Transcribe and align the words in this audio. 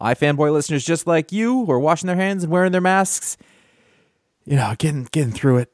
iFanboy 0.00 0.52
listeners 0.52 0.84
just 0.84 1.06
like 1.06 1.32
you 1.32 1.64
who 1.64 1.72
are 1.72 1.80
washing 1.80 2.06
their 2.06 2.16
hands 2.16 2.44
and 2.44 2.52
wearing 2.52 2.72
their 2.72 2.80
masks. 2.80 3.36
You 4.44 4.56
know, 4.56 4.74
getting 4.78 5.08
getting 5.10 5.32
through 5.32 5.58
it. 5.58 5.72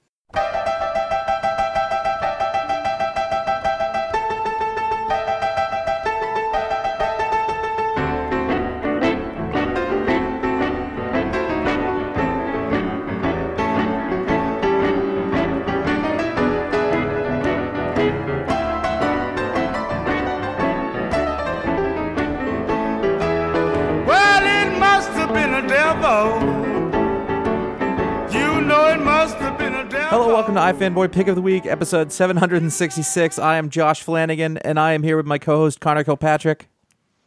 iFanboy 30.64 31.12
Pick 31.12 31.28
of 31.28 31.36
the 31.36 31.42
Week, 31.42 31.66
episode 31.66 32.10
766. 32.10 33.38
I 33.38 33.58
am 33.58 33.68
Josh 33.68 34.02
Flanagan, 34.02 34.56
and 34.58 34.80
I 34.80 34.92
am 34.94 35.02
here 35.02 35.18
with 35.18 35.26
my 35.26 35.36
co-host 35.36 35.78
Connor 35.78 36.04
Kilpatrick. 36.04 36.70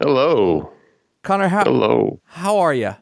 Hello. 0.02 0.74
Connor, 1.22 1.48
how 1.48 1.64
Hello. 1.64 2.20
how 2.26 2.58
are 2.58 2.74
you? 2.74 2.96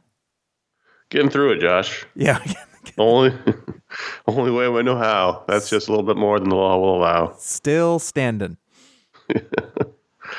Getting 1.09 1.29
through 1.29 1.53
it, 1.53 1.61
Josh. 1.61 2.05
Yeah, 2.15 2.43
Only, 2.97 3.33
only 4.27 4.51
way 4.51 4.65
I 4.67 4.81
know 4.81 4.97
how. 4.97 5.45
That's 5.47 5.69
just 5.69 5.87
a 5.87 5.91
little 5.91 6.05
bit 6.05 6.17
more 6.17 6.37
than 6.37 6.49
the 6.49 6.55
law 6.57 6.77
will 6.79 6.97
allow. 6.97 7.33
still 7.39 7.97
standing. 7.99 8.57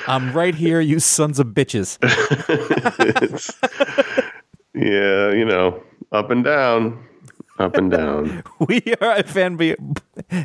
I'm 0.07 0.35
right 0.35 0.55
here, 0.55 0.83
you 0.83 1.01
sons 1.01 1.39
of 1.39 1.47
bitches. 1.49 1.97
Yeah, 4.79 5.33
you 5.33 5.47
know, 5.47 5.83
up 6.13 6.31
and 6.31 6.45
down, 6.45 7.03
up 7.59 7.77
and 7.77 7.91
down. 7.91 8.43
We 8.61 8.79
are 9.01 9.17
iFanB. 9.23 9.77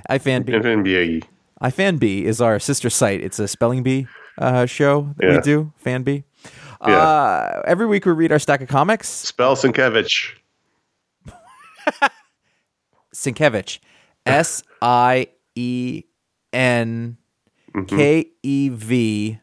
iFanB. 0.10 0.46
NBA. 0.50 1.24
iFanB 1.62 2.24
is 2.24 2.42
our 2.42 2.60
sister 2.60 2.90
site. 2.90 3.22
It's 3.22 3.40
a 3.40 3.48
spelling 3.48 3.84
bee 3.84 4.08
uh, 4.38 4.66
show 4.66 5.14
that 5.18 5.36
we 5.36 5.42
do. 5.42 5.72
FanB. 5.86 6.24
Yeah. 6.86 6.98
Uh, 6.98 7.62
every 7.66 7.86
week 7.86 8.06
we 8.06 8.12
read 8.14 8.32
our 8.32 8.40
stack 8.40 8.62
of 8.62 8.68
comics. 8.68 9.08
Spell 9.08 9.56
Sienkiewicz. 9.56 10.32
Sienkiewicz. 13.14 13.80
S 14.26 14.64
I 14.82 15.28
E 15.56 16.04
N 16.54 17.18
K 17.88 18.26
E 18.44 18.70
V 18.70 19.40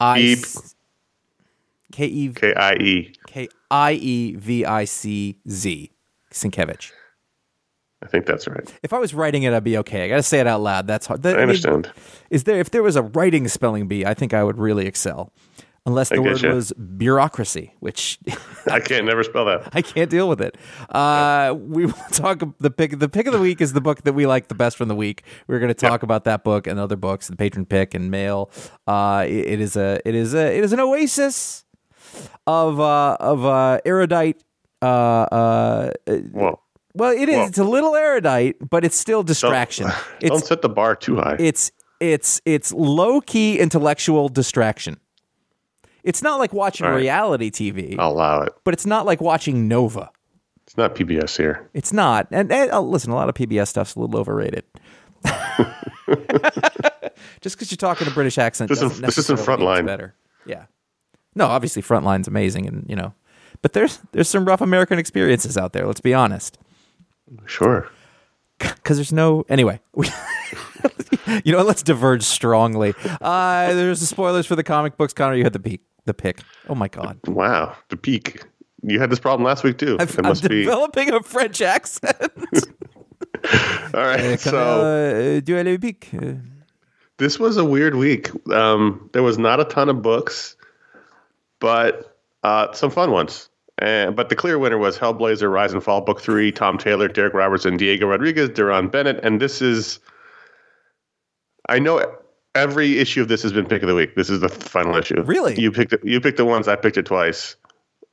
I 0.00 0.36
K 1.92 2.06
E 2.06 2.28
K 2.32 2.54
I 2.54 2.74
E. 2.74 3.12
K 3.26 3.48
I 3.70 3.92
E 3.92 4.34
V 4.36 4.64
I 4.64 4.84
C 4.84 5.38
Z. 5.48 5.90
Sienkiewicz. 6.32 6.92
I 8.02 8.06
think 8.06 8.26
that's 8.26 8.48
right. 8.48 8.72
If 8.82 8.92
I 8.92 8.98
was 8.98 9.14
writing 9.14 9.44
it, 9.44 9.52
I'd 9.52 9.62
be 9.64 9.78
okay. 9.78 10.04
I 10.04 10.08
got 10.08 10.16
to 10.16 10.22
say 10.22 10.40
it 10.40 10.46
out 10.46 10.60
loud. 10.60 10.86
That's 10.86 11.06
hard. 11.06 11.22
That- 11.22 11.34
I 11.34 11.38
mean, 11.38 11.42
understand. 11.50 11.90
is 12.30 12.44
there 12.44 12.58
if 12.58 12.70
there 12.70 12.82
was 12.82 12.96
a 12.96 13.02
writing 13.02 13.46
spelling 13.48 13.86
bee, 13.88 14.04
I 14.04 14.14
think 14.14 14.34
I 14.34 14.42
would 14.44 14.58
really 14.58 14.86
excel. 14.86 15.32
Unless 15.84 16.10
the 16.10 16.22
word 16.22 16.40
was 16.42 16.72
bureaucracy, 16.74 17.74
which 17.80 18.20
I 18.70 18.78
can't 18.78 19.04
never 19.04 19.24
spell 19.24 19.44
that. 19.46 19.68
I 19.72 19.82
can't 19.82 20.08
deal 20.08 20.28
with 20.28 20.40
it. 20.40 20.56
Uh, 20.88 21.56
we 21.58 21.86
will 21.86 21.92
talk 22.12 22.40
the 22.60 22.70
pick. 22.70 23.00
The 23.00 23.08
pick 23.08 23.26
of 23.26 23.32
the 23.32 23.40
week 23.40 23.60
is 23.60 23.72
the 23.72 23.80
book 23.80 24.02
that 24.02 24.12
we 24.12 24.24
like 24.24 24.46
the 24.46 24.54
best 24.54 24.76
from 24.76 24.86
the 24.86 24.94
week. 24.94 25.24
We're 25.48 25.58
going 25.58 25.74
to 25.74 25.74
talk 25.74 26.04
about 26.04 26.22
that 26.24 26.44
book 26.44 26.68
and 26.68 26.78
other 26.78 26.94
books, 26.94 27.26
the 27.26 27.34
patron 27.34 27.66
pick 27.66 27.94
and 27.94 28.12
mail. 28.12 28.52
Uh, 28.86 29.24
it- 29.28 29.46
it 29.54 29.60
is 29.60 29.74
a 29.76 30.00
it 30.04 30.14
is 30.14 30.34
a 30.34 30.56
it 30.56 30.62
is 30.62 30.72
an 30.72 30.78
oasis 30.78 31.64
of 32.46 32.78
uh, 32.78 33.16
of 33.18 33.44
uh, 33.44 33.80
erudite. 33.84 34.40
Uh, 34.80 34.84
uh, 34.86 35.90
Well, 36.30 36.62
well, 36.94 37.12
it 37.12 37.28
is. 37.28 37.36
Well- 37.36 37.46
it's 37.48 37.58
a 37.58 37.64
little 37.64 37.94
erudite, 37.96 38.56
but 38.70 38.84
it's 38.84 38.96
still 38.96 39.22
distraction. 39.22 39.86
don't 40.20 40.32
It's 40.38 40.48
set 40.48 40.62
the 40.62 40.68
bar 40.68 40.94
too 40.96 41.16
high. 41.16 41.36
it's 41.38 41.70
it's 42.00 42.40
it's 42.44 42.72
low 42.72 43.20
key 43.20 43.58
intellectual 43.58 44.28
distraction. 44.28 44.98
It's 46.04 46.20
not 46.22 46.40
like 46.40 46.52
watching 46.52 46.86
right. 46.86 46.96
reality 46.96 47.50
TV, 47.50 47.94
I'll 47.98 48.10
allow 48.10 48.42
it. 48.42 48.52
but 48.64 48.74
it's 48.74 48.86
not 48.86 49.06
like 49.06 49.20
watching 49.20 49.68
Nova. 49.68 50.10
It's 50.66 50.76
not 50.76 50.94
PBS 50.96 51.36
here. 51.36 51.68
It's 51.74 51.92
not. 51.92 52.26
And, 52.30 52.50
and 52.50 52.70
uh, 52.72 52.80
listen, 52.80 53.10
a 53.10 53.14
lot 53.14 53.28
of 53.28 53.34
PBS 53.34 53.68
stuff's 53.68 53.94
a 53.94 54.00
little 54.00 54.18
overrated. 54.18 54.64
Just 57.40 57.56
because 57.56 57.70
you're 57.70 57.76
talking 57.76 58.06
a 58.08 58.10
British 58.10 58.38
accent, 58.38 58.68
This 58.68 58.78
is- 58.82 58.82
doesn't 58.90 59.04
this 59.06 59.18
isn't 59.18 59.36
necessarily 59.36 59.58
mean 59.58 59.68
it's 59.68 59.82
Frontline. 59.82 59.86
Better, 59.86 60.14
yeah. 60.46 60.64
No, 61.34 61.46
obviously, 61.46 61.82
Frontline's 61.82 62.28
amazing, 62.28 62.66
and 62.66 62.84
you 62.88 62.96
know, 62.96 63.14
but 63.62 63.72
there's 63.72 64.00
there's 64.12 64.28
some 64.28 64.44
rough 64.44 64.60
American 64.60 64.98
experiences 64.98 65.56
out 65.56 65.72
there. 65.72 65.86
Let's 65.86 66.00
be 66.00 66.14
honest, 66.14 66.58
Sure. 67.46 67.88
because 68.58 68.96
there's 68.96 69.12
no 69.12 69.44
anyway. 69.48 69.80
We, 69.94 70.08
you 71.44 71.52
know, 71.52 71.62
let's 71.62 71.82
diverge 71.82 72.22
strongly. 72.22 72.94
Uh, 73.20 73.72
there's 73.74 74.00
the 74.00 74.06
spoilers 74.06 74.46
for 74.46 74.56
the 74.56 74.64
comic 74.64 74.96
books. 74.96 75.12
Connor, 75.12 75.34
you 75.36 75.44
had 75.44 75.52
the 75.52 75.60
peak, 75.60 75.80
the 76.04 76.14
pick. 76.14 76.40
Oh 76.68 76.74
my 76.74 76.88
god, 76.88 77.18
Wow. 77.26 77.76
The 77.88 77.96
peak. 77.96 78.42
You 78.84 78.98
had 78.98 79.10
this 79.10 79.20
problem 79.20 79.44
last 79.46 79.62
week 79.62 79.78
too. 79.78 79.96
I've, 80.00 80.10
it 80.10 80.18
I'm 80.18 80.24
must 80.28 80.42
be. 80.48 80.64
developing 80.64 81.12
a 81.12 81.22
French 81.22 81.60
accent. 81.62 82.14
All 83.94 84.00
right. 84.02 84.18
Can, 84.20 84.38
so 84.38 85.36
uh, 85.38 85.40
do 85.40 85.56
I? 85.56 86.18
Uh, 86.18 86.34
this 87.18 87.38
was 87.38 87.56
a 87.56 87.64
weird 87.64 87.94
week. 87.94 88.30
Um, 88.52 89.08
there 89.12 89.22
was 89.22 89.38
not 89.38 89.60
a 89.60 89.64
ton 89.64 89.88
of 89.88 90.02
books, 90.02 90.56
but 91.60 92.18
uh, 92.42 92.72
some 92.72 92.90
fun 92.90 93.12
ones. 93.12 93.48
And, 93.78 94.14
but 94.14 94.28
the 94.28 94.36
clear 94.36 94.58
winner 94.58 94.78
was 94.78 94.98
Hellblazer: 94.98 95.50
Rise 95.50 95.72
and 95.72 95.82
Fall, 95.82 96.02
Book 96.02 96.20
Three. 96.20 96.52
Tom 96.52 96.78
Taylor, 96.78 97.08
Darick 97.08 97.34
Robertson, 97.34 97.76
Diego 97.76 98.06
Rodriguez, 98.06 98.50
Deron 98.50 98.90
Bennett, 98.90 99.20
and 99.24 99.40
this 99.40 99.62
is. 99.62 99.98
I 101.68 101.78
know 101.78 102.04
every 102.54 102.98
issue 102.98 103.22
of 103.22 103.28
this 103.28 103.42
has 103.42 103.52
been 103.52 103.66
pick 103.66 103.82
of 103.82 103.88
the 103.88 103.94
week. 103.94 104.14
This 104.14 104.28
is 104.28 104.40
the 104.40 104.48
final 104.48 104.96
issue. 104.96 105.22
Really? 105.22 105.58
You 105.60 105.72
picked 105.72 105.92
it, 105.92 106.00
you 106.04 106.20
picked 106.20 106.36
the 106.36 106.44
ones 106.44 106.68
I 106.68 106.76
picked 106.76 106.96
it 106.96 107.06
twice. 107.06 107.56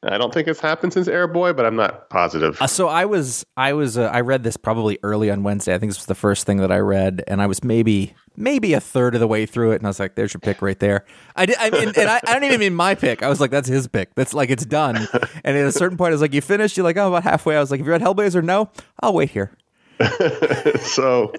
I 0.02 0.18
don't 0.18 0.34
think 0.34 0.48
it's 0.48 0.62
happened 0.62 0.94
since 0.94 1.10
Airboy, 1.10 1.58
but 1.58 1.66
I'm 1.66 1.76
not 1.76 2.10
positive. 2.10 2.62
Uh, 2.62 2.68
so 2.68 2.88
I 2.88 3.04
was, 3.04 3.46
I 3.58 3.74
was, 3.74 3.98
uh, 3.98 4.04
I 4.06 4.22
read 4.22 4.44
this 4.44 4.56
probably 4.56 4.98
early 5.04 5.30
on 5.30 5.44
Wednesday. 5.44 5.76
I 5.76 5.78
think 5.78 5.90
this 5.90 5.98
was 5.98 6.06
the 6.06 6.16
first 6.16 6.46
thing 6.46 6.58
that 6.58 6.72
I 6.72 6.78
read, 6.78 7.22
and 7.28 7.42
I 7.42 7.48
was 7.48 7.66
maybe, 7.66 8.14
maybe 8.38 8.74
a 8.74 8.80
third 8.80 9.14
of 9.14 9.20
the 9.20 9.28
way 9.28 9.46
through 9.46 9.72
it, 9.72 9.76
and 9.76 9.86
I 9.86 9.90
was 9.90 10.00
like, 10.00 10.16
"There's 10.16 10.34
your 10.34 10.40
pick 10.40 10.62
right 10.62 10.80
there." 10.80 11.06
I 11.36 11.46
did, 11.46 11.58
I 11.60 11.70
mean, 11.70 11.90
and 11.98 12.10
I, 12.10 12.22
I 12.26 12.34
don't 12.34 12.46
even 12.46 12.62
mean 12.62 12.76
my 12.76 12.96
pick. 12.96 13.24
I 13.24 13.28
was 13.28 13.42
like, 13.42 13.52
"That's 13.52 13.68
his 13.68 13.88
pick." 13.88 14.16
That's 14.16 14.34
like 14.34 14.50
it's 14.50 14.66
done. 14.66 14.96
And 15.44 15.58
at 15.58 15.66
a 15.66 15.72
certain 15.72 15.98
point, 15.98 16.10
I 16.10 16.14
was 16.14 16.22
like, 16.22 16.34
"You 16.34 16.42
finished?" 16.42 16.78
You're 16.78 16.86
like, 16.86 16.98
"Oh, 16.98 17.10
about 17.10 17.24
halfway." 17.24 17.58
I 17.58 17.60
was 17.60 17.70
like, 17.70 17.82
"Have 17.82 17.88
you 17.88 17.92
read 17.92 18.02
Hellblazer?" 18.02 18.42
No. 18.42 18.70
I'll 19.02 19.14
wait 19.14 19.32
here. 19.32 19.52
so 20.80 21.34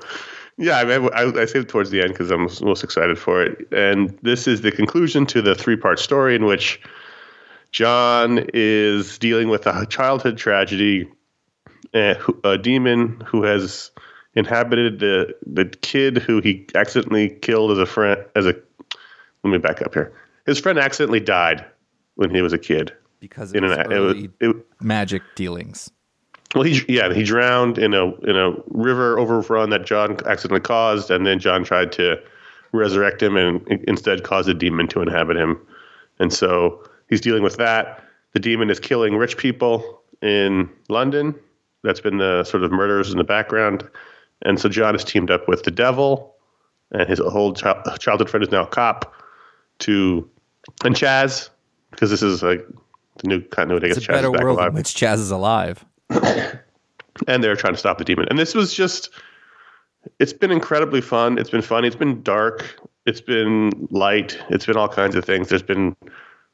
yeah 0.59 0.79
I, 0.79 0.85
mean, 0.85 1.09
I, 1.15 1.23
I 1.23 1.47
saved 1.47 1.65
it 1.65 1.69
towards 1.71 1.89
the 1.89 2.03
end 2.03 2.11
because 2.11 2.31
i'm 2.31 2.43
most 2.43 2.85
excited 2.85 3.19
for 3.19 3.43
it 3.43 3.67
and 3.73 4.11
this 4.23 4.47
is 4.47 4.61
the 4.61 4.71
conclusion 4.71 5.25
to 5.27 5.41
the 5.41 5.55
three 5.55 5.77
part 5.77 5.99
story 5.99 6.35
in 6.37 6.45
which 6.45 6.79
john 7.73 8.47
is 8.55 9.19
dealing 9.19 9.49
with 9.49 9.67
a 9.67 9.87
childhood 9.87 10.37
tragedy 10.37 11.09
uh, 11.95 12.15
a 12.45 12.59
demon 12.59 13.21
who 13.27 13.43
has 13.43 13.91
inhabited 14.35 15.01
the 15.01 15.35
the 15.47 15.65
kid 15.65 16.19
who 16.19 16.41
he 16.41 16.67
accidentally 16.75 17.31
killed 17.43 17.73
as 17.73 17.79
a 17.79 17.87
friend 17.87 18.25
as 18.37 18.47
a 18.47 18.55
let 19.43 19.51
me 19.51 19.59
back 19.59 19.83
up 19.83 19.95
here. 19.95 20.13
His 20.47 20.59
friend 20.59 20.79
accidentally 20.79 21.21
died 21.21 21.65
when 22.17 22.31
he 22.35 22.43
was 22.43 22.53
a 22.53 22.59
kid. 22.59 22.93
Because 23.21 23.51
of 23.51 23.57
in 23.57 23.65
an 23.65 23.93
it, 23.93 24.31
it, 24.41 24.57
magic 24.81 25.23
dealings. 25.35 25.91
well, 26.55 26.65
he 26.65 26.83
yeah 26.89 27.13
he 27.13 27.23
drowned 27.23 27.79
in 27.79 27.93
a 27.93 28.15
in 28.21 28.37
a 28.37 28.55
river 28.69 29.19
overrun 29.19 29.71
that 29.71 29.85
John 29.85 30.13
accidentally 30.27 30.61
caused, 30.61 31.11
and 31.11 31.27
then 31.27 31.39
John 31.39 31.65
tried 31.65 31.93
to 31.93 32.21
resurrect 32.73 33.23
him 33.23 33.37
and 33.37 33.67
instead 33.87 34.23
caused 34.23 34.49
a 34.49 34.55
demon 34.55 34.89
to 34.89 35.03
inhabit 35.03 35.37
him, 35.37 35.61
and 36.19 36.33
so 36.33 36.83
he's 37.11 37.21
dealing 37.21 37.43
with 37.43 37.57
that. 37.59 38.03
The 38.33 38.41
demon 38.41 38.71
is 38.71 38.81
killing 38.81 39.17
rich 39.17 39.37
people 39.37 40.01
in 40.23 40.71
London. 40.89 41.35
That's 41.83 42.01
been 42.01 42.19
the 42.19 42.45
sort 42.45 42.63
of 42.63 42.73
murders 42.73 43.11
in 43.11 43.19
the 43.19 43.25
background, 43.25 43.89
and 44.43 44.59
so 44.59 44.69
John 44.69 44.95
has 44.95 45.05
teamed 45.05 45.31
up 45.31 45.49
with 45.49 45.65
the 45.65 45.71
devil, 45.71 46.35
and 46.93 47.09
his 47.09 47.21
old 47.21 47.57
child, 47.57 47.87
childhood 47.99 48.31
friend 48.31 48.43
is 48.43 48.51
now 48.51 48.63
a 48.63 48.67
cop, 48.67 49.15
to 49.81 50.29
and 50.85 50.95
Chaz, 50.95 51.51
because 51.91 52.11
this 52.11 52.23
is 52.23 52.43
like 52.43 52.67
the 53.19 53.29
new 53.29 53.41
continuity. 53.41 53.87
I 53.87 53.89
guess 53.89 53.99
It's 53.99 54.07
a 54.07 54.11
Chaz 54.11 54.15
better 54.15 54.35
is 54.35 54.41
world 54.41 54.59
alive 54.59 54.69
in 54.69 54.75
which 54.75 54.95
Chaz 54.95 55.15
is 55.15 55.31
alive. 55.31 55.85
and 56.11 57.43
they're 57.43 57.57
trying 57.57 57.75
to 57.75 57.79
stop 57.79 57.99
the 57.99 58.05
demon. 58.05 58.27
And 58.29 58.39
this 58.39 58.55
was 58.55 58.73
just 58.75 59.11
it's 60.19 60.33
been 60.33 60.51
incredibly 60.51 61.01
fun. 61.01 61.39
It's 61.39 61.51
been 61.51 61.63
funny. 61.63 61.87
It's 61.87 61.97
been 61.97 62.23
dark. 62.23 62.79
It's 63.07 63.21
been 63.21 63.89
light. 63.91 64.39
It's 64.51 64.67
been 64.67 64.77
all 64.77 64.89
kinds 64.89 65.15
of 65.15 65.25
things. 65.25 65.49
There's 65.49 65.63
been 65.63 65.97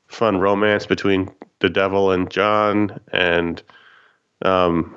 fun 0.08 0.38
romance 0.38 0.86
between 0.86 1.28
the 1.60 1.68
devil 1.68 2.10
and 2.10 2.30
John 2.30 3.00
and 3.12 3.62
um 4.42 4.94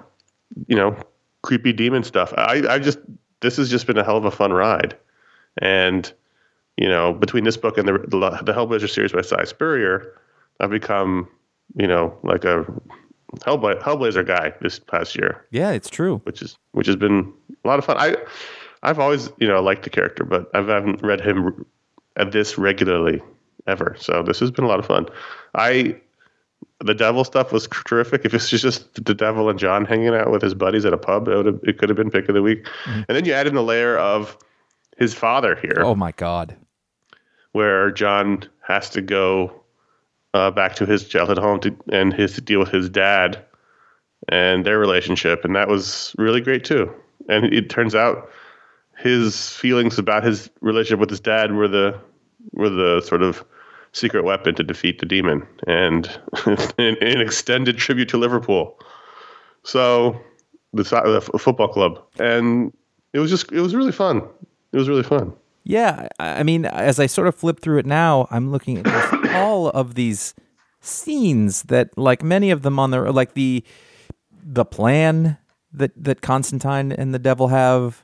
you 0.68 0.76
know, 0.76 0.98
creepy 1.44 1.72
demon 1.74 2.04
stuff. 2.04 2.34
I 2.38 2.64
I 2.70 2.80
just 2.80 3.00
this 3.42 3.58
has 3.58 3.70
just 3.70 3.88
been 3.88 3.98
a 3.98 4.04
hell 4.04 4.18
of 4.18 4.26
a 4.26 4.32
fun 4.32 4.52
ride. 4.52 4.98
And 5.62 6.12
you 6.78 6.88
know, 6.88 7.14
between 7.14 7.44
this 7.44 7.58
book 7.58 7.78
and 7.78 7.88
the 7.88 7.94
the, 7.94 8.42
the 8.44 8.54
Hellblazer 8.54 8.90
series 8.90 9.12
by 9.12 9.22
Si 9.22 9.46
Spurrier, 9.46 10.14
I've 10.60 10.70
become, 10.70 11.28
you 11.76 11.88
know, 11.88 12.18
like 12.24 12.46
a 12.46 12.66
Hellbla- 13.42 13.80
Hellblazer 13.82 14.26
guy 14.26 14.54
this 14.62 14.80
past 14.80 15.16
year 15.16 15.46
Yeah, 15.52 15.72
it's 15.72 15.90
true. 15.90 16.20
which 16.24 16.42
is 16.42 16.58
which 16.72 16.88
has 16.88 16.96
been 16.96 17.32
a 17.64 17.68
lot 17.68 17.80
of 17.80 17.86
fun. 17.86 17.98
I 17.98 18.16
I've 18.82 19.00
always 19.00 19.30
you 19.40 19.48
know 19.48 19.62
liked 19.62 19.83
the 19.83 19.90
character, 19.90 20.24
but 20.24 20.50
I 20.54 20.57
haven't 20.60 21.04
read 21.04 21.22
him 21.22 21.66
at 22.16 22.31
this 22.31 22.57
regularly 22.57 23.22
ever. 23.68 23.95
So 23.99 24.23
this 24.23 24.39
has 24.39 24.51
been 24.51 24.66
a 24.66 24.68
lot 24.68 24.80
of 24.80 24.85
fun. 24.85 25.07
I 25.56 25.95
the 26.83 26.94
devil 26.94 27.23
stuff 27.23 27.51
was 27.51 27.68
terrific. 27.68 28.21
If 28.25 28.33
it's 28.33 28.49
just 28.49 28.94
the 29.06 29.13
devil 29.13 29.49
and 29.49 29.59
John 29.59 29.85
hanging 29.85 30.09
out 30.16 30.31
with 30.31 30.42
his 30.42 30.54
buddies 30.54 30.85
at 30.85 30.94
a 30.94 30.97
pub, 30.97 31.28
it 31.28 31.35
would 31.35 31.45
have, 31.45 31.59
it 31.63 31.78
could 31.78 31.89
have 31.89 31.97
been 31.97 32.09
pick 32.09 32.30
of 32.30 32.35
the 32.35 32.42
week. 32.42 32.66
And 32.85 33.06
then 33.09 33.25
you 33.25 33.33
add 33.33 33.47
in 33.47 33.56
the 33.56 33.63
layer 33.63 33.97
of 33.97 34.37
his 34.97 35.13
father 35.13 35.56
here, 35.56 35.78
Oh 35.80 35.95
my 35.95 36.11
god. 36.13 36.56
where 37.51 37.92
John 37.92 38.44
has 38.66 38.89
to 38.92 39.01
go 39.01 39.51
uh, 40.33 40.51
back 40.51 40.75
to 40.75 40.85
his 40.85 41.07
childhood 41.07 41.37
home 41.37 41.59
to, 41.61 41.75
and 41.92 42.13
his 42.13 42.33
to 42.35 42.42
deal 42.42 42.59
with 42.59 42.69
his 42.69 42.89
dad 42.89 43.44
and 44.28 44.66
their 44.66 44.78
relationship, 44.80 45.44
and 45.44 45.56
that 45.56 45.68
was 45.68 46.13
really 46.18 46.42
great 46.42 46.63
too. 46.63 46.94
And 47.30 47.45
it 47.54 47.69
turns 47.69 47.95
out 47.95 48.30
his 48.97 49.49
feelings 49.54 49.97
about 49.97 50.23
his 50.23 50.49
relationship 50.61 50.99
with 50.99 51.09
his 51.09 51.19
dad 51.21 51.54
were 51.54 51.68
the 51.68 51.99
were 52.54 52.69
the 52.69 53.02
sort 53.02 53.22
of 53.22 53.44
secret 53.92 54.24
weapon 54.24 54.56
to 54.56 54.64
defeat 54.64 55.00
the 55.00 55.06
demon, 55.06 55.46
and 55.68 56.08
an, 56.78 56.98
extended 57.02 57.78
tribute 57.78 58.10
to 58.10 58.18
Liverpool. 58.18 58.80
So 59.64 60.19
the, 60.74 60.84
the 60.84 61.40
football 61.40 61.68
club, 61.68 62.02
and 62.19 62.74
it 63.14 63.19
was 63.19 63.30
just 63.30 63.52
it 63.52 63.62
was 63.62 63.76
really 63.76 63.92
fun. 63.92 64.22
It 64.72 64.78
was 64.78 64.88
really 64.88 65.04
fun. 65.04 65.34
Yeah, 65.64 66.08
I 66.19 66.44
mean, 66.44 66.66
as 66.66 67.00
I 67.00 67.06
sort 67.06 67.28
of 67.28 67.36
flip 67.36 67.60
through 67.60 67.80
it 67.80 67.86
now, 67.86 68.28
I'm 68.31 68.52
looking 68.52 68.80
at 68.80 69.36
all 69.36 69.69
of 69.69 69.96
these 69.96 70.34
scenes 70.81 71.64
that, 71.64 71.96
like 71.98 72.24
many 72.24 72.52
of 72.52 72.62
them 72.62 72.80
on 72.80 72.92
the 72.92 73.12
like 73.12 73.34
the 73.34 73.64
the 74.31 74.66
plan 74.66 75.38
that 75.72 75.92
that 76.02 76.22
Constantine 76.22 76.92
and 76.92 77.14
the 77.14 77.19
devil 77.19 77.50
have 77.50 78.04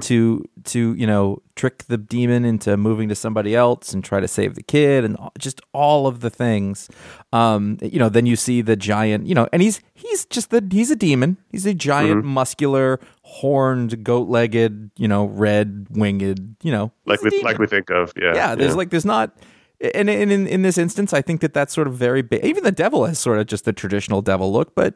to 0.00 0.44
to 0.64 0.94
you 0.94 1.06
know 1.06 1.42
trick 1.54 1.84
the 1.88 1.96
demon 1.98 2.44
into 2.44 2.76
moving 2.76 3.08
to 3.08 3.14
somebody 3.14 3.54
else 3.54 3.92
and 3.92 4.04
try 4.04 4.20
to 4.20 4.28
save 4.28 4.54
the 4.54 4.62
kid 4.62 5.04
and 5.04 5.16
just 5.38 5.60
all 5.72 6.06
of 6.06 6.20
the 6.20 6.30
things. 6.30 6.88
Um, 7.32 7.78
you 7.82 7.98
know, 7.98 8.08
then 8.08 8.26
you 8.26 8.36
see 8.36 8.62
the 8.62 8.76
giant, 8.76 9.26
you 9.26 9.34
know, 9.34 9.48
and 9.52 9.62
he's 9.62 9.80
he's 9.94 10.24
just 10.26 10.50
the 10.50 10.66
he's 10.70 10.90
a 10.90 10.96
demon. 10.96 11.36
He's 11.50 11.66
a 11.66 11.74
giant, 11.74 12.24
muscular, 12.24 13.00
horned, 13.22 14.04
goat-legged, 14.04 14.90
you 14.96 15.08
know, 15.08 15.26
red 15.26 15.86
winged, 15.90 16.56
you 16.62 16.72
know, 16.72 16.92
like 17.06 17.22
we 17.22 17.42
like 17.42 17.58
we 17.58 17.66
think 17.66 17.90
of. 17.90 18.12
Yeah, 18.16 18.34
yeah 18.34 18.54
there's 18.54 18.76
like 18.76 18.90
there's 18.90 19.04
not 19.04 19.36
and, 19.80 20.10
and 20.10 20.32
in, 20.32 20.46
in 20.48 20.62
this 20.62 20.76
instance 20.76 21.12
i 21.12 21.22
think 21.22 21.40
that 21.40 21.54
that's 21.54 21.72
sort 21.72 21.86
of 21.86 21.94
very 21.94 22.20
ba- 22.20 22.44
even 22.44 22.64
the 22.64 22.72
devil 22.72 23.04
has 23.04 23.16
sort 23.16 23.38
of 23.38 23.46
just 23.46 23.64
the 23.64 23.72
traditional 23.72 24.22
devil 24.22 24.52
look 24.52 24.74
but 24.74 24.94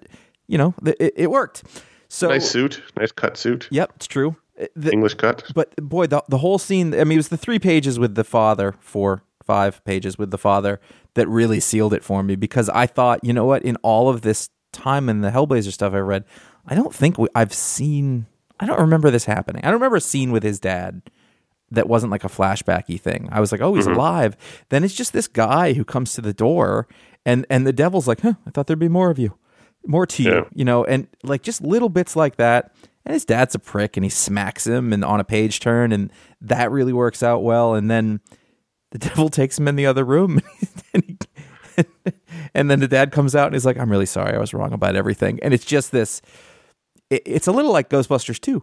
you 0.48 0.58
know 0.58 0.74
it, 0.84 1.12
it 1.16 1.30
worked 1.30 1.62
So 2.08 2.28
nice 2.28 2.50
suit, 2.50 2.82
nice 2.98 3.12
cut 3.12 3.36
suit, 3.36 3.68
Yep, 3.70 3.92
it's 3.96 4.08
true. 4.08 4.34
Uh, 4.62 4.66
the- 4.76 4.92
English 4.92 5.14
cut. 5.14 5.44
but 5.54 5.74
boy, 5.76 6.06
the 6.06 6.22
the 6.28 6.38
whole 6.38 6.58
scene. 6.58 6.94
I 6.94 7.04
mean, 7.04 7.12
it 7.12 7.16
was 7.18 7.28
the 7.28 7.36
three 7.36 7.58
pages 7.58 7.98
with 7.98 8.14
the 8.14 8.24
father, 8.24 8.74
four, 8.80 9.22
five 9.44 9.84
pages 9.84 10.16
with 10.18 10.30
the 10.30 10.38
father 10.38 10.80
that 11.14 11.28
really 11.28 11.60
sealed 11.60 11.92
it 11.92 12.02
for 12.04 12.22
me 12.22 12.36
because 12.36 12.68
I 12.70 12.86
thought, 12.86 13.22
you 13.24 13.32
know 13.32 13.44
what, 13.44 13.62
in 13.62 13.76
all 13.82 14.08
of 14.08 14.22
this 14.22 14.48
time 14.72 15.08
in 15.08 15.20
the 15.20 15.30
Hellblazer 15.30 15.72
stuff 15.72 15.92
I 15.92 15.98
read, 15.98 16.24
I 16.66 16.74
don't 16.74 16.94
think 16.94 17.18
we, 17.18 17.28
I've 17.34 17.52
seen. 17.52 18.26
I 18.60 18.66
don't 18.66 18.80
remember 18.80 19.10
this 19.10 19.24
happening. 19.24 19.62
I 19.64 19.66
don't 19.66 19.74
remember 19.80 19.96
a 19.96 20.00
scene 20.00 20.30
with 20.32 20.42
his 20.44 20.60
dad 20.60 21.02
that 21.72 21.88
wasn't 21.88 22.12
like 22.12 22.22
a 22.24 22.28
flashbacky 22.28 23.00
thing. 23.00 23.28
I 23.32 23.40
was 23.40 23.50
like, 23.50 23.60
oh, 23.60 23.74
he's 23.74 23.86
alive. 23.86 24.36
Then 24.68 24.84
it's 24.84 24.94
just 24.94 25.12
this 25.12 25.26
guy 25.26 25.72
who 25.72 25.84
comes 25.84 26.12
to 26.14 26.20
the 26.20 26.32
door, 26.34 26.86
and 27.26 27.44
and 27.50 27.66
the 27.66 27.72
devil's 27.72 28.06
like, 28.06 28.20
huh, 28.20 28.34
I 28.46 28.50
thought 28.50 28.66
there'd 28.68 28.78
be 28.78 28.88
more 28.88 29.10
of 29.10 29.18
you, 29.18 29.36
more 29.86 30.06
to 30.06 30.22
you, 30.22 30.30
Yeah. 30.32 30.44
you 30.54 30.64
know, 30.64 30.84
and 30.84 31.08
like 31.24 31.42
just 31.42 31.60
little 31.62 31.88
bits 31.88 32.14
like 32.14 32.36
that. 32.36 32.72
And 33.04 33.14
his 33.14 33.24
dad's 33.24 33.54
a 33.54 33.58
prick, 33.58 33.96
and 33.96 34.04
he 34.04 34.10
smacks 34.10 34.66
him, 34.66 34.92
and 34.92 35.04
on 35.04 35.20
a 35.20 35.24
page 35.24 35.60
turn, 35.60 35.92
and 35.92 36.12
that 36.40 36.70
really 36.70 36.92
works 36.92 37.22
out 37.22 37.42
well. 37.42 37.74
And 37.74 37.90
then 37.90 38.20
the 38.90 38.98
devil 39.08 39.28
takes 39.28 39.58
him 39.58 39.68
in 39.68 39.76
the 39.76 39.86
other 39.86 40.04
room, 40.04 40.40
and, 40.94 41.26
he, 41.76 41.84
and 42.54 42.70
then 42.70 42.80
the 42.80 42.88
dad 42.88 43.12
comes 43.12 43.34
out 43.34 43.46
and 43.46 43.54
he's 43.54 43.66
like, 43.66 43.78
"I'm 43.78 43.90
really 43.90 44.06
sorry, 44.06 44.34
I 44.34 44.38
was 44.38 44.54
wrong 44.54 44.72
about 44.72 44.96
everything." 44.96 45.40
And 45.42 45.52
it's 45.52 45.64
just 45.64 45.90
this. 45.90 46.22
It, 47.10 47.22
it's 47.26 47.46
a 47.46 47.52
little 47.52 47.72
like 47.72 47.90
Ghostbusters 47.90 48.40
2 48.40 48.62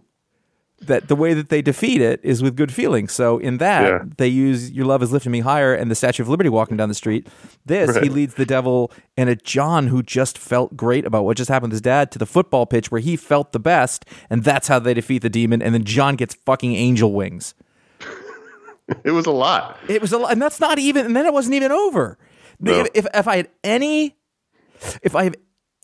that 0.82 1.08
the 1.08 1.16
way 1.16 1.34
that 1.34 1.50
they 1.50 1.62
defeat 1.62 2.02
it 2.02 2.20
is 2.24 2.42
with 2.42 2.56
good 2.56 2.72
feelings. 2.74 3.12
So 3.14 3.38
in 3.38 3.58
that 3.58 3.84
Yeah. 3.84 4.00
they 4.18 4.28
use 4.28 4.72
"Your 4.72 4.86
love 4.86 5.02
is 5.04 5.12
lifting 5.12 5.32
me 5.32 5.40
higher" 5.42 5.74
and 5.74 5.90
the 5.92 5.96
Statue 5.96 6.24
of 6.24 6.30
Liberty 6.30 6.50
walking 6.50 6.78
down 6.78 6.90
the 6.90 6.96
street. 6.96 7.28
This 7.66 7.96
he 7.98 8.10
leads 8.10 8.36
the 8.36 8.46
devil 8.46 8.92
and 9.18 9.30
a 9.30 9.36
John 9.36 9.88
who 9.88 10.02
just 10.04 10.38
felt 10.38 10.76
great 10.78 11.06
about 11.06 11.26
what 11.26 11.38
just 11.38 11.50
happened 11.50 11.72
to 11.72 11.76
his 11.76 11.82
dad 11.82 12.12
to 12.12 12.20
the 12.20 12.26
football 12.26 12.66
pitch 12.66 12.92
where 12.92 13.02
he 13.02 13.16
felt 13.16 13.52
the 13.52 13.60
best, 13.60 14.06
and 14.30 14.44
that's 14.44 14.68
how 14.68 14.80
they 14.80 14.94
defeat 14.94 15.22
the 15.22 15.30
demon. 15.30 15.62
And 15.62 15.74
then 15.74 15.84
John 15.84 16.16
gets 16.16 16.36
fucking 16.46 16.74
angel 16.76 17.14
wings. 17.14 17.54
It 19.04 19.12
was 19.12 19.28
a 19.28 19.32
lot. 19.32 19.78
It 19.88 20.02
was 20.02 20.12
a 20.12 20.18
lot, 20.18 20.32
and 20.32 20.42
that's 20.42 20.60
not 20.60 20.80
even. 20.80 21.06
And 21.06 21.16
then 21.16 21.26
it 21.28 21.32
wasn't 21.34 21.54
even 21.56 21.72
over. 21.72 22.18
No. 22.60 22.74
If, 22.74 22.88
if 22.96 23.08
if 23.14 23.28
I 23.28 23.36
had 23.38 23.48
any, 23.64 24.18
if 25.04 25.16
I 25.16 25.26
have 25.26 25.36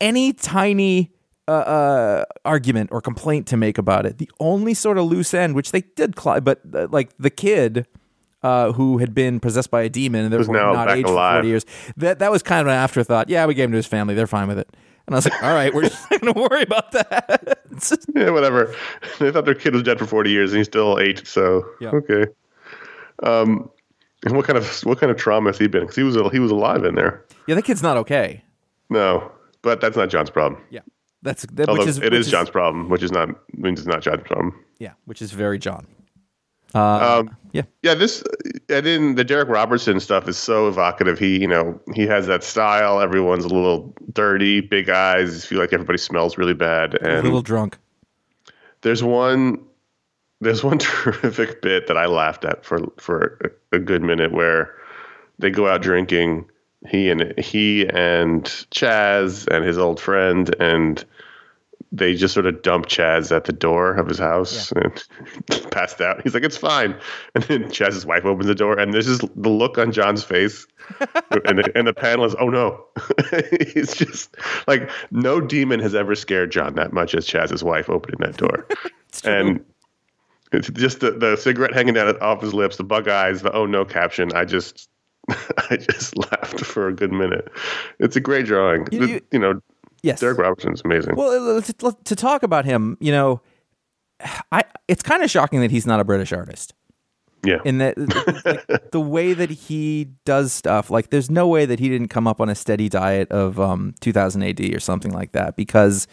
any 0.02 0.34
tiny 0.34 1.12
uh, 1.48 1.52
uh, 1.52 2.26
argument 2.44 2.90
or 2.92 3.02
complaint 3.02 3.48
to 3.48 3.58
make 3.58 3.78
about 3.78 4.06
it, 4.06 4.18
the 4.18 4.30
only 4.40 4.74
sort 4.74 4.98
of 4.98 5.06
loose 5.06 5.34
end, 5.34 5.56
which 5.56 5.72
they 5.72 5.82
did, 5.82 6.16
but 6.16 6.62
uh, 6.74 6.88
like 6.92 7.12
the 7.18 7.30
kid. 7.30 7.88
Uh, 8.44 8.74
who 8.74 9.00
had 9.00 9.16
been 9.16 9.40
possessed 9.40 9.72
by 9.72 9.82
a 9.82 9.90
demon 9.90 10.24
and 10.26 10.32
therefore 10.32 10.54
now 10.54 10.72
not 10.72 10.92
aged 10.92 11.08
for 11.08 11.16
40 11.16 11.48
years. 11.48 11.66
That 11.98 12.20
that 12.20 12.30
was 12.30 12.44
kind 12.44 12.62
of 12.62 12.68
an 12.68 12.74
afterthought. 12.74 13.28
Yeah, 13.28 13.48
we 13.48 13.56
gave 13.56 13.66
him 13.66 13.72
to 13.72 13.78
his 13.78 13.88
family. 13.88 14.14
They're 14.14 14.28
fine 14.28 14.48
with 14.48 14.60
it. 14.60 14.70
And 15.08 15.16
I 15.16 15.18
was 15.18 15.26
like, 15.26 15.42
all 15.42 15.52
right, 15.52 15.74
we're 15.74 15.82
just 15.90 16.12
not 16.12 16.22
going 16.22 16.32
to 16.36 16.40
worry 16.42 16.62
about 16.62 16.92
that. 16.92 17.60
Yeah, 18.16 18.30
whatever. 18.30 18.76
They 19.20 19.32
thought 19.32 19.46
their 19.46 19.56
kid 19.56 19.74
was 19.74 19.82
dead 19.82 19.98
for 19.98 20.06
forty 20.06 20.30
years, 20.30 20.52
and 20.52 20.60
he's 20.60 20.68
still 20.68 21.00
eight. 21.00 21.26
So 21.26 21.66
Yeah. 21.82 21.90
okay. 21.90 22.28
Um, 23.24 23.72
and 24.24 24.36
what 24.36 24.46
kind 24.46 24.58
of 24.60 24.68
what 24.86 25.00
kind 25.00 25.10
of 25.12 25.18
trauma 25.18 25.50
has 25.50 25.58
he 25.58 25.68
been? 25.68 25.82
Because 25.82 25.96
he 25.96 26.04
was 26.04 26.16
he 26.32 26.38
was 26.38 26.52
alive 26.52 26.84
in 26.84 26.94
there. 26.94 27.26
yeah, 27.48 27.56
that 27.56 27.64
kid's 27.64 27.82
not 27.82 27.98
okay. 27.98 28.44
No, 28.92 29.32
but 29.64 29.82
that's 29.82 29.98
not 29.98 30.10
John's 30.10 30.30
problem. 30.30 30.62
Yeah. 30.70 30.82
That's 31.26 31.46
that, 31.48 31.68
Although 31.68 31.82
which 31.82 31.90
is 31.90 31.98
it 31.98 32.14
is 32.14 32.30
John's 32.30 32.50
problem, 32.52 32.88
which 32.88 33.02
is 33.04 33.12
not 33.12 33.30
means 33.58 33.80
it's 33.80 33.88
not 33.88 34.02
John's 34.02 34.24
problem. 34.24 34.54
Yeah, 34.80 34.94
which 35.06 35.22
is 35.22 35.32
very 35.32 35.58
John. 35.58 35.88
Uh, 36.76 37.20
Um, 37.26 37.36
yeah. 37.52 37.64
Yeah, 37.82 37.96
this 37.96 38.24
and 38.70 38.86
then 38.86 39.16
the 39.16 39.26
Darick 39.26 39.50
Robertson 39.50 40.00
stuff 40.00 40.28
is 40.28 40.38
so 40.38 40.68
evocative. 40.68 41.18
He, 41.18 41.40
you 41.42 41.48
know, 41.48 41.80
he 41.96 42.04
has 42.06 42.28
that 42.28 42.44
style. 42.44 43.00
Everyone's 43.02 43.44
a 43.46 43.48
little 43.50 43.94
dirty, 44.14 44.62
big 44.62 44.90
eyes. 44.90 45.46
Feel 45.46 45.60
like 45.60 45.74
everybody 45.74 45.98
smells 45.98 46.38
really 46.38 46.54
bad. 46.54 46.94
and 47.02 47.20
A 47.20 47.22
little 47.24 47.42
drunk. 47.42 47.78
there's 48.82 49.02
one, 49.04 49.64
there's 50.42 50.64
one 50.64 50.78
terrific 50.80 51.62
bit 51.62 51.88
that 51.88 51.98
I 51.98 52.06
laughed 52.06 52.46
at 52.46 52.64
for 52.64 52.80
for 52.98 53.40
a 53.72 53.80
good 53.80 54.04
minute 54.04 54.32
where 54.32 54.76
they 55.40 55.50
go 55.50 55.68
out 55.68 55.82
drinking. 55.82 56.46
He 56.90 57.10
and 57.10 57.34
he 57.38 57.88
and 57.88 58.44
Chaz 58.72 59.48
and 59.48 59.66
his 59.66 59.78
old 59.78 60.00
friend 60.00 60.54
and 60.60 61.04
they 61.92 62.16
just 62.16 62.34
sort 62.34 62.46
of 62.46 62.62
dump 62.62 62.88
Chaz 62.88 63.36
at 63.36 63.46
the 63.46 63.54
door 63.54 63.96
of 63.96 64.08
his 64.08 64.20
house 64.20 64.72
and 64.74 65.04
passed 65.72 66.02
out. 66.02 66.22
He's 66.22 66.34
like, 66.34 66.44
"It's 66.44 66.58
fine," 66.58 66.96
and 67.34 67.44
then 67.46 67.64
Chaz's 67.66 68.06
wife 68.06 68.26
opens 68.26 68.48
the 68.48 68.56
door, 68.56 68.78
and 68.78 68.94
there's 68.94 69.06
just 69.06 69.22
the 69.42 69.50
look 69.50 69.78
on 69.78 69.92
John's 69.92 70.24
face, 70.24 70.68
and 71.46 71.60
the, 71.60 71.72
and 71.76 71.88
the 71.88 71.94
panel 71.94 72.26
is, 72.26 72.36
"Oh 72.40 72.50
no!" 72.50 72.86
He's 73.74 73.96
just 73.96 74.36
like 74.68 74.90
no 75.12 75.40
demon 75.40 75.80
has 75.80 75.96
ever 75.96 76.16
scared 76.16 76.52
John 76.52 76.76
that 76.76 76.92
much 76.92 77.16
as 77.16 77.28
Chaz's 77.28 77.64
wife 77.64 77.90
opening 77.90 78.20
that 78.20 78.38
door, 78.38 78.68
and 79.24 79.64
it's 80.52 80.70
just 80.70 81.00
the, 81.00 81.12
the 81.12 81.36
cigarette 81.38 81.74
hanging 81.74 81.94
down 81.94 82.18
off 82.20 82.42
his 82.42 82.54
lips, 82.54 82.78
the 82.78 82.84
bug 82.84 83.08
eyes, 83.08 83.42
the 83.42 83.54
"Oh 83.54 83.66
no" 83.66 83.86
caption. 83.86 84.32
I 84.34 84.46
just. 84.46 84.90
I 85.70 85.78
just 85.78 86.18
laughed 86.18 86.62
for 86.66 86.88
a 86.88 86.94
good 86.94 87.12
minute. 87.12 87.50
It's 88.00 88.16
a 88.16 88.20
great 88.20 88.46
drawing. 88.46 88.88
You- 88.92 89.06
You, 89.08 89.22
you- 89.32 89.40
know, 89.40 89.62
Yes. 90.04 90.22
Darick 90.22 90.38
Robertson's 90.38 90.84
amazing. 90.86 91.16
Well, 91.16 91.58
uh, 91.58 91.62
to, 91.62 91.98
to 92.04 92.16
talk 92.16 92.44
about 92.44 92.64
him, 92.66 92.96
you 93.00 93.12
know, 93.12 93.42
I 94.52 94.64
it's 94.88 95.02
kind 95.02 95.24
of 95.24 95.32
shocking 95.32 95.62
that 95.62 95.72
he's 95.72 95.88
not 95.88 96.00
a 96.00 96.04
British 96.04 96.32
artist. 96.32 96.76
yeah. 97.44 97.58
In 97.66 97.80
that, 97.80 97.98
like, 98.46 98.92
the 98.92 99.00
way 99.02 99.34
that 99.34 99.50
he 99.50 100.10
does 100.24 100.54
stuff, 100.54 100.92
like, 100.92 101.10
there's 101.10 101.32
no 101.32 101.48
way 101.48 101.66
that 101.66 101.80
he 101.80 101.90
didn't 101.90 102.10
come 102.10 102.28
up 102.28 102.40
on 102.40 102.50
a 102.50 102.56
steady 102.56 102.88
diet 102.88 103.32
of 103.32 103.60
um, 103.60 103.96
2000 104.02 104.44
AD 104.44 104.60
or 104.76 104.80
something 104.80 105.12
like 105.12 105.32
that 105.32 105.56
because 105.56 106.08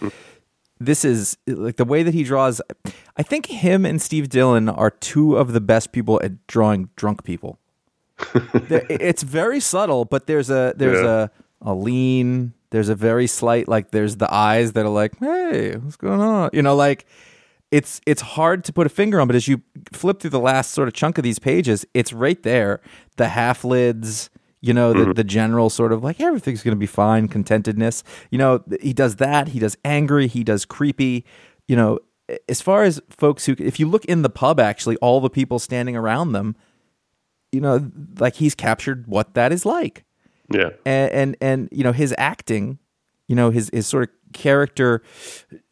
this 0.81 1.04
is 1.04 1.37
like 1.47 1.76
the 1.76 1.85
way 1.85 2.02
that 2.02 2.14
he 2.14 2.25
draws. 2.25 2.62
I 3.19 3.23
think 3.23 3.45
him 3.47 3.85
and 3.85 4.00
Steve 4.00 4.31
Dillon 4.31 4.71
are 4.71 4.90
two 4.90 5.37
of 5.37 5.52
the 5.52 5.61
best 5.61 5.92
people 5.92 6.19
at 6.25 6.47
drawing 6.47 6.88
drunk 6.97 7.25
people. 7.25 7.59
There- 8.69 8.87
it's 8.88 9.23
very 9.23 9.61
subtle, 9.61 10.04
but 10.04 10.26
there's 10.26 10.50
a 10.50 10.75
there's 10.76 11.02
Yeah. 11.02 11.28
a 11.64 11.71
a 11.71 11.75
lean. 11.75 12.52
There's 12.71 12.88
a 12.88 12.95
very 12.95 13.26
slight 13.26 13.69
like 13.69 13.90
there's 13.90 14.16
the 14.16 14.33
eyes 14.33 14.73
that 14.73 14.85
are 14.87 14.88
like, 14.90 15.19
hey, 15.19 15.76
what's 15.76 15.97
going 15.97 16.21
on? 16.21 16.50
You 16.52 16.62
know, 16.62 16.75
like 16.75 17.07
it's 17.71 18.00
it's 18.07 18.23
hard 18.23 18.64
to 18.64 18.73
put 18.73 18.87
a 18.87 18.90
finger 18.90 19.21
on, 19.21 19.26
but 19.26 19.37
as 19.37 19.49
you 19.49 19.62
flip 19.92 20.21
through 20.21 20.31
the 20.31 20.40
last 20.40 20.73
sort 20.73 20.88
of 20.88 20.95
chunk 20.95 21.19
of 21.19 21.25
these 21.25 21.38
pages, 21.38 21.87
it's 21.95 22.12
right 22.12 22.42
there. 22.42 22.81
The 23.16 23.28
half 23.28 23.64
lids, 23.64 24.31
you 24.61 24.73
know, 24.75 24.92
the, 24.92 24.99
mm-hmm. 25.00 25.12
the 25.12 25.25
general 25.25 25.71
sort 25.71 25.92
of 25.92 26.02
like 26.02 26.21
everything's 26.21 26.62
going 26.62 26.76
to 26.76 26.81
be 26.81 26.87
fine, 26.87 27.28
contentedness. 27.28 28.02
You 28.31 28.38
know, 28.38 28.62
he 28.81 28.92
does 28.92 29.16
that. 29.16 29.49
He 29.49 29.59
does 29.59 29.76
angry. 29.85 30.26
He 30.26 30.45
does 30.45 30.64
creepy. 30.64 31.25
You 31.69 31.76
know, 31.76 31.99
as 32.49 32.61
far 32.61 32.85
as 32.85 33.00
folks 33.11 33.47
who, 33.47 33.54
if 33.59 33.78
you 33.81 33.87
look 33.88 34.04
in 34.07 34.23
the 34.23 34.31
pub, 34.31 34.59
actually, 34.61 34.97
all 34.97 35.21
the 35.21 35.31
people 35.31 35.59
standing 35.59 35.97
around 35.97 36.33
them, 36.33 36.57
you 37.52 37.61
know, 37.61 37.90
like 38.18 38.35
he's 38.35 38.54
captured 38.54 39.06
what 39.06 39.35
that 39.35 39.52
is 39.52 39.64
like. 39.64 40.04
Yeah. 40.52 40.71
and 40.85 41.12
and, 41.12 41.37
and 41.40 41.68
you 41.73 41.85
know 41.85 41.92
his 41.92 42.14
acting 42.18 42.78
you 43.26 43.35
know 43.37 43.49
his 43.50 43.71
his 43.73 43.87
sort 43.87 44.04
of 44.04 44.32
character 44.35 45.02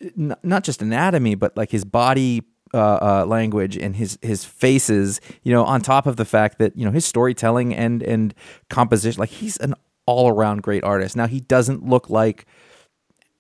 n- 0.01 0.37
not 0.43 0.65
just 0.65 0.81
anatomy 0.81 1.35
but 1.35 1.55
like 1.55 1.71
his 1.71 1.85
body 1.85 2.45
uh, 2.73 2.79
uh, 2.79 3.25
language 3.27 3.77
and 3.77 3.97
his 3.97 4.19
his 4.23 4.45
faces 4.47 5.21
you 5.43 5.53
know 5.53 5.65
on 5.65 5.83
top 5.83 6.07
of 6.07 6.17
the 6.17 6.25
fact 6.25 6.59
that 6.61 6.75
you 6.79 6.85
know 6.87 6.93
his 6.93 7.05
storytelling 7.05 7.75
and 7.75 8.03
and 8.03 8.33
composition 8.71 9.21
like 9.21 9.29
he's 9.29 9.59
an 9.59 9.75
all 10.07 10.29
around 10.29 10.63
great 10.63 10.83
artist. 10.83 11.17
Now 11.17 11.29
he 11.29 11.41
doesn't 11.41 11.87
look 11.87 12.11
like 12.11 12.45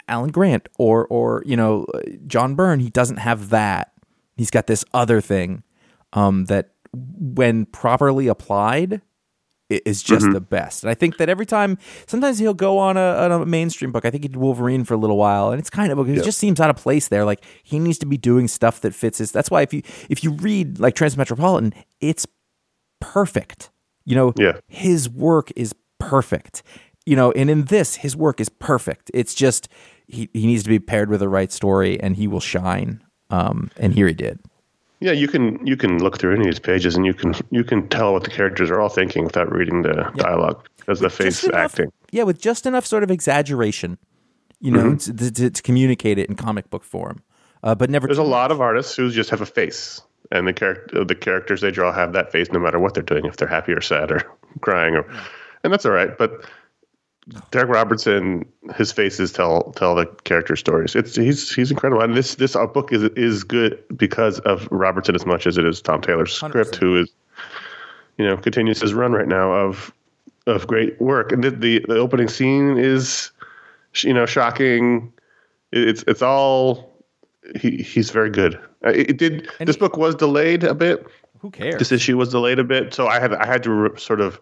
Alan 0.07 0.31
Grant 0.31 0.69
or 0.79 1.07
or 1.09 1.43
you 1.45 1.57
know 1.57 1.87
John 2.27 2.55
Byrne. 2.55 2.81
He 2.81 2.91
doesn't 2.91 3.17
have 3.17 3.51
that. 3.51 3.93
He's 4.37 4.51
got 4.51 4.67
this 4.67 4.85
other 4.95 5.21
thing 5.21 5.65
um, 6.13 6.45
that 6.47 6.71
when 6.95 7.67
properly 7.67 8.27
applied 8.29 9.01
is 9.69 10.03
just 10.03 10.25
Mm-hmm. 10.25 10.33
the 10.33 10.41
best. 10.41 10.83
And 10.83 10.91
I 10.91 10.95
think 10.95 11.19
that 11.19 11.29
every 11.29 11.47
time, 11.47 11.79
sometimes 12.09 12.41
he'll 12.41 12.55
go 12.55 12.79
on 12.79 12.97
a, 12.97 13.01
on 13.01 13.31
a 13.31 13.47
mainstream 13.47 13.93
book. 13.93 14.05
I 14.05 14.11
think 14.11 14.25
he 14.25 14.29
did 14.29 14.37
Wolverine 14.37 14.85
for 14.85 14.95
a 14.95 14.97
little 14.97 15.17
while, 15.17 15.51
and 15.53 15.61
it's 15.61 15.71
kind 15.71 15.93
of 15.93 15.99
because 15.99 16.21
it 16.21 16.25
just 16.25 16.39
seems 16.39 16.59
out 16.61 16.71
of 16.71 16.77
place 16.77 17.07
there. 17.07 17.25
Like 17.25 17.45
he 17.63 17.79
needs 17.79 17.99
to 17.99 18.07
be 18.07 18.17
doing 18.17 18.49
stuff 18.49 18.81
that 18.81 18.95
fits 18.97 19.19
his. 19.19 19.31
That's 19.31 19.49
why 19.51 19.63
if 19.63 19.73
you 19.73 19.83
if 20.09 20.25
you 20.25 20.33
read 20.33 20.81
like 20.81 20.97
Transmetropolitan, 20.97 21.73
it's 22.01 22.27
perfect. 23.01 23.71
You 24.05 24.17
know, 24.17 24.33
Yeah. 24.37 24.59
his 24.69 25.09
work 25.09 25.53
is 25.57 25.75
perfect. 25.99 26.63
You 27.07 27.17
know, 27.17 27.33
and 27.33 27.49
in 27.49 27.65
this, 27.67 27.97
his 27.97 28.17
work 28.17 28.41
is 28.41 28.49
perfect. 28.49 29.11
It's 29.15 29.35
just 29.35 29.69
he, 30.07 30.29
he 30.33 30.47
needs 30.47 30.63
to 30.65 30.69
be 30.69 30.79
paired 30.81 31.09
with 31.11 31.21
the 31.21 31.29
right 31.29 31.51
story, 31.53 32.01
and 32.01 32.17
he 32.17 32.27
will 32.27 32.41
shine. 32.41 33.03
Um, 33.31 33.71
and 33.77 33.95
here 33.95 34.09
he 34.09 34.15
did. 34.15 34.41
Yeah, 35.01 35.13
you 35.13 35.29
can 35.29 35.65
you 35.67 35.77
can 35.77 36.03
look 36.03 36.19
through 36.19 36.33
any 36.33 36.41
of 36.41 36.47
these 36.47 36.59
pages 36.59 36.95
and 36.95 37.07
you 37.07 37.15
can 37.15 37.35
you 37.51 37.65
can 37.65 37.89
tell 37.89 38.13
what 38.13 38.25
the 38.25 38.31
characters 38.31 38.71
are 38.71 38.81
all 38.81 38.89
thinking 38.91 39.25
without 39.25 39.51
reading 39.51 39.83
the 39.83 40.11
dialogue 40.17 40.67
because 40.77 41.01
the 41.01 41.09
face 41.11 41.43
enough- 41.45 41.57
acting. 41.73 41.91
Yeah, 42.13 42.25
with 42.25 42.41
just 42.41 42.67
enough 42.67 42.85
sort 42.87 43.03
of 43.03 43.11
exaggeration, 43.11 43.97
you 44.61 44.71
know, 44.73 44.97
to, 44.97 45.15
to, 45.15 45.31
to- 45.33 45.51
to 45.51 45.63
communicate 45.63 46.19
it 46.19 46.29
in 46.29 46.35
comic 46.37 46.69
book 46.69 46.85
form, 46.85 47.23
uh, 47.63 47.75
but 47.75 47.89
never. 47.89 48.07
There's 48.09 48.19
a 48.19 48.23
lot 48.23 48.51
of 48.53 48.61
artists 48.61 48.95
who 48.97 49.11
just 49.11 49.31
have 49.31 49.41
a 49.41 49.47
face, 49.47 50.03
and 50.33 50.47
the 50.47 50.53
character 50.53 51.03
the 51.05 51.15
characters 51.15 51.61
they 51.63 51.71
draw 51.71 51.93
have 51.93 52.13
that 52.13 52.31
face 52.31 52.51
no 52.53 52.59
matter 52.59 52.79
what 52.79 52.93
they're 52.95 53.03
doing, 53.03 53.25
if 53.25 53.37
they're 53.39 53.49
happy 53.49 53.73
or 53.73 53.81
sad 53.81 54.11
or 54.11 54.21
crying, 54.61 54.97
or 54.97 55.07
and 55.65 55.73
that's 55.73 55.87
all 55.87 55.93
right. 55.93 56.19
But 56.19 56.45
Darick 57.53 57.69
Robertson, 57.69 58.45
his 58.77 58.91
faces 58.93 59.31
tell 59.33 59.73
tell 59.77 59.95
the 59.95 60.07
character 60.25 60.57
stories. 60.57 60.97
It's 60.97 61.15
he's 61.17 61.55
he's 61.55 61.71
incredible, 61.71 62.03
and 62.03 62.15
this 62.17 62.35
this 62.37 62.57
uh, 62.57 62.67
book 62.67 62.93
is 62.93 63.03
is 63.15 63.45
good 63.45 63.83
because 63.97 64.41
of 64.41 64.67
Robertson 64.71 65.15
as 65.15 65.27
much 65.27 65.47
as 65.47 65.59
it 65.59 65.65
is 65.67 65.81
Tom 65.83 66.01
Taylor's 66.01 66.33
script, 66.33 66.73
100%. 66.73 66.77
who 66.77 66.97
is 67.03 67.11
you 68.19 68.25
know 68.27 68.37
continues 68.37 68.81
his 68.81 68.95
run 68.95 69.13
right 69.13 69.29
now 69.29 69.53
of 69.53 69.93
of 70.47 70.67
great 70.67 71.01
work. 71.01 71.31
And 71.31 71.45
the 71.45 71.51
the, 71.51 71.85
the 71.89 71.99
opening 71.99 72.29
scene 72.29 72.77
is 72.79 73.31
you 74.03 74.15
know 74.15 74.27
shocking. 74.27 75.13
It- 75.73 75.89
It's 75.89 76.03
it's 76.09 76.23
all 76.23 76.91
he 77.61 77.77
he's 77.83 78.11
very 78.11 78.31
good. 78.31 78.55
Uh, 78.85 78.91
It, 78.91 79.11
it 79.11 79.17
did. 79.19 79.49
And 79.61 79.69
this 79.69 79.77
he- 79.77 79.81
book 79.81 79.97
was 79.97 80.15
delayed 80.17 80.65
a 80.65 80.75
bit 80.75 81.07
Who 81.41 81.51
cares? 81.51 81.77
this 81.79 81.93
issue 81.93 82.17
was 82.17 82.31
delayed 82.31 82.59
a 82.59 82.65
bit, 82.65 82.93
so 82.95 83.07
I 83.07 83.21
had 83.21 83.35
I 83.35 83.47
had 83.47 83.63
to 83.65 83.71
re- 83.71 83.99
sort 83.99 84.21
of 84.23 84.41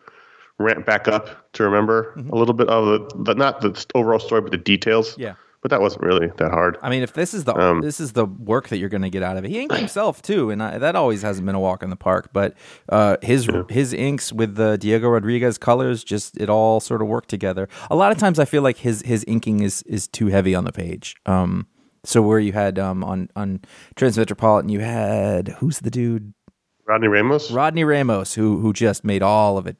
ramp 0.58 0.84
back 0.86 1.08
up 1.08 1.52
to 1.52 1.62
remember 1.62 2.14
a 2.32 2.36
little 2.36 2.54
bit 2.54 2.68
of 2.68 2.84
the, 2.86 3.22
the 3.24 3.34
not 3.34 3.60
the 3.60 3.86
overall 3.94 4.18
story, 4.18 4.40
but 4.40 4.50
the 4.50 4.58
details. 4.58 5.16
Yeah. 5.16 5.34
but 5.62 5.70
that 5.70 5.80
wasn't 5.80 6.02
really 6.02 6.28
that 6.36 6.50
hard. 6.50 6.78
I 6.82 6.88
mean, 6.90 7.02
if 7.02 7.12
this 7.12 7.34
is 7.34 7.44
the 7.44 7.54
Um, 7.56 7.80
this 7.80 8.00
is 8.00 8.12
the 8.12 8.26
work 8.26 8.68
that 8.68 8.78
you're 8.78 8.88
going 8.88 9.02
to 9.02 9.10
get 9.10 9.22
out 9.22 9.36
of 9.36 9.44
it, 9.44 9.50
he 9.50 9.60
inked 9.60 9.76
himself 9.76 10.20
too, 10.22 10.50
and 10.50 10.62
I, 10.62 10.78
that 10.78 10.94
always 10.96 11.22
hasn't 11.22 11.46
been 11.46 11.54
a 11.54 11.60
walk 11.60 11.82
in 11.82 11.90
the 11.90 11.96
park. 11.96 12.30
But 12.32 12.54
uh, 12.88 13.16
his 13.22 13.48
his 13.68 13.92
inks 13.92 14.32
with 14.32 14.56
the 14.56 14.76
Diego 14.78 15.08
Rodriguez 15.08 15.58
colors, 15.58 16.04
just 16.04 16.36
it 16.36 16.48
all 16.48 16.80
sort 16.80 17.02
of 17.02 17.08
worked 17.08 17.28
together. 17.28 17.68
A 17.90 17.96
lot 17.96 18.12
of 18.12 18.18
times, 18.18 18.38
I 18.38 18.44
feel 18.44 18.62
like 18.62 18.78
his 18.78 19.02
his 19.02 19.24
inking 19.26 19.60
is 19.60 19.82
is 19.82 20.06
too 20.08 20.26
heavy 20.28 20.54
on 20.54 20.64
the 20.64 20.72
page. 20.72 21.16
Um, 21.26 21.66
so 22.04 22.22
where 22.22 22.38
you 22.38 22.52
had 22.52 22.78
um 22.78 23.02
on 23.02 23.28
on 23.34 23.60
Transmetropolitan, 23.96 24.70
you 24.70 24.80
had 24.80 25.48
who's 25.58 25.80
the 25.80 25.90
dude 25.90 26.34
Rodney 26.86 27.08
Ramos. 27.08 27.50
Rodney 27.50 27.84
Ramos, 27.84 28.34
who 28.34 28.60
who 28.60 28.72
just 28.72 29.04
made 29.04 29.22
all 29.22 29.58
of 29.58 29.66
it 29.66 29.76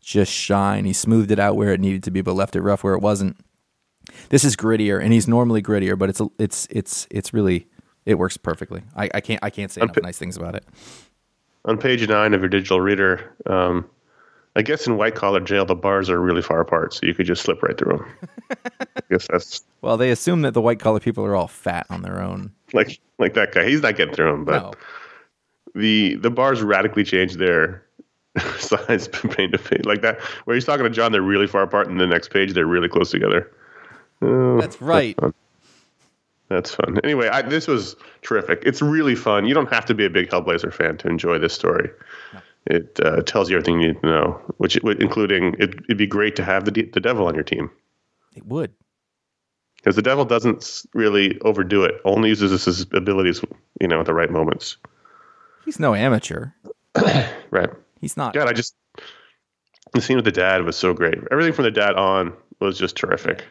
just 0.00 0.32
shine. 0.32 0.84
He 0.84 0.92
smoothed 0.92 1.30
it 1.30 1.38
out 1.38 1.56
where 1.56 1.72
it 1.72 1.80
needed 1.80 2.02
to 2.04 2.10
be, 2.10 2.20
but 2.22 2.34
left 2.34 2.56
it 2.56 2.62
rough 2.62 2.82
where 2.84 2.94
it 2.94 3.00
wasn't. 3.02 3.36
This 4.30 4.44
is 4.44 4.56
grittier, 4.56 5.02
and 5.02 5.12
he's 5.12 5.28
normally 5.28 5.62
grittier, 5.62 5.96
but 5.98 6.08
it's 6.08 6.20
a, 6.20 6.28
it's 6.38 6.66
it's 6.70 7.06
it's 7.10 7.32
really 7.34 7.68
it 8.06 8.14
works 8.14 8.36
perfectly. 8.36 8.82
I, 8.96 9.10
I 9.14 9.20
can't 9.20 9.38
I 9.42 9.50
can't 9.50 9.70
say 9.70 9.82
enough 9.82 9.96
nice 10.02 10.18
things 10.18 10.36
about 10.36 10.54
it. 10.56 10.64
On 11.66 11.76
page 11.78 12.06
nine 12.08 12.32
of 12.34 12.40
your 12.40 12.48
digital 12.48 12.80
reader, 12.80 13.36
um, 13.46 13.84
I 14.56 14.62
guess 14.62 14.86
in 14.86 14.96
white 14.96 15.14
collar 15.14 15.40
jail 15.40 15.64
the 15.66 15.74
bars 15.74 16.08
are 16.10 16.18
really 16.20 16.42
far 16.42 16.60
apart, 16.60 16.94
so 16.94 17.06
you 17.06 17.14
could 17.14 17.26
just 17.26 17.42
slip 17.42 17.62
right 17.62 17.76
through 17.76 17.98
them. 17.98 18.06
I 18.96 19.02
guess 19.10 19.26
that's 19.30 19.62
Well, 19.82 19.96
they 19.96 20.10
assume 20.10 20.42
that 20.42 20.54
the 20.54 20.60
white 20.62 20.80
collar 20.80 20.98
people 21.00 21.24
are 21.24 21.36
all 21.36 21.46
fat 21.48 21.86
on 21.90 22.02
their 22.02 22.20
own. 22.22 22.52
like 22.72 22.98
like 23.18 23.34
that 23.34 23.52
guy. 23.52 23.68
He's 23.68 23.82
not 23.82 23.96
getting 23.96 24.14
through 24.14 24.32
them, 24.32 24.44
but 24.46 24.62
No. 24.62 24.72
the 25.74 26.14
the 26.16 26.30
bars 26.30 26.62
radically 26.62 27.04
change 27.04 27.34
their 27.34 27.84
size 28.58 29.06
from 29.08 29.30
page 29.30 29.52
to 29.52 29.58
page. 29.58 29.84
Like 29.84 30.02
that, 30.02 30.20
where 30.44 30.54
he's 30.54 30.64
talking 30.64 30.84
to 30.84 30.90
John, 30.90 31.12
they're 31.12 31.22
really 31.22 31.46
far 31.46 31.62
apart, 31.62 31.88
and 31.88 32.00
the 32.00 32.06
next 32.06 32.30
page 32.30 32.52
they're 32.52 32.66
really 32.66 32.88
close 32.88 33.10
together. 33.10 33.50
That's 34.20 34.80
right. 34.80 35.18
That's 36.48 36.74
fun. 36.74 36.98
Anyway, 37.04 37.28
I, 37.28 37.42
this 37.42 37.68
was 37.68 37.94
terrific. 38.22 38.62
It's 38.66 38.82
really 38.82 39.14
fun. 39.14 39.46
You 39.46 39.54
don't 39.54 39.72
have 39.72 39.84
to 39.86 39.94
be 39.94 40.04
a 40.04 40.10
big 40.10 40.28
Hellblazer 40.30 40.72
fan 40.74 40.96
to 40.98 41.08
enjoy 41.08 41.38
this 41.38 41.54
story. 41.54 41.90
It 42.66 42.98
uh, 43.02 43.22
tells 43.22 43.48
you 43.48 43.56
everything 43.56 43.80
you 43.80 43.88
need 43.92 44.02
to 44.02 44.06
know, 44.06 44.40
which 44.58 44.76
it 44.76 44.82
would- 44.84 45.00
including 45.02 45.54
it, 45.58 45.74
it'd 45.84 45.96
be 45.96 46.06
great 46.08 46.36
to 46.36 46.44
have 46.44 46.64
the 46.64 46.70
de- 46.72 46.90
the 46.90 47.00
devil 47.00 47.26
on 47.26 47.34
your 47.34 47.44
team 47.44 47.70
It 48.36 48.44
would. 48.46 48.72
because 49.76 49.96
the 49.96 50.02
devil 50.02 50.24
doesn't 50.26 50.82
really 50.92 51.40
overdo 51.40 51.84
it. 51.84 51.94
Only 52.04 52.28
uses 52.30 52.64
his 52.64 52.82
abilities, 52.92 53.42
you 53.80 53.88
know, 53.88 54.00
at 54.00 54.06
the 54.06 54.12
right 54.14 54.30
moments. 54.30 54.76
He's 55.64 55.78
no 55.80 55.94
amateur. 55.94 56.48
Right. 57.52 57.70
He's 58.00 58.16
not. 58.16 58.34
God, 58.34 58.48
I 58.48 58.52
just 58.52 58.74
the 59.92 60.00
scene 60.00 60.16
with 60.16 60.24
the 60.24 60.32
dad 60.32 60.64
was 60.64 60.76
so 60.76 60.94
great. 60.94 61.18
Everything 61.30 61.52
from 61.52 61.64
the 61.64 61.70
dad 61.70 61.94
on 61.94 62.32
was 62.60 62.78
just 62.78 62.96
terrific. 62.96 63.44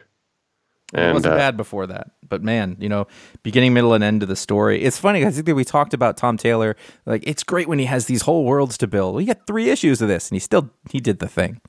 it 0.94 1.12
wasn't 1.12 1.34
uh, 1.34 1.36
bad 1.36 1.56
before 1.56 1.86
that, 1.86 2.10
but 2.28 2.42
man, 2.42 2.76
you 2.80 2.88
know, 2.88 3.06
beginning, 3.42 3.74
middle, 3.74 3.92
and 3.92 4.02
end 4.02 4.22
of 4.22 4.28
the 4.28 4.36
story. 4.36 4.82
It's 4.82 4.98
funny. 4.98 5.24
I 5.24 5.30
think 5.30 5.46
that 5.46 5.54
we 5.54 5.64
talked 5.64 5.94
about 5.94 6.16
Tom 6.16 6.36
Taylor. 6.36 6.76
Like, 7.06 7.22
it's 7.26 7.42
great 7.42 7.68
when 7.68 7.78
he 7.78 7.84
has 7.86 8.06
these 8.06 8.22
whole 8.22 8.44
worlds 8.44 8.78
to 8.78 8.86
build. 8.86 9.14
Well, 9.14 9.20
he 9.20 9.26
got 9.26 9.46
three 9.46 9.70
issues 9.70 10.00
of 10.00 10.08
this, 10.08 10.30
and 10.30 10.36
he 10.36 10.40
still 10.40 10.70
he 10.90 11.00
did 11.00 11.18
the 11.18 11.28
thing. 11.28 11.60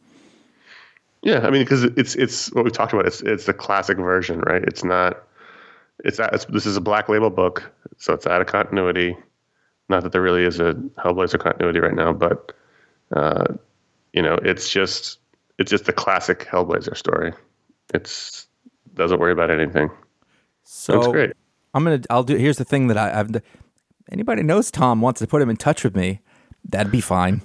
Yeah, 1.24 1.46
I 1.46 1.52
mean, 1.52 1.64
because 1.64 1.84
it's 1.84 2.16
it's 2.16 2.52
what 2.54 2.66
we 2.66 2.72
talked 2.72 2.94
about. 2.94 3.06
It's 3.06 3.22
it's 3.22 3.46
the 3.46 3.54
classic 3.54 3.98
version, 3.98 4.40
right? 4.42 4.64
It's 4.64 4.84
not. 4.84 5.22
It's, 6.04 6.18
it's 6.18 6.46
this 6.46 6.66
is 6.66 6.78
a 6.78 6.82
black 6.82 7.10
label 7.10 7.30
book, 7.30 7.72
so 7.98 8.14
it's 8.14 8.26
out 8.26 8.42
of 8.42 8.48
continuity. 8.48 9.16
Not 9.88 10.04
that 10.04 10.14
there 10.14 10.22
really 10.22 10.46
is 10.46 10.60
a 10.60 10.74
Hellblazer 10.98 11.38
continuity 11.38 11.80
right 11.80 11.94
now, 11.94 12.14
but 12.14 12.54
uh, 13.14 13.46
you 14.14 14.22
know, 14.22 14.36
it's 14.44 14.70
just 14.70 15.20
it's 15.58 15.70
just 15.70 15.86
the 15.86 15.94
classic 15.94 16.48
Hellblazer 16.48 16.96
story. 16.96 17.34
It's 17.94 18.48
doesn't 18.94 19.20
worry 19.20 19.32
about 19.32 19.52
anything. 19.52 19.90
So 20.64 20.94
That's 20.94 21.08
great. 21.08 21.32
I'm 21.74 21.84
gonna. 21.84 22.02
I'll 22.10 22.24
do. 22.24 22.36
Here's 22.36 22.58
the 22.58 22.66
thing 22.66 22.88
that 22.88 22.98
I, 22.98 23.20
I've. 23.20 23.32
Anybody 24.12 24.44
knows 24.44 24.72
Tom 24.72 25.02
wants 25.02 25.20
to 25.22 25.28
put 25.28 25.42
him 25.42 25.50
in 25.50 25.58
touch 25.58 25.84
with 25.84 25.96
me, 25.96 26.20
that'd 26.68 26.92
be 26.92 27.02
fine. 27.02 27.42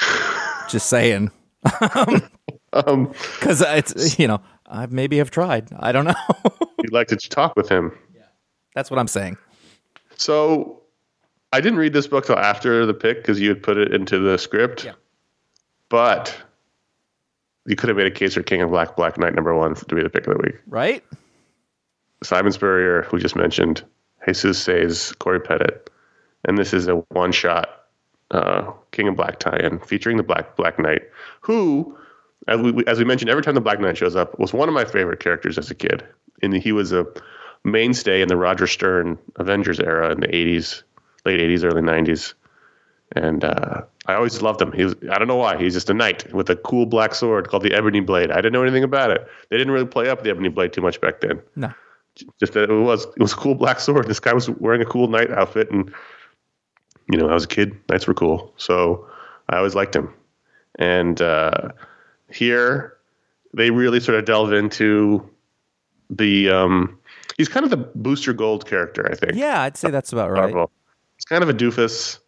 Just 0.68 0.88
saying, 0.88 1.30
Um, 2.72 3.06
because 3.38 3.60
it's 3.60 4.18
you 4.18 4.26
know 4.26 4.40
I 4.66 4.86
maybe 4.86 5.18
have 5.18 5.30
tried. 5.30 5.70
I 5.78 5.92
don't 5.92 6.04
know. 6.04 6.14
you'd 6.82 6.92
like 6.92 7.08
to 7.08 7.16
talk 7.16 7.56
with 7.56 7.68
him. 7.68 7.96
Yeah. 8.14 8.22
That's 8.74 8.90
what 8.90 8.98
I'm 8.98 9.08
saying. 9.08 9.36
So 10.16 10.82
I 11.52 11.60
didn't 11.60 11.78
read 11.78 11.92
this 11.92 12.06
book 12.06 12.26
till 12.26 12.38
after 12.38 12.84
the 12.86 12.94
pick 12.94 13.18
because 13.18 13.40
you 13.40 13.48
had 13.48 13.62
put 13.62 13.76
it 13.78 13.94
into 13.94 14.18
the 14.18 14.38
script. 14.38 14.84
Yeah. 14.84 14.92
But 15.88 16.36
you 17.66 17.76
could 17.76 17.88
have 17.88 17.96
made 17.96 18.06
a 18.06 18.10
case 18.10 18.34
for 18.34 18.42
King 18.42 18.60
in 18.60 18.68
Black, 18.68 18.96
Black 18.96 19.18
Knight 19.18 19.34
number 19.34 19.54
one 19.54 19.74
to 19.74 19.94
be 19.94 20.02
the 20.02 20.10
pick 20.10 20.26
of 20.26 20.36
the 20.36 20.42
week. 20.42 20.60
Right? 20.66 21.04
Simon 22.22 22.52
Spurrier, 22.52 23.02
who 23.02 23.18
just 23.18 23.36
mentioned, 23.36 23.84
Jesus 24.26 24.64
Saiz 24.64 25.16
Cory 25.18 25.40
Petit, 25.40 25.74
and 26.46 26.56
this 26.56 26.72
is 26.72 26.88
a 26.88 26.96
one 27.10 27.32
shot 27.32 27.84
uh, 28.30 28.72
King 28.90 29.06
in 29.06 29.14
Black 29.14 29.38
tie-in 29.38 29.78
featuring 29.80 30.16
the 30.16 30.22
Black 30.22 30.56
Black 30.56 30.78
Knight, 30.78 31.02
who, 31.40 31.96
as 32.48 32.60
we 32.60 32.84
as 32.86 32.98
we 32.98 33.04
mentioned, 33.04 33.30
every 33.30 33.42
time 33.42 33.54
the 33.54 33.60
Black 33.60 33.80
Knight 33.80 33.96
shows 33.96 34.16
up, 34.16 34.38
was 34.38 34.52
one 34.52 34.68
of 34.68 34.74
my 34.74 34.84
favorite 34.84 35.20
characters 35.20 35.58
as 35.58 35.70
a 35.70 35.74
kid, 35.74 36.02
and 36.42 36.54
he 36.54 36.72
was 36.72 36.92
a 36.92 37.06
mainstay 37.64 38.22
in 38.22 38.28
the 38.28 38.36
Roger 38.36 38.66
Stern 38.66 39.18
Avengers 39.36 39.80
era 39.80 40.10
in 40.10 40.20
the 40.20 40.28
'80s, 40.28 40.82
late 41.24 41.40
'80s, 41.40 41.64
early 41.64 41.82
'90s, 41.82 42.34
and 43.12 43.44
uh, 43.44 43.82
I 44.06 44.14
always 44.14 44.42
loved 44.42 44.60
him. 44.60 44.72
He 44.72 44.84
was 44.84 44.94
I 45.10 45.18
don't 45.18 45.28
know 45.28 45.36
why 45.36 45.56
he's 45.56 45.72
just 45.74 45.88
a 45.90 45.94
knight 45.94 46.32
with 46.32 46.50
a 46.50 46.56
cool 46.56 46.86
black 46.86 47.14
sword 47.14 47.48
called 47.48 47.62
the 47.62 47.72
Ebony 47.72 48.00
Blade. 48.00 48.30
I 48.30 48.36
didn't 48.36 48.52
know 48.52 48.62
anything 48.62 48.84
about 48.84 49.10
it. 49.10 49.26
They 49.50 49.56
didn't 49.56 49.72
really 49.72 49.86
play 49.86 50.08
up 50.08 50.22
the 50.22 50.30
Ebony 50.30 50.48
Blade 50.50 50.72
too 50.72 50.82
much 50.82 51.00
back 51.00 51.20
then 51.20 51.40
No. 51.56 51.72
just 52.38 52.52
that 52.52 52.70
it 52.70 52.74
was 52.74 53.04
it 53.06 53.20
was 53.20 53.32
a 53.32 53.36
cool 53.36 53.54
black 53.54 53.80
sword. 53.80 54.06
This 54.08 54.20
guy 54.20 54.32
was 54.34 54.50
wearing 54.50 54.82
a 54.82 54.86
cool 54.86 55.08
knight 55.08 55.30
outfit, 55.30 55.70
and 55.70 55.92
you 57.10 57.18
know, 57.18 57.28
I 57.28 57.34
was 57.34 57.44
a 57.44 57.48
kid. 57.48 57.78
Knights 57.88 58.06
were 58.06 58.14
cool, 58.14 58.52
so 58.56 59.06
I 59.48 59.56
always 59.58 59.74
liked 59.74 59.94
him. 59.94 60.12
And 60.78 61.20
uh, 61.20 61.68
here, 62.30 62.96
they 63.52 63.70
really 63.70 64.00
sort 64.00 64.18
of 64.18 64.24
delve 64.24 64.52
into 64.52 65.28
the. 66.10 66.50
Um, 66.50 66.98
he's 67.36 67.48
kind 67.48 67.64
of 67.64 67.70
the 67.70 67.76
Booster 67.76 68.32
Gold 68.32 68.66
character, 68.66 69.06
I 69.10 69.14
think. 69.14 69.32
Yeah, 69.34 69.62
I'd 69.62 69.76
say 69.76 69.90
that's 69.90 70.12
about 70.12 70.30
right. 70.30 70.54
He's 71.16 71.24
kind 71.26 71.42
of 71.42 71.48
a 71.48 71.54
doofus. 71.54 72.18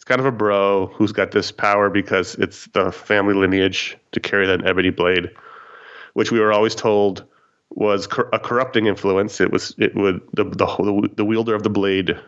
He's 0.00 0.04
kind 0.06 0.18
of 0.18 0.24
a 0.26 0.32
bro 0.32 0.86
who's 0.94 1.12
got 1.12 1.32
this 1.32 1.52
power 1.52 1.90
because 1.90 2.34
it's 2.36 2.66
the 2.68 2.90
family 2.90 3.34
lineage 3.34 3.98
to 4.12 4.20
carry 4.20 4.46
that 4.46 4.66
ebony 4.66 4.88
blade, 4.88 5.28
which 6.14 6.32
we 6.32 6.40
were 6.40 6.54
always 6.54 6.74
told 6.74 7.22
was 7.72 8.06
cor- 8.06 8.30
a 8.32 8.38
corrupting 8.38 8.86
influence. 8.86 9.42
It 9.42 9.52
was 9.52 9.74
it 9.76 9.94
would 9.94 10.22
the 10.32 10.44
the 10.44 11.10
the 11.16 11.24
wielder 11.26 11.54
of 11.54 11.64
the 11.64 11.68
blade 11.68 12.18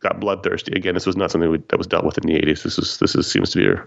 got 0.00 0.20
bloodthirsty. 0.20 0.72
Again, 0.74 0.92
this 0.92 1.06
was 1.06 1.16
not 1.16 1.30
something 1.30 1.50
we, 1.50 1.58
that 1.68 1.78
was 1.78 1.86
dealt 1.86 2.04
with 2.04 2.18
in 2.18 2.26
the 2.26 2.36
eighties. 2.36 2.64
This 2.64 2.78
is 2.78 2.98
this 2.98 3.14
is 3.14 3.30
seems 3.32 3.50
to 3.52 3.58
be 3.58 3.66
a, 3.66 3.82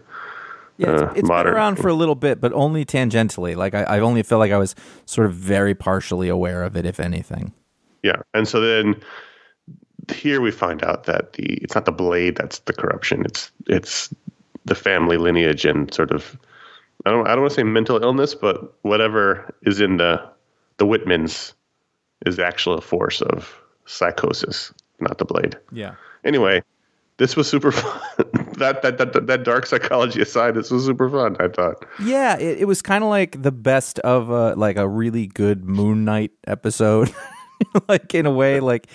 Yeah, 0.78 0.94
it's, 0.94 1.02
uh, 1.04 1.14
it's 1.16 1.30
been 1.30 1.48
around 1.48 1.76
for 1.76 1.88
a 1.90 1.94
little 1.94 2.16
bit, 2.16 2.42
but 2.42 2.52
only 2.54 2.84
tangentially. 2.84 3.56
Like 3.56 3.76
I, 3.76 3.84
I 3.84 4.00
only 4.00 4.24
feel 4.24 4.40
like 4.40 4.52
I 4.52 4.58
was 4.58 4.74
sort 5.06 5.28
of 5.28 5.36
very 5.36 5.76
partially 5.76 6.30
aware 6.30 6.64
of 6.64 6.76
it, 6.76 6.84
if 6.88 7.00
anything. 7.00 7.54
yeah. 8.02 8.24
And 8.34 8.48
so 8.48 8.60
then 8.60 8.96
here 10.14 10.42
we 10.42 10.52
find 10.52 10.84
out 10.84 11.06
that 11.06 11.34
the 11.34 11.46
it's 11.56 11.76
not 11.76 11.86
the 11.86 11.92
blade 11.92 12.36
that's 12.36 12.60
the 12.60 12.74
corruption. 12.74 13.24
It's 13.26 13.52
it's 13.68 14.14
the 14.66 14.76
family 14.76 15.18
lineage 15.18 15.66
and 15.66 15.94
sort 15.94 16.12
of 16.12 16.38
I 17.06 17.12
don't 17.12 17.28
I 17.28 17.32
don't 17.32 17.42
want 17.42 17.52
to 17.52 17.56
say 17.56 17.64
mental 17.64 18.02
illness, 18.02 18.36
but 18.36 18.74
whatever 18.82 19.54
is 19.64 19.80
in 19.80 19.98
the 19.98 20.22
the 20.78 20.86
Whitmans 20.86 21.54
is 22.26 22.38
the 22.38 22.46
actual 22.46 22.82
force 22.82 23.22
of 23.22 23.54
psychosis, 23.86 24.74
not 25.00 25.18
the 25.18 25.26
blade. 25.26 25.58
Yeah. 25.72 25.96
Anyway, 26.24 26.64
this 27.18 27.36
was 27.36 27.48
super 27.48 27.72
fun. 27.72 28.02
that, 28.58 28.82
that 28.82 28.98
that 28.98 29.28
that 29.28 29.44
dark 29.44 29.66
psychology 29.66 30.22
aside, 30.22 30.56
this 30.56 30.72
was 30.72 30.86
super 30.86 31.10
fun. 31.10 31.38
I 31.40 31.48
thought. 31.48 31.86
Yeah, 32.02 32.38
it, 32.38 32.60
it 32.62 32.66
was 32.66 32.82
kind 32.82 33.04
of 33.04 33.10
like 33.10 33.42
the 33.42 33.52
best 33.52 34.00
of 34.00 34.32
uh, 34.32 34.56
like 34.58 34.78
a 34.78 34.88
really 34.88 35.28
good 35.28 35.66
Moon 35.66 36.06
Knight 36.06 36.32
episode. 36.48 37.14
like 37.88 38.14
in 38.14 38.26
a 38.26 38.32
way, 38.32 38.60
like 38.60 38.88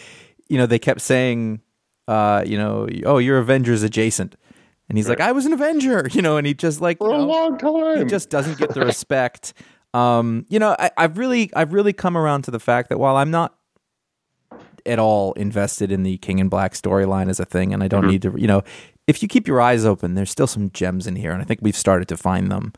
you 0.50 0.58
know, 0.58 0.66
they 0.66 0.78
kept 0.78 1.00
saying, 1.00 1.60
uh, 2.08 2.42
you 2.44 2.58
know, 2.58 2.88
oh, 3.06 3.18
you're 3.18 3.38
Avengers 3.38 3.82
adjacent, 3.82 4.36
and 4.88 4.98
he's 4.98 5.08
like, 5.08 5.20
I 5.20 5.32
was 5.32 5.46
an 5.46 5.52
Avenger, 5.52 6.08
you 6.12 6.20
know, 6.20 6.36
and 6.36 6.46
he 6.46 6.52
just 6.52 6.80
like 6.80 6.98
For 6.98 7.08
a 7.08 7.18
know, 7.18 7.26
long 7.26 7.98
he 7.98 8.04
just 8.04 8.28
doesn't 8.28 8.58
get 8.58 8.74
the 8.74 8.80
respect. 8.84 9.54
Um, 9.94 10.44
you 10.48 10.58
know, 10.58 10.76
I, 10.78 10.90
I've 10.96 11.16
really, 11.16 11.50
I've 11.54 11.72
really 11.72 11.92
come 11.92 12.16
around 12.16 12.42
to 12.42 12.50
the 12.50 12.60
fact 12.60 12.90
that 12.90 12.98
while 12.98 13.16
I'm 13.16 13.30
not 13.30 13.54
at 14.84 14.98
all 14.98 15.32
invested 15.34 15.92
in 15.92 16.02
the 16.02 16.16
King 16.18 16.40
in 16.40 16.48
Black 16.48 16.74
storyline 16.74 17.28
as 17.30 17.38
a 17.38 17.44
thing, 17.44 17.72
and 17.72 17.82
I 17.82 17.88
don't 17.88 18.06
need 18.06 18.22
to, 18.22 18.34
you 18.36 18.48
know, 18.48 18.62
if 19.06 19.22
you 19.22 19.28
keep 19.28 19.46
your 19.46 19.60
eyes 19.60 19.84
open, 19.84 20.14
there's 20.14 20.30
still 20.30 20.46
some 20.48 20.70
gems 20.70 21.06
in 21.06 21.16
here, 21.16 21.32
and 21.32 21.40
I 21.40 21.44
think 21.44 21.60
we've 21.62 21.76
started 21.76 22.08
to 22.08 22.16
find 22.16 22.50
them. 22.50 22.72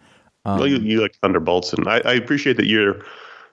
well, 0.44 0.66
you, 0.66 0.78
you 0.78 1.00
like 1.00 1.14
Thunderbolts, 1.22 1.72
and 1.72 1.88
I, 1.88 2.02
I 2.04 2.12
appreciate 2.12 2.58
that 2.58 2.66
you're 2.66 3.02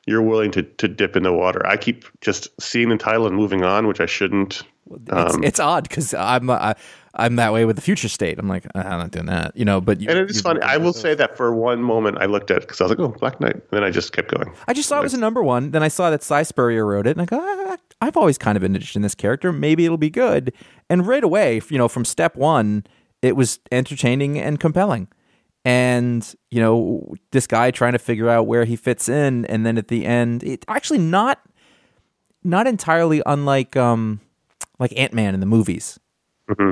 you're 0.05 0.21
willing 0.21 0.51
to 0.51 0.63
to 0.63 0.87
dip 0.87 1.15
in 1.15 1.23
the 1.23 1.33
water. 1.33 1.65
I 1.65 1.77
keep 1.77 2.05
just 2.21 2.49
seeing 2.61 2.89
the 2.89 2.97
title 2.97 3.27
and 3.27 3.35
moving 3.35 3.63
on, 3.63 3.87
which 3.87 3.99
I 4.01 4.05
shouldn't. 4.05 4.63
It's, 4.91 5.35
Um, 5.35 5.43
it's 5.43 5.59
odd 5.59 5.87
because 5.87 6.15
I'm, 6.15 6.49
I, 6.49 6.73
I'm 7.13 7.35
that 7.35 7.53
way 7.53 7.63
with 7.65 7.75
the 7.75 7.81
future 7.81 8.09
state. 8.09 8.39
I'm 8.39 8.47
like, 8.47 8.65
I'm 8.73 8.97
not 8.97 9.11
doing 9.11 9.27
that, 9.27 9.55
you 9.55 9.63
know. 9.63 9.79
But 9.79 10.01
you, 10.01 10.09
and 10.09 10.17
it 10.17 10.31
is 10.31 10.41
funny. 10.41 10.61
I 10.61 10.77
will 10.77 10.93
say 10.93 11.13
that 11.13 11.37
for 11.37 11.53
one 11.53 11.83
moment 11.83 12.17
I 12.19 12.25
looked 12.25 12.49
at 12.49 12.57
it 12.57 12.61
because 12.61 12.81
I 12.81 12.85
was 12.85 12.89
like, 12.91 12.99
"Oh, 12.99 13.09
Black 13.19 13.39
Knight," 13.39 13.53
and 13.53 13.63
then 13.69 13.83
I 13.83 13.91
just 13.91 14.13
kept 14.13 14.31
going. 14.31 14.51
I 14.67 14.73
just 14.73 14.89
saw 14.89 14.99
it 14.99 15.03
was 15.03 15.13
a 15.13 15.19
number 15.19 15.43
one. 15.43 15.71
Then 15.71 15.83
I 15.83 15.89
saw 15.89 16.09
that 16.09 16.23
Si 16.23 16.43
Spurrier 16.43 16.85
wrote 16.85 17.05
it, 17.05 17.11
and 17.11 17.21
I 17.21 17.25
go, 17.25 17.37
ah, 17.39 17.77
I've 18.01 18.17
always 18.17 18.37
kind 18.39 18.55
of 18.55 18.61
been 18.61 18.73
interested 18.73 18.97
in 18.97 19.03
this 19.03 19.15
character. 19.15 19.51
Maybe 19.51 19.85
it'll 19.85 19.97
be 19.97 20.09
good. 20.09 20.53
And 20.89 21.05
right 21.05 21.23
away, 21.23 21.61
you 21.69 21.77
know, 21.77 21.87
from 21.87 22.03
step 22.05 22.35
one, 22.35 22.85
it 23.21 23.35
was 23.35 23.59
entertaining 23.71 24.39
and 24.39 24.59
compelling. 24.59 25.07
And 25.65 26.35
you 26.51 26.61
know, 26.61 27.13
this 27.31 27.47
guy 27.47 27.71
trying 27.71 27.93
to 27.93 27.99
figure 27.99 28.29
out 28.29 28.47
where 28.47 28.65
he 28.65 28.75
fits 28.75 29.09
in, 29.09 29.45
and 29.45 29.65
then 29.65 29.77
at 29.77 29.87
the 29.89 30.05
end, 30.05 30.43
it 30.43 30.65
actually 30.67 30.99
not 30.99 31.39
not 32.43 32.67
entirely 32.67 33.21
unlike 33.25 33.75
um 33.75 34.21
like 34.79 34.97
Ant 34.97 35.13
Man 35.13 35.33
in 35.33 35.39
the 35.39 35.45
movies. 35.45 35.99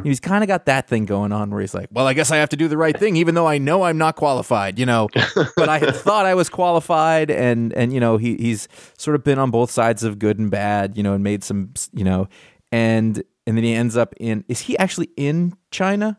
He's 0.04 0.20
kind 0.20 0.44
of 0.44 0.48
got 0.48 0.66
that 0.66 0.88
thing 0.88 1.06
going 1.06 1.32
on 1.32 1.52
where 1.52 1.62
he's 1.62 1.76
like, 1.76 1.90
well, 1.92 2.08
I 2.08 2.14
guess 2.14 2.32
I 2.32 2.38
have 2.38 2.50
to 2.50 2.56
do 2.56 2.68
the 2.68 2.78
right 2.78 2.98
thing, 2.98 3.16
even 3.16 3.36
though 3.36 3.46
I 3.46 3.60
know 3.60 3.84
I'm 3.84 4.00
not 4.00 4.16
qualified, 4.16 4.80
you 4.80 4.88
know. 4.88 5.08
but 5.56 5.70
I 5.70 5.78
had 5.78 5.96
thought 5.96 6.26
I 6.26 6.34
was 6.34 6.50
qualified, 6.50 7.30
and 7.30 7.74
and 7.74 7.94
you 7.94 8.00
know 8.00 8.18
he 8.18 8.36
he's 8.38 8.68
sort 8.98 9.16
of 9.16 9.24
been 9.24 9.38
on 9.38 9.52
both 9.52 9.70
sides 9.70 10.04
of 10.04 10.18
good 10.18 10.40
and 10.40 10.50
bad, 10.50 10.98
you 10.98 11.04
know, 11.04 11.14
and 11.14 11.24
made 11.24 11.44
some, 11.44 11.74
you 11.94 12.04
know, 12.04 12.28
and 12.72 13.24
and 13.46 13.56
then 13.56 13.64
he 13.64 13.74
ends 13.74 13.96
up 13.96 14.16
in. 14.20 14.44
Is 14.48 14.62
he 14.62 14.78
actually 14.80 15.10
in 15.16 15.56
China? 15.70 16.18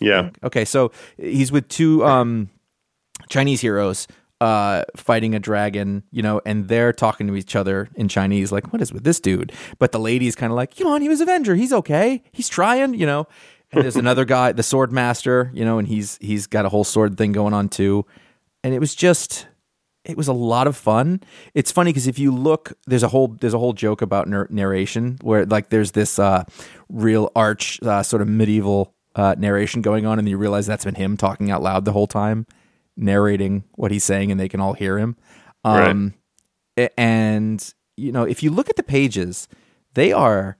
Yeah. 0.00 0.30
Okay, 0.42 0.64
so 0.64 0.92
he's 1.16 1.52
with 1.52 1.68
two 1.68 2.04
um, 2.04 2.50
Chinese 3.28 3.60
heroes 3.60 4.06
uh, 4.40 4.82
fighting 4.96 5.34
a 5.34 5.38
dragon, 5.38 6.02
you 6.10 6.22
know, 6.22 6.40
and 6.44 6.68
they're 6.68 6.92
talking 6.92 7.26
to 7.26 7.36
each 7.36 7.56
other 7.56 7.88
in 7.94 8.08
Chinese, 8.08 8.52
like, 8.52 8.72
what 8.72 8.82
is 8.82 8.92
with 8.92 9.04
this 9.04 9.20
dude? 9.20 9.52
But 9.78 9.92
the 9.92 9.98
lady's 9.98 10.36
kind 10.36 10.52
of 10.52 10.56
like, 10.56 10.76
come 10.76 10.88
on, 10.88 11.02
he 11.02 11.08
was 11.08 11.20
Avenger. 11.20 11.54
He's 11.54 11.72
okay. 11.72 12.22
He's 12.32 12.48
trying, 12.48 12.94
you 12.94 13.06
know. 13.06 13.26
And 13.72 13.82
there's 13.82 13.96
another 13.96 14.24
guy, 14.24 14.52
the 14.52 14.62
sword 14.62 14.92
master, 14.92 15.50
you 15.52 15.64
know, 15.64 15.78
and 15.78 15.88
he's 15.88 16.18
he's 16.20 16.46
got 16.46 16.64
a 16.64 16.68
whole 16.68 16.84
sword 16.84 17.18
thing 17.18 17.32
going 17.32 17.52
on 17.52 17.68
too. 17.68 18.06
And 18.62 18.72
it 18.72 18.78
was 18.78 18.94
just 18.94 19.48
it 20.04 20.16
was 20.16 20.28
a 20.28 20.32
lot 20.32 20.68
of 20.68 20.76
fun. 20.76 21.20
It's 21.52 21.72
funny 21.72 21.90
because 21.90 22.06
if 22.06 22.18
you 22.18 22.32
look, 22.32 22.72
there's 22.86 23.02
a 23.02 23.08
whole 23.08 23.28
there's 23.40 23.54
a 23.54 23.58
whole 23.58 23.72
joke 23.72 24.02
about 24.02 24.28
narration 24.28 25.18
where 25.22 25.44
like 25.46 25.70
there's 25.70 25.92
this 25.92 26.18
uh, 26.18 26.44
real 26.88 27.32
arch 27.34 27.82
uh, 27.82 28.04
sort 28.04 28.22
of 28.22 28.28
medieval 28.28 28.94
uh, 29.16 29.34
narration 29.38 29.82
going 29.82 30.06
on, 30.06 30.18
and 30.20 30.28
you 30.28 30.36
realize 30.38 30.66
that's 30.66 30.84
been 30.84 30.94
him 30.94 31.16
talking 31.16 31.50
out 31.50 31.62
loud 31.62 31.84
the 31.84 31.92
whole 31.92 32.06
time, 32.06 32.46
narrating 32.96 33.64
what 33.74 33.90
he's 33.90 34.04
saying, 34.04 34.30
and 34.30 34.38
they 34.38 34.48
can 34.48 34.60
all 34.60 34.74
hear 34.74 34.98
him. 34.98 35.16
Um, 35.64 36.14
a- 36.78 37.00
and 37.00 37.74
you 37.96 38.12
know, 38.12 38.22
if 38.24 38.42
you 38.42 38.50
look 38.50 38.68
at 38.68 38.76
the 38.76 38.82
pages, 38.84 39.48
they 39.94 40.12
are 40.12 40.56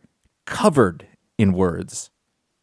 covered 0.46 1.06
in 1.38 1.52
words. 1.52 2.10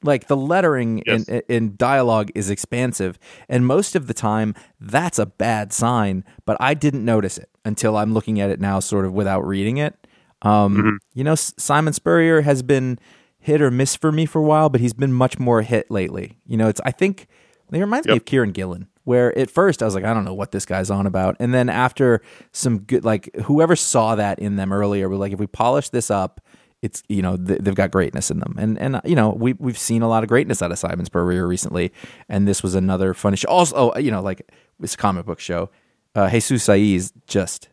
Like 0.06 0.28
the 0.28 0.36
lettering 0.36 1.02
Yes. 1.06 1.30
in, 1.30 1.42
in 1.48 1.76
dialogue 1.78 2.30
is 2.36 2.50
expansive, 2.50 3.18
and 3.48 3.66
most 3.66 3.96
of 3.96 4.08
the 4.08 4.14
time 4.14 4.54
that's 4.80 5.18
a 5.18 5.26
bad 5.28 5.72
sign. 5.72 6.26
But 6.46 6.58
I 6.60 6.74
didn't 6.74 7.06
notice 7.06 7.38
it 7.38 7.50
until 7.64 7.96
I'm 7.96 8.14
looking 8.14 8.42
at 8.42 8.50
it 8.50 8.60
now, 8.60 8.82
sort 8.82 9.06
of 9.06 9.14
without 9.14 9.46
reading 9.48 9.78
it. 9.78 9.96
Um, 10.42 11.00
You 11.14 11.24
know, 11.24 11.36
Simon 11.36 11.94
Spurrier 11.94 12.42
has 12.42 12.64
been 12.64 13.00
hit 13.44 13.62
or 13.62 13.70
miss 13.72 13.96
for 13.96 14.12
me 14.12 14.26
for 14.26 14.40
a 14.40 14.44
while, 14.44 14.70
but 14.70 14.82
he's 14.82 14.94
been 14.94 15.14
much 15.14 15.38
more 15.40 15.62
hit 15.62 15.90
lately. 15.92 16.38
You 16.46 16.58
know, 16.58 16.68
it's 16.68 16.82
I 16.86 16.92
think 16.92 17.28
it 17.72 17.80
reminds 17.80 18.08
me 18.08 18.14
of 18.16 18.26
Kieron 18.26 18.54
Gillen, 18.54 18.88
where 19.04 19.38
at 19.38 19.50
first 19.50 19.82
I 19.82 19.86
was 19.86 19.96
like, 19.96 20.04
I 20.04 20.14
don't 20.14 20.26
know 20.26 20.34
what 20.34 20.52
this 20.52 20.66
guy's 20.66 20.90
on 20.92 21.06
about, 21.08 21.36
and 21.40 21.54
then 21.54 21.70
after 21.70 22.22
some 22.52 22.80
good, 22.80 23.04
like 23.04 23.30
whoever 23.46 23.76
saw 23.76 24.16
that 24.16 24.40
in 24.40 24.56
them 24.56 24.72
earlier, 24.72 25.10
were 25.10 25.16
like, 25.18 25.34
if 25.34 25.40
we 25.40 25.48
polish 25.48 25.90
this 25.90 26.12
up, 26.12 26.40
it's 26.82 27.02
you 27.10 27.22
know 27.22 27.38
th- 27.38 27.60
they've 27.62 27.76
got 27.76 27.92
greatness 27.92 28.30
in 28.30 28.40
them, 28.40 28.56
and 28.60 28.78
and 28.80 29.02
you 29.06 29.16
know 29.16 29.30
we 29.32 29.54
we've 29.54 29.78
seen 29.78 30.02
a 30.02 30.08
lot 30.08 30.24
of 30.24 30.30
greatness 30.30 30.62
out 30.62 30.72
of 30.72 30.78
Simon 30.78 31.06
Spurrier 31.06 31.48
recently, 31.48 31.92
and 32.30 32.48
this 32.48 32.62
was 32.62 32.76
another 32.76 33.14
funny 33.14 33.38
show. 33.38 33.48
Also, 33.50 33.92
oh, 33.94 33.98
you 33.98 34.12
know, 34.12 34.22
like 34.22 34.52
it's 34.82 34.94
a 34.94 34.98
comic 34.98 35.26
book 35.26 35.40
show. 35.40 35.70
Uh, 36.14 36.30
Jesus 36.30 36.68
Saiz 36.68 37.12
just 37.26 37.70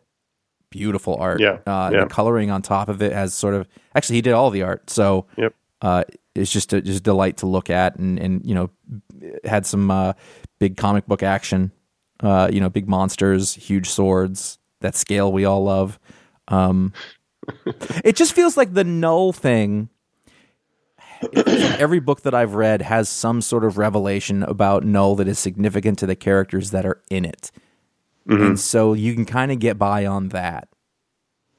beautiful 0.69 1.15
art. 1.17 1.39
Yeah, 1.41 1.57
Uh, 1.67 1.91
yeah. 1.93 1.99
The 2.01 2.05
coloring 2.07 2.49
on 2.49 2.61
top 2.61 2.87
of 2.89 3.01
it 3.01 3.11
has 3.11 3.33
sort 3.33 3.53
of 3.53 3.67
actually 3.93 4.15
he 4.15 4.21
did 4.21 4.33
all 4.33 4.49
the 4.49 4.63
art, 4.63 4.89
so 4.89 5.27
Yep. 5.37 5.53
Uh, 5.81 6.03
it's 6.35 6.51
just 6.51 6.73
a 6.73 6.81
just 6.81 6.99
a 6.99 7.03
delight 7.03 7.37
to 7.37 7.45
look 7.47 7.69
at, 7.69 7.97
and 7.97 8.19
and 8.19 8.45
you 8.45 8.55
know 8.55 8.69
had 9.43 9.65
some 9.65 9.89
uh, 9.91 10.13
big 10.59 10.77
comic 10.77 11.05
book 11.07 11.23
action. 11.23 11.71
Uh, 12.21 12.47
you 12.53 12.59
know, 12.61 12.69
big 12.69 12.87
monsters, 12.87 13.53
huge 13.55 13.89
swords, 13.89 14.59
that 14.81 14.95
scale 14.95 15.31
we 15.33 15.43
all 15.43 15.63
love. 15.63 15.99
Um, 16.49 16.93
it 18.05 18.15
just 18.15 18.33
feels 18.33 18.55
like 18.55 18.73
the 18.75 18.83
null 18.83 19.33
thing. 19.33 19.89
it 21.23 21.43
feels 21.45 21.63
like 21.63 21.79
every 21.79 21.99
book 21.99 22.21
that 22.21 22.35
I've 22.35 22.53
read 22.53 22.83
has 22.83 23.09
some 23.09 23.41
sort 23.41 23.63
of 23.63 23.77
revelation 23.79 24.43
about 24.43 24.83
null 24.85 25.15
that 25.15 25.27
is 25.27 25.39
significant 25.39 25.97
to 25.99 26.05
the 26.05 26.15
characters 26.15 26.69
that 26.71 26.85
are 26.85 27.01
in 27.09 27.25
it, 27.25 27.51
and 28.27 28.59
so 28.59 28.93
you 28.93 29.13
can 29.15 29.25
kind 29.25 29.51
of 29.51 29.57
get 29.59 29.77
by 29.79 30.05
on 30.05 30.29
that 30.29 30.67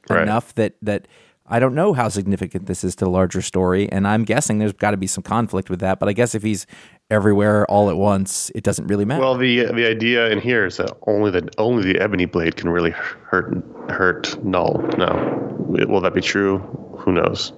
Right. 0.09 0.23
enough 0.23 0.55
that 0.55 0.75
that 0.83 1.07
I 1.53 1.59
don't 1.59 1.75
know 1.75 1.93
how 1.93 2.09
significant 2.09 2.65
this 2.65 2.83
is 2.83 2.97
to 2.97 3.05
the 3.05 3.11
larger 3.11 3.43
story, 3.43 3.87
and 3.93 4.09
I'm 4.09 4.25
guessing 4.25 4.59
there's 4.59 4.73
got 4.73 4.93
to 4.93 4.97
be 4.97 5.07
some 5.07 5.23
conflict 5.23 5.69
with 5.69 5.81
that. 5.81 5.99
But 5.99 6.09
I 6.09 6.15
guess 6.15 6.35
if 6.35 6.43
he's 6.43 6.67
everywhere 7.11 7.71
all 7.71 7.91
at 7.91 7.97
once, 7.99 8.51
it 8.55 8.65
doesn't 8.65 8.87
really 8.87 9.05
matter. 9.05 9.21
Well, 9.21 9.37
the 9.37 9.67
the 9.67 9.87
idea 9.87 10.31
in 10.31 10.41
here 10.41 10.65
is 10.65 10.79
that 10.79 10.97
only 11.07 11.31
the 11.31 11.47
only 11.59 11.93
the 11.93 12.01
ebony 12.01 12.25
blade 12.25 12.57
can 12.57 12.71
really 12.71 12.93
hurt 12.93 13.62
hurt 13.91 14.43
Null. 14.43 14.79
Now, 14.97 15.12
will 15.59 16.01
that 16.01 16.15
be 16.15 16.23
true? 16.23 16.57
Who 17.01 17.12
knows? 17.12 17.53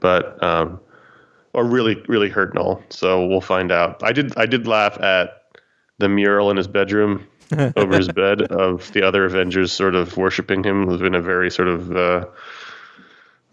But 0.00 0.42
um, 0.42 0.80
or 1.52 1.64
really 1.64 2.02
really 2.08 2.30
hurt 2.30 2.54
Null. 2.54 2.82
So 2.88 3.26
we'll 3.26 3.42
find 3.42 3.70
out. 3.70 4.02
I 4.02 4.12
did 4.12 4.38
I 4.38 4.46
did 4.46 4.66
laugh 4.66 4.98
at 5.02 5.42
the 5.98 6.08
mural 6.08 6.50
in 6.50 6.56
his 6.56 6.66
bedroom 6.66 7.26
over 7.76 7.94
his 7.94 8.08
bed 8.08 8.40
of 8.40 8.90
the 8.92 9.02
other 9.02 9.26
Avengers 9.26 9.70
sort 9.70 9.94
of 9.94 10.16
worshiping 10.16 10.64
him 10.64 10.88
Has 10.88 10.98
been 10.98 11.14
a 11.14 11.20
very 11.20 11.50
sort 11.50 11.68
of 11.68 11.94
uh, 11.94 12.24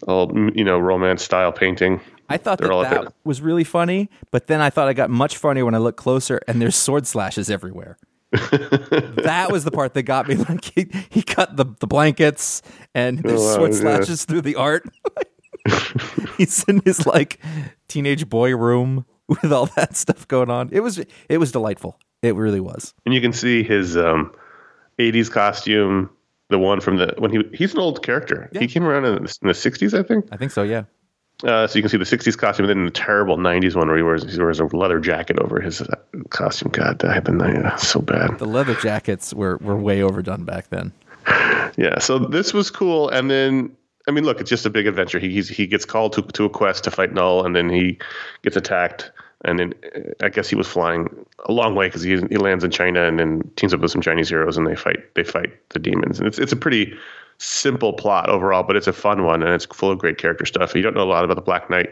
old 0.06 0.34
you 0.56 0.64
know 0.64 0.78
romance 0.78 1.22
style 1.22 1.52
painting. 1.52 2.00
I 2.28 2.36
thought 2.38 2.58
they're 2.58 2.68
that 2.68 2.74
all 2.74 2.82
that 2.82 3.12
was 3.24 3.40
really 3.40 3.64
funny, 3.64 4.10
but 4.32 4.46
then 4.48 4.60
I 4.60 4.68
thought 4.70 4.88
I 4.88 4.92
got 4.94 5.10
much 5.10 5.36
funnier 5.36 5.64
when 5.64 5.74
I 5.74 5.78
looked 5.78 5.98
closer 5.98 6.40
and 6.48 6.60
there's 6.60 6.74
sword 6.74 7.06
slashes 7.06 7.48
everywhere. 7.50 7.98
that 8.32 9.48
was 9.52 9.62
the 9.64 9.70
part 9.70 9.94
that 9.94 10.02
got 10.02 10.26
me. 10.28 10.34
Like 10.34 10.64
he, 10.64 10.88
he 11.08 11.22
cut 11.22 11.56
the, 11.56 11.64
the 11.78 11.86
blankets 11.86 12.62
and 12.94 13.20
there's 13.20 13.40
Oh, 13.40 13.54
sword 13.54 13.72
yeah. 13.74 13.78
slashes 13.78 14.24
through 14.24 14.40
the 14.42 14.56
art. 14.56 14.84
He's 16.36 16.64
in 16.64 16.82
his 16.84 17.06
like 17.06 17.40
teenage 17.88 18.28
boy 18.28 18.56
room 18.56 19.06
with 19.28 19.52
all 19.52 19.66
that 19.76 19.96
stuff 19.96 20.26
going 20.28 20.50
on. 20.50 20.68
It 20.72 20.80
was 20.80 20.98
it 21.28 21.38
was 21.38 21.52
delightful. 21.52 21.98
It 22.22 22.34
really 22.34 22.60
was. 22.60 22.92
and 23.04 23.14
you 23.14 23.20
can 23.20 23.32
see 23.32 23.62
his 23.62 23.96
um, 23.96 24.32
80s 24.98 25.30
costume 25.30 26.10
the 26.48 26.58
one 26.58 26.80
from 26.80 26.96
the 26.96 27.14
when 27.18 27.30
he 27.30 27.42
he's 27.52 27.74
an 27.74 27.80
old 27.80 28.02
character. 28.02 28.48
He 28.52 28.66
came 28.66 28.84
around 28.84 29.04
in 29.04 29.14
the, 29.14 29.38
in 29.42 29.48
the 29.48 29.54
60s 29.54 29.98
i 29.98 30.02
think. 30.02 30.26
I 30.30 30.36
think 30.36 30.52
so. 30.52 30.62
Yeah. 30.62 30.84
uh, 31.44 31.66
so 31.66 31.76
you 31.76 31.82
can 31.82 31.88
see 31.90 31.96
the 31.96 32.04
60s 32.04 32.36
costume 32.38 32.68
and 32.68 32.78
then 32.78 32.84
the 32.84 32.90
terrible 32.90 33.36
90s 33.36 33.74
one 33.74 33.88
where 33.88 33.96
he 33.96 34.02
wears 34.02 34.30
he 34.32 34.38
wears 34.38 34.60
a 34.60 34.64
leather 34.66 35.00
jacket 35.00 35.38
over 35.38 35.60
his 35.60 35.82
uh, 35.82 35.94
costume. 36.30 36.70
God 36.70 37.04
i 37.04 37.18
been 37.20 37.40
uh, 37.40 37.76
so 37.76 38.00
bad. 38.00 38.38
The 38.38 38.46
leather 38.46 38.74
jackets 38.76 39.34
were 39.34 39.56
were 39.58 39.76
way 39.76 40.02
overdone 40.02 40.44
back 40.44 40.68
then. 40.68 40.92
yeah 41.76 41.98
so 41.98 42.18
this 42.18 42.54
was 42.54 42.70
cool 42.70 43.08
and 43.08 43.28
then 43.28 43.76
i 44.06 44.12
mean 44.12 44.22
look 44.22 44.40
it's 44.40 44.50
just 44.50 44.64
a 44.66 44.70
big 44.70 44.86
adventure. 44.86 45.18
He 45.18 45.30
he's, 45.30 45.48
he 45.48 45.66
gets 45.66 45.84
called 45.84 46.12
to, 46.12 46.22
to 46.22 46.44
a 46.44 46.50
quest 46.50 46.84
to 46.84 46.90
fight 46.90 47.12
null 47.12 47.44
and 47.44 47.56
then 47.56 47.68
he 47.68 47.98
gets 48.42 48.56
attacked 48.56 49.10
and 49.46 49.58
then 49.58 49.72
I 50.20 50.28
guess 50.28 50.48
he 50.48 50.56
was 50.56 50.66
flying 50.66 51.08
a 51.46 51.52
long 51.52 51.74
way 51.74 51.88
because 51.88 52.02
he, 52.02 52.16
he 52.28 52.36
lands 52.36 52.64
in 52.64 52.70
China 52.70 53.04
and 53.04 53.18
then 53.18 53.50
teams 53.56 53.72
up 53.72 53.80
with 53.80 53.90
some 53.90 54.02
Chinese 54.02 54.28
heroes 54.28 54.56
and 54.58 54.66
they 54.66 54.76
fight 54.76 55.14
they 55.14 55.24
fight 55.24 55.50
the 55.70 55.78
demons 55.78 56.18
and 56.18 56.26
it's 56.28 56.38
it's 56.38 56.52
a 56.52 56.56
pretty 56.56 56.92
simple 57.38 57.92
plot 57.92 58.28
overall 58.28 58.62
but 58.62 58.76
it's 58.76 58.86
a 58.86 58.92
fun 58.92 59.24
one 59.24 59.42
and 59.42 59.52
it's 59.52 59.66
full 59.66 59.90
of 59.90 59.98
great 59.98 60.18
character 60.18 60.44
stuff. 60.44 60.74
You 60.74 60.82
don't 60.82 60.94
know 60.94 61.02
a 61.02 61.04
lot 61.04 61.24
about 61.24 61.34
the 61.36 61.42
Black 61.42 61.70
Knight, 61.70 61.90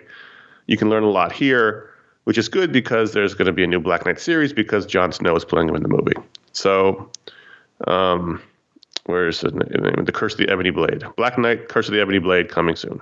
you 0.66 0.76
can 0.76 0.90
learn 0.90 1.02
a 1.02 1.10
lot 1.10 1.32
here, 1.32 1.88
which 2.24 2.38
is 2.38 2.48
good 2.48 2.72
because 2.72 3.12
there's 3.12 3.34
going 3.34 3.46
to 3.46 3.52
be 3.52 3.64
a 3.64 3.66
new 3.66 3.80
Black 3.80 4.04
Knight 4.06 4.18
series 4.20 4.52
because 4.52 4.84
Jon 4.86 5.12
Snow 5.12 5.36
is 5.36 5.44
playing 5.44 5.68
him 5.68 5.76
in 5.76 5.82
the 5.82 5.88
movie. 5.88 6.16
So, 6.52 7.10
um, 7.86 8.40
where's 9.04 9.40
the? 9.40 9.50
The 9.50 10.12
Curse 10.12 10.32
of 10.32 10.38
the 10.38 10.48
Ebony 10.48 10.70
Blade, 10.70 11.04
Black 11.16 11.36
Knight, 11.38 11.68
Curse 11.68 11.88
of 11.88 11.94
the 11.94 12.00
Ebony 12.00 12.18
Blade 12.18 12.48
coming 12.48 12.76
soon. 12.76 13.00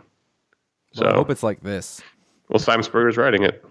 So, 0.92 1.04
Well, 1.04 1.12
I 1.12 1.16
hope 1.16 1.30
it's 1.30 1.42
like 1.42 1.62
this. 1.62 2.02
well, 2.48 2.58
Simon 2.58 2.82
Spurrier's 2.82 3.16
writing 3.16 3.44
it. 3.44 3.64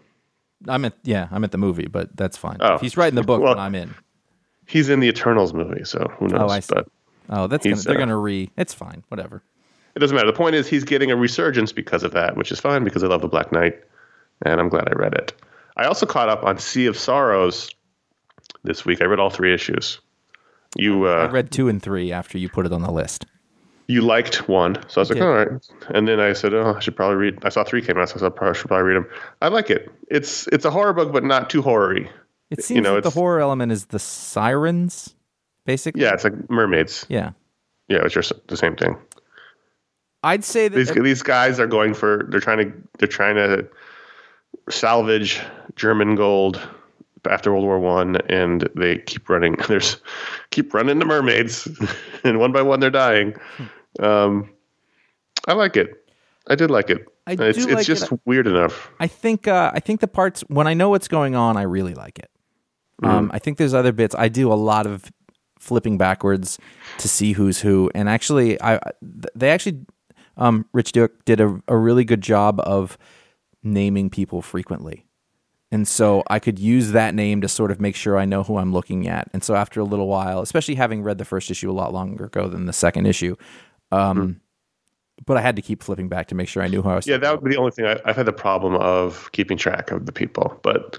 I'm 0.68 0.86
at 0.86 0.94
yeah, 1.04 1.28
I'm 1.32 1.44
at 1.44 1.52
the 1.52 1.58
movie, 1.58 1.88
but 1.88 2.16
that's 2.16 2.38
fine. 2.38 2.58
Oh. 2.60 2.76
If 2.76 2.82
he's 2.82 2.98
writing 2.98 3.16
the 3.16 3.24
book, 3.24 3.42
Well- 3.42 3.58
I'm 3.60 3.76
in. 3.76 3.94
he's 4.68 4.90
in 4.90 5.00
the 5.00 5.08
Eternals 5.08 5.54
movie, 5.54 5.84
so 5.84 6.12
who 6.20 6.28
knows? 6.28 6.52
I 6.52 6.60
see. 6.60 6.74
But 6.76 6.88
Oh, 7.30 7.48
that's 7.48 7.64
gonna, 7.64 7.76
they're 7.78 7.96
uh, 7.96 8.00
gonna 8.00 8.18
re. 8.18 8.50
It's 8.58 8.74
fine. 8.74 9.04
Whatever. 9.08 9.42
it 9.96 10.00
doesn't 10.00 10.16
matter. 10.16 10.28
The 10.28 10.34
point 10.38 10.56
is, 10.56 10.68
he's 10.68 10.84
getting 10.84 11.12
a 11.12 11.16
resurgence 11.16 11.72
because 11.72 12.04
of 12.04 12.12
that, 12.12 12.36
which 12.36 12.52
is 12.52 12.60
fine 12.60 12.84
because 12.84 13.04
I 13.04 13.08
love 13.08 13.22
the 13.22 13.28
Black 13.30 13.52
Knight, 13.52 13.80
and 14.46 14.60
I'm 14.60 14.68
glad 14.70 14.90
I 14.90 14.94
read 14.94 15.14
it. 15.14 15.34
I 15.78 15.86
also 15.86 16.06
caught 16.06 16.28
up 16.30 16.44
on 16.44 16.58
Sea 16.58 16.88
of 16.88 16.98
Sorrows 16.98 17.70
this 18.64 18.86
week. 18.86 19.02
I 19.02 19.06
read 19.06 19.20
all 19.20 19.30
three 19.30 19.54
issues. 19.54 20.00
You 20.78 21.08
I 21.08 21.26
uh, 21.26 21.32
read 21.32 21.52
two 21.52 21.68
and 21.70 21.82
three 21.82 22.12
after 22.12 22.38
you 22.38 22.50
put 22.50 22.66
it 22.66 22.74
on 22.74 22.82
the 22.82 22.92
list. 22.92 23.26
You 23.92 24.02
liked 24.02 24.48
one, 24.48 24.76
so 24.88 25.00
I 25.00 25.02
was 25.02 25.10
like, 25.10 25.22
all 25.22 25.34
right. 25.34 25.50
And 25.90 26.08
then 26.08 26.20
I 26.20 26.34
said, 26.34 26.54
oh, 26.54 26.76
I 26.76 26.80
should 26.80 26.96
probably 26.96 27.18
read. 27.18 27.40
I 27.44 27.50
saw 27.50 27.64
three 27.64 27.82
came 27.82 27.98
out, 27.98 28.10
so 28.10 28.16
I 28.16 28.20
said, 28.20 28.34
I 28.40 28.54
should 28.54 28.68
probably 28.68 28.88
read 28.88 28.96
them. 28.96 29.08
I 29.42 29.50
like 29.50 29.70
it. 29.70 29.92
It's 30.10 30.48
it's 30.48 30.66
a 30.66 30.72
horror 30.72 30.94
book, 30.94 31.12
but 31.12 31.24
not 31.24 31.50
too 31.50 31.62
horror-y. 31.62 32.10
It 32.50 32.64
seems 32.64 32.84
know, 32.84 32.96
that 32.96 33.04
the 33.04 33.10
horror 33.10 33.40
element 33.40 33.72
is 33.72 33.86
the 33.88 34.00
sirens, 34.00 35.16
basically. 35.66 36.02
Yeah, 36.02 36.14
it's 36.14 36.24
like 36.24 36.50
mermaids. 36.50 37.06
Yeah. 37.10 37.32
Yeah, 37.88 38.00
it's 38.06 38.14
just 38.14 38.34
the 38.48 38.58
same 38.58 38.76
thing. 38.76 38.98
I'd 40.24 40.44
say 40.44 40.68
that. 40.68 40.76
These 40.76 40.92
these 40.92 41.22
guys 41.24 41.60
are 41.60 41.68
going 41.68 41.94
for. 41.94 42.28
They're 42.30 42.40
trying 42.40 42.58
to. 42.60 42.74
They're 43.00 43.08
trying 43.08 43.36
to 43.36 43.68
salvage 44.70 45.42
German 45.76 46.16
gold 46.16 46.62
after 47.30 47.52
World 47.52 47.66
War 47.66 47.80
One, 47.80 48.18
and 48.30 48.70
they 48.76 48.98
keep 49.00 49.30
running. 49.30 49.56
There's 49.68 49.98
keep 50.52 50.74
running 50.74 51.00
the 51.00 51.06
mermaids, 51.06 51.68
and 52.24 52.40
one 52.40 52.52
by 52.52 52.62
one 52.62 52.80
they're 52.80 52.90
dying. 52.90 53.34
Hmm. 53.58 53.66
Um, 54.00 54.50
I 55.48 55.54
like 55.54 55.76
it. 55.76 56.06
I 56.48 56.56
did 56.56 56.72
like 56.72 56.90
it. 56.90 57.06
I 57.28 57.34
it's 57.34 57.58
it's 57.60 57.68
like 57.68 57.86
just 57.86 58.12
it. 58.12 58.20
weird 58.26 58.48
enough. 58.48 58.92
I 59.00 59.08
think 59.08 59.48
uh, 59.48 59.72
I 59.74 59.80
think 59.80 60.00
the 60.00 60.08
parts 60.08 60.42
when 60.48 60.68
I 60.68 60.74
know 60.74 60.90
what's 60.90 61.08
going 61.08 61.36
on, 61.36 61.58
I 61.58 61.64
really 61.64 61.94
like 61.94 62.20
it. 62.20 62.30
Um, 63.04 63.32
I 63.34 63.40
think 63.40 63.58
there's 63.58 63.74
other 63.74 63.92
bits. 63.92 64.14
I 64.16 64.30
do 64.30 64.54
a 64.54 64.56
lot 64.56 64.86
of 64.86 65.12
flipping 65.60 65.98
backwards 65.98 66.60
to 67.00 67.08
see 67.08 67.34
who's 67.34 67.60
who, 67.60 67.90
and 67.96 68.08
actually, 68.08 68.62
I 68.62 68.80
they 69.36 69.50
actually 69.50 69.86
um, 70.38 70.66
Rich 70.74 70.94
Douek 70.94 71.10
did 71.26 71.40
a, 71.40 71.62
a 71.68 71.78
really 71.78 72.04
good 72.04 72.22
job 72.22 72.60
of 72.60 72.98
naming 73.64 74.10
people 74.10 74.42
frequently. 74.42 75.06
And 75.74 75.88
so 75.88 76.24
I 76.28 76.40
could 76.40 76.60
use 76.60 76.92
that 76.92 77.16
name 77.16 77.40
to 77.42 77.48
sort 77.48 77.72
of 77.72 77.80
make 77.80 77.96
sure 77.96 78.18
I 78.18 78.26
know 78.26 78.44
who 78.44 78.58
I'm 78.58 78.74
looking 78.74 79.08
at. 79.08 79.30
And 79.32 79.42
so 79.42 79.56
after 79.56 79.80
a 79.80 79.86
little 79.86 80.08
while, 80.08 80.42
especially 80.42 80.76
having 80.76 81.02
read 81.02 81.18
the 81.18 81.24
first 81.24 81.50
issue 81.50 81.72
a 81.72 81.74
lot 81.74 81.94
longer 81.94 82.26
ago 82.26 82.50
than 82.50 82.66
the 82.66 82.74
second 82.74 83.06
issue, 83.06 83.38
um, 83.92 84.42
but 85.26 85.38
I 85.38 85.42
had 85.42 85.56
to 85.56 85.62
keep 85.62 85.84
flipping 85.84 86.10
back 86.10 86.28
to 86.28 86.36
make 86.36 86.48
sure 86.48 86.64
I 86.64 86.68
knew 86.68 86.82
who 86.82 86.90
I 86.90 86.96
was. 86.96 87.08
Yeah, 87.08 87.18
that 87.18 87.32
would 87.32 87.44
be 87.44 87.52
the 87.52 87.60
only 87.60 87.72
thing 87.72 87.86
I, 87.86 88.00
I've 88.06 88.16
had 88.16 88.26
the 88.26 88.34
problem 88.34 88.76
of 88.76 89.32
keeping 89.32 89.58
track 89.58 89.92
of 89.92 90.06
the 90.06 90.12
people, 90.12 90.60
but 90.64 90.98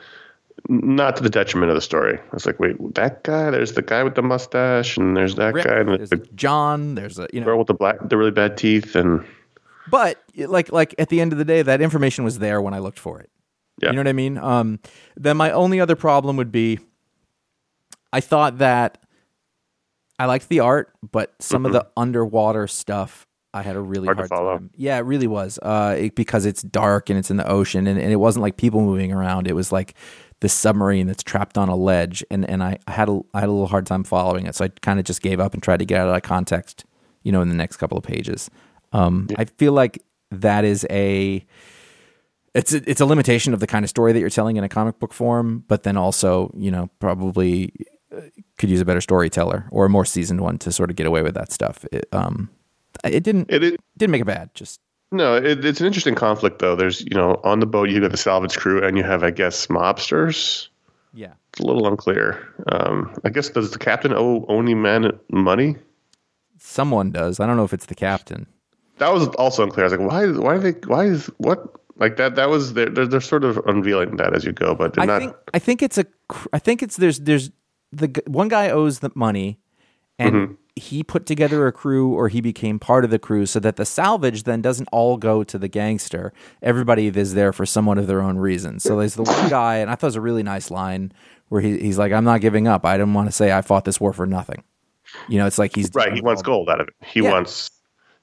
not 0.68 1.16
to 1.16 1.22
the 1.22 1.30
detriment 1.30 1.70
of 1.70 1.74
the 1.74 1.80
story. 1.80 2.18
I 2.18 2.34
was 2.34 2.46
like, 2.46 2.60
wait, 2.60 2.76
that 2.94 3.24
guy? 3.24 3.50
There's 3.50 3.72
the 3.72 3.82
guy 3.82 4.02
with 4.02 4.14
the 4.14 4.22
mustache, 4.22 4.96
and 4.96 5.16
there's 5.16 5.34
that 5.36 5.54
guy, 5.54 5.80
and 5.80 5.88
there's 5.88 6.10
the 6.10 6.18
John. 6.34 6.94
There's 6.94 7.18
a 7.18 7.28
you 7.32 7.40
know, 7.40 7.46
girl 7.46 7.58
with 7.58 7.68
the 7.68 7.74
black, 7.74 7.96
the 8.08 8.16
really 8.16 8.30
bad 8.30 8.56
teeth, 8.56 8.94
and 8.94 9.24
but 9.90 10.22
like 10.36 10.70
like 10.70 10.94
at 10.98 11.08
the 11.08 11.20
end 11.20 11.32
of 11.32 11.38
the 11.38 11.44
day, 11.44 11.62
that 11.62 11.80
information 11.80 12.24
was 12.24 12.38
there 12.38 12.60
when 12.60 12.74
I 12.74 12.78
looked 12.78 12.98
for 12.98 13.20
it. 13.20 13.30
Yeah. 13.80 13.88
You 13.88 13.96
know 13.96 14.00
what 14.00 14.08
I 14.08 14.12
mean? 14.12 14.38
Um, 14.38 14.78
then 15.16 15.36
my 15.36 15.50
only 15.50 15.80
other 15.80 15.96
problem 15.96 16.36
would 16.36 16.52
be, 16.52 16.78
I 18.12 18.20
thought 18.20 18.58
that 18.58 18.98
I 20.18 20.26
liked 20.26 20.48
the 20.48 20.60
art, 20.60 20.92
but 21.10 21.34
some 21.40 21.66
of 21.66 21.72
the 21.72 21.86
underwater 21.96 22.66
stuff 22.66 23.26
I 23.54 23.62
had 23.62 23.76
a 23.76 23.80
really 23.80 24.08
Mm-hmm. 24.08 24.18
Hard 24.18 24.30
hard, 24.30 24.60
time. 24.60 24.70
Yeah, 24.76 24.96
it 24.96 25.02
really 25.02 25.26
was. 25.26 25.58
Uh, 25.62 25.96
it, 25.98 26.14
because 26.14 26.46
it's 26.46 26.62
dark 26.62 27.10
and 27.10 27.18
it's 27.18 27.30
in 27.30 27.36
the 27.36 27.46
ocean, 27.46 27.86
and, 27.86 27.98
and 27.98 28.12
it 28.12 28.16
wasn't 28.16 28.42
like 28.42 28.56
people 28.56 28.80
moving 28.80 29.12
around. 29.12 29.46
It 29.46 29.54
was 29.54 29.70
like 29.72 29.94
this 30.40 30.52
submarine 30.52 31.06
that's 31.06 31.22
trapped 31.22 31.58
on 31.58 31.68
a 31.68 31.76
ledge, 31.76 32.24
and 32.30 32.48
and 32.48 32.62
I, 32.62 32.78
I 32.86 32.92
had 32.92 33.08
a 33.08 33.20
I 33.34 33.40
had 33.40 33.48
a 33.48 33.52
little 33.52 33.68
hard 33.68 33.86
time 33.86 34.04
following 34.04 34.46
it, 34.46 34.54
so 34.54 34.64
I 34.64 34.68
kind 34.68 34.98
of 34.98 35.04
just 35.04 35.22
gave 35.22 35.38
up 35.38 35.54
and 35.54 35.62
tried 35.62 35.78
to 35.78 35.84
get 35.84 36.00
out 36.00 36.08
of 36.08 36.14
that 36.14 36.22
context. 36.22 36.84
You 37.22 37.30
know, 37.30 37.42
in 37.42 37.48
the 37.48 37.54
next 37.54 37.76
couple 37.76 37.98
of 37.98 38.04
pages, 38.04 38.50
um, 38.92 39.28
I 39.36 39.44
feel 39.44 39.72
like 39.72 40.02
that 40.30 40.64
is 40.64 40.86
a 40.90 41.44
it's 42.54 42.72
a, 42.72 42.90
it's 42.90 43.00
a 43.00 43.06
limitation 43.06 43.54
of 43.54 43.60
the 43.60 43.66
kind 43.66 43.84
of 43.84 43.88
story 43.88 44.12
that 44.12 44.20
you're 44.20 44.30
telling 44.30 44.56
in 44.56 44.64
a 44.64 44.68
comic 44.68 44.98
book 44.98 45.12
form, 45.12 45.64
but 45.68 45.84
then 45.84 45.96
also, 45.96 46.52
you 46.56 46.70
know, 46.70 46.90
probably 46.98 47.72
could 48.58 48.70
use 48.70 48.80
a 48.80 48.84
better 48.84 49.00
storyteller 49.00 49.66
or 49.70 49.86
a 49.86 49.88
more 49.88 50.04
seasoned 50.04 50.40
one 50.40 50.58
to 50.58 50.72
sort 50.72 50.90
of 50.90 50.96
get 50.96 51.06
away 51.06 51.22
with 51.22 51.34
that 51.34 51.52
stuff. 51.52 51.84
It, 51.92 52.06
um, 52.12 52.50
it 53.04 53.22
didn't 53.24 53.50
it, 53.50 53.62
it 53.62 53.80
didn't 53.96 54.12
make 54.12 54.22
it 54.22 54.26
bad. 54.26 54.54
Just 54.54 54.80
no, 55.10 55.36
it, 55.36 55.64
it's 55.64 55.80
an 55.80 55.86
interesting 55.86 56.14
conflict 56.14 56.58
though. 56.58 56.76
There's 56.76 57.00
you 57.02 57.14
know 57.14 57.40
on 57.44 57.60
the 57.60 57.66
boat 57.66 57.90
you 57.90 58.00
got 58.00 58.10
the 58.10 58.16
salvage 58.16 58.56
crew, 58.56 58.82
and 58.84 58.96
you 58.96 59.02
have 59.04 59.22
I 59.24 59.30
guess 59.30 59.66
mobsters. 59.68 60.68
yeah, 61.14 61.32
It's 61.52 61.60
a 61.60 61.66
little 61.66 61.86
unclear. 61.86 62.46
Um, 62.70 63.14
I 63.24 63.30
guess 63.30 63.48
does 63.50 63.70
the 63.70 63.78
captain 63.78 64.12
owe 64.12 64.44
only 64.48 64.74
money? 64.74 65.76
someone 66.58 67.10
does. 67.10 67.40
I 67.40 67.46
don't 67.46 67.56
know 67.56 67.64
if 67.64 67.72
it's 67.72 67.86
the 67.86 67.94
captain. 67.94 68.46
That 68.98 69.12
was 69.12 69.26
also 69.30 69.64
unclear. 69.64 69.84
I 69.86 69.88
was 69.88 69.98
like, 69.98 70.08
why? 70.08 70.26
Why 70.28 70.54
are 70.54 70.58
they? 70.58 70.72
Why 70.86 71.04
is 71.06 71.26
what? 71.38 71.74
Like 71.96 72.16
that? 72.16 72.36
That 72.36 72.48
was 72.48 72.74
they're 72.74 72.88
they're, 72.88 73.20
sort 73.20 73.44
of 73.44 73.58
unveiling 73.66 74.16
that 74.16 74.34
as 74.34 74.44
you 74.44 74.52
go, 74.52 74.74
but 74.74 74.94
they're 74.94 75.02
I 75.02 75.06
not. 75.06 75.18
think 75.20 75.34
I 75.54 75.58
think 75.58 75.82
it's 75.82 75.98
a 75.98 76.06
I 76.52 76.58
think 76.58 76.82
it's 76.82 76.96
there's 76.96 77.18
there's 77.20 77.50
the 77.92 78.22
one 78.26 78.48
guy 78.48 78.70
owes 78.70 79.00
the 79.00 79.10
money 79.14 79.58
and 80.18 80.34
Mm-hmm. 80.34 80.52
he 80.76 81.02
put 81.02 81.26
together 81.26 81.66
a 81.66 81.72
crew 81.72 82.12
or 82.14 82.28
he 82.28 82.40
became 82.40 82.78
part 82.78 83.04
of 83.04 83.10
the 83.10 83.18
crew 83.18 83.44
so 83.46 83.58
that 83.60 83.76
the 83.76 83.84
salvage 83.84 84.44
then 84.44 84.60
doesn't 84.62 84.88
all 84.92 85.16
go 85.16 85.42
to 85.44 85.58
the 85.58 85.68
gangster 85.68 86.32
everybody 86.62 87.08
is 87.08 87.34
there 87.34 87.52
for 87.52 87.66
somewhat 87.66 87.98
of 87.98 88.06
their 88.06 88.20
own 88.22 88.36
reason 88.38 88.78
so 88.80 88.98
there's 88.98 89.14
the 89.14 89.22
one 89.22 89.48
guy 89.50 89.76
and 89.76 89.90
I 89.90 89.94
thought 89.94 90.06
it 90.06 90.08
was 90.08 90.16
a 90.16 90.20
really 90.20 90.42
nice 90.42 90.70
line 90.70 91.12
where 91.48 91.60
he, 91.60 91.78
he's 91.78 91.98
like 91.98 92.12
I'm 92.12 92.24
not 92.24 92.40
giving 92.40 92.68
up 92.68 92.84
I 92.84 92.96
didn't 92.96 93.14
want 93.14 93.28
to 93.28 93.32
say 93.32 93.52
I 93.52 93.62
fought 93.62 93.84
this 93.84 94.00
war 94.00 94.12
for 94.12 94.26
nothing 94.26 94.62
you 95.28 95.38
know 95.38 95.46
it's 95.46 95.58
like 95.58 95.74
he's 95.74 95.90
right. 95.94 96.12
He 96.12 96.20
wants 96.22 96.40
gold 96.42 96.70
out 96.70 96.80
of 96.80 96.88
it. 96.88 96.94
He 97.04 97.20
Yeah. 97.20 97.32
wants. 97.32 97.70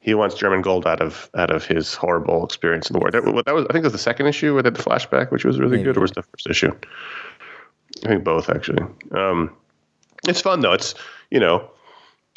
He 0.02 0.14
wants 0.14 0.34
German 0.36 0.62
gold 0.62 0.88
out 0.88 1.02
of 1.02 1.30
out 1.36 1.52
of 1.52 1.66
his 1.66 1.94
horrible 1.94 2.44
experience 2.46 2.90
in 2.90 2.94
the 2.94 3.00
war. 3.00 3.12
That, 3.12 3.26
that 3.46 3.54
was, 3.54 3.66
I 3.70 3.74
think, 3.74 3.84
it 3.84 3.88
was 3.88 3.92
the 3.92 4.00
second 4.00 4.28
issue 4.28 4.54
where 4.54 4.64
they 4.64 4.68
had 4.68 4.76
the 4.78 4.82
flashback, 4.82 5.30
which 5.30 5.44
was 5.44 5.60
really 5.60 5.74
Maybe. 5.78 5.84
good, 5.84 5.98
or 5.98 6.00
was 6.02 6.12
the 6.14 6.24
first 6.24 6.48
issue? 6.50 6.72
I 8.06 8.10
think 8.10 8.24
both 8.24 8.50
actually. 8.50 8.84
Um, 9.12 9.56
it's 10.28 10.42
fun 10.42 10.60
though. 10.62 10.74
It's 10.74 10.94
you 11.32 11.40
know, 11.40 11.70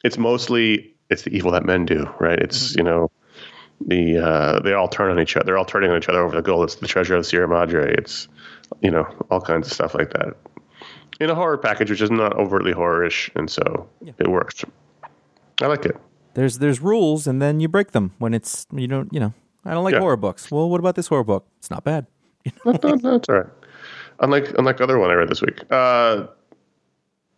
it's 0.04 0.18
mostly 0.18 0.94
it's 1.10 1.22
the 1.22 1.30
evil 1.36 1.50
that 1.52 1.64
men 1.64 1.84
do, 1.84 2.08
right? 2.20 2.38
It's 2.38 2.74
you 2.76 2.82
know, 2.82 3.10
the 3.86 4.18
uh, 4.18 4.60
they 4.60 4.72
all 4.72 4.88
turn 4.88 5.10
on 5.10 5.20
each 5.20 5.36
other. 5.36 5.44
They're 5.44 5.58
all 5.58 5.64
turning 5.64 5.90
on 5.90 5.98
each 5.98 6.08
other 6.08 6.22
over 6.22 6.34
the 6.36 6.42
gold. 6.42 6.64
It's 6.64 6.76
the 6.76 6.86
treasure 6.86 7.16
of 7.16 7.26
Sierra 7.26 7.48
Madre. 7.48 7.94
It's 7.94 8.28
you 8.80 8.90
know 8.90 9.06
all 9.30 9.40
kinds 9.40 9.66
of 9.66 9.72
stuff 9.72 9.94
like 9.94 10.10
that 10.12 10.34
in 11.20 11.30
a 11.30 11.34
horror 11.34 11.58
package, 11.58 11.90
which 11.90 12.00
is 12.00 12.10
not 12.10 12.32
overtly 12.36 12.72
horrorish, 12.72 13.30
and 13.36 13.50
so 13.50 13.88
it 14.18 14.28
works. 14.28 14.64
I 15.60 15.66
like 15.66 15.84
it. 15.84 15.96
there's 16.34 16.58
there's 16.58 16.80
rules 16.80 17.26
and 17.26 17.40
then 17.40 17.60
you 17.60 17.68
break 17.68 17.92
them 17.92 18.12
when 18.18 18.32
it's 18.34 18.66
you 18.72 18.88
don't 18.88 19.12
you 19.12 19.20
know 19.20 19.32
I 19.64 19.74
don't 19.74 19.84
like 19.84 19.92
Yeah. 19.92 20.00
horror 20.00 20.16
books 20.16 20.50
well 20.50 20.68
what 20.68 20.80
about 20.80 20.96
this 20.96 21.06
horror 21.08 21.22
book 21.22 21.46
it's 21.58 21.70
not 21.70 21.84
bad 21.84 22.06
No, 22.64 22.72
no, 22.82 22.96
that's 22.96 23.28
all 23.28 23.36
right. 23.36 23.46
Unlike 24.22 24.54
unlike 24.58 24.80
other 24.80 24.98
one 24.98 25.10
I 25.10 25.14
read 25.14 25.28
this 25.28 25.42
week. 25.42 25.60
Uh, 25.70 26.26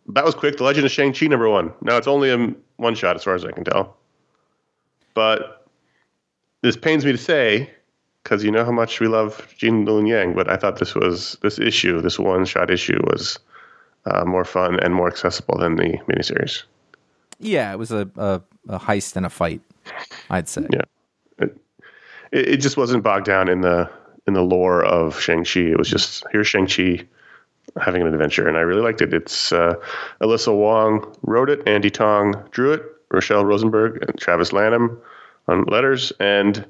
that 0.09 0.23
was 0.23 0.35
quick. 0.35 0.57
The 0.57 0.63
Legend 0.63 0.85
of 0.85 0.91
Shang 0.91 1.13
Chi 1.13 1.25
number 1.27 1.49
one. 1.49 1.73
Now 1.81 1.97
it's 1.97 2.07
only 2.07 2.29
a 2.31 2.53
one 2.77 2.95
shot 2.95 3.15
as 3.15 3.23
far 3.23 3.35
as 3.35 3.43
I 3.43 3.51
can 3.51 3.63
tell. 3.63 3.97
But 5.13 5.67
this 6.61 6.77
pains 6.77 7.03
me 7.05 7.11
to 7.11 7.17
say 7.17 7.69
because 8.23 8.43
you 8.43 8.51
know 8.51 8.63
how 8.65 8.71
much 8.71 8.99
we 8.99 9.07
love 9.07 9.53
Gene 9.57 9.85
Luen 9.85 10.07
Yang. 10.07 10.33
But 10.35 10.49
I 10.49 10.57
thought 10.57 10.77
this 10.79 10.95
was 10.95 11.37
this 11.41 11.59
issue, 11.59 12.01
this 12.01 12.17
one 12.19 12.45
shot 12.45 12.69
issue, 12.71 12.99
was 13.03 13.39
uh, 14.05 14.23
more 14.25 14.45
fun 14.45 14.79
and 14.81 14.93
more 14.93 15.07
accessible 15.07 15.57
than 15.57 15.75
the 15.77 15.97
miniseries. 16.07 16.63
yeah 17.39 17.73
it 17.73 17.77
was 17.77 17.91
a, 17.91 18.07
a, 18.17 18.41
a 18.69 18.79
heist 18.79 19.15
and 19.15 19.25
a 19.25 19.29
fight 19.29 19.61
I'd 20.29 20.47
say 20.47 20.67
Yeah. 20.71 20.81
It, 21.39 21.57
it 22.31 22.49
it 22.49 22.57
just 22.57 22.77
wasn't 22.77 23.03
bogged 23.03 23.25
down 23.25 23.49
in 23.49 23.61
the 23.61 23.89
in 24.27 24.33
the 24.33 24.41
lore 24.41 24.83
of 24.83 25.19
Shang-Chi. 25.19 25.61
It 25.61 25.77
was 25.77 25.89
just 25.89 26.25
here's 26.31 26.47
Shang-Chi 26.47 27.05
having 27.81 28.01
an 28.01 28.13
adventure, 28.13 28.47
and 28.47 28.57
I 28.57 28.61
really 28.61 28.81
liked 28.81 29.01
it. 29.01 29.13
It's 29.13 29.51
uh, 29.51 29.75
Alyssa 30.21 30.55
Wong 30.55 31.15
wrote 31.23 31.49
it, 31.49 31.67
Andie 31.67 31.91
Tong 31.91 32.47
drew 32.51 32.73
it, 32.73 32.83
Rochelle 33.11 33.45
Rosenberg 33.45 34.03
and 34.07 34.17
Travis 34.17 34.53
Lanham 34.53 35.01
on 35.47 35.63
letters, 35.65 36.11
and 36.19 36.65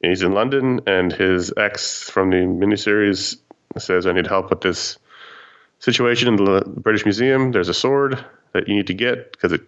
he's 0.00 0.22
in 0.22 0.32
London, 0.32 0.80
and 0.86 1.12
his 1.12 1.52
ex 1.56 2.08
from 2.08 2.30
the 2.30 2.36
miniseries 2.36 3.36
says, 3.78 4.06
I 4.06 4.12
need 4.12 4.26
help 4.26 4.50
with 4.50 4.60
this 4.60 4.98
situation 5.78 6.28
in 6.28 6.36
the 6.36 6.62
British 6.66 7.04
Museum. 7.04 7.52
There's 7.52 7.68
a 7.68 7.74
sword 7.74 8.24
that 8.52 8.68
you 8.68 8.76
need 8.76 8.86
to 8.88 8.94
get 8.94 9.32
because 9.32 9.52
it's 9.52 9.64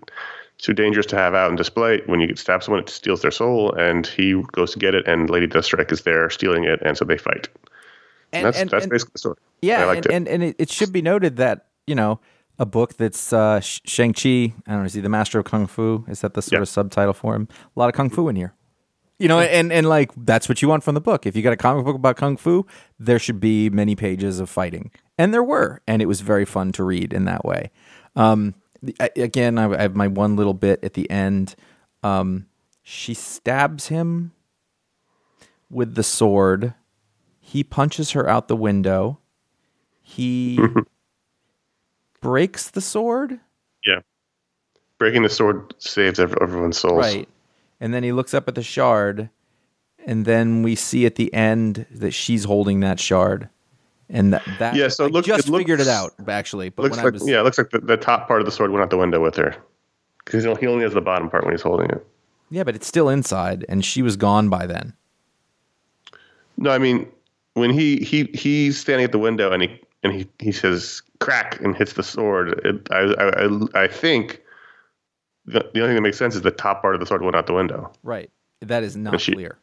too 0.59 0.73
dangerous 0.73 1.07
to 1.07 1.17
have 1.17 1.35
out 1.35 1.49
and 1.49 1.59
display. 1.59 2.01
When 2.07 2.21
you 2.21 2.35
stab 2.37 2.63
someone, 2.63 2.83
it 2.83 2.89
steals 2.89 3.23
their 3.23 3.31
soul, 3.31 3.73
and 3.75 4.07
he 4.07 4.41
goes 4.53 4.73
to 4.73 4.79
get 4.79 4.95
it, 4.95 5.07
and 5.07 5.29
Lady 5.31 5.47
Deathstrike 5.47 5.93
is 5.93 6.03
there 6.03 6.31
stealing 6.31 6.65
it, 6.65 6.81
and 6.83 6.97
so 6.97 7.05
they 7.05 7.19
fight. 7.19 7.49
and, 8.33 8.47
that's 8.47 8.59
and- 8.59 8.71
that's 8.71 8.85
and- 8.85 8.91
basically 8.91 9.13
the 9.15 9.19
story. 9.19 9.37
Yeah, 9.63 9.91
and, 9.93 10.05
it. 10.07 10.13
and 10.13 10.29
and 10.29 10.43
it, 10.43 10.57
it 10.59 10.71
should 10.71 10.93
be 10.93 11.01
noted 11.03 11.37
that 11.39 11.67
you 11.87 11.95
know 11.95 12.21
a 12.59 12.67
book 12.67 12.97
that's 12.99 13.33
uh, 13.33 13.61
Shang 13.61 14.13
Chi. 14.13 14.29
I 14.67 14.73
don't 14.73 14.81
know, 14.81 14.85
is 14.85 14.95
he 14.95 15.01
the 15.01 15.09
master 15.09 15.39
of 15.39 15.45
kung 15.47 15.67
fu? 15.67 16.05
Is 16.07 16.21
that 16.21 16.35
the 16.35 16.43
sort 16.43 16.59
Yeah. 16.59 16.63
of 16.63 16.69
subtitle 16.69 17.15
for 17.15 17.35
him? 17.35 17.49
A 17.75 17.81
lot 17.81 17.89
of 17.89 17.95
kung 17.95 18.11
fu 18.11 18.29
in 18.29 18.37
here. 18.37 18.53
You 19.19 19.29
know, 19.29 19.41
and 19.41 19.73
and 19.73 19.89
like 19.89 20.11
that's 20.17 20.49
what 20.49 20.61
you 20.61 20.69
want 20.69 20.83
from 20.85 20.95
the 20.95 21.01
book. 21.01 21.25
If 21.25 21.35
you 21.35 21.43
got 21.43 21.53
a 21.53 21.57
comic 21.57 21.85
book 21.85 21.97
about 21.97 22.17
kung 22.17 22.37
fu, 22.37 22.67
there 22.99 23.19
should 23.19 23.41
be 23.41 23.71
many 23.71 23.95
pages 23.97 24.39
of 24.41 24.51
fighting, 24.51 24.91
and 25.17 25.33
there 25.33 25.43
were, 25.43 25.81
and 25.87 26.03
it 26.03 26.07
was 26.07 26.21
very 26.21 26.45
fun 26.45 26.73
to 26.73 26.85
read 26.85 27.13
in 27.13 27.25
that 27.25 27.45
way. 27.45 27.71
Um, 28.17 28.55
I- 29.01 29.11
again, 29.17 29.59
I 29.59 29.73
I 29.73 29.83
have 29.83 29.97
my 29.97 30.09
one 30.09 30.37
little 30.37 30.55
bit 30.55 30.83
at 30.83 30.95
the 30.95 31.09
end. 31.11 31.55
Um, 32.03 32.47
she 32.83 33.15
stabs 33.15 33.89
him 33.89 34.33
with 35.71 35.95
the 35.95 36.03
sword. 36.03 36.75
He 37.41 37.65
punches 37.65 38.13
her 38.13 38.29
out 38.29 38.49
the 38.49 38.57
window. 38.57 39.19
He 40.03 40.59
breaks 42.21 42.71
the 42.71 42.81
sword. 42.81 43.41
Yeah. 43.85 44.01
Breaking 44.99 45.23
the 45.23 45.29
sword 45.29 45.75
saves 45.79 46.19
everyone's 46.21 46.79
souls. 46.79 46.99
Right. 47.05 47.29
And 47.81 47.93
then 47.93 48.03
he 48.03 48.13
looks 48.13 48.33
up 48.33 48.49
at 48.49 48.55
the 48.55 48.63
shard, 48.63 49.29
and 50.07 50.25
then 50.25 50.63
we 50.63 50.75
see 50.75 51.05
at 51.07 51.17
the 51.17 51.33
end 51.35 51.87
that 51.91 52.13
she's 52.13 52.45
holding 52.45 52.81
that 52.81 53.01
shard. 53.01 53.49
And 54.15 54.33
that, 54.33 54.43
that 54.61 54.75
Yeah, 54.77 54.89
so 54.89 55.05
it 55.05 55.09
I 55.09 55.11
looks- 55.11 55.27
just 55.27 55.49
it 55.49 55.53
figured 55.53 55.81
it 55.81 55.89
out 55.89 56.13
actually. 56.29 56.71
But 56.71 56.85
Looks 56.85 56.97
when 56.97 57.05
like 57.05 57.13
I 57.15 57.17
was 57.17 57.29
yeah, 57.29 57.41
it 57.41 57.43
looks 57.43 57.59
like 57.59 57.71
the, 57.71 57.81
the 57.81 57.97
top 57.99 58.27
part 58.29 58.41
of 58.41 58.47
the 58.47 58.53
sword 58.53 58.71
went 58.71 58.83
out 58.83 58.89
the 58.91 58.97
window 58.97 59.21
with 59.21 59.35
her. 59.37 59.55
Because 60.25 60.45
he 60.45 60.67
only 60.67 60.85
has 60.85 60.95
the 60.95 61.01
bottom 61.03 61.29
part 61.29 61.45
when 61.45 61.53
he's 61.53 61.61
holding 61.61 61.91
it. 61.91 62.07
yeah, 62.49 62.63
but 62.65 62.75
it's 62.75 62.87
still 62.87 63.11
inside, 63.11 63.67
and 63.69 63.85
she 63.85 64.01
was 64.01 64.17
gone 64.17 64.49
by 64.49 64.65
then. 64.67 64.95
No, 66.57 66.71
I 66.71 66.79
mean 66.79 67.09
when 67.55 67.71
he 67.71 67.99
he 67.99 68.25
he's 68.35 68.79
standing 68.79 69.05
at 69.05 69.13
the 69.13 69.19
window 69.19 69.51
and 69.53 69.63
he 69.63 69.81
and 70.03 70.13
he, 70.13 70.27
he 70.39 70.53
says 70.53 71.03
crack 71.21 71.61
and 71.61 71.77
hits 71.77 71.95
the 71.95 72.03
sword. 72.03 72.61
It, 72.65 72.87
I, 72.91 73.01
I 73.01 73.45
I 73.47 73.85
I 73.85 73.89
think 73.89 74.41
the, 75.47 75.61
the 75.75 75.81
only 75.81 75.89
thing 75.89 75.95
that 75.97 76.01
makes 76.03 76.17
sense 76.19 76.35
is 76.35 76.43
the 76.43 76.51
top 76.51 76.81
part 76.83 76.95
of 76.95 77.01
the 77.01 77.07
sword 77.07 77.23
went 77.23 77.37
out 77.37 77.47
the 77.47 77.53
window. 77.53 77.93
Right. 78.03 78.31
That 78.61 78.83
is 78.83 78.97
not 78.97 79.21
she- 79.21 79.33
clear. 79.33 79.59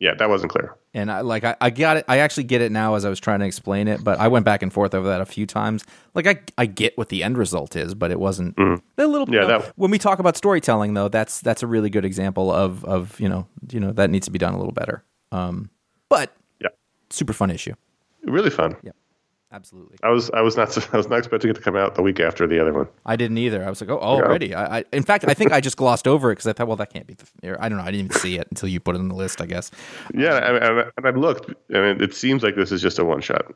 Yeah, 0.00 0.14
that 0.14 0.28
wasn't 0.28 0.50
clear. 0.52 0.74
And 0.96 1.10
I 1.10 1.22
like 1.22 1.42
I, 1.42 1.56
I 1.60 1.70
got 1.70 1.96
it. 1.96 2.04
I 2.06 2.18
actually 2.18 2.44
get 2.44 2.60
it 2.60 2.70
now 2.70 2.94
as 2.94 3.04
I 3.04 3.08
was 3.08 3.18
trying 3.18 3.40
to 3.40 3.46
explain 3.46 3.88
it, 3.88 4.04
but 4.04 4.20
I 4.20 4.28
went 4.28 4.44
back 4.44 4.62
and 4.62 4.72
forth 4.72 4.94
over 4.94 5.08
that 5.08 5.20
a 5.20 5.26
few 5.26 5.44
times. 5.44 5.84
Like 6.14 6.26
I 6.28 6.38
I 6.56 6.66
get 6.66 6.96
what 6.96 7.08
the 7.08 7.24
end 7.24 7.36
result 7.36 7.74
is, 7.74 7.94
but 7.94 8.12
it 8.12 8.20
wasn't 8.20 8.56
a 8.56 8.62
little. 8.96 9.26
Mm-hmm. 9.26 9.32
Yeah, 9.34 9.42
you 9.42 9.48
know, 9.48 9.58
that- 9.58 9.72
when 9.76 9.90
we 9.90 9.98
talk 9.98 10.20
about 10.20 10.36
storytelling, 10.36 10.94
though, 10.94 11.08
that's 11.08 11.40
that's 11.40 11.64
a 11.64 11.66
really 11.66 11.90
good 11.90 12.04
example 12.04 12.52
of 12.52 12.84
of 12.84 13.18
you 13.18 13.28
know 13.28 13.46
you 13.72 13.80
know 13.80 13.90
that 13.92 14.08
needs 14.10 14.26
to 14.26 14.30
be 14.30 14.38
done 14.38 14.54
a 14.54 14.56
little 14.56 14.72
better. 14.72 15.02
Um, 15.32 15.68
but 16.08 16.32
Yeah, 16.60 16.68
super 17.10 17.32
fun 17.32 17.50
issue. 17.50 17.74
really 18.22 18.50
fun. 18.50 18.76
Absolutely. 19.54 19.96
I 20.02 20.10
was 20.10 20.30
I 20.32 20.40
was 20.40 20.56
not 20.56 20.76
I 20.94 20.96
was 20.96 21.08
not 21.08 21.18
expecting 21.18 21.48
it 21.48 21.54
to 21.54 21.60
come 21.60 21.76
out 21.76 21.94
the 21.94 22.02
week 22.02 22.18
after 22.18 22.44
the 22.46 22.60
other 22.60 22.72
one. 22.72 22.88
I 23.06 23.14
didn't 23.14 23.38
either. 23.38 23.64
I 23.64 23.70
was 23.70 23.80
like, 23.80 23.88
oh, 23.88 23.98
already. 23.98 24.52
I, 24.52 24.78
I 24.78 24.84
in 24.92 25.04
fact, 25.04 25.24
I 25.28 25.34
think 25.34 25.52
I 25.52 25.60
just 25.60 25.76
glossed 25.76 26.08
over 26.08 26.32
it 26.32 26.34
because 26.34 26.48
I 26.48 26.52
thought, 26.54 26.66
well, 26.66 26.76
that 26.76 26.92
can't 26.92 27.06
be. 27.06 27.14
The, 27.14 27.62
I 27.62 27.68
don't 27.68 27.78
know. 27.78 27.84
I 27.84 27.92
didn't 27.92 28.06
even 28.06 28.18
see 28.18 28.36
it 28.36 28.48
until 28.50 28.68
you 28.68 28.80
put 28.80 28.96
it 28.96 28.98
on 28.98 29.08
the 29.08 29.14
list. 29.14 29.40
I 29.40 29.46
guess. 29.46 29.70
Yeah, 30.12 30.38
and, 30.38 30.90
and, 30.96 31.06
I 31.06 31.10
looked, 31.10 31.48
and 31.68 31.86
it, 31.86 32.02
it 32.02 32.14
seems 32.14 32.42
like 32.42 32.56
this 32.56 32.72
is 32.72 32.82
just 32.82 32.98
a 32.98 33.04
one 33.04 33.20
shot. 33.20 33.54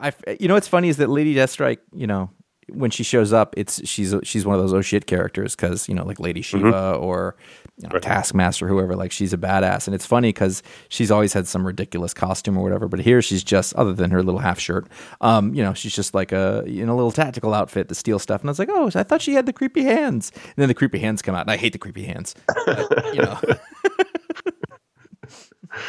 I, 0.00 0.12
you 0.40 0.48
know, 0.48 0.54
what's 0.54 0.68
funny 0.68 0.88
is 0.88 0.96
that 0.96 1.08
Lady 1.08 1.34
Deathstrike, 1.34 1.78
you 1.94 2.06
know, 2.06 2.30
when 2.70 2.90
she 2.90 3.02
shows 3.02 3.32
up, 3.32 3.54
it's 3.56 3.86
she's 3.88 4.14
she's 4.22 4.44
one 4.46 4.54
of 4.56 4.60
those 4.62 4.74
oh 4.74 4.80
shit 4.80 5.06
characters 5.06 5.54
because 5.56 5.88
you 5.88 5.94
know, 5.94 6.04
like 6.04 6.20
Lady 6.20 6.42
Shiva 6.42 6.92
or 6.94 7.36
you 7.78 7.88
know, 7.88 7.98
Taskmaster, 7.98 8.68
whoever. 8.68 8.94
Like 8.96 9.12
she's 9.12 9.32
a 9.32 9.38
badass, 9.38 9.86
and 9.86 9.94
it's 9.94 10.04
funny 10.06 10.28
because 10.28 10.62
she's 10.88 11.10
always 11.10 11.32
had 11.32 11.46
some 11.46 11.66
ridiculous 11.66 12.12
costume 12.12 12.58
or 12.58 12.62
whatever. 12.62 12.88
But 12.88 13.00
here, 13.00 13.22
she's 13.22 13.42
just 13.44 13.74
other 13.76 13.92
than 13.92 14.10
her 14.10 14.22
little 14.22 14.40
half 14.40 14.58
shirt, 14.58 14.88
um, 15.20 15.54
you 15.54 15.62
know, 15.62 15.74
she's 15.74 15.94
just 15.94 16.14
like 16.14 16.32
a 16.32 16.64
in 16.66 16.88
a 16.88 16.94
little 16.96 17.12
tactical 17.12 17.54
outfit 17.54 17.88
to 17.88 17.94
steal 17.94 18.18
stuff. 18.18 18.40
And 18.42 18.50
I 18.50 18.52
was 18.52 18.58
like, 18.58 18.68
oh, 18.70 18.90
I 18.94 19.02
thought 19.02 19.22
she 19.22 19.34
had 19.34 19.46
the 19.46 19.52
creepy 19.52 19.82
hands. 19.84 20.30
And 20.34 20.54
then 20.56 20.68
the 20.68 20.74
creepy 20.74 20.98
hands 20.98 21.22
come 21.22 21.34
out, 21.34 21.42
and 21.42 21.50
I 21.50 21.56
hate 21.56 21.72
the 21.72 21.78
creepy 21.78 22.04
hands. 22.04 22.34
But, 22.66 23.14
you 23.14 23.22
know. 23.22 23.38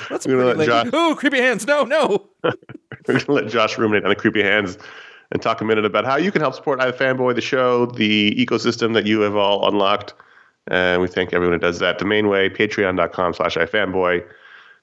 That's 0.09 0.25
gonna 0.25 0.37
pretty 0.53 0.57
let. 0.59 0.67
Josh- 0.67 0.89
Oh, 0.93 1.15
creepy 1.17 1.37
hands! 1.39 1.65
No, 1.65 1.83
no. 1.83 2.27
We're 2.43 2.53
going 3.07 3.19
to 3.21 3.31
let 3.31 3.47
Josh 3.47 3.77
ruminate 3.77 4.03
on 4.03 4.09
the 4.09 4.15
creepy 4.15 4.43
hands 4.43 4.77
and 5.31 5.41
talk 5.41 5.61
a 5.61 5.65
minute 5.65 5.85
about 5.85 6.05
how 6.05 6.17
you 6.17 6.31
can 6.31 6.41
help 6.41 6.55
support 6.55 6.79
iFanboy, 6.79 7.35
the 7.35 7.41
show, 7.41 7.85
the 7.85 8.31
ecosystem 8.31 8.93
that 8.93 9.05
you 9.05 9.21
have 9.21 9.35
all 9.35 9.67
unlocked. 9.67 10.13
And 10.67 11.01
we 11.01 11.07
thank 11.07 11.33
everyone 11.33 11.53
who 11.53 11.59
does 11.59 11.79
that. 11.79 11.99
The 11.99 12.05
main 12.05 12.27
way, 12.27 12.49
patreon.com 12.49 13.33
slash 13.33 13.55
iFanboy. 13.55 14.25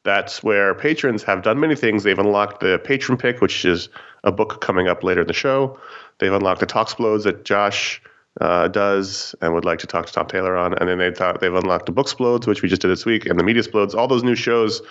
That's 0.04 0.42
where 0.42 0.74
patrons 0.74 1.22
have 1.24 1.42
done 1.42 1.58
many 1.58 1.74
things. 1.74 2.04
They've 2.04 2.18
unlocked 2.18 2.60
the 2.60 2.80
patron 2.84 3.18
pick, 3.18 3.40
which 3.40 3.64
is 3.64 3.88
a 4.22 4.30
book 4.30 4.60
coming 4.60 4.88
up 4.88 5.02
later 5.02 5.22
in 5.22 5.26
the 5.26 5.32
show. 5.32 5.78
They've 6.18 6.32
unlocked 6.32 6.60
the 6.60 6.66
Talk 6.66 6.88
Talksplodes 6.88 7.24
that 7.24 7.44
Josh 7.44 8.00
uh, 8.40 8.68
does 8.68 9.34
and 9.40 9.54
would 9.54 9.64
like 9.64 9.78
to 9.80 9.86
talk 9.86 10.06
to 10.06 10.12
Tom 10.12 10.26
Taylor 10.26 10.56
on. 10.56 10.74
And 10.74 10.88
then 10.88 10.98
they 10.98 11.10
thought 11.10 11.40
they've 11.40 11.52
unlocked 11.52 11.86
the 11.86 11.92
Book 11.92 12.06
Booksplodes, 12.06 12.46
which 12.46 12.62
we 12.62 12.68
just 12.68 12.82
did 12.82 12.88
this 12.88 13.04
week, 13.04 13.26
and 13.26 13.38
the 13.38 13.44
Media 13.44 13.62
Splodes, 13.62 13.94
all 13.94 14.06
those 14.06 14.22
new 14.22 14.34
shows 14.34 14.82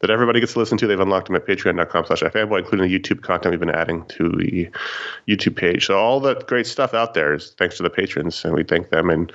that 0.00 0.10
everybody 0.10 0.40
gets 0.40 0.54
to 0.54 0.58
listen 0.58 0.78
to. 0.78 0.86
They've 0.86 0.98
unlocked 0.98 1.26
them 1.26 1.36
at 1.36 1.46
patreon.com 1.46 2.06
slash 2.06 2.22
ifanboy, 2.22 2.60
including 2.60 2.90
the 2.90 2.98
YouTube 2.98 3.22
content 3.22 3.52
we've 3.52 3.60
been 3.60 3.70
adding 3.70 4.04
to 4.06 4.30
the 4.30 4.68
YouTube 5.28 5.56
page. 5.56 5.86
So 5.86 5.98
all 5.98 6.20
that 6.20 6.46
great 6.46 6.66
stuff 6.66 6.94
out 6.94 7.14
there 7.14 7.34
is 7.34 7.50
thanks 7.58 7.76
to 7.76 7.82
the 7.82 7.90
patrons, 7.90 8.44
and 8.44 8.54
we 8.54 8.64
thank 8.64 8.90
them. 8.90 9.10
And 9.10 9.30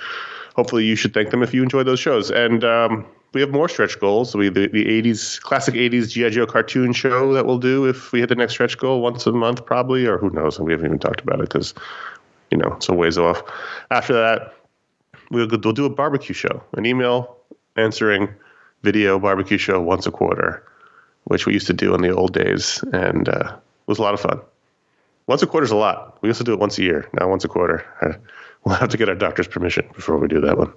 hopefully 0.56 0.84
you 0.84 0.96
should 0.96 1.14
thank 1.14 1.30
them 1.30 1.44
if 1.44 1.54
you 1.54 1.62
enjoy 1.62 1.84
those 1.84 2.00
shows. 2.00 2.32
And 2.32 2.64
um, 2.64 3.06
we 3.34 3.42
have 3.42 3.52
more 3.52 3.70
stretch 3.70 4.00
goals. 4.00 4.36
We 4.36 4.50
the, 4.50 4.68
the 4.68 4.86
80s, 4.86 5.40
classic 5.42 5.76
80s 5.76 6.10
G.I. 6.10 6.30
Joe 6.30 6.48
cartoon 6.48 6.94
show 6.94 7.32
that 7.34 7.46
we'll 7.46 7.60
do 7.60 7.86
if 7.86 8.12
we 8.12 8.22
hit 8.22 8.30
the 8.30 8.36
next 8.36 8.54
stretch 8.54 8.78
goal 8.78 9.02
once 9.02 9.28
a 9.28 9.32
month 9.32 9.66
probably, 9.66 10.08
or 10.08 10.18
who 10.18 10.32
knows. 10.32 10.58
And 10.58 10.66
we 10.66 10.74
haven't 10.74 10.88
even 10.88 11.00
talked 11.00 11.22
about 11.22 11.42
it 11.42 11.50
because, 11.50 11.76
you 12.50 12.58
know, 12.58 12.74
it's 12.74 12.90
a 12.90 12.94
ways 12.94 13.20
off. 13.20 13.44
After 13.92 14.14
that, 14.14 14.56
we'll, 15.30 15.48
we'll 15.48 15.74
do 15.74 15.86
a 15.86 15.90
barbecue 15.90 16.34
show, 16.34 16.64
an 16.74 16.88
email 16.88 17.38
answering 17.76 18.30
video 18.86 19.20
barbecue 19.20 19.58
show 19.58 19.82
once 19.82 20.06
a 20.06 20.12
quarter, 20.12 20.64
which 21.26 21.46
we 21.46 21.54
used 21.54 21.68
to 21.68 21.74
do 21.74 21.94
in 21.96 22.02
the 22.02 22.12
old 22.12 22.34
days, 22.34 22.82
and 22.94 23.28
uh, 23.28 23.52
it 23.52 23.88
was 23.88 23.98
a 23.98 24.02
lot 24.02 24.14
of 24.14 24.22
fun. 24.22 24.40
Once 25.28 25.42
a 25.42 25.48
quarter 25.48 25.66
is 25.66 25.72
a 25.72 25.76
lot. 25.76 26.18
We 26.22 26.30
used 26.30 26.38
to 26.38 26.44
do 26.44 26.54
it 26.54 26.60
once 26.60 26.78
a 26.78 26.84
year, 26.84 27.10
now 27.14 27.28
once 27.28 27.44
a 27.44 27.50
quarter. 27.50 27.84
We'll 28.64 28.74
have 28.74 28.90
to 28.90 28.98
get 28.98 29.10
our 29.10 29.14
doctor's 29.14 29.48
permission 29.48 29.88
before 29.94 30.18
we 30.18 30.28
do 30.28 30.42
that 30.42 30.58
one. 30.58 30.74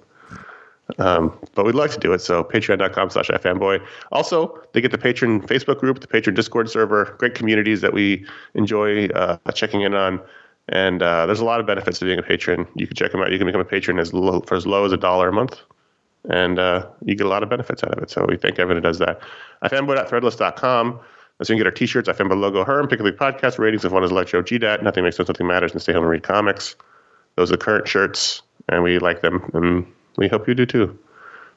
Um, 0.99 1.35
but 1.55 1.65
we'd 1.65 1.73
like 1.73 1.89
to 1.89 1.99
do 1.99 2.13
it, 2.13 2.21
so 2.21 2.43
patreon.com 2.43 3.09
slash 3.09 3.29
ifanboy. 3.29 3.83
Also, 4.11 4.61
they 4.73 4.81
get 4.81 4.91
the 4.91 4.99
patron 4.99 5.41
Facebook 5.41 5.79
group, 5.79 5.99
the 5.99 6.07
patron 6.07 6.35
Discord 6.35 6.69
server, 6.69 7.15
great 7.17 7.33
communities 7.33 7.81
that 7.81 7.91
we 7.91 8.27
enjoy 8.53 9.07
uh, 9.07 9.37
checking 9.55 9.81
in 9.81 9.95
on. 9.95 10.21
And 10.67 11.01
uh, 11.01 11.25
there's 11.25 11.39
a 11.39 11.45
lot 11.45 11.59
of 11.59 11.65
benefits 11.65 11.97
to 11.97 12.05
being 12.05 12.19
a 12.19 12.21
patron. 12.21 12.67
You 12.75 12.85
can 12.85 12.95
check 12.95 13.11
them 13.11 13.21
out. 13.21 13.31
You 13.31 13.39
can 13.39 13.47
become 13.47 13.61
a 13.61 13.65
patron 13.65 13.97
as 13.97 14.13
low, 14.13 14.41
for 14.41 14.53
as 14.53 14.67
low 14.67 14.85
as 14.85 14.91
a 14.91 14.97
dollar 14.97 15.29
a 15.29 15.33
month 15.33 15.59
and 16.27 16.59
uh, 16.59 16.85
you 17.05 17.15
get 17.15 17.25
a 17.25 17.29
lot 17.29 17.43
of 17.43 17.49
benefits 17.49 17.83
out 17.83 17.95
of 17.97 18.03
it. 18.03 18.09
So 18.09 18.25
we 18.27 18.37
thank 18.37 18.59
everyone 18.59 18.83
who 18.83 18.87
does 18.87 18.99
that. 18.99 19.21
ifanboy.threadless.com. 19.63 20.99
That's 21.37 21.49
where 21.49 21.57
you 21.57 21.63
can 21.63 21.65
get 21.65 21.67
our 21.67 21.71
t-shirts, 21.71 22.09
ifanboy 22.09 22.37
logo, 22.37 22.65
Herm, 22.65 22.87
pick 22.87 22.99
up 22.99 23.05
the 23.05 23.13
podcast 23.13 23.59
ratings. 23.59 23.85
If 23.85 23.93
one 23.93 24.03
is 24.03 24.11
Electro 24.11 24.41
GDAT, 24.43 24.83
nothing 24.83 25.05
makes 25.05 25.15
sense, 25.15 25.29
nothing 25.29 25.47
matters, 25.47 25.71
and 25.71 25.81
stay 25.81 25.93
home 25.93 26.03
and 26.03 26.11
read 26.11 26.23
comics. 26.23 26.75
Those 27.35 27.49
are 27.49 27.55
the 27.55 27.63
current 27.63 27.87
shirts, 27.87 28.41
and 28.67 28.83
we 28.83 28.99
like 28.99 29.21
them, 29.21 29.49
and 29.53 29.85
we 30.17 30.27
hope 30.27 30.49
you 30.49 30.53
do 30.53 30.65
too. 30.65 30.99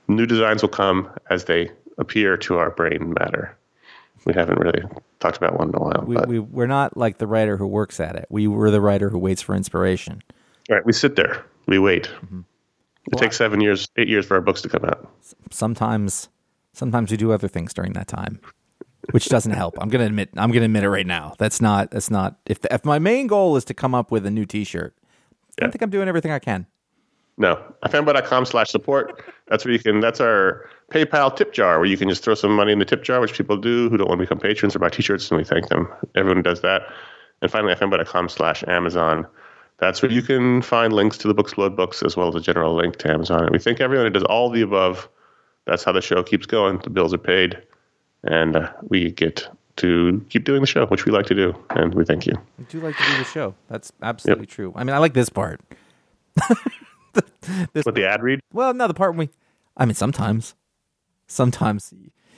New 0.07 0.27
designs 0.27 0.63
will 0.63 0.69
come 0.69 1.11
as 1.31 1.47
they 1.47 1.71
appear 1.99 2.37
to 2.37 2.59
our 2.59 2.71
brain 2.71 3.15
matter. 3.19 3.57
We 4.25 4.35
haven't 4.35 4.61
really 4.61 4.85
talked 5.19 5.37
about 5.37 5.59
one 5.59 5.71
in 5.71 5.75
a 5.75 5.81
while. 5.81 6.05
We, 6.07 6.15
but, 6.15 6.29
we 6.29 6.39
we're 6.39 6.69
not 6.69 6.97
like 6.97 7.19
the 7.19 7.27
writer 7.27 7.57
who 7.57 7.67
works 7.67 7.99
at 7.99 8.15
it. 8.15 8.27
We 8.31 8.47
were 8.47 8.71
the 8.71 8.81
writer 8.81 9.09
who 9.09 9.19
waits 9.19 9.43
for 9.43 9.57
inspiration. 9.57 10.23
all 10.71 10.77
right, 10.77 10.87
we 10.87 10.93
sit 10.93 11.17
there, 11.17 11.45
we 11.67 11.81
wait. 11.81 12.09
It 13.11 13.17
takes 13.19 13.37
seven 13.37 13.61
years, 13.61 13.89
eight 13.97 14.09
years 14.09 14.27
for 14.27 14.35
our 14.35 14.41
books 14.41 14.63
to 14.63 14.69
come 14.69 14.85
out. 14.85 15.11
Sometimes, 15.51 16.29
sometimes 16.73 17.11
we 17.11 17.17
do 17.17 17.33
other 17.33 17.49
things 17.49 17.75
during 17.75 17.93
that 17.95 18.07
time, 18.09 18.41
which 19.11 19.29
doesn't 19.29 19.53
help. 19.53 19.77
I'm 19.81 19.89
gonna 19.89 20.07
admit. 20.07 20.31
I'm 20.37 20.53
gonna 20.53 20.67
admit 20.67 20.85
it 20.85 20.89
right 20.91 21.07
now. 21.07 21.35
That's 21.39 21.61
not. 21.61 21.91
That's 21.91 22.11
not. 22.11 22.39
If 22.47 22.59
if 22.71 22.85
my 22.85 22.99
main 22.99 23.27
goal 23.27 23.57
is 23.57 23.65
to 23.67 23.75
come 23.75 23.95
up 23.95 24.11
with 24.13 24.25
a 24.25 24.31
new 24.31 24.45
T-shirt, 24.47 24.95
I 24.97 25.03
Yeah. 25.03 25.65
don't 25.67 25.73
think 25.73 25.83
I'm 25.83 25.91
doing 25.91 26.09
everything 26.09 26.31
I 26.31 26.39
can. 26.39 26.67
No, 27.39 27.61
ifanboy.com 27.83 28.45
slash 28.45 28.69
support. 28.71 29.25
That's 29.49 29.65
where 29.65 29.73
you 29.73 29.79
can, 29.81 30.01
that's 30.01 30.21
our 30.21 30.69
PayPal 30.93 31.35
tip 31.35 31.53
jar 31.55 31.79
where 31.79 31.87
you 31.87 31.97
can 31.97 32.09
just 32.11 32.23
throw 32.23 32.35
some 32.35 32.55
money 32.55 32.73
in 32.73 32.79
the 32.79 32.85
tip 32.85 33.03
jar, 33.03 33.21
which 33.21 33.33
people 33.33 33.57
do 33.57 33.89
who 33.89 33.97
don't 33.97 34.07
want 34.09 34.19
to 34.21 34.25
become 34.25 34.39
patrons 34.39 34.77
or 34.77 34.81
buy 34.81 34.91
t-shirts, 34.91 35.31
and 35.31 35.39
we 35.39 35.45
thank 35.45 35.69
them. 35.69 35.89
Everyone 36.15 36.43
does 36.43 36.61
that. 36.61 36.83
And 37.41 37.51
finally, 37.51 37.75
ifanboy.com 37.75 38.29
slash 38.29 38.63
Amazon. 38.69 39.27
That's 39.83 40.01
where 40.01 40.13
you 40.13 40.23
can 40.23 40.63
find 40.63 40.93
links 40.93 41.19
to 41.19 41.27
the 41.27 41.35
Booksplode 41.35 41.75
books 41.75 42.05
as 42.05 42.17
well 42.17 42.29
as 42.29 42.37
a 42.37 42.41
general 42.41 42.77
link 42.77 42.99
to 42.99 43.11
Amazon. 43.11 43.43
And 43.43 43.51
we 43.51 43.59
thank 43.59 43.81
everyone 43.81 44.07
who 44.07 44.11
does 44.11 44.23
all 44.23 44.49
the 44.49 44.63
above. 44.63 45.09
That's 45.65 45.83
how 45.83 45.91
the 45.91 46.01
show 46.01 46.23
keeps 46.23 46.47
going. 46.47 46.79
The 46.79 46.91
bills 46.91 47.13
are 47.13 47.19
paid, 47.19 47.61
and 48.23 48.55
uh, 48.55 48.73
we 48.91 49.11
get 49.11 49.49
to 49.79 50.25
keep 50.29 50.45
doing 50.45 50.61
the 50.61 50.69
show, 50.69 50.87
which 50.87 51.05
we 51.05 51.11
like 51.11 51.27
to 51.27 51.35
do. 51.35 51.53
And 51.71 51.95
we 51.95 52.05
thank 52.05 52.27
you. 52.27 52.35
I 52.61 52.63
do 52.69 52.81
like 52.81 52.97
to 52.97 53.03
do 53.03 53.19
the 53.19 53.25
show. 53.25 53.57
That's 53.67 53.91
absolutely 54.01 54.47
true. 54.47 54.73
I 54.77 54.85
mean, 54.85 54.95
I 54.95 54.99
like 54.99 55.15
this 55.15 55.29
part. 55.29 55.61
this 57.73 57.85
With 57.85 57.97
the 57.97 58.07
ad 58.07 58.23
read, 58.23 58.39
Well, 58.53 58.75
no, 58.75 58.87
the 58.87 58.95
part 58.95 59.11
when 59.11 59.27
we, 59.27 59.31
I 59.77 59.85
mean, 59.85 59.97
sometimes, 59.97 60.55
sometimes 61.27 61.93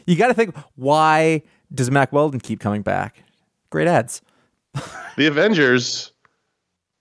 you 0.06 0.16
got 0.16 0.28
to 0.28 0.34
think, 0.34 0.56
why 0.76 1.42
does 1.74 1.90
Mack 1.90 2.10
Weldon 2.10 2.40
keep 2.40 2.58
coming 2.58 2.80
back? 2.80 3.22
Great 3.68 3.86
ads. 3.86 4.22
The 5.18 5.26
Avengers, 5.26 6.10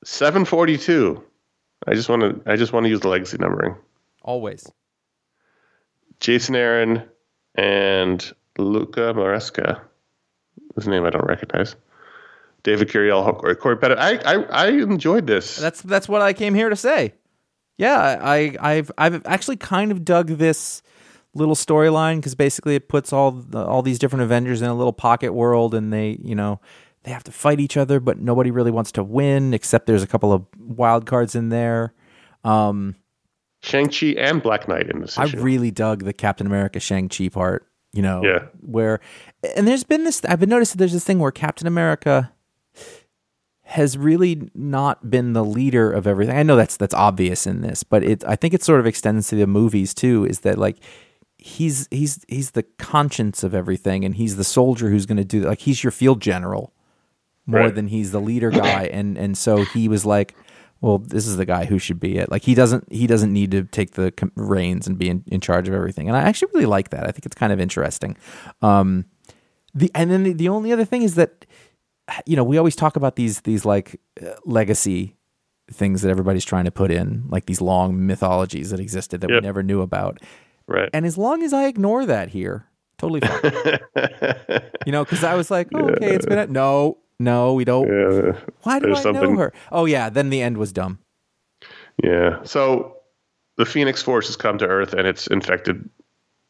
seven 0.04 0.46
forty 0.46 0.78
two. 0.78 1.24
I 1.88 1.94
just 1.94 2.10
want 2.10 2.22
to. 2.22 2.52
I 2.52 2.56
just 2.56 2.74
want 2.74 2.86
to 2.86 2.90
use 2.90 3.02
the 3.02 3.10
legacy 3.10 3.38
numbering. 3.38 3.76
Always. 4.22 4.70
Jason 6.20 6.56
Aaron 6.56 7.04
and 7.56 8.34
Luca 8.58 9.14
Maresca, 9.14 9.82
whose 10.76 10.88
name 10.88 11.06
I 11.06 11.10
don't 11.10 11.26
recognize. 11.26 11.76
David 12.64 12.90
Curiel, 12.90 13.38
Cory 13.38 13.56
Cory 13.56 13.78
Petit. 13.78 13.96
I, 13.96 14.12
I 14.26 14.44
I 14.44 14.68
enjoyed 14.70 15.28
this. 15.28 15.58
That's 15.58 15.82
that's 15.82 16.08
what 16.08 16.22
I 16.22 16.34
came 16.34 16.54
here 16.56 16.70
to 16.70 16.76
say. 16.76 17.14
Yeah, 17.78 18.20
I 18.22 18.56
I've 18.60 18.92
I've 18.98 19.26
actually 19.26 19.58
kind 19.58 19.92
of 19.92 20.06
dug 20.06 20.28
this 20.28 20.82
little 21.34 21.56
storyline 21.56 22.18
because 22.18 22.36
basically 22.36 22.76
it 22.76 22.88
puts 22.88 23.12
all 23.12 23.32
the, 23.32 23.66
all 23.66 23.82
these 23.82 24.00
different 24.00 24.24
Avengers 24.24 24.62
in 24.62 24.70
a 24.70 24.76
little 24.76 24.94
pocket 24.94 25.34
world, 25.34 25.74
and 25.74 25.92
they 25.92 26.18
you 26.22 26.36
know 26.36 26.62
they 27.04 27.12
have 27.12 27.24
to 27.26 27.32
fight 27.32 27.60
each 27.60 27.78
other, 27.78 28.00
but 28.00 28.20
nobody 28.20 28.50
really 28.52 28.72
wants 28.72 28.92
to 28.94 29.04
win 29.04 29.54
except 29.54 29.86
there's 29.88 30.04
a 30.04 30.08
couple 30.08 30.32
of 30.32 30.46
wild 30.58 31.06
cards 31.06 31.36
in 31.36 31.50
there. 31.50 31.94
Um, 32.44 32.96
Shang 33.62 33.90
Chi 33.90 34.08
and 34.18 34.42
Black 34.42 34.68
Knight 34.68 34.90
in 34.90 35.00
this 35.02 35.18
I 35.18 35.26
issue. 35.26 35.40
really 35.42 35.72
dug 35.72 36.04
the 36.04 36.14
Captain 36.14 36.46
America 36.48 36.80
Shang 36.80 37.10
Chi 37.10 37.30
part. 37.30 37.68
You 37.94 38.02
know, 38.02 38.22
Yeah. 38.24 38.46
where 38.62 39.00
and 39.56 39.68
there's 39.68 39.84
been 39.84 40.04
this. 40.04 40.22
I've 40.26 40.40
been 40.40 40.50
noticing 40.50 40.80
there's 40.80 40.94
this 40.94 41.04
thing 41.04 41.20
where 41.20 41.32
Captain 41.32 41.68
America 41.68 42.32
has 43.66 43.98
really 43.98 44.50
not 44.54 45.10
been 45.10 45.34
the 45.34 45.44
leader 45.46 45.92
of 45.92 46.06
everything. 46.08 46.36
I 46.38 46.44
know 46.44 46.56
that's 46.56 46.76
that's 46.78 46.94
obvious 46.94 47.48
in 47.48 47.62
this, 47.62 47.84
but 47.84 48.04
it 48.04 48.24
I 48.26 48.36
think 48.36 48.54
it 48.54 48.64
sort 48.64 48.80
of 48.80 48.86
extends 48.88 49.28
to 49.30 49.36
the 49.36 49.48
movies 49.48 49.94
too. 49.94 50.26
Is 50.26 50.40
that 50.42 50.58
like 50.58 50.78
he's 51.38 51.88
he's 51.92 52.24
he's 52.28 52.52
the 52.52 52.64
conscience 52.78 53.44
of 53.44 53.54
everything, 53.56 54.04
and 54.04 54.16
he's 54.16 54.36
the 54.38 54.44
soldier 54.44 54.90
who's 54.90 55.06
going 55.06 55.18
to 55.18 55.24
do 55.26 55.42
like 55.42 55.60
he's 55.62 55.84
your 55.84 55.92
field 55.92 56.20
general 56.20 56.74
more 57.46 57.62
Right. 57.62 57.76
than 57.76 57.88
he's 57.88 58.12
the 58.12 58.22
leader 58.22 58.50
guy, 58.50 58.84
and 58.92 59.18
and 59.18 59.38
so 59.38 59.64
he 59.66 59.88
was 59.88 60.06
like. 60.06 60.36
Well, 60.82 60.98
this 60.98 61.28
is 61.28 61.38
the 61.38 61.46
guy 61.46 61.64
who 61.64 61.80
should 61.80 62.02
be 62.02 62.18
it. 62.18 62.30
Like 62.30 62.42
he 62.44 62.54
doesn't, 62.54 62.92
he 62.92 63.08
doesn't 63.08 63.32
need 63.32 63.52
to 63.52 63.64
take 63.64 63.92
the 63.92 64.12
reins 64.36 64.86
and 64.86 64.98
be 64.98 65.08
in, 65.08 65.24
in 65.28 65.40
charge 65.40 65.70
of 65.70 65.74
everything. 65.74 66.10
And 66.10 66.18
I 66.18 66.24
actually 66.24 66.50
really 66.54 66.66
like 66.66 66.90
that. 66.90 67.08
I 67.08 67.12
think 67.14 67.26
it's 67.26 67.36
kind 67.38 67.54
of 67.54 67.60
interesting. 67.62 68.18
Um, 68.62 69.06
the 69.74 69.90
and 69.96 70.12
then 70.12 70.24
the, 70.24 70.34
the 70.34 70.50
only 70.50 70.74
other 70.74 70.84
thing 70.84 71.04
is 71.04 71.16
that 71.16 71.46
you 72.26 72.36
know 72.36 72.44
we 72.44 72.58
always 72.58 72.76
talk 72.76 72.98
about 72.98 73.16
these 73.16 73.40
these 73.44 73.64
like 73.64 73.98
uh, 74.22 74.32
legacy 74.44 75.16
things 75.72 76.02
that 76.02 76.10
everybody's 76.10 76.44
trying 76.44 76.66
to 76.66 76.72
put 76.72 76.92
in 76.92 77.24
like 77.30 77.46
these 77.46 77.62
long 77.62 78.06
mythologies 78.06 78.70
that 78.72 78.82
existed 78.82 79.22
that 79.22 79.30
Yep. 79.30 79.42
we 79.42 79.46
never 79.48 79.64
knew 79.64 79.80
about 79.80 80.20
right. 80.68 80.90
and 80.94 81.06
as 81.06 81.18
long 81.18 81.44
as 81.44 81.54
i 81.54 81.68
ignore 81.68 82.06
that 82.06 82.28
here 82.28 82.68
totally 82.98 83.22
fine 83.22 83.80
you 84.86 84.92
know 84.92 85.06
because 85.06 85.24
i 85.24 85.34
was 85.36 85.50
like 85.50 85.70
oh, 85.74 85.92
okay 85.92 86.14
it's 86.14 86.26
been 86.26 86.40
a, 86.40 86.48
no 86.48 86.98
no 87.24 87.54
we 87.54 87.64
don't 87.66 87.88
Yeah. 87.88 88.34
why 88.64 88.80
do 88.80 88.94
i 88.96 89.04
know 89.12 89.36
her 89.38 89.54
oh 89.72 89.86
yeah 89.86 90.10
then 90.10 90.30
the 90.30 90.42
end 90.42 90.58
was 90.58 90.72
dumb 90.72 91.00
Yeah. 92.04 92.42
So 92.44 92.98
the 93.58 93.66
Phoenix 93.66 94.02
Force 94.02 94.26
has 94.28 94.36
come 94.36 94.58
to 94.58 94.66
Earth 94.66 94.94
and 94.94 95.08
it's 95.08 95.28
infected. 95.28 95.88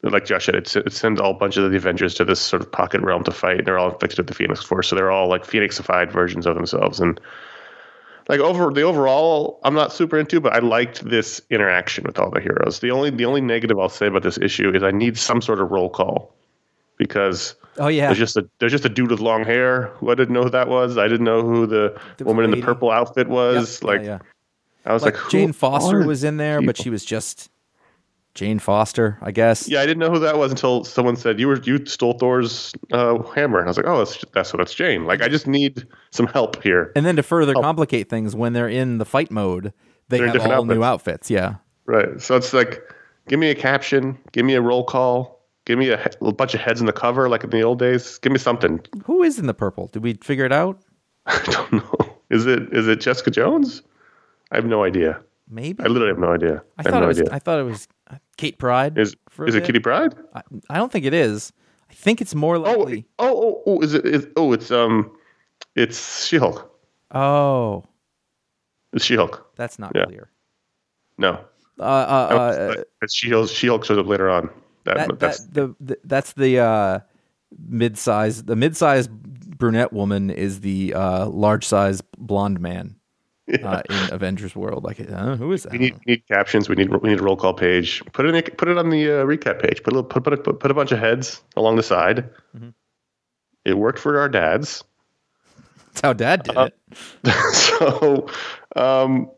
Like 0.03 0.23
Josh 0.25 0.45
said, 0.45 0.55
it's, 0.55 0.75
it 0.77 0.93
sends 0.93 1.19
all 1.19 1.31
a 1.31 1.37
bunch 1.37 1.57
of 1.57 1.69
the 1.69 1.75
Avengers 1.77 2.13
to 2.15 2.23
this 2.25 2.39
sort 2.39 2.61
of 2.61 2.71
pocket 2.71 3.01
realm 3.01 3.23
to 3.25 3.31
fight. 3.31 3.57
And 3.57 3.67
they're 3.67 3.77
all 3.77 3.91
infected 3.91 4.19
with 4.19 4.27
the 4.27 4.33
Phoenix 4.33 4.63
Force, 4.63 4.87
so 4.87 4.95
they're 4.95 5.11
all 5.11 5.27
like 5.27 5.43
Phoenixified 5.45 6.11
versions 6.13 6.45
of 6.45 6.55
themselves. 6.55 7.01
And 7.01 7.19
like 8.29 8.39
over 8.39 8.71
the 8.71 8.83
overall, 8.83 9.59
I'm 9.65 9.73
not 9.73 9.91
super 9.91 10.17
into, 10.17 10.39
but 10.39 10.53
I 10.53 10.59
liked 10.59 11.03
this 11.03 11.41
interaction 11.49 12.05
with 12.05 12.17
all 12.19 12.31
the 12.31 12.39
heroes. 12.39 12.79
The 12.79 12.91
only 12.91 13.09
the 13.09 13.25
only 13.25 13.41
negative 13.41 13.77
I'll 13.77 13.89
say 13.89 14.07
about 14.07 14.23
this 14.23 14.37
issue 14.37 14.71
is 14.73 14.81
I 14.81 14.91
need 14.91 15.17
some 15.17 15.41
sort 15.41 15.59
of 15.59 15.71
roll 15.71 15.89
call 15.89 16.33
because 16.97 17.55
oh 17.79 17.87
yeah 17.87 18.07
there's 18.07 18.19
just 18.19 18.37
a 18.37 18.47
there's 18.59 18.71
just 18.71 18.85
a 18.85 18.89
dude 18.89 19.09
with 19.11 19.19
long 19.19 19.43
hair 19.43 19.87
who 19.95 20.11
I 20.11 20.15
didn't 20.15 20.33
know 20.33 20.43
who 20.43 20.49
that 20.51 20.67
was. 20.67 20.97
I 20.97 21.07
didn't 21.07 21.25
know 21.25 21.41
who 21.41 21.65
the, 21.67 21.99
The 22.17 22.25
woman 22.25 22.45
in 22.45 22.51
the 22.51 22.61
purple 22.61 22.91
outfit 22.91 23.27
was. 23.27 23.81
yeah, 23.81 23.87
like 23.87 24.03
yeah. 24.03 24.19
I 24.85 24.93
was 24.93 25.03
like 25.03 25.15
like, 25.21 25.31
jane 25.31 25.53
foster 25.53 26.05
was 26.05 26.23
in 26.23 26.37
there 26.37 26.61
but 26.61 26.77
she 26.77 26.89
was 26.89 27.05
just 27.05 27.49
jane 28.35 28.57
foster 28.59 29.17
i 29.21 29.31
guess 29.31 29.69
Yeah, 29.69 29.81
I 29.81 29.85
didn't 29.85 29.99
know 29.99 30.09
who 30.09 30.19
that 30.19 30.37
was 30.37 30.51
until 30.51 30.83
someone 30.83 31.15
said 31.15 31.39
you 31.39 31.47
were 31.47 31.59
you 31.61 31.85
stole 31.85 32.13
Thor's 32.17 32.73
uh, 32.91 33.21
hammer, 33.33 33.59
and 33.59 33.67
I 33.67 33.69
was 33.69 33.77
like, 33.77 33.85
oh, 33.87 33.99
that's 33.99 34.25
that's 34.33 34.51
what 34.51 34.57
that's 34.57 34.73
Jane. 34.73 35.05
Like, 35.05 35.21
I 35.21 35.27
just 35.27 35.45
need 35.47 35.85
some 36.09 36.25
help 36.27 36.61
here. 36.63 36.91
and 36.95 37.05
then 37.05 37.15
to 37.15 37.23
further 37.23 37.53
complicate 37.53 38.09
things 38.09 38.35
when 38.35 38.53
they're 38.53 38.67
in 38.67 38.97
the 38.97 39.05
fight 39.05 39.29
mode 39.31 39.71
they 40.09 40.17
They're 40.17 40.27
have 40.27 40.35
all 40.37 40.41
different 40.63 40.67
new 40.79 40.83
outfits 40.83 41.29
yeah 41.31 41.55
Right. 41.85 42.19
So 42.21 42.35
it's 42.35 42.53
like, 42.53 42.81
give 43.27 43.39
me 43.39 43.49
a 43.51 43.55
caption, 43.55 44.17
give 44.31 44.45
me 44.45 44.55
a 44.55 44.61
roll 44.61 44.83
call, 44.83 45.32
give 45.65 45.79
me 45.79 45.89
a, 45.89 46.09
a 46.21 46.31
bunch 46.33 46.53
of 46.53 46.59
heads 46.61 46.79
in 46.79 46.85
the 46.87 46.93
cover, 46.93 47.29
like 47.29 47.43
in 47.43 47.49
the 47.49 47.61
old 47.61 47.79
days. 47.79 48.17
Give 48.19 48.31
me 48.31 48.39
something. 48.39 48.79
who 49.05 49.23
is 49.23 49.39
in 49.39 49.47
the 49.47 49.53
purple 49.53 49.87
did 49.87 50.03
we 50.03 50.13
figure 50.15 50.45
it 50.45 50.51
out 50.51 50.79
I 51.25 51.41
don't 51.45 51.73
know. 51.73 52.15
Is 52.29 52.45
it 52.45 52.73
is 52.73 52.87
it 52.87 52.99
Jessica 52.99 53.31
Jones? 53.31 53.81
I 54.51 54.55
have 54.55 54.65
no 54.65 54.83
idea. 54.83 55.21
maybe 55.49 55.83
I 55.83 55.87
literally 55.87 56.09
have 56.13 56.19
no 56.19 56.33
idea. 56.33 56.63
I 56.77 56.81
I, 56.81 56.83
thought 56.83 56.99
no 56.99 57.05
it 57.05 57.07
was. 57.07 57.19
idea. 57.19 57.33
I 57.33 57.39
thought 57.39 57.59
it 57.59 57.63
was 57.63 57.87
uh, 58.11 58.17
Kate 58.37 58.57
Pryde. 58.57 58.97
is 58.97 59.15
is 59.47 59.55
it. 59.55 59.63
Kitty 59.63 59.79
Pryde? 59.79 60.15
I, 60.35 60.41
I 60.69 60.77
don't 60.77 60.91
think 60.91 61.05
it 61.05 61.13
is. 61.13 61.53
I 61.89 61.93
think 61.93 62.21
it's 62.21 62.33
more 62.35 62.55
Oh, 62.55 62.61
likely. 62.61 63.05
oh, 63.19 63.29
oh, 63.43 63.63
oh, 63.67 63.81
is 63.81 63.93
it? 63.93 64.05
Is, 64.05 64.27
oh, 64.35 64.51
it's 64.53 64.71
um, 64.71 65.11
it's 65.75 66.25
She 66.25 66.37
Hulk. 66.37 66.69
Oh, 67.11 67.83
It's 68.93 69.05
She 69.05 69.15
Hulk. 69.15 69.51
that's 69.55 69.77
not 69.79 69.91
Yeah. 69.95 70.05
clear. 70.05 70.29
No, 71.17 71.39
Uh, 71.79 71.83
uh, 71.83 72.75
uh, 73.01 73.07
She 73.07 73.29
Hulk. 73.29 73.49
She 73.49 73.67
Hulk 73.67 73.85
shows 73.85 73.97
up 73.99 74.07
later 74.07 74.29
on. 74.29 74.49
That, 74.85 75.07
that, 75.07 75.19
that's 75.19 75.45
that, 75.45 75.53
the, 75.53 75.75
the 75.79 75.97
that's 76.03 76.33
the 76.33 76.59
uh, 76.59 76.99
mid-size. 77.67 78.43
The 78.43 78.55
mid-size 78.55 79.07
brunette 79.07 79.93
woman 79.93 80.29
is 80.29 80.61
the 80.61 80.93
uh, 80.93 81.27
large-size 81.27 82.01
blonde 82.17 82.59
man 82.59 82.95
uh, 83.63 83.81
in 83.89 84.13
Avengers 84.13 84.55
World. 84.55 84.83
Like, 84.83 84.99
uh, 84.99 85.35
who 85.35 85.51
is 85.51 85.63
that? 85.63 85.71
We 85.71 85.77
need, 85.77 85.93
we 86.05 86.13
need 86.13 86.27
captions. 86.27 86.69
We 86.69 86.75
need 86.75 86.89
we 86.89 87.09
need 87.09 87.19
a 87.19 87.23
roll 87.23 87.35
call 87.35 87.53
page. 87.53 88.03
Put 88.13 88.25
it 88.25 88.35
in, 88.35 88.55
put 88.55 88.67
it 88.67 88.77
on 88.77 88.89
the 88.89 89.05
uh, 89.05 89.25
recap 89.25 89.61
page. 89.61 89.83
Put 89.83 89.93
a 89.93 89.95
little, 89.95 90.03
put 90.03 90.23
put, 90.23 90.33
a, 90.33 90.37
put 90.37 90.71
a 90.71 90.73
bunch 90.73 90.91
of 90.91 90.99
heads 90.99 91.41
along 91.55 91.75
the 91.75 91.83
side. 91.83 92.29
Mm-hmm. 92.55 92.69
It 93.65 93.77
worked 93.77 93.99
for 93.99 94.19
our 94.19 94.29
dads. 94.29 94.83
That's 95.87 96.01
how 96.01 96.13
Dad 96.13 96.49
Uh, 96.49 96.69
did 96.69 96.73
it. 97.25 97.53
so, 97.53 98.27
um, 98.75 99.29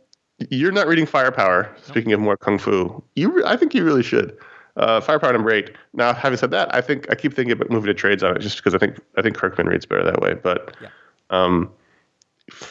you're 0.49 0.71
not 0.71 0.87
reading 0.87 1.05
Firepower. 1.05 1.75
Speaking 1.83 2.13
of 2.13 2.19
more 2.19 2.37
kung 2.37 2.57
fu, 2.57 3.03
you 3.15 3.31
re- 3.31 3.43
I 3.45 3.57
think 3.57 3.73
you 3.73 3.83
really 3.83 4.03
should. 4.03 4.37
Uh, 4.77 4.99
Firepower 4.99 5.31
number 5.31 5.51
eight. 5.51 5.71
Now, 5.93 6.13
having 6.13 6.37
said 6.37 6.51
that, 6.51 6.73
I 6.75 6.81
think 6.81 7.09
I 7.09 7.15
keep 7.15 7.33
thinking 7.33 7.53
about 7.53 7.69
moving 7.69 7.87
to 7.87 7.93
trades 7.93 8.23
on 8.23 8.35
it 8.35 8.39
just 8.39 8.57
because 8.57 8.75
I 8.75 8.77
think 8.77 8.99
I 9.17 9.21
think 9.21 9.37
Kirkman 9.37 9.67
reads 9.67 9.85
better 9.85 10.03
that 10.03 10.19
way. 10.19 10.33
But, 10.33 10.75
Yeah. 10.81 10.89
um, 11.29 11.71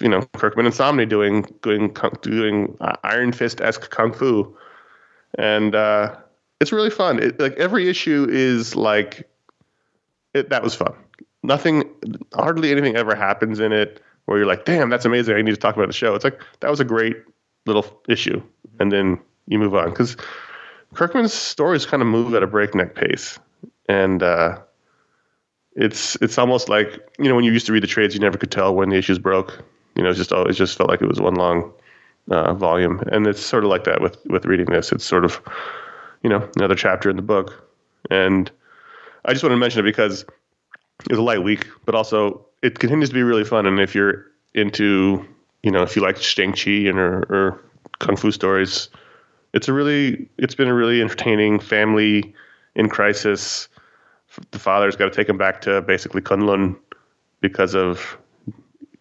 you 0.00 0.09
know, 0.09 0.22
Kirkman 0.34 0.66
and 0.66 0.74
Samnee 0.74 1.09
doing 1.09 1.46
doing 1.62 1.96
doing 2.20 2.76
uh, 2.80 2.94
Iron 3.05 3.32
Fist 3.32 3.61
esque 3.61 3.90
kung 3.90 4.12
fu, 4.12 4.55
and 5.38 5.74
uh, 5.74 6.14
it's 6.61 6.72
really 6.72 6.90
fun. 6.90 7.22
It, 7.22 7.40
like 7.40 7.55
every 7.55 7.88
issue 7.88 8.26
is 8.30 8.76
like 8.76 9.28
it, 10.34 10.50
that 10.50 10.62
was 10.62 10.74
fun. 10.74 10.94
Nothing, 11.42 11.84
hardly 12.34 12.70
anything 12.70 12.96
ever 12.96 13.14
happens 13.14 13.61
in 13.61 13.72
it 13.72 14.00
where 14.26 14.38
you're 14.38 14.46
like, 14.46 14.64
damn, 14.64 14.88
that's 14.88 15.05
amazing. 15.05 15.36
I 15.36 15.42
need 15.42 15.50
to 15.50 15.57
talk 15.57 15.76
about 15.76 15.88
the 15.88 15.92
show. 15.92 16.14
It's 16.14 16.24
like 16.24 16.40
that 16.61 16.70
was 16.70 16.80
a 16.80 16.84
great 16.84 17.16
little 17.66 18.00
issue, 18.09 18.42
and 18.78 18.92
then 18.92 19.18
you 19.46 19.59
move 19.59 19.74
on 19.74 19.90
because 19.90 20.16
Kirkman's 20.95 21.32
stories 21.32 21.86
kind 21.86 22.03
of 22.03 22.09
move 22.09 22.34
at 22.34 22.42
a 22.42 22.47
breakneck 22.47 22.95
pace, 22.95 23.38
and 23.88 24.22
uh, 24.22 24.59
it's 25.74 26.16
it's 26.16 26.38
almost 26.38 26.68
like 26.68 27.01
you 27.18 27.28
know 27.28 27.34
when 27.34 27.45
you 27.45 27.53
used 27.53 27.66
to 27.66 27.72
read 27.72 27.82
the 27.82 27.88
trades, 27.88 28.14
you 28.14 28.20
never 28.20 28.38
could 28.38 28.51
tell 28.51 28.74
when 28.74 28.90
the 28.90 28.97
issues 28.97 29.18
broke. 29.18 29.62
You 29.97 30.03
know, 30.03 30.11
it's 30.11 30.18
just 30.18 30.32
always 30.32 30.57
just 30.57 30.76
felt 30.76 30.88
like 30.88 31.03
it 31.03 31.09
was 31.09 31.20
one 31.20 31.34
long 31.34 31.72
uh, 32.30 32.55
volume, 32.55 33.03
and 33.12 33.26
it's 33.26 33.45
sort 33.45 33.64
of 33.64 33.70
like 33.70 33.84
that 33.84 34.01
with 34.01 34.16
with 34.26 34.47
reading 34.47 34.66
this. 34.66 34.92
It's 34.92 35.05
sort 35.05 35.24
of 35.24 35.40
you 36.22 36.30
know 36.30 36.49
another 36.57 36.74
chapter 36.74 37.11
in 37.11 37.16
the 37.16 37.22
book, 37.22 37.68
and 38.11 38.51
I 39.24 39.32
just 39.32 39.42
want 39.42 39.53
to 39.53 39.57
mention 39.57 39.80
it 39.80 39.84
because 39.84 40.22
it 40.22 41.11
was 41.11 41.18
a 41.18 41.22
light 41.22 41.42
week, 41.42 41.66
but 41.84 41.95
also 41.95 42.47
it 42.62 42.78
continues 42.78 43.11
to 43.11 43.14
be 43.14 43.22
really 43.22 43.45
fun. 43.45 43.66
And 43.66 43.80
if 43.80 43.95
you're 43.95 44.26
into, 44.55 45.26
you 45.62 45.70
know, 45.70 45.82
if 45.82 45.97
you 45.97 46.03
like 46.03 46.16
Shang 46.16 46.53
Chi 46.53 46.70
and 46.70 46.99
or, 46.99 47.22
or 47.28 47.61
kung 47.99 48.16
fu 48.16 48.30
stories, 48.30 48.88
it's 49.55 49.68
a 49.68 49.72
really, 49.72 50.28
it's 50.36 50.55
been 50.55 50.68
a 50.68 50.74
really 50.74 51.00
entertaining 51.00 51.61
family 51.61 52.34
in 52.74 52.88
crisis. 52.88 53.68
The 54.50 54.59
father's 54.59 54.96
got 54.96 55.07
to 55.07 55.11
take 55.11 55.28
him 55.28 55.38
back 55.38 55.61
to 55.62 55.80
basically 55.80 56.20
Kunlun 56.20 56.76
because 57.40 57.74
of 57.74 58.18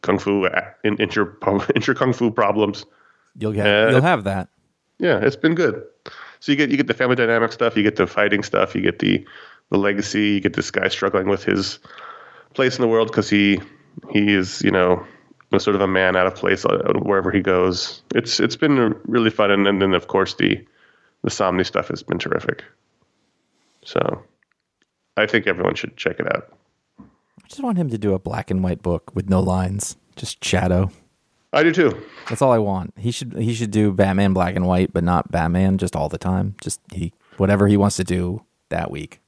kung 0.03 0.19
fu 0.19 0.45
in 0.83 1.01
inter 1.01 1.35
inter 1.75 1.93
kung 1.93 2.13
fu 2.13 2.29
problems. 2.29 2.85
You'll 3.37 3.53
get. 3.53 3.65
Uh, 3.65 3.89
you'll 3.89 4.01
have 4.01 4.23
that. 4.25 4.49
Yeah, 4.99 5.19
it's 5.19 5.35
been 5.35 5.55
good. 5.55 5.83
So 6.39 6.51
you 6.51 6.55
get 6.55 6.69
you 6.69 6.77
get 6.77 6.87
the 6.87 6.93
family 6.93 7.15
dynamic 7.15 7.51
stuff, 7.51 7.75
you 7.75 7.83
get 7.83 7.95
the 7.95 8.05
fighting 8.05 8.43
stuff, 8.43 8.75
you 8.75 8.81
get 8.81 8.99
the 8.99 9.25
the 9.69 9.77
legacy, 9.77 10.33
you 10.33 10.39
get 10.39 10.53
this 10.53 10.69
guy 10.69 10.87
struggling 10.89 11.27
with 11.27 11.43
his 11.43 11.79
place 12.53 12.75
in 12.75 12.81
the 12.81 12.87
world 12.87 13.07
because 13.07 13.29
he 13.29 13.59
he 14.11 14.33
is 14.33 14.61
you 14.61 14.69
know 14.69 15.03
sort 15.59 15.75
of 15.75 15.81
a 15.81 15.87
man 15.87 16.15
out 16.15 16.27
of 16.27 16.35
place 16.35 16.65
uh, 16.65 16.93
wherever 17.01 17.31
he 17.31 17.41
goes. 17.41 18.01
It's 18.15 18.39
it's 18.39 18.55
been 18.55 18.95
really 19.05 19.29
fun, 19.29 19.51
and, 19.51 19.67
and 19.67 19.81
then 19.81 19.93
of 19.93 20.07
course 20.07 20.35
the 20.35 20.63
the 21.23 21.29
Samnee 21.29 21.65
stuff 21.65 21.87
has 21.87 22.03
been 22.03 22.19
terrific. 22.19 22.63
So 23.83 24.23
I 25.17 25.25
think 25.25 25.47
everyone 25.47 25.75
should 25.75 25.97
check 25.97 26.19
it 26.19 26.27
out. 26.27 26.53
I 26.99 27.47
just 27.47 27.63
want 27.63 27.77
him 27.77 27.89
to 27.89 27.97
do 27.97 28.13
a 28.13 28.19
black 28.19 28.49
and 28.49 28.63
white 28.63 28.81
book 28.81 29.11
with 29.13 29.29
no 29.29 29.39
lines, 29.39 29.97
just 30.15 30.43
shadow. 30.43 30.91
I 31.51 31.61
do 31.61 31.71
too. 31.71 32.03
That's 32.29 32.41
all 32.41 32.51
I 32.51 32.57
want. 32.57 32.93
He 32.97 33.11
should 33.11 33.33
he 33.37 33.53
should 33.53 33.71
do 33.71 33.91
Batman 33.91 34.33
black 34.33 34.55
and 34.55 34.65
white, 34.65 34.91
but 34.91 35.03
not 35.03 35.31
Batman 35.31 35.77
just 35.77 35.95
all 35.95 36.09
the 36.09 36.17
time. 36.17 36.55
Just 36.61 36.81
he 36.91 37.13
whatever 37.37 37.67
he 37.67 37.77
wants 37.77 37.97
to 37.97 38.03
do 38.03 38.43
that 38.69 38.89
week. 38.89 39.19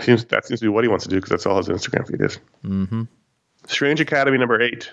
Seems 0.00 0.24
that 0.26 0.46
seems 0.46 0.60
to 0.60 0.64
be 0.64 0.68
what 0.68 0.82
he 0.82 0.88
wants 0.88 1.04
to 1.04 1.10
do 1.10 1.16
because 1.16 1.30
that's 1.30 1.46
all 1.46 1.58
his 1.58 1.68
Instagram 1.68 2.08
feed 2.08 2.22
is. 2.22 2.38
Mm-hmm. 2.64 3.02
Strange 3.66 4.00
Academy 4.00 4.38
number 4.38 4.60
eight. 4.60 4.90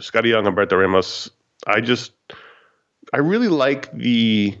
Skottie 0.00 0.28
Young, 0.28 0.44
Humberto 0.44 0.78
Ramos. 0.78 1.30
I 1.66 1.80
just, 1.80 2.12
I 3.12 3.18
really 3.18 3.48
like 3.48 3.92
the 3.92 4.56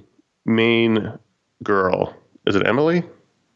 main 0.46 1.18
girl. 1.62 2.16
Is 2.46 2.56
it 2.56 2.66
Emily? 2.66 3.04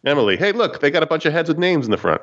Emily. 0.04 0.36
Hey, 0.36 0.52
look, 0.52 0.80
they 0.80 0.90
got 0.90 1.02
a 1.02 1.06
bunch 1.06 1.26
of 1.26 1.32
heads 1.32 1.48
with 1.48 1.58
names 1.58 1.84
in 1.84 1.90
the 1.90 1.98
front. 1.98 2.22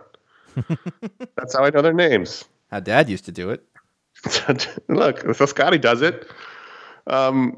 That's 1.36 1.56
how 1.56 1.64
I 1.64 1.70
know 1.70 1.82
their 1.82 1.94
names. 1.94 2.46
How 2.72 2.80
Dad 2.80 3.10
used 3.10 3.26
to 3.26 3.32
do 3.32 3.50
it. 3.50 3.64
look, 4.90 5.36
so 5.36 5.46
Scotty 5.46 5.78
does 5.78 6.02
it. 6.02 6.30
Um, 7.08 7.58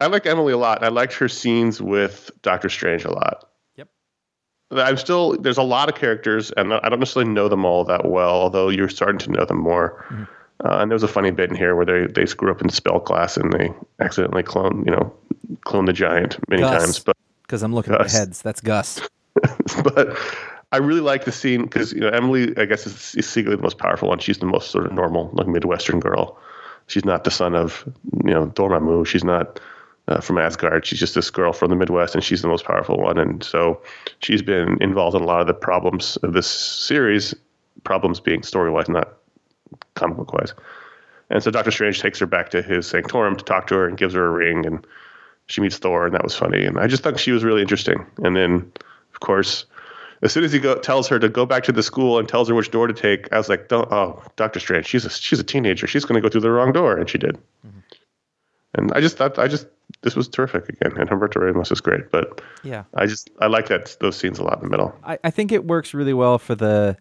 I 0.00 0.06
like 0.06 0.26
Emily 0.26 0.52
a 0.52 0.58
lot. 0.58 0.82
I 0.82 0.88
liked 0.88 1.12
her 1.14 1.28
scenes 1.28 1.80
with 1.80 2.30
Doctor 2.42 2.68
Strange 2.68 3.04
a 3.04 3.12
lot. 3.12 3.48
Yep. 3.76 3.88
I'm 4.72 4.96
still 4.96 5.36
there's 5.36 5.58
a 5.58 5.62
lot 5.62 5.88
of 5.88 5.94
characters, 5.94 6.50
and 6.52 6.74
I 6.74 6.88
don't 6.88 6.98
necessarily 6.98 7.30
know 7.30 7.48
them 7.48 7.64
all 7.64 7.84
that 7.84 8.08
well. 8.08 8.30
Although 8.30 8.68
you're 8.68 8.88
starting 8.88 9.18
to 9.18 9.30
know 9.30 9.44
them 9.44 9.58
more. 9.58 10.04
Mm-hmm. 10.08 10.24
Uh, 10.64 10.78
and 10.78 10.90
there 10.90 10.94
was 10.94 11.02
a 11.02 11.08
funny 11.08 11.30
bit 11.30 11.50
in 11.50 11.56
here 11.56 11.74
where 11.74 11.86
they 11.86 12.06
they 12.06 12.26
screw 12.26 12.50
up 12.50 12.62
in 12.62 12.68
spell 12.68 13.00
class 13.00 13.36
and 13.36 13.52
they 13.52 13.72
accidentally 14.00 14.42
clone 14.42 14.84
you 14.86 14.92
know 14.92 15.12
clone 15.64 15.86
the 15.86 15.92
giant 15.92 16.38
many 16.48 16.62
Gus. 16.62 16.82
times. 16.82 16.98
But 17.00 17.16
Because 17.42 17.62
I'm 17.62 17.74
looking 17.74 17.94
at 17.94 18.00
Gus. 18.00 18.12
the 18.12 18.18
heads. 18.18 18.42
That's 18.42 18.60
Gus. 18.60 19.00
but 19.82 20.16
I 20.72 20.78
really 20.78 21.00
like 21.00 21.24
the 21.24 21.32
scene 21.32 21.62
because 21.62 21.92
you 21.92 22.00
know 22.00 22.08
Emily, 22.08 22.56
I 22.56 22.64
guess, 22.64 22.86
is, 22.86 23.14
is 23.14 23.28
secretly 23.28 23.56
the 23.56 23.62
most 23.62 23.78
powerful 23.78 24.08
one. 24.08 24.18
She's 24.18 24.38
the 24.38 24.46
most 24.46 24.70
sort 24.70 24.86
of 24.86 24.92
normal, 24.92 25.30
like 25.34 25.46
Midwestern 25.46 26.00
girl. 26.00 26.38
She's 26.86 27.04
not 27.04 27.24
the 27.24 27.30
son 27.30 27.54
of 27.54 27.84
you 28.24 28.32
know 28.32 28.46
Dormammu. 28.46 29.06
She's 29.06 29.24
not 29.24 29.60
uh, 30.08 30.20
from 30.20 30.38
Asgard. 30.38 30.86
She's 30.86 30.98
just 30.98 31.14
this 31.14 31.30
girl 31.30 31.52
from 31.52 31.70
the 31.70 31.76
Midwest, 31.76 32.14
and 32.14 32.24
she's 32.24 32.42
the 32.42 32.48
most 32.48 32.64
powerful 32.64 32.98
one. 32.98 33.18
And 33.18 33.42
so 33.42 33.80
she's 34.20 34.42
been 34.42 34.78
involved 34.80 35.16
in 35.16 35.22
a 35.22 35.26
lot 35.26 35.40
of 35.40 35.46
the 35.46 35.54
problems 35.54 36.16
of 36.18 36.32
this 36.32 36.48
series. 36.48 37.34
Problems 37.84 38.20
being 38.20 38.42
story 38.42 38.70
wise, 38.70 38.88
not 38.88 39.14
comic 39.94 40.16
book 40.16 40.32
wise. 40.32 40.54
And 41.30 41.42
so 41.42 41.50
Doctor 41.50 41.70
Strange 41.70 42.00
takes 42.00 42.18
her 42.18 42.26
back 42.26 42.50
to 42.50 42.62
his 42.62 42.86
sanctorum 42.86 43.36
to 43.36 43.44
talk 43.44 43.68
to 43.68 43.74
her 43.74 43.88
and 43.88 43.96
gives 43.96 44.14
her 44.14 44.26
a 44.26 44.30
ring, 44.30 44.66
and 44.66 44.86
she 45.46 45.60
meets 45.60 45.78
Thor, 45.78 46.06
and 46.06 46.14
that 46.14 46.22
was 46.22 46.34
funny. 46.34 46.64
And 46.64 46.78
I 46.78 46.86
just 46.86 47.02
thought 47.02 47.18
she 47.18 47.32
was 47.32 47.42
really 47.42 47.62
interesting. 47.62 48.06
And 48.18 48.36
then, 48.36 48.70
of 49.14 49.20
course, 49.20 49.64
as 50.20 50.32
soon 50.32 50.44
as 50.44 50.52
he 50.52 50.58
go, 50.58 50.76
tells 50.76 51.08
her 51.08 51.18
to 51.18 51.28
go 51.28 51.46
back 51.46 51.64
to 51.64 51.72
the 51.72 51.82
school 51.82 52.18
and 52.18 52.28
tells 52.28 52.48
her 52.48 52.54
which 52.54 52.70
door 52.70 52.86
to 52.86 52.94
take, 52.94 53.32
I 53.32 53.38
was 53.38 53.48
like, 53.48 53.68
"Don't, 53.68 53.90
oh, 53.90 54.22
Doctor 54.36 54.60
Strange, 54.60 54.86
she's 54.86 55.04
a 55.04 55.10
she's 55.10 55.40
a 55.40 55.44
teenager. 55.44 55.86
She's 55.86 56.04
going 56.04 56.20
to 56.20 56.26
go 56.26 56.30
through 56.30 56.42
the 56.42 56.50
wrong 56.50 56.72
door," 56.72 56.96
and 56.96 57.08
she 57.08 57.18
did. 57.18 57.36
Mm-hmm. 57.66 57.78
And 58.74 58.92
I 58.92 59.00
just 59.00 59.16
thought, 59.16 59.38
I 59.38 59.48
just 59.48 59.66
this 60.02 60.16
was 60.16 60.28
terrific 60.28 60.68
again, 60.68 60.96
and 60.98 61.08
Humberto 61.08 61.40
Ramos 61.40 61.70
is 61.70 61.80
great. 61.80 62.10
But 62.10 62.40
Yeah. 62.62 62.84
I 62.94 63.06
just 63.06 63.30
I 63.40 63.46
like 63.46 63.68
that 63.68 63.96
those 64.00 64.16
scenes 64.16 64.38
a 64.38 64.44
lot 64.44 64.58
in 64.58 64.64
the 64.64 64.70
middle. 64.70 64.94
I, 65.04 65.18
I 65.24 65.30
think 65.30 65.52
it 65.52 65.64
works 65.64 65.92
really 65.92 66.14
well 66.14 66.38
for 66.38 66.54
the 66.54 66.96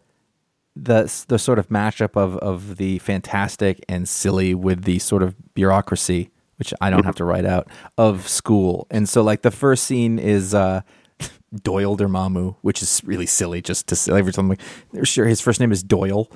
the 0.75 1.11
the 1.27 1.37
sort 1.37 1.59
of 1.59 1.69
mashup 1.69 2.15
of 2.15 2.37
of 2.37 2.77
the 2.77 2.99
fantastic 2.99 3.83
and 3.89 4.07
silly 4.07 4.53
with 4.55 4.83
the 4.83 4.99
sort 4.99 5.23
of 5.23 5.35
bureaucracy, 5.53 6.29
which 6.57 6.73
I 6.81 6.89
don't 6.89 7.05
have 7.05 7.15
to 7.15 7.25
write 7.25 7.45
out 7.45 7.67
of 7.97 8.27
school. 8.27 8.87
And 8.89 9.07
so 9.07 9.21
like 9.21 9.41
the 9.41 9.51
first 9.51 9.83
scene 9.83 10.17
is 10.19 10.53
uh 10.53 10.81
Doyle 11.63 11.97
Dormammu, 11.97 12.55
which 12.61 12.81
is 12.81 13.01
really 13.03 13.25
silly 13.25 13.61
just 13.61 13.87
to 13.87 13.95
say 13.95 14.13
every 14.17 14.31
time 14.31 14.47
like 14.49 14.61
sure 15.03 15.25
his 15.25 15.41
first 15.41 15.59
name 15.59 15.71
is 15.71 15.83
Doyle. 15.83 16.29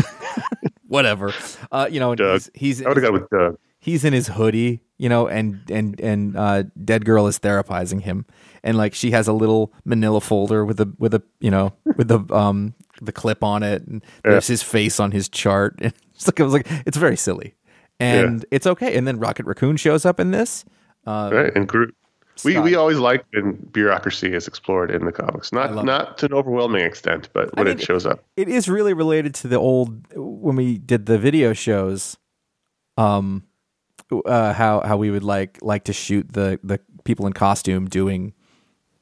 Whatever. 0.88 1.32
Uh, 1.70 1.88
you 1.90 2.00
know, 2.00 2.14
Doug. 2.14 2.42
he's 2.54 2.78
he's 2.78 2.82
I 2.84 2.88
would 2.88 2.96
have 2.96 3.04
gone 3.04 3.12
with 3.14 3.30
Doug. 3.30 3.58
he's 3.78 4.04
in 4.04 4.12
his 4.12 4.28
hoodie, 4.28 4.80
you 4.98 5.08
know, 5.08 5.28
and 5.28 5.60
and 5.70 5.98
and 6.00 6.36
uh, 6.36 6.64
dead 6.84 7.04
girl 7.04 7.26
is 7.26 7.38
therapizing 7.38 8.02
him, 8.02 8.26
and 8.62 8.76
like 8.76 8.94
she 8.94 9.12
has 9.12 9.28
a 9.28 9.32
little 9.32 9.72
Manila 9.84 10.20
folder 10.20 10.64
with 10.64 10.80
a 10.80 10.92
with 10.98 11.14
a 11.14 11.22
you 11.38 11.50
know 11.50 11.72
with 11.96 12.08
the 12.08 12.20
um 12.34 12.74
the 13.00 13.12
clip 13.12 13.42
on 13.42 13.62
it, 13.62 13.86
and 13.86 14.04
there's 14.22 14.46
his 14.46 14.62
face 14.62 15.00
on 15.00 15.10
his 15.12 15.28
chart, 15.28 15.76
and 15.82 15.92
it's 16.14 16.26
like 16.26 16.40
I 16.40 16.44
was 16.44 16.52
like 16.52 16.66
it's 16.86 16.96
very 16.96 17.16
silly, 17.16 17.54
and 17.98 18.44
it's 18.50 18.66
okay. 18.66 18.96
And 18.96 19.06
then 19.06 19.18
Rocket 19.18 19.46
Raccoon 19.46 19.76
shows 19.76 20.04
up 20.04 20.20
in 20.20 20.30
this. 20.30 20.64
Uh, 21.06 21.30
right? 21.32 21.52
And 21.54 21.66
Groot. 21.66 21.94
We 22.44 22.58
we 22.58 22.74
always 22.74 22.98
like 22.98 23.24
when 23.32 23.52
bureaucracy 23.72 24.32
is 24.32 24.48
explored 24.48 24.90
in 24.90 25.04
the 25.04 25.12
comics, 25.12 25.52
not 25.52 25.84
not 25.84 26.16
to 26.18 26.26
an 26.26 26.32
overwhelming 26.32 26.84
extent, 26.84 27.28
but 27.34 27.54
when 27.56 27.66
mean, 27.66 27.76
it 27.76 27.82
shows 27.82 28.06
up. 28.06 28.24
it 28.36 28.48
is 28.48 28.68
really 28.68 28.94
related 28.94 29.34
to 29.36 29.48
the 29.48 29.56
old 29.56 30.06
when 30.14 30.56
we 30.56 30.78
did 30.78 31.06
the 31.06 31.18
video 31.18 31.52
shows 31.52 32.16
um 32.96 33.44
uh 34.26 34.52
how 34.52 34.80
how 34.80 34.96
we 34.96 35.10
would 35.10 35.22
like 35.22 35.58
like 35.62 35.84
to 35.84 35.92
shoot 35.92 36.32
the 36.32 36.58
the 36.62 36.80
people 37.04 37.26
in 37.26 37.32
costume 37.32 37.88
doing 37.88 38.32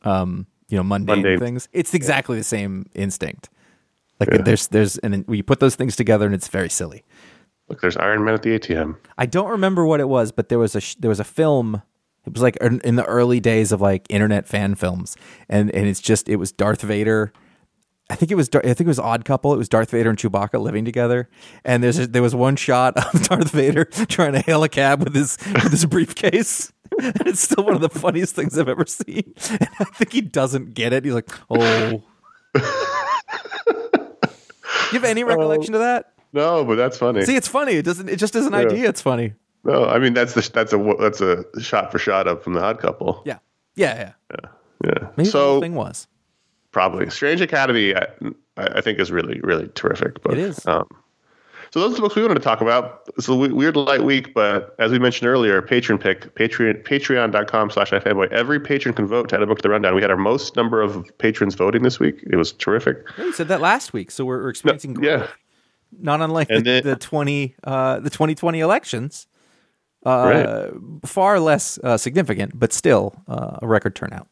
um 0.03 0.47
you 0.69 0.77
know 0.77 0.83
mundane, 0.83 1.17
Mundane. 1.17 1.39
things 1.39 1.69
it's 1.73 1.95
exactly 1.95 2.37
the 2.37 2.45
same 2.45 2.87
instinct 2.95 3.49
like 4.21 4.45
there's 4.45 4.69
there's 4.69 4.99
and 4.99 5.13
then 5.15 5.25
we 5.29 5.43
put 5.43 5.61
those 5.61 5.75
things 5.77 5.97
together 5.97 6.27
and 6.27 6.35
it's 6.35 6.49
very 6.49 6.69
silly 6.71 7.05
Look, 7.69 7.83
there's 7.83 7.97
Iron 7.99 8.25
Man 8.25 8.35
at 8.35 8.43
the 8.43 8.59
ATM. 8.59 8.97
i 9.19 9.27
don't 9.27 9.51
remember 9.51 9.85
what 9.85 10.01
it 10.01 10.09
was 10.09 10.33
but 10.33 10.49
there 10.49 10.59
was 10.59 10.75
a 10.75 10.81
sh- 10.81 10.97
there 10.97 11.09
was 11.11 11.21
a 11.21 11.25
film 11.25 11.83
it 12.27 12.33
was 12.33 12.43
like 12.43 12.57
in 12.61 12.97
the 12.97 13.05
early 13.07 13.41
days 13.41 13.73
of 13.73 13.81
like 13.81 14.07
internet 14.11 14.47
fan 14.47 14.75
films 14.75 15.17
and 15.49 15.71
and 15.75 15.87
it's 15.87 16.01
just 16.01 16.29
it 16.29 16.37
was 16.37 16.53
darth 16.53 16.83
vader 16.83 17.33
I 18.11 18.15
think 18.15 18.31
it 18.33 18.37
was 18.37 18.49
I 18.55 18.61
think 18.61 18.81
it 18.81 18.87
was 18.87 18.99
Odd 18.99 19.27
Couple. 19.27 19.53
It 19.53 19.59
was 19.59 19.69
Darth 19.69 19.91
Vader 19.91 20.09
and 20.09 20.19
Chewbacca 20.19 20.59
living 20.59 20.87
together, 20.87 21.29
and 21.63 21.83
there's 21.83 21.99
a, 21.99 22.07
there 22.07 22.23
was 22.23 22.35
one 22.35 22.57
shot 22.57 22.97
of 22.97 23.23
Darth 23.29 23.51
Vader 23.51 23.85
trying 23.85 24.33
to 24.33 24.41
hail 24.41 24.65
a 24.65 24.69
cab 24.71 25.05
with 25.05 25.15
his 25.15 25.37
with 25.53 25.71
his 25.73 25.85
briefcase. 25.85 26.73
And 26.99 27.15
it's 27.27 27.43
still 27.43 27.65
one 27.65 27.75
of 27.75 27.83
the 27.83 27.91
funniest 27.91 28.35
things 28.35 28.59
I've 28.59 28.67
ever 28.67 28.87
seen. 28.87 29.35
And 29.51 29.69
I 29.79 29.85
think 29.85 30.13
he 30.15 30.23
doesn't 30.23 30.73
get 30.73 30.95
it. 30.95 31.05
He's 31.05 31.13
like, 31.13 31.29
"Oh." 31.51 32.03
you 34.93 35.01
have 35.01 35.05
any 35.05 35.25
recollection 35.25 35.75
of 35.75 35.81
that? 35.81 36.13
No, 36.33 36.65
but 36.65 36.77
that's 36.77 36.97
funny. 36.97 37.25
See, 37.25 37.37
it's 37.37 37.49
funny. 37.49 37.73
It 37.73 37.85
doesn't. 37.85 38.09
It 38.09 38.17
just 38.17 38.37
as 38.37 38.47
an 38.47 38.55
idea. 38.55 38.89
It's 38.89 39.01
funny. 39.01 39.35
no, 39.65 39.87
I 39.87 39.99
mean 39.99 40.15
that's 40.15 40.35
the 40.35 40.49
that's 40.53 40.73
a 40.73 40.95
that's 41.01 41.21
a 41.21 41.45
shot 41.61 41.91
for 41.91 41.99
shot 41.99 42.29
up 42.29 42.45
from 42.45 42.55
the 42.55 42.63
Odd 42.63 42.79
Couple. 42.79 43.23
Yeah, 43.25 43.39
yeah, 43.77 44.13
yeah. 44.33 44.51
Yeah. 44.85 45.09
Maybe 45.17 45.25
the 45.25 45.31
so 45.31 45.39
whole 45.53 45.61
thing 45.61 45.75
was. 45.75 46.07
probably 46.71 47.11
Strange 47.11 47.41
Academy, 47.41 47.95
I, 47.97 48.07
I 48.57 48.81
think 48.81 49.01
is 49.01 49.11
really 49.11 49.41
really 49.41 49.69
terrific 49.75 50.23
But 50.23 50.35
It 50.35 50.39
is. 50.39 50.67
Um, 50.67 50.87
so 51.71 51.81
those 51.81 51.93
are 51.93 51.97
the 51.97 52.01
books 52.03 52.17
we 52.17 52.23
wanted 52.23 52.35
to 52.35 52.41
talk 52.41 52.61
about. 52.61 53.09
It's 53.17 53.29
a 53.29 53.35
weird 53.35 53.77
light 53.77 54.03
week, 54.03 54.35
but 54.35 54.75
as 54.79 54.91
we 54.93 54.99
mentioned 54.99 55.29
earlier, 55.29 55.61
patron 55.63 55.99
pick, 55.99 56.35
Patreon, 56.35 56.83
patreon.com 56.85 57.71
slash 57.71 57.91
ifanboy. 57.91 58.31
Every 58.33 58.59
patron 58.61 58.95
can 58.95 59.07
vote 59.07 59.29
to 59.31 59.37
add 59.37 59.43
a 59.43 59.47
book 59.47 59.59
to 59.59 59.63
the 59.63 59.69
rundown. 59.71 59.95
We 59.95 60.03
had 60.03 60.11
our 60.11 60.17
most 60.17 60.57
number 60.57 60.81
of 60.81 61.07
patrons 61.19 61.55
voting 61.55 61.83
this 61.83 61.99
week. 62.01 62.23
It 62.31 62.37
was 62.37 62.53
terrific. 62.53 62.99
Yeah, 63.19 63.25
you 63.27 63.33
said 63.33 63.49
that 63.49 63.61
last 63.61 63.93
week, 63.93 64.11
so 64.11 64.25
we're, 64.25 64.43
we're 64.43 64.51
experiencing 64.51 64.95
growth. 64.95 65.07
Yeah. 65.07 65.27
not 66.01 66.21
unlike 66.21 66.49
the, 66.49 66.61
then- 66.61 66.83
the 66.85 66.97
twenty 66.97 67.55
uh, 67.65 68.01
the 68.01 68.11
twenty 68.11 68.35
twenty 68.35 68.61
elections. 68.61 69.27
Uh, 70.07 70.69
Far 71.05 71.41
less 71.41 71.79
uh, 71.83 71.97
significant, 71.99 72.59
but 72.59 72.73
still 72.73 73.15
uh, 73.27 73.59
a 73.61 73.67
record 73.67 73.95
turnout. 73.97 74.29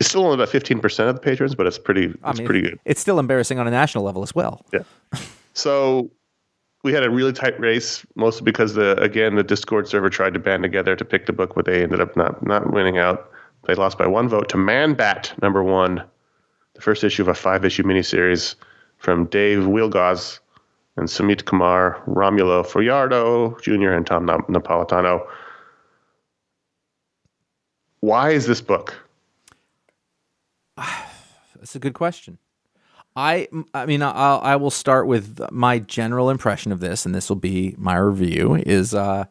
It's 0.00 0.08
still 0.08 0.24
only 0.24 0.34
about 0.34 0.48
15% 0.48 1.08
of 1.08 1.14
the 1.14 1.20
patrons, 1.20 1.54
but 1.54 1.64
it's 1.68 1.78
pretty, 1.78 2.06
it's 2.06 2.16
I 2.24 2.32
mean, 2.32 2.44
pretty 2.44 2.60
good. 2.62 2.80
It's 2.84 3.00
still 3.00 3.20
embarrassing 3.20 3.60
on 3.60 3.68
a 3.68 3.70
national 3.70 4.02
level 4.02 4.22
as 4.24 4.34
well. 4.34 4.66
Yeah. 4.72 4.80
So 5.54 6.10
we 6.82 6.92
had 6.92 7.04
a 7.04 7.10
really 7.10 7.32
tight 7.32 7.58
race, 7.60 8.04
mostly 8.16 8.44
because 8.44 8.74
the 8.74 9.00
again 9.00 9.36
the 9.36 9.42
Discord 9.42 9.88
server 9.88 10.10
tried 10.10 10.34
to 10.34 10.40
band 10.40 10.62
together 10.62 10.96
to 10.96 11.04
pick 11.04 11.26
the 11.26 11.32
book, 11.32 11.54
but 11.54 11.64
they 11.64 11.82
ended 11.82 12.00
up 12.00 12.16
not 12.16 12.44
not 12.44 12.72
winning 12.72 12.98
out. 12.98 13.30
They 13.66 13.74
lost 13.74 13.98
by 13.98 14.06
one 14.06 14.28
vote 14.28 14.48
to 14.50 14.56
Man 14.56 14.94
Bat 14.94 15.34
number 15.40 15.62
one, 15.62 16.02
the 16.74 16.80
first 16.80 17.04
issue 17.04 17.22
of 17.22 17.28
a 17.28 17.34
five 17.34 17.64
issue 17.64 17.84
miniseries 17.84 18.56
from 18.98 19.26
Dave 19.26 19.60
Wielgosz 19.60 20.40
and 20.96 21.08
Sumit 21.08 21.44
Kumar, 21.44 22.02
Romulo 22.06 22.66
Fajardo 22.66 23.56
Jr. 23.60 23.92
and 23.92 24.06
Tom 24.06 24.26
Napolitano. 24.26 25.26
Why 28.00 28.30
is 28.30 28.46
this 28.46 28.60
book? 28.60 28.94
That's 30.76 31.76
a 31.76 31.78
good 31.78 31.94
question. 31.94 32.38
I 33.14 33.48
I 33.74 33.86
mean 33.86 34.02
I'll, 34.02 34.40
I 34.42 34.56
will 34.56 34.70
start 34.70 35.06
with 35.06 35.40
my 35.50 35.78
general 35.78 36.30
impression 36.30 36.72
of 36.72 36.80
this, 36.80 37.04
and 37.04 37.14
this 37.14 37.28
will 37.28 37.36
be 37.36 37.74
my 37.76 37.96
review. 37.96 38.54
Is 38.54 38.94
uh, 38.94 39.24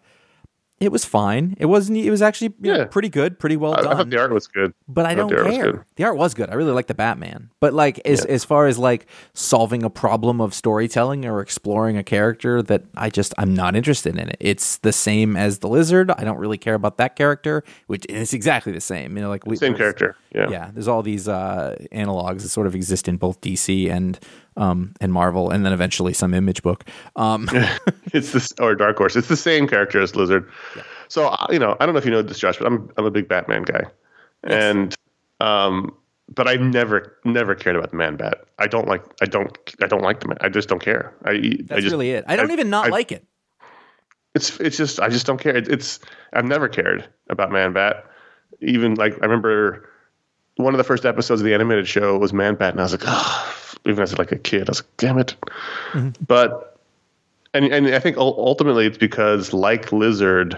it 0.82 0.92
was 0.92 1.06
fine. 1.06 1.56
It 1.60 1.68
wasn't. 1.68 2.00
It 2.00 2.10
was 2.10 2.22
actually 2.22 2.54
you 2.60 2.74
know, 2.74 2.86
pretty 2.88 3.08
good, 3.08 3.40
pretty 3.40 3.56
well 3.56 3.74
I, 3.76 3.78
I 3.78 3.82
done. 3.84 3.98
thought 3.98 4.10
the 4.10 4.20
art 4.20 4.32
was 4.34 4.48
good. 4.48 4.74
but 4.88 5.06
I 5.06 5.10
thought 5.16 5.30
don't 5.30 5.46
the 5.46 5.50
care. 5.52 5.86
The 5.96 6.04
art 6.04 6.18
was 6.18 6.34
good. 6.34 6.50
I 6.50 6.56
really 6.56 6.72
like 6.74 6.88
the 6.88 6.94
Batman. 6.96 7.52
But 7.60 7.74
like 7.74 8.00
as 8.04 8.26
Yeah. 8.28 8.34
as 8.34 8.44
far 8.44 8.66
as 8.68 8.78
like 8.80 9.06
solving 9.34 9.84
a 9.84 9.90
problem 9.90 10.42
of 10.42 10.54
storytelling 10.54 11.26
or 11.26 11.40
exploring 11.40 11.98
a 11.98 12.04
character 12.04 12.62
that 12.64 12.84
I 12.98 13.10
just 13.12 13.34
I'm 13.38 13.54
not 13.54 13.76
interested 13.76 14.18
in 14.18 14.28
it. 14.30 14.38
It's 14.40 14.78
the 14.80 14.92
same 14.92 15.38
as 15.38 15.60
the 15.60 15.68
Lizard. 15.70 16.10
I 16.12 16.24
don't 16.24 16.38
really 16.40 16.58
care 16.58 16.74
about 16.76 16.98
that 16.98 17.16
character, 17.16 17.64
which 17.88 18.06
is 18.10 18.34
exactly 18.34 18.72
the 18.74 18.82
same. 18.82 19.16
You 19.16 19.22
know, 19.24 19.30
like 19.30 19.46
we, 19.46 19.56
Same 19.58 19.76
character. 19.76 20.16
Yeah. 20.34 20.50
Yeah, 20.50 20.72
there's 20.74 20.88
all 20.88 21.04
these 21.04 21.28
uh, 21.28 21.76
analogs 21.92 22.42
that 22.42 22.50
sort 22.50 22.66
of 22.66 22.74
exist 22.74 23.08
in 23.08 23.18
both 23.18 23.40
DC 23.42 23.90
and 23.92 24.18
um, 24.58 24.94
and 25.02 25.14
Marvel, 25.14 25.50
and 25.50 25.66
then 25.66 25.74
eventually 25.74 26.14
some 26.14 26.34
Image 26.34 26.62
book. 26.64 26.86
Um, 27.16 27.50
it's 28.14 28.32
this 28.32 28.52
or 28.60 28.76
Dark 28.76 28.98
Horse. 28.98 29.16
It's 29.16 29.28
the 29.28 29.38
same 29.38 29.68
character 29.68 30.02
as 30.02 30.16
Lizard. 30.16 30.50
So 31.08 31.28
uh, 31.28 31.48
you 31.50 31.60
know, 31.60 31.78
I 31.80 31.86
don't 31.86 31.94
know 31.94 32.00
if 32.00 32.06
you 32.06 32.12
know 32.12 32.22
this, 32.22 32.40
Josh, 32.40 32.58
but 32.58 32.68
I'm 32.68 32.90
I'm 32.98 33.06
a 33.06 33.12
big 33.12 33.28
Batman 33.28 33.64
guy, 33.64 33.84
and 34.44 34.96
um, 35.40 35.96
but 36.34 36.48
I 36.48 36.56
never 36.56 37.18
never 37.26 37.56
cared 37.56 37.76
about 37.76 37.92
the 37.92 37.98
Man 37.98 38.16
Bat. 38.16 38.46
I 38.60 38.68
don't 38.68 38.88
like 38.88 39.04
I 39.22 39.26
don't 39.26 39.58
I 39.82 39.88
don't 39.88 40.04
like 40.04 40.20
the 40.20 40.30
man. 40.30 40.38
I 40.42 40.50
just 40.50 40.70
don't 40.70 40.82
care. 40.82 41.14
I 41.26 41.58
That's 41.66 41.72
I 41.72 41.82
just, 41.82 41.92
really 41.92 42.12
it. 42.12 42.26
I 42.28 42.36
don't 42.36 42.52
even 42.52 42.70
not 42.70 42.88
I- 42.88 42.90
like 42.90 43.12
it. 43.12 43.26
It's 44.34 44.58
it's 44.62 44.78
just 44.78 45.00
I 45.02 45.10
just 45.10 45.26
don't 45.26 45.40
care. 45.40 45.56
It, 45.56 45.68
it's 45.68 46.00
I've 46.32 46.46
never 46.46 46.70
cared 46.70 47.08
about 47.30 47.52
Man 47.52 47.74
Bat. 47.74 48.06
Even 48.62 48.96
like 48.96 49.14
I 49.14 49.26
remember 49.26 49.90
one 50.56 50.74
of 50.74 50.78
the 50.78 50.84
first 50.86 51.06
episodes 51.06 51.42
of 51.42 51.46
the 51.46 51.54
animated 51.54 51.88
show 51.88 52.18
was 52.18 52.32
Man 52.32 52.56
Bat, 52.56 52.72
and 52.72 52.80
I 52.80 52.84
was 52.84 52.94
like, 52.94 53.04
oh, 53.06 53.56
even 53.86 54.02
as 54.04 54.18
like 54.18 54.32
a 54.32 54.38
kid, 54.38 54.70
I 54.70 54.72
was 54.72 54.82
like, 54.82 54.98
damn 54.98 55.18
it. 55.20 55.36
But 56.26 56.78
and 57.54 57.66
and 57.66 57.88
I 57.94 58.00
think 58.00 58.18
ultimately 58.18 58.86
it's 58.86 58.98
because 58.98 59.54
like 59.54 59.92
Lizard, 59.92 60.58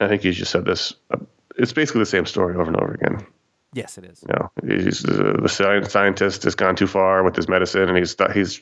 I 0.00 0.08
think 0.08 0.24
you 0.24 0.32
just 0.32 0.50
said 0.52 0.64
this. 0.64 0.94
uh, 1.10 1.16
It's 1.56 1.72
basically 1.72 2.00
the 2.00 2.06
same 2.06 2.26
story 2.26 2.54
over 2.54 2.70
and 2.70 2.76
over 2.80 2.92
again. 2.94 3.26
Yes, 3.72 3.98
it 3.98 4.04
is. 4.04 4.22
You 4.28 4.34
know, 4.34 4.74
he's 4.84 5.04
uh, 5.04 5.34
the 5.42 5.48
sci- 5.48 5.88
scientist 5.88 6.44
has 6.44 6.54
gone 6.54 6.76
too 6.76 6.86
far 6.86 7.22
with 7.24 7.34
his 7.36 7.48
medicine, 7.48 7.88
and 7.88 7.98
he's 7.98 8.16
he's 8.32 8.60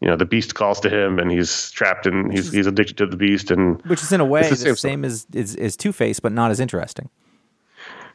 you 0.00 0.08
know 0.08 0.16
the 0.16 0.26
beast 0.26 0.54
calls 0.54 0.78
to 0.80 0.90
him, 0.90 1.18
and 1.18 1.30
he's 1.30 1.70
trapped 1.70 2.06
and 2.06 2.30
he's 2.32 2.52
he's 2.52 2.66
addicted 2.66 2.98
to 2.98 3.06
the 3.06 3.16
beast, 3.16 3.50
and 3.50 3.80
Which 3.82 4.02
is 4.02 4.12
in 4.12 4.20
a 4.20 4.24
way 4.26 4.42
the, 4.42 4.50
the 4.50 4.56
same 4.56 4.76
same, 4.76 5.04
as, 5.06 5.26
as 5.34 5.56
as 5.56 5.76
Two 5.76 5.92
Face, 5.92 6.20
but 6.20 6.32
not 6.32 6.50
as 6.50 6.60
interesting. 6.60 7.08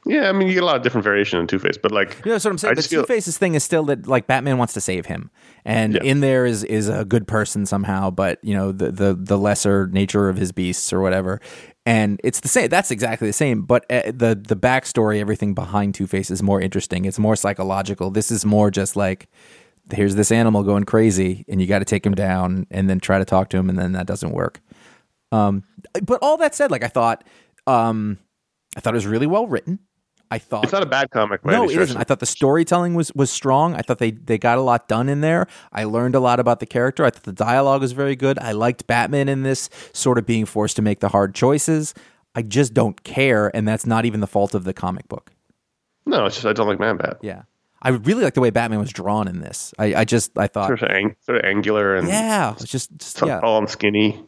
Yeah, 0.08 0.30
I 0.30 0.32
mean 0.32 0.48
you 0.48 0.54
get 0.56 0.64
a 0.64 0.66
lot 0.66 0.76
of 0.78 0.84
different 0.84 1.04
variation 1.04 1.40
in 1.40 1.48
Two 1.48 1.60
Face, 1.60 1.78
but 1.78 1.92
like 1.92 2.10
You 2.24 2.30
know, 2.30 2.32
that's 2.34 2.46
what 2.46 2.52
I'm 2.52 2.58
saying. 2.58 2.72
I 2.72 2.76
But 2.76 2.86
Two 2.86 3.04
Face's 3.06 3.38
thing 3.38 3.56
is 3.56 3.64
still 3.64 3.84
that 3.86 4.08
like 4.08 4.28
Batman 4.28 4.58
wants 4.58 4.74
to 4.74 4.82
save 4.82 5.06
him, 5.06 5.30
and 5.66 5.94
Yeah. 5.94 6.04
in 6.04 6.20
there 6.22 6.46
is 6.46 6.64
is 6.64 6.90
a 6.90 7.06
good 7.06 7.28
person 7.28 7.66
somehow, 7.66 8.10
but 8.10 8.40
you 8.44 8.54
know 8.54 8.72
the 8.72 8.92
the 8.92 9.14
the 9.20 9.38
lesser 9.38 9.88
nature 9.88 10.30
of 10.30 10.38
his 10.38 10.52
beasts 10.52 10.92
or 10.92 11.02
whatever. 11.02 11.40
And 11.86 12.20
it's 12.22 12.42
the 12.42 12.50
same. 12.50 12.68
That's 12.68 12.92
exactly 12.92 13.30
the 13.30 13.34
same. 13.34 13.62
But 13.62 13.86
uh, 13.90 14.12
the 14.14 14.36
the 14.36 14.58
backstory, 14.58 15.20
everything 15.22 15.54
behind 15.54 15.96
Two 15.96 16.06
Face 16.08 16.30
is 16.30 16.44
more 16.44 16.60
interesting. 16.60 17.06
It's 17.06 17.18
more 17.20 17.36
psychological. 17.38 18.12
This 18.12 18.30
is 18.30 18.46
more 18.46 18.70
just 18.72 18.96
like 18.98 19.30
here's 19.94 20.16
this 20.16 20.32
animal 20.32 20.64
going 20.64 20.84
crazy, 20.84 21.46
and 21.48 21.62
you 21.62 21.68
got 21.68 21.80
to 21.80 21.86
take 21.86 22.06
him 22.06 22.14
down, 22.14 22.68
and 22.70 22.90
then 22.90 23.00
try 23.00 23.18
to 23.20 23.24
talk 23.26 23.50
to 23.50 23.58
him, 23.58 23.70
and 23.70 23.80
then 23.80 23.94
that 23.94 24.06
doesn't 24.06 24.32
work. 24.34 24.60
Um, 25.32 25.64
but 26.04 26.20
all 26.22 26.36
that 26.38 26.56
said, 26.56 26.72
like 26.72 26.84
I 26.84 26.90
thought, 26.90 27.24
um, 27.68 28.18
I 28.76 28.82
thought 28.82 28.94
it 28.94 28.98
was 28.98 29.08
really 29.08 29.28
well 29.28 29.48
written. 29.48 29.80
I 30.30 30.40
thought 30.40 30.64
it's 30.66 30.74
not 30.74 30.84
a 30.84 30.88
bad 30.88 31.10
comic. 31.12 31.46
No, 31.46 31.70
it 31.70 31.78
isn't. 31.78 31.96
I 31.98 32.04
thought 32.04 32.20
the 32.20 32.26
storytelling 32.26 32.96
was 32.96 33.14
was 33.14 33.32
strong. 33.32 33.76
I 33.76 33.82
thought 33.82 34.00
they 34.00 34.12
they 34.12 34.38
got 34.38 34.58
a 34.58 34.62
lot 34.62 34.88
done 34.88 35.08
in 35.10 35.22
there. 35.22 35.48
I 35.72 35.86
learned 35.86 36.16
a 36.16 36.20
lot 36.20 36.40
about 36.40 36.60
the 36.60 36.66
character. 36.66 37.06
I 37.06 37.10
thought 37.10 37.24
the 37.24 37.32
dialogue 37.32 37.82
was 37.82 37.94
very 37.94 38.16
good. 38.16 38.38
I 38.40 38.52
liked 38.52 38.88
Batman 38.88 39.30
in 39.30 39.44
this 39.44 39.70
sort 39.94 40.18
of 40.18 40.26
being 40.26 40.46
forced 40.46 40.76
to 40.76 40.82
make 40.82 41.00
the 41.00 41.10
hard 41.10 41.34
choices. 41.34 41.94
I 42.36 42.42
just 42.42 42.74
don't 42.74 43.02
care, 43.04 43.50
and 43.56 43.68
that's 43.68 43.86
not 43.86 44.06
even 44.06 44.20
the 44.20 44.28
fault 44.28 44.54
of 44.54 44.64
the 44.64 44.74
comic 44.74 45.08
book. 45.08 45.32
No, 46.06 46.26
it's 46.26 46.36
just 46.36 46.46
I 46.46 46.54
don't 46.54 46.68
like 46.68 46.80
Man 46.80 46.98
Bat. 46.98 47.20
Yeah, 47.22 47.44
I 47.82 47.90
really 47.90 48.24
like 48.24 48.34
the 48.34 48.42
way 48.42 48.50
Batman 48.50 48.80
was 48.80 48.92
drawn 48.92 49.28
in 49.28 49.40
this. 49.40 49.74
I, 49.80 49.96
I 49.96 50.06
just 50.06 50.38
I 50.38 50.48
thought, 50.48 50.68
Sort 50.68 50.82
of, 50.84 50.90
ang- 50.90 51.16
sort 51.26 51.38
of 51.38 51.46
angular 51.46 51.96
and 51.96 52.08
yeah, 52.08 52.52
it's 52.54 52.66
just, 52.66 52.96
just 52.98 53.22
yeah, 53.26 53.40
tall 53.40 53.58
and 53.60 53.70
skinny. 53.70 54.24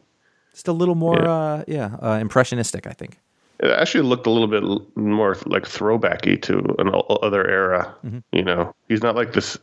just 0.52 0.66
a 0.68 0.72
little 0.72 0.94
more 0.94 1.26
uh, 1.26 1.64
yeah 1.68 1.96
uh, 2.02 2.18
impressionistic. 2.20 2.86
I 2.86 2.92
think. 2.92 3.18
It 3.62 3.70
actually 3.70 4.04
looked 4.04 4.26
a 4.26 4.30
little 4.30 4.48
bit 4.48 4.62
more 4.96 5.36
like 5.46 5.64
throwbacky 5.64 6.40
to 6.42 6.58
an 6.78 6.90
other 7.22 7.46
era. 7.46 7.94
Mm-hmm. 8.04 8.18
You 8.32 8.42
know, 8.42 8.74
he's 8.88 9.02
not 9.02 9.16
like 9.16 9.34
this 9.34 9.58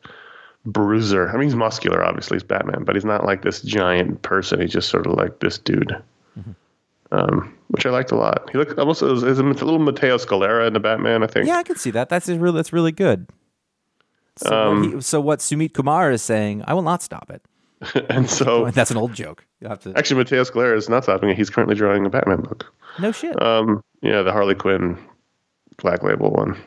bruiser. 0.66 1.30
I 1.30 1.34
mean, 1.34 1.44
he's 1.44 1.56
muscular, 1.56 2.04
obviously, 2.04 2.36
he's 2.36 2.44
Batman, 2.44 2.84
but 2.84 2.96
he's 2.96 3.06
not 3.06 3.26
like 3.26 3.42
this 3.42 3.62
giant 3.62 4.22
person. 4.22 4.62
He's 4.62 4.72
just 4.74 4.90
sort 4.90 5.08
of 5.08 5.14
like 5.14 5.40
this 5.40 5.58
dude, 5.58 5.96
Mm-hmm. 6.38 6.52
um, 7.12 7.58
which 7.70 7.86
I 7.86 7.90
liked 7.90 8.12
a 8.12 8.16
lot. 8.16 8.48
He 8.52 8.58
looked 8.60 8.78
almost 8.78 9.02
as, 9.02 9.24
a 9.24 9.44
little 9.44 9.80
Matteo 9.80 10.18
Scalera 10.18 10.68
in 10.68 10.74
the 10.74 10.80
Batman, 10.80 11.24
I 11.24 11.28
think. 11.28 11.48
Yeah, 11.48 11.58
I 11.58 11.64
can 11.64 11.76
see 11.78 11.90
that. 11.92 12.10
That's 12.10 12.28
really 12.30 12.56
that's 12.56 12.72
really 12.72 12.92
good. 12.92 13.28
So, 14.38 14.54
Um, 14.56 14.82
what 14.84 14.94
he, 14.96 15.02
so 15.02 15.20
what 15.20 15.40
Sumit 15.40 15.74
Kumar 15.74 16.12
is 16.12 16.22
saying, 16.22 16.64
I 16.68 16.76
will 16.76 16.84
not 16.84 17.02
stop 17.02 17.32
it. 17.32 17.42
and 18.10 18.30
so, 18.30 18.70
That's 18.72 18.92
an 18.92 18.98
old 18.98 19.14
joke. 19.16 19.46
You 19.62 19.68
have 19.70 19.80
to. 19.82 19.94
actually, 19.98 20.18
Matteo 20.18 20.44
Scalera 20.44 20.78
is 20.78 20.88
not 20.90 21.04
stopping 21.04 21.30
it. 21.30 21.38
He's 21.38 21.50
currently 21.50 21.76
drawing 21.76 22.06
a 22.06 22.10
Batman 22.10 22.42
book. 22.42 22.72
No 23.00 23.12
shit. 23.12 23.42
Um, 23.42 23.84
yeah, 24.02 24.22
the 24.22 24.32
Harley 24.32 24.56
Quinn 24.56 24.98
Black 25.78 26.04
Label 26.04 26.32
one. 26.32 26.58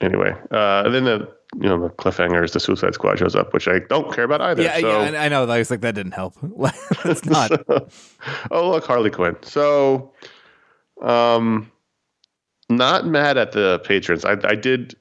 Anyway, 0.00 0.34
uh, 0.50 0.88
then 0.88 1.04
the 1.04 1.30
you 1.56 1.68
know 1.68 1.78
the 1.78 1.90
cliffhanger 1.90 2.42
is 2.44 2.52
the 2.52 2.60
Suicide 2.60 2.94
Squad 2.94 3.18
shows 3.18 3.34
up, 3.34 3.52
which 3.52 3.68
I 3.68 3.80
don't 3.80 4.12
care 4.14 4.24
about 4.24 4.40
either. 4.40 4.62
yeah, 4.62 4.78
so, 4.78 5.02
yeah, 5.02 5.20
I 5.20 5.28
know. 5.28 5.44
I 5.48 5.58
was 5.58 5.70
like, 5.70 5.80
that 5.80 5.94
didn't 5.94 6.12
help. 6.12 6.34
it's 7.04 7.24
not. 7.26 7.50
oh 8.50 8.70
look, 8.70 8.86
Harley 8.86 9.10
Quinn. 9.10 9.36
So, 9.42 10.12
um, 11.02 11.70
not 12.68 13.06
mad 13.06 13.36
at 13.36 13.52
the 13.52 13.80
patrons. 13.84 14.24
I 14.24 14.36
I 14.44 14.54
did. 14.54 14.96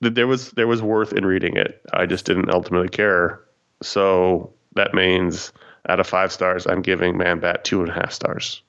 that 0.00 0.14
There 0.14 0.26
was 0.26 0.52
there 0.52 0.68
was 0.68 0.80
worth 0.80 1.12
in 1.12 1.26
reading 1.26 1.56
it. 1.56 1.82
I 1.92 2.06
just 2.06 2.24
didn't 2.24 2.50
ultimately 2.50 2.88
care. 2.88 3.40
So 3.82 4.54
that 4.76 4.94
means 4.94 5.52
out 5.88 6.00
of 6.00 6.06
five 6.06 6.32
stars, 6.32 6.66
I'm 6.66 6.80
giving 6.80 7.18
Man 7.18 7.40
Bat 7.40 7.64
two 7.64 7.80
and 7.80 7.90
a 7.90 7.94
half 7.94 8.12
stars. 8.12 8.62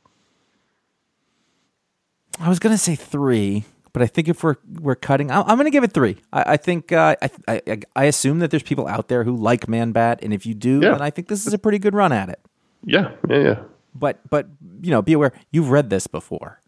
I 2.39 2.49
was 2.49 2.59
gonna 2.59 2.77
say 2.77 2.95
three, 2.95 3.63
but 3.93 4.01
I 4.01 4.07
think 4.07 4.27
if 4.27 4.43
we're 4.43 4.55
we're 4.79 4.95
cutting, 4.95 5.29
I'm, 5.31 5.43
I'm 5.47 5.57
gonna 5.57 5.69
give 5.71 5.83
it 5.83 5.91
three. 5.93 6.17
I, 6.31 6.53
I 6.53 6.57
think 6.57 6.91
uh, 6.91 7.15
I, 7.21 7.61
I 7.67 7.77
I 7.95 8.03
assume 8.05 8.39
that 8.39 8.51
there's 8.51 8.63
people 8.63 8.87
out 8.87 9.07
there 9.07 9.23
who 9.23 9.35
like 9.35 9.67
Man 9.67 9.91
Bat, 9.91 10.19
and 10.23 10.33
if 10.33 10.45
you 10.45 10.53
do, 10.53 10.79
Yeah. 10.81 10.91
then 10.93 11.01
I 11.01 11.09
think 11.09 11.27
this 11.27 11.45
is 11.45 11.53
a 11.53 11.57
pretty 11.59 11.79
good 11.79 11.93
run 11.93 12.11
at 12.11 12.29
it. 12.29 12.39
Yeah, 12.83 13.11
yeah, 13.29 13.37
yeah. 13.37 13.59
But 13.95 14.19
but 14.29 14.47
you 14.81 14.91
know, 14.91 15.01
be 15.01 15.13
aware 15.13 15.31
you've 15.51 15.69
read 15.69 15.89
this 15.89 16.07
before. 16.07 16.59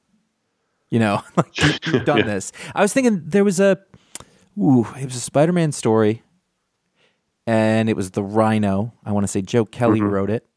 You 0.91 0.99
know, 0.99 1.23
like 1.35 1.57
you, 1.57 1.71
you've 1.93 2.05
done 2.11 2.19
Yeah. 2.19 2.25
this. 2.25 2.51
I 2.75 2.81
was 2.81 2.93
thinking 2.93 3.21
there 3.25 3.43
was 3.43 3.59
a, 3.59 3.79
ooh, 4.57 4.87
it 4.97 5.05
was 5.05 5.15
a 5.15 5.19
Spider-Man 5.19 5.71
story, 5.71 6.21
and 7.47 7.89
it 7.89 7.95
was 7.95 8.11
the 8.11 8.23
Rhino. 8.23 8.93
I 9.03 9.11
want 9.11 9.23
to 9.23 9.27
say 9.27 9.41
Joe 9.41 9.65
Kelly 9.65 10.01
wrote 10.01 10.29
it, 10.29 10.47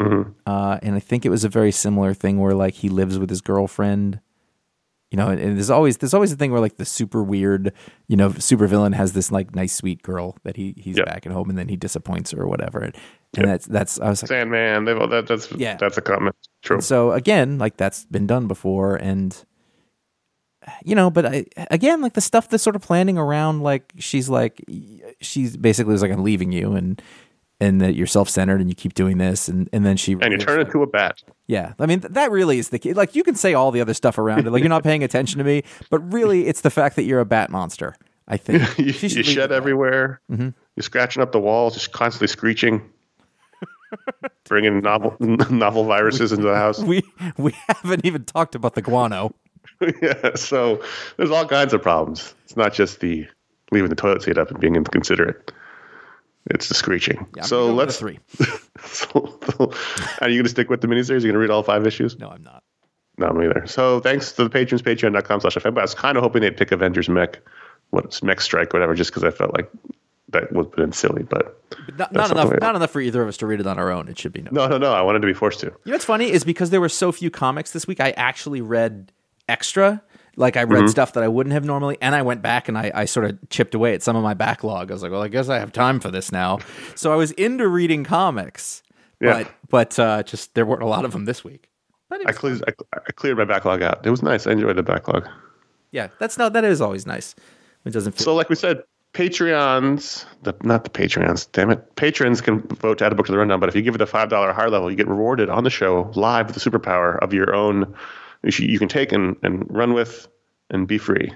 uh, 0.00 0.78
and 0.82 0.94
I 0.96 1.00
think 1.00 1.24
it 1.24 1.30
was 1.30 1.44
a 1.44 1.48
very 1.48 1.70
similar 1.72 2.12
thing 2.12 2.38
where 2.38 2.54
like 2.54 2.74
he 2.74 2.88
lives 2.88 3.18
with 3.18 3.30
his 3.30 3.40
girlfriend. 3.40 4.20
You 5.10 5.16
know, 5.16 5.28
and, 5.28 5.40
and 5.40 5.56
there's 5.56 5.70
always 5.70 5.96
there's 5.96 6.12
always 6.12 6.32
a 6.32 6.36
thing 6.36 6.52
where 6.52 6.60
like 6.60 6.76
the 6.76 6.84
super 6.84 7.22
weird, 7.22 7.72
you 8.08 8.16
know, 8.16 8.30
super 8.32 8.66
villain 8.66 8.92
has 8.92 9.14
this 9.14 9.32
like 9.32 9.54
nice 9.54 9.72
sweet 9.74 10.02
girl 10.02 10.36
that 10.44 10.56
he 10.56 10.74
he's 10.76 10.98
Yeah. 10.98 11.04
back 11.04 11.24
at 11.24 11.32
home 11.32 11.48
and 11.48 11.58
then 11.58 11.68
he 11.68 11.76
disappoints 11.76 12.32
her 12.32 12.42
or 12.42 12.46
whatever. 12.48 12.80
And, 12.80 12.94
that's 13.34 13.66
that's 13.66 13.98
I 14.00 14.08
was 14.10 14.22
like, 14.22 14.28
Sandman. 14.28 14.84
They've 14.84 14.98
all 14.98 15.08
that. 15.08 15.26
That's 15.26 15.50
Yeah. 15.52 15.76
That's 15.76 15.96
a 15.96 16.02
common 16.02 16.32
trope. 16.62 16.82
so 16.82 17.12
again, 17.12 17.56
like 17.58 17.76
that's 17.78 18.04
been 18.06 18.26
done 18.26 18.48
before, 18.48 18.96
and 18.96 19.34
you 20.84 20.94
know, 20.94 21.08
but 21.10 21.24
I, 21.24 21.46
again, 21.70 22.02
like 22.02 22.12
the 22.12 22.20
stuff 22.20 22.48
that's 22.50 22.62
sort 22.62 22.76
of 22.76 22.82
planning 22.82 23.16
around, 23.16 23.62
like 23.62 23.92
she's 23.98 24.28
like, 24.28 24.62
she's 25.20 25.56
basically 25.56 25.92
was 25.92 26.02
like, 26.02 26.10
I'm 26.12 26.22
leaving 26.24 26.52
you, 26.52 26.72
and 26.72 27.00
and 27.60 27.80
that 27.80 27.94
you're 27.94 28.06
self 28.06 28.28
centered 28.28 28.60
and 28.60 28.68
you 28.68 28.74
keep 28.74 28.94
doing 28.94 29.18
this, 29.18 29.48
and 29.48 29.68
and 29.72 29.84
then 29.84 29.96
she 29.96 30.12
and 30.12 30.32
you 30.32 30.38
turn 30.38 30.60
into 30.60 30.82
a 30.82 30.86
bat. 30.86 31.22
yeah, 31.46 31.74
I 31.78 31.86
mean 31.86 32.00
th- 32.00 32.12
that 32.12 32.30
really 32.30 32.58
is 32.58 32.68
the 32.68 32.78
key. 32.78 32.92
Like 32.92 33.14
you 33.14 33.22
can 33.22 33.34
say 33.34 33.54
all 33.54 33.70
the 33.70 33.80
other 33.80 33.94
stuff 33.94 34.18
around 34.18 34.46
it, 34.46 34.50
like 34.50 34.60
you're 34.60 34.68
not 34.68 34.84
paying 34.84 35.02
attention 35.02 35.38
to 35.38 35.44
me, 35.44 35.62
but 35.90 35.98
really 36.12 36.46
it's 36.46 36.60
the 36.60 36.70
fact 36.70 36.96
that 36.96 37.02
you're 37.04 37.20
a 37.20 37.26
bat 37.26 37.50
monster. 37.50 37.96
I 38.28 38.36
think 38.36 38.62
you, 38.78 38.86
you 38.86 39.22
shed 39.22 39.52
everywhere. 39.52 40.20
Mm-hmm. 40.30 40.50
You're 40.76 40.82
scratching 40.82 41.22
up 41.22 41.32
the 41.32 41.40
walls, 41.40 41.74
just 41.74 41.92
constantly 41.92 42.28
screeching, 42.28 42.88
bringing 44.44 44.80
novel 44.80 45.16
novel 45.18 45.84
viruses 45.84 46.32
into 46.32 46.46
the 46.46 46.54
house. 46.56 46.78
We 46.78 47.02
we 47.36 47.54
haven't 47.68 48.04
even 48.04 48.24
talked 48.24 48.54
about 48.54 48.74
the 48.74 48.82
guano. 48.82 49.34
yeah, 50.02 50.34
so 50.34 50.82
there's 51.16 51.30
all 51.30 51.46
kinds 51.46 51.72
of 51.72 51.82
problems. 51.82 52.34
It's 52.44 52.56
not 52.56 52.72
just 52.72 53.00
the 53.00 53.26
leaving 53.70 53.90
the 53.90 53.96
toilet 53.96 54.22
seat 54.22 54.38
up 54.38 54.50
and 54.50 54.60
being 54.60 54.76
inconsiderate. 54.76 55.52
It's 56.50 56.68
the 56.68 56.74
screeching. 56.74 57.26
Yeah, 57.36 57.42
I'm 57.42 57.48
so 57.48 57.68
go 57.68 57.74
let's. 57.74 57.98
three. 57.98 58.18
So, 58.84 59.38
so- 59.56 59.72
are 60.20 60.28
you 60.28 60.36
going 60.36 60.44
to 60.44 60.48
stick 60.50 60.70
with 60.70 60.80
the 60.80 60.86
miniseries? 60.86 61.10
Are 61.10 61.14
you 61.14 61.20
going 61.22 61.32
to 61.34 61.38
read 61.40 61.50
all 61.50 61.62
five 61.64 61.84
issues? 61.86 62.16
No, 62.18 62.28
I'm 62.30 62.42
not. 62.44 62.62
No, 63.18 63.30
me 63.32 63.46
either. 63.46 63.66
So 63.66 63.98
thanks 64.00 64.30
to 64.32 64.44
the 64.44 64.50
patrons, 64.50 64.82
patreon.com 64.82 65.40
slash 65.40 65.56
FM. 65.56 65.76
I 65.76 65.82
was 65.82 65.94
kind 65.94 66.16
of 66.16 66.22
hoping 66.22 66.42
they'd 66.42 66.56
pick 66.56 66.70
Avengers 66.70 67.08
Mech, 67.08 67.40
what 67.90 68.22
Mech 68.22 68.40
Strike, 68.40 68.72
whatever, 68.72 68.94
just 68.94 69.10
because 69.10 69.24
I 69.24 69.30
felt 69.30 69.52
like 69.54 69.68
that 70.28 70.52
would 70.52 70.66
have 70.66 70.76
been 70.76 70.92
silly. 70.92 71.24
But 71.24 71.60
But 71.86 71.98
not, 71.98 72.12
not 72.12 72.30
enough. 72.30 72.42
something- 72.44 72.58
Not 72.60 72.76
enough 72.76 72.90
for 72.92 73.00
either 73.00 73.20
of 73.20 73.28
us 73.28 73.36
to 73.38 73.46
read 73.46 73.58
it 73.58 73.66
on 73.66 73.76
our 73.78 73.90
own. 73.90 74.06
It 74.08 74.16
should 74.18 74.32
be 74.32 74.42
no. 74.42 74.50
no, 74.52 74.68
no, 74.68 74.78
no. 74.78 74.92
I 74.92 75.02
wanted 75.02 75.20
to 75.22 75.26
be 75.26 75.34
forced 75.34 75.58
to. 75.60 75.66
You 75.66 75.72
know 75.86 75.92
what's 75.94 76.04
funny 76.04 76.30
is 76.30 76.44
because 76.44 76.70
there 76.70 76.80
were 76.80 76.88
so 76.88 77.10
few 77.10 77.30
comics 77.30 77.72
this 77.72 77.88
week, 77.88 77.98
I 77.98 78.10
actually 78.12 78.60
read 78.60 79.10
extra. 79.48 80.02
Like 80.38 80.56
I 80.56 80.62
read 80.62 80.88
stuff 80.88 81.12
that 81.14 81.22
I 81.24 81.28
wouldn't 81.28 81.52
have 81.52 81.64
normally, 81.64 81.98
and 82.00 82.14
I 82.14 82.22
went 82.22 82.40
back 82.42 82.68
and 82.68 82.78
I, 82.78 82.90
I 82.94 83.04
sort 83.06 83.26
of 83.26 83.36
chipped 83.50 83.74
away 83.74 83.92
at 83.94 84.02
some 84.02 84.14
of 84.16 84.22
my 84.22 84.34
backlog. 84.34 84.90
I 84.90 84.94
was 84.94 85.02
like, 85.02 85.10
well, 85.12 85.22
I 85.22 85.28
guess 85.28 85.48
I 85.48 85.58
have 85.58 85.72
time 85.72 85.98
for 86.00 86.10
this 86.10 86.30
now. 86.32 86.58
So 86.94 87.12
I 87.12 87.16
was 87.16 87.32
into 87.32 87.66
reading 87.68 88.04
comics, 88.04 88.82
Yeah. 89.20 89.42
but 89.42 89.52
but 89.68 89.98
uh, 89.98 90.22
just 90.22 90.54
there 90.54 90.64
weren't 90.64 90.82
a 90.82 90.86
lot 90.86 91.04
of 91.04 91.12
them 91.12 91.24
this 91.24 91.42
week. 91.44 91.68
But 92.08 92.20
I 92.26 92.32
cleared, 92.32 92.62
I, 92.66 92.72
I 92.96 93.12
cleared 93.12 93.36
my 93.36 93.44
backlog 93.44 93.82
out. 93.82 94.06
It 94.06 94.10
was 94.10 94.22
nice. 94.22 94.46
I 94.46 94.52
enjoyed 94.52 94.76
the 94.76 94.82
backlog. 94.82 95.28
yeah, 95.90 96.08
that's 96.18 96.38
not 96.38 96.52
that 96.54 96.64
is 96.64 96.80
always 96.80 97.04
nice. 97.06 97.34
It 97.84 97.90
doesn't 97.90 98.12
feel 98.12 98.24
So, 98.24 98.34
like 98.34 98.48
we 98.48 98.54
said, 98.56 98.82
Patreons, 99.14 100.24
the, 100.42 100.54
not 100.62 100.84
the 100.84 100.90
Patreons, 100.90 101.48
damn 101.52 101.70
it. 101.70 101.96
Patrons 101.96 102.40
can 102.40 102.60
vote 102.60 102.98
to 102.98 103.06
add 103.06 103.12
a 103.12 103.14
book 103.14 103.26
to 103.26 103.32
the 103.32 103.38
rundown, 103.38 103.60
but 103.60 103.68
if 103.68 103.74
you 103.74 103.82
give 103.82 103.94
it 103.94 104.00
a 104.00 104.06
$5 104.06 104.54
higher 104.54 104.70
level, 104.70 104.90
you 104.90 104.96
get 104.96 105.08
rewarded 105.08 105.48
on 105.48 105.64
the 105.64 105.70
show 105.70 106.10
live 106.14 106.46
with 106.46 106.54
the 106.62 106.70
superpower 106.70 107.18
of 107.20 107.32
your 107.34 107.54
own, 107.54 107.94
you 108.42 108.66
you 108.66 108.78
can 108.78 108.88
take 108.88 109.12
and, 109.12 109.36
and 109.42 109.66
run 109.68 109.92
with 109.92 110.28
and 110.70 110.86
be 110.86 110.98
free. 110.98 111.32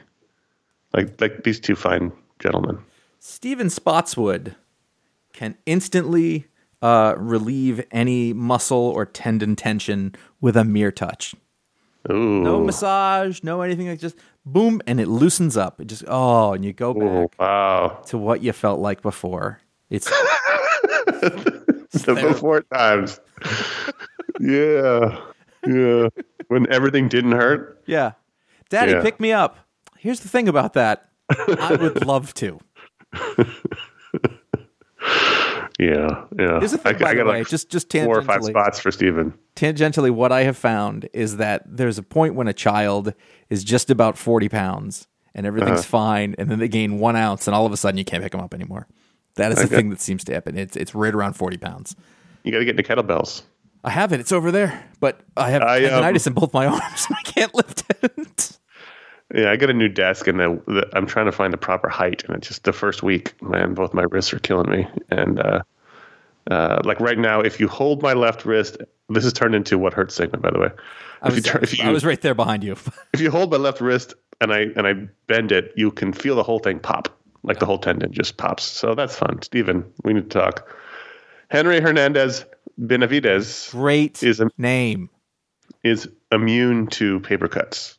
Like 0.94 1.20
like 1.20 1.44
these 1.44 1.60
two 1.60 1.74
fine 1.74 2.12
gentlemen. 2.38 2.78
Stephen 3.18 3.70
Spotswood 3.70 4.56
can 5.32 5.56
instantly 5.64 6.46
uh, 6.82 7.14
relieve 7.16 7.84
any 7.92 8.32
muscle 8.32 8.76
or 8.76 9.06
tendon 9.06 9.56
tension 9.56 10.14
with 10.40 10.56
a 10.56 10.64
mere 10.64 10.90
touch. 10.90 11.34
Ooh. 12.10 12.42
No 12.42 12.60
massage, 12.60 13.42
no 13.44 13.62
anything 13.62 13.86
like 13.86 14.00
just 14.00 14.16
boom, 14.44 14.82
and 14.86 15.00
it 15.00 15.06
loosens 15.06 15.56
up. 15.56 15.80
It 15.80 15.86
just 15.86 16.04
oh, 16.08 16.52
and 16.52 16.64
you 16.64 16.72
go 16.72 16.92
back 16.92 17.02
Ooh, 17.02 17.30
wow. 17.38 18.02
to 18.06 18.18
what 18.18 18.42
you 18.42 18.52
felt 18.52 18.80
like 18.80 19.02
before. 19.02 19.60
It's 19.88 20.10
The 21.92 22.14
before 22.14 22.62
times. 22.62 23.20
yeah. 24.40 25.20
Yeah. 25.66 26.08
When 26.48 26.70
everything 26.72 27.08
didn't 27.08 27.32
hurt. 27.32 27.82
yeah, 27.86 28.12
Daddy, 28.68 28.92
Yeah. 28.92 29.02
pick 29.02 29.20
me 29.20 29.32
up. 29.32 29.58
Here's 29.98 30.20
the 30.20 30.28
thing 30.28 30.48
about 30.48 30.72
that. 30.74 31.08
I 31.30 31.76
would 31.80 32.04
love 32.12 32.34
to. 32.34 32.58
Yeah. 35.78 36.24
Yeah. 36.38 36.58
Here's 36.60 36.72
the 36.72 36.78
thing, 36.78 36.94
I, 36.96 36.98
by 36.98 37.10
I 37.10 37.14
the 37.14 37.24
way, 37.24 37.38
like 37.38 37.48
just 37.48 37.70
just 37.70 37.90
four 37.92 38.18
or 38.18 38.22
five 38.22 38.44
spots 38.44 38.78
for 38.78 38.90
Stephen. 38.92 39.32
tangentially, 39.56 40.10
what 40.10 40.30
I 40.30 40.42
have 40.44 40.56
found 40.56 41.08
is 41.12 41.38
that 41.38 41.62
there's 41.66 41.98
a 41.98 42.02
point 42.02 42.34
when 42.34 42.46
a 42.46 42.52
child 42.52 43.14
is 43.50 43.64
just 43.64 43.90
about 43.90 44.16
40 44.18 44.48
pounds 44.48 45.08
and 45.34 45.46
everything's 45.46 45.80
Uh-huh. 45.80 45.88
fine, 45.88 46.34
and 46.38 46.50
then 46.50 46.58
they 46.58 46.68
gain 46.68 46.98
one 46.98 47.16
ounce, 47.16 47.48
and 47.48 47.54
all 47.54 47.64
of 47.64 47.72
a 47.72 47.76
sudden 47.76 47.96
you 47.98 48.04
can't 48.04 48.22
pick 48.22 48.32
them 48.32 48.40
up 48.42 48.52
anymore. 48.52 48.86
That 49.36 49.50
is 49.50 49.58
the 49.58 49.64
Okay. 49.64 49.76
thing 49.76 49.90
that 49.90 50.00
seems 50.00 50.24
to 50.24 50.34
happen. 50.34 50.58
It's 50.58 50.76
it's 50.76 50.94
right 50.94 51.14
around 51.14 51.32
40 51.34 51.56
pounds. 51.56 51.96
You 52.44 52.52
got 52.52 52.58
to 52.58 52.64
get 52.66 52.78
into 52.78 52.82
kettlebells. 52.82 53.42
I 53.84 53.90
have 53.90 54.12
it. 54.12 54.20
It's 54.20 54.32
over 54.32 54.50
there, 54.50 54.88
but 55.00 55.20
I 55.36 55.50
have 55.50 55.62
I, 55.62 55.84
um, 55.84 56.02
tendonitis 56.02 56.26
in 56.26 56.32
both 56.34 56.52
my 56.52 56.66
arms. 56.68 57.06
and 57.08 57.16
I 57.16 57.22
can't 57.22 57.54
lift 57.54 57.84
it. 58.02 58.58
Yeah, 59.34 59.50
I 59.50 59.56
got 59.56 59.70
a 59.70 59.74
new 59.74 59.88
desk 59.88 60.26
and 60.26 60.38
the, 60.38 60.62
the, 60.66 60.88
I'm 60.92 61.06
trying 61.06 61.26
to 61.26 61.32
find 61.32 61.52
the 61.52 61.58
proper 61.58 61.88
height. 61.88 62.22
And 62.24 62.36
it's 62.36 62.48
just 62.48 62.64
the 62.64 62.72
first 62.72 63.02
week, 63.02 63.40
man, 63.40 63.74
both 63.74 63.94
my 63.94 64.02
wrists 64.02 64.32
are 64.34 64.38
killing 64.38 64.70
me. 64.70 64.86
And 65.10 65.40
uh, 65.40 65.62
uh, 66.50 66.82
like 66.84 67.00
right 67.00 67.18
now, 67.18 67.40
if 67.40 67.58
you 67.58 67.66
hold 67.66 68.02
my 68.02 68.12
left 68.12 68.44
wrist, 68.44 68.76
this 69.08 69.24
has 69.24 69.32
turned 69.32 69.54
into 69.54 69.78
what 69.78 69.94
hurts 69.94 70.14
segment, 70.14 70.42
by 70.42 70.50
the 70.50 70.58
way. 70.58 70.68
I 71.22 71.28
was, 71.28 71.36
you, 71.36 71.42
turn, 71.42 71.62
if, 71.62 71.78
you, 71.78 71.84
I 71.84 71.90
was 71.90 72.04
right 72.04 72.20
there 72.20 72.34
behind 72.34 72.62
you. 72.62 72.72
if 73.14 73.20
you 73.20 73.30
hold 73.30 73.50
my 73.50 73.56
left 73.56 73.80
wrist 73.80 74.14
and 74.40 74.52
I 74.52 74.66
and 74.76 74.86
I 74.86 74.94
bend 75.28 75.52
it, 75.52 75.72
you 75.76 75.92
can 75.92 76.12
feel 76.12 76.34
the 76.34 76.42
whole 76.42 76.58
thing 76.58 76.80
pop, 76.80 77.08
like 77.42 77.58
the 77.58 77.66
whole 77.66 77.78
tendon 77.78 78.12
just 78.12 78.36
pops. 78.36 78.64
So 78.64 78.94
that's 78.94 79.16
fun. 79.16 79.40
Stephen, 79.42 79.84
we 80.02 80.12
need 80.12 80.30
to 80.30 80.38
talk. 80.38 80.68
Henry 81.48 81.80
Hernandez 81.80 82.44
Benavides 82.86 83.70
Great 83.70 84.22
Is 84.22 84.40
a- 84.40 84.50
name. 84.58 85.08
is 85.84 86.08
immune 86.30 86.86
to 86.88 87.20
paper 87.20 87.48
cuts. 87.48 87.96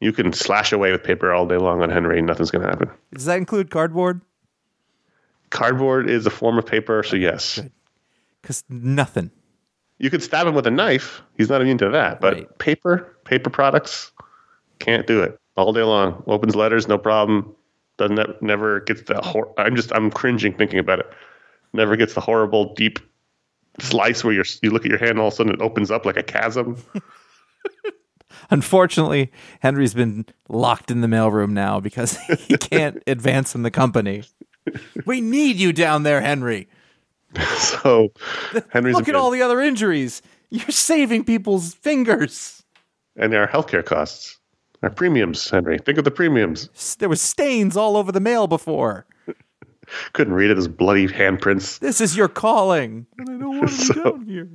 You 0.00 0.12
can 0.12 0.32
slash 0.32 0.72
away 0.72 0.92
with 0.92 1.02
paper 1.04 1.32
all 1.32 1.46
day 1.46 1.56
long 1.58 1.82
on 1.82 1.90
Henry, 1.90 2.20
nothing's 2.22 2.50
going 2.50 2.62
to 2.62 2.68
happen. 2.68 2.90
Does 3.12 3.26
that 3.26 3.36
include 3.36 3.70
cardboard? 3.70 4.20
Cardboard 5.50 6.08
is 6.08 6.26
a 6.26 6.30
form 6.30 6.58
of 6.58 6.64
paper, 6.66 7.02
so 7.02 7.16
yes. 7.16 7.60
Because 8.40 8.64
nothing. 8.68 9.30
You 9.98 10.08
could 10.08 10.22
stab 10.22 10.46
him 10.46 10.54
with 10.54 10.66
a 10.66 10.70
knife. 10.70 11.20
He's 11.36 11.48
not 11.50 11.60
immune 11.60 11.78
to 11.78 11.90
that. 11.90 12.20
But 12.20 12.34
Right. 12.34 12.58
paper, 12.58 13.14
paper 13.24 13.50
products, 13.50 14.12
can't 14.78 15.06
do 15.06 15.22
it 15.22 15.38
all 15.56 15.72
day 15.72 15.82
long. 15.82 16.22
Opens 16.26 16.54
letters, 16.56 16.88
no 16.88 16.96
problem. 16.96 17.54
Doesn't 17.98 18.16
ne- 18.16 18.34
never 18.40 18.80
gets 18.80 19.02
the. 19.02 19.20
Hor- 19.20 19.52
I'm 19.58 19.76
just 19.76 19.92
I'm 19.92 20.10
cringing 20.10 20.54
thinking 20.54 20.78
about 20.78 21.00
it. 21.00 21.06
Never 21.74 21.96
gets 21.96 22.14
the 22.14 22.20
horrible 22.22 22.72
deep 22.74 22.98
slice 23.80 24.22
where 24.24 24.32
you 24.34 24.44
you 24.62 24.70
look 24.70 24.84
at 24.84 24.90
your 24.90 24.98
hand, 24.98 25.18
all 25.18 25.28
of 25.28 25.32
a 25.32 25.36
sudden 25.36 25.52
it 25.52 25.60
opens 25.60 25.90
up 25.90 26.04
like 26.06 26.16
a 26.16 26.22
chasm. 26.22 26.76
Unfortunately, 28.50 29.30
Henry's 29.60 29.94
been 29.94 30.26
locked 30.48 30.90
in 30.90 31.00
the 31.02 31.06
mailroom 31.06 31.50
now 31.50 31.78
because 31.80 32.16
he 32.38 32.56
can't 32.56 33.02
advance 33.06 33.54
in 33.54 33.62
the 33.62 33.70
company. 33.70 34.24
We 35.06 35.20
need 35.20 35.56
you 35.56 35.72
down 35.72 36.02
there, 36.02 36.20
Henry. 36.20 36.68
so 37.58 38.12
Henry's 38.70 38.94
Look 38.96 39.08
at 39.08 39.14
all 39.14 39.30
the 39.30 39.42
other 39.42 39.60
injuries. 39.60 40.22
You're 40.50 40.70
saving 40.70 41.24
people's 41.24 41.74
fingers. 41.74 42.62
and 43.16 43.34
our 43.34 43.46
healthcare 43.46 43.84
costs, 43.84 44.38
our 44.82 44.90
premiums. 44.90 45.48
Henry, 45.48 45.78
think 45.78 45.98
of 45.98 46.04
the 46.04 46.10
premiums. 46.10 46.96
There 46.98 47.08
was 47.08 47.22
stains 47.22 47.76
all 47.76 47.96
over 47.96 48.10
the 48.10 48.20
mail 48.20 48.46
before. 48.48 49.06
Couldn't 50.12 50.34
read 50.34 50.50
it 50.50 50.58
as 50.58 50.68
bloody 50.68 51.06
handprints. 51.08 51.78
This 51.78 52.00
is 52.00 52.16
your 52.16 52.28
calling. 52.28 53.06
And 53.18 53.28
I 53.30 53.38
don't 53.38 53.58
want 53.58 53.70
to 53.70 53.94
be 53.94 54.00
down 54.00 54.26
here. 54.26 54.48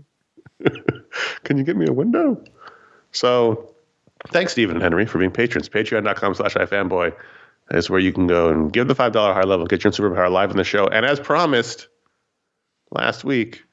Can 1.44 1.58
you 1.58 1.64
get 1.64 1.76
me 1.78 1.86
a 1.88 1.94
window? 1.94 2.42
So 3.12 3.74
thanks, 4.28 4.52
Stephen 4.54 4.76
and 4.78 4.84
Henry, 4.84 5.06
for 5.06 5.18
being 5.20 5.32
patrons. 5.32 5.70
Patreon.com 5.70 6.36
slash 6.36 6.56
ifanboy 6.56 7.14
is 7.72 7.90
where 7.90 8.00
you 8.00 8.14
can 8.14 8.28
go 8.28 8.50
and 8.50 8.72
give 8.72 8.88
the 8.88 8.96
$5 8.96 9.14
high 9.34 9.42
level, 9.42 9.66
get 9.66 9.84
your 9.84 9.92
superpower 9.92 10.32
live 10.32 10.52
in 10.52 10.58
the 10.58 10.64
show. 10.64 10.88
And 10.88 11.06
as 11.06 11.20
promised 11.20 11.88
last 12.92 13.24
week, 13.24 13.64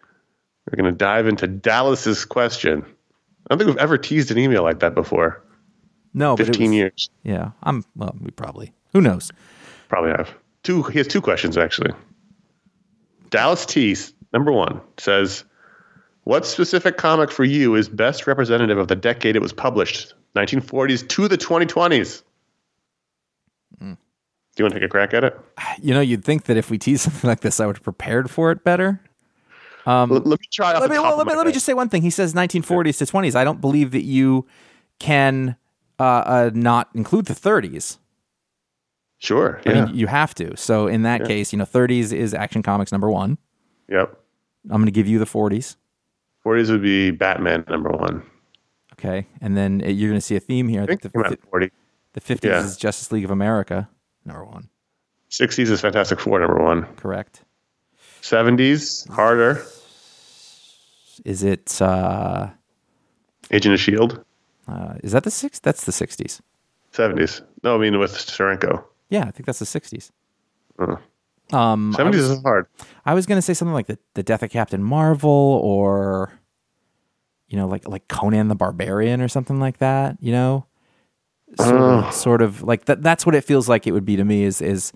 we're 0.71 0.81
going 0.81 0.93
to 0.93 0.97
dive 0.97 1.27
into 1.27 1.47
Dallas's 1.47 2.25
question. 2.25 2.85
I 2.85 2.87
don't 3.51 3.59
think 3.59 3.69
we've 3.69 3.77
ever 3.79 3.99
teased 3.99 4.31
an 4.31 4.39
email 4.39 4.63
like 4.63 4.81
that 4.81 4.95
before. 4.95 5.43
No, 6.15 6.37
15 6.37 6.71
was- 6.71 6.77
years. 6.77 7.11
Yeah, 7.23 7.51
I'm. 7.63 7.85
Well, 7.97 8.15
we 8.21 8.31
probably. 8.31 8.73
Who 8.93 9.01
knows? 9.01 9.31
Probably 9.89 10.11
have. 10.11 10.33
Two. 10.63 10.83
He 10.85 10.99
has 10.99 11.07
two 11.07 11.21
questions, 11.21 11.57
actually. 11.57 11.93
Dallas 13.31 13.67
T, 13.67 13.97
number 14.33 14.53
one, 14.53 14.81
says, 14.99 15.45
What 16.25 16.47
specific 16.47 16.97
comic 16.97 17.31
for 17.31 17.45
you 17.45 17.75
is 17.75 17.89
best 17.89 18.27
representative 18.27 18.79
of 18.79 18.89
the 18.89 18.97
decade 18.97 19.37
it 19.37 19.43
was 19.43 19.53
published, 19.53 20.15
1940s 20.37 21.09
to 21.09 21.29
the 21.29 21.39
2020s? 21.39 22.23
Hmm. 23.79 23.93
Do 23.95 24.63
you 24.63 24.65
want 24.65 24.75
to 24.75 24.81
take 24.81 24.87
a 24.87 24.91
crack 24.91 25.15
at 25.15 25.25
it? 25.25 25.41
You 25.81 25.95
know, 25.95 26.01
you'd 26.01 26.25
think 26.25 26.45
that 26.45 26.57
if 26.57 26.71
we 26.71 26.79
tease 26.79 27.03
something 27.03 27.29
like 27.29 27.41
this, 27.41 27.59
I 27.59 27.67
would 27.67 27.77
have 27.77 27.83
prepared 27.83 28.31
for 28.31 28.51
it 28.51 28.63
better. 28.63 29.01
Let, 30.11 30.27
let 30.27 30.41
me 30.41 30.47
try. 30.53 30.79
Let 30.79 30.91
me, 30.91 30.99
well, 30.99 31.17
let 31.17 31.27
me, 31.27 31.35
let 31.35 31.47
me 31.47 31.53
just 31.53 31.67
say 31.67 31.75
one 31.75 31.89
thing. 31.89 32.03
He 32.03 32.11
says 32.11 32.35
1940s 32.35 32.99
to 32.99 33.05
20s. 33.05 33.35
I 33.35 33.45
don't 33.45 33.61
believe 33.61 33.91
that 33.93 34.03
you 34.03 34.47
can 34.99 35.57
uh, 35.99 36.03
uh, 36.03 36.51
not 36.55 36.91
include 36.95 37.27
the 37.27 37.35
30s. 37.35 37.99
Sure. 39.23 39.61
I 39.65 39.71
Yeah. 39.71 39.85
mean, 39.85 39.95
you 39.95 40.09
have 40.09 40.35
to. 40.35 40.57
So 40.57 40.89
in 40.89 41.03
that 41.03 41.25
case, 41.25 41.53
you 41.53 41.59
know, 41.59 41.65
30s 41.65 42.13
is 42.13 42.35
Action 42.35 42.61
Comics 42.61 42.91
number 42.91 43.09
one. 43.09 43.39
yep. 43.89 44.19
I'm 44.65 44.77
going 44.77 44.87
to 44.87 44.91
give 44.93 45.07
you 45.07 45.19
the 45.21 45.27
40s. 45.27 45.77
40s 46.45 46.71
would 46.71 46.83
be 46.83 47.13
Batman 47.13 47.65
number 47.69 47.91
one. 47.91 48.23
Okay, 48.95 49.27
and 49.41 49.57
then 49.57 49.81
uh, 49.85 49.89
you're 49.89 50.09
going 50.11 50.21
to 50.21 50.25
see 50.25 50.35
a 50.37 50.41
theme 50.41 50.67
here. 50.69 50.83
I 50.83 50.87
think 50.87 51.03
the, 51.03 51.09
it 51.09 51.13
came 51.13 51.25
out 51.25 51.39
40. 51.51 51.71
the 52.15 52.21
50s 52.21 52.45
yeah. 52.45 52.65
is 52.65 52.77
Justice 52.77 53.11
League 53.13 53.25
of 53.25 53.31
America 53.31 53.89
number 54.25 54.45
one. 54.45 54.69
60s 55.31 55.71
is 55.71 55.81
Fantastic 55.81 56.19
Four 56.21 56.41
number 56.41 56.61
one. 56.61 56.85
Correct. 56.97 57.43
70s, 58.23 59.09
harder. 59.09 59.65
Is 61.25 61.43
it? 61.45 61.81
Uh, 61.81 62.51
Agent 63.53 63.75
of 63.75 63.81
Shield. 63.81 64.25
uh, 64.69 64.95
is 65.03 65.13
that 65.13 65.23
the 65.25 65.31
six? 65.31 65.59
That's 65.61 65.85
the 65.85 65.93
60s. 65.93 66.41
70s. 66.93 67.41
No, 67.63 67.77
I 67.77 67.79
mean 67.79 67.99
with 67.99 68.13
Steranko. 68.13 68.85
Yeah, 69.13 69.25
I 69.27 69.31
think 69.31 69.45
that's 69.45 69.59
the 69.59 69.67
60s. 69.67 70.11
Uh, 70.79 70.97
Um, 71.55 71.93
70s 71.93 72.15
was, 72.15 72.31
is 72.31 72.43
hard. 72.43 72.67
I 73.05 73.13
was 73.13 73.27
going 73.27 73.37
to 73.37 73.43
say 73.43 73.53
something 73.53 73.75
like 73.75 73.87
the, 73.87 73.99
the 74.15 74.23
Death 74.23 74.43
of 74.43 74.49
Captain 74.51 74.83
Marvel, 74.83 75.61
or 75.63 76.33
you 77.47 77.59
know, 77.59 77.67
like 77.69 77.87
like 77.87 78.09
Conan 78.09 78.49
the 78.49 78.55
Barbarian, 78.55 79.21
or 79.21 79.29
something 79.29 79.61
like 79.61 79.77
that. 79.79 80.17
You 80.21 80.33
know, 80.33 80.67
sort, 81.59 81.77
of, 81.77 82.15
sort 82.15 82.41
of 82.43 82.63
like 82.63 82.87
that. 82.87 83.03
That's 83.03 83.27
what 83.27 83.35
it 83.35 83.45
feels 83.45 83.69
like 83.69 83.87
it 83.87 83.93
would 83.93 84.07
be 84.07 84.17
to 84.17 84.25
me. 84.25 84.45
Is 84.45 84.63
is 84.63 84.93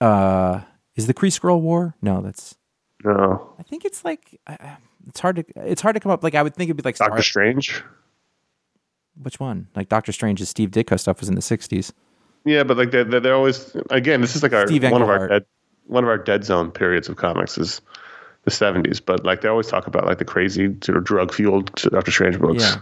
uh 0.00 0.62
is 0.96 1.06
the 1.06 1.12
Kree 1.12 1.28
Skrull 1.28 1.60
War? 1.60 1.94
No, 2.00 2.22
that's. 2.22 2.56
No. 3.04 3.52
I 3.58 3.62
think 3.64 3.84
it's 3.84 4.06
like 4.06 4.40
uh, 4.46 4.56
it's 5.06 5.20
hard 5.20 5.36
to 5.36 5.44
it's 5.56 5.82
hard 5.82 5.94
to 5.96 6.00
come 6.00 6.12
up. 6.12 6.24
Like 6.24 6.34
I 6.34 6.42
would 6.42 6.54
think 6.54 6.68
it'd 6.70 6.78
be 6.78 6.82
like 6.82 6.96
Star, 6.96 7.08
Doctor 7.10 7.22
Strange. 7.22 7.84
which 9.20 9.38
one? 9.38 9.68
Like 9.76 9.90
Doctor 9.90 10.12
Strange's 10.12 10.48
Steve 10.48 10.70
Ditko 10.70 10.98
stuff 10.98 11.20
was 11.20 11.28
in 11.28 11.34
the 11.34 11.42
'60s. 11.42 11.92
Yeah, 12.44 12.64
but 12.64 12.76
like 12.76 12.90
they're, 12.90 13.04
they're 13.04 13.34
always 13.34 13.74
again. 13.90 14.20
This 14.20 14.34
is 14.34 14.42
like 14.42 14.52
our 14.52 14.66
Steve 14.66 14.84
one 14.90 15.02
of 15.02 15.08
our 15.08 15.28
dead 15.28 15.46
one 15.86 16.04
of 16.04 16.08
our 16.08 16.18
dead 16.18 16.44
zone 16.44 16.70
periods 16.70 17.08
of 17.08 17.16
comics 17.16 17.58
is 17.58 17.80
the 18.44 18.50
seventies. 18.50 19.00
But 19.00 19.24
like 19.24 19.42
they 19.42 19.48
always 19.48 19.68
talk 19.68 19.86
about 19.86 20.06
like 20.06 20.18
the 20.18 20.24
crazy 20.24 20.74
sort 20.82 20.98
of 20.98 21.04
drug 21.04 21.32
fueled 21.32 21.72
Doctor 21.74 22.10
Strange 22.10 22.38
books. 22.38 22.62
Yeah, 22.62 22.76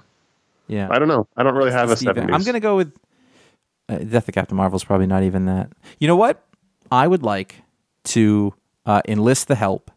yeah. 0.68 0.88
I 0.90 0.98
don't 0.98 1.08
know. 1.08 1.26
I 1.36 1.42
don't 1.42 1.54
really 1.54 1.72
have 1.72 1.90
a 1.90 1.96
seventies. 1.96 2.34
I'm 2.34 2.42
gonna 2.42 2.60
go 2.60 2.76
with 2.76 2.96
uh, 3.88 3.98
Death 3.98 4.28
of 4.28 4.34
Captain 4.34 4.56
Marvel's 4.56 4.84
probably 4.84 5.06
not 5.06 5.22
even 5.22 5.46
that. 5.46 5.70
You 5.98 6.08
know 6.08 6.16
what? 6.16 6.42
I 6.90 7.06
would 7.06 7.22
like 7.22 7.56
to 8.04 8.54
uh, 8.86 9.02
enlist 9.06 9.48
the 9.48 9.56
help 9.56 9.90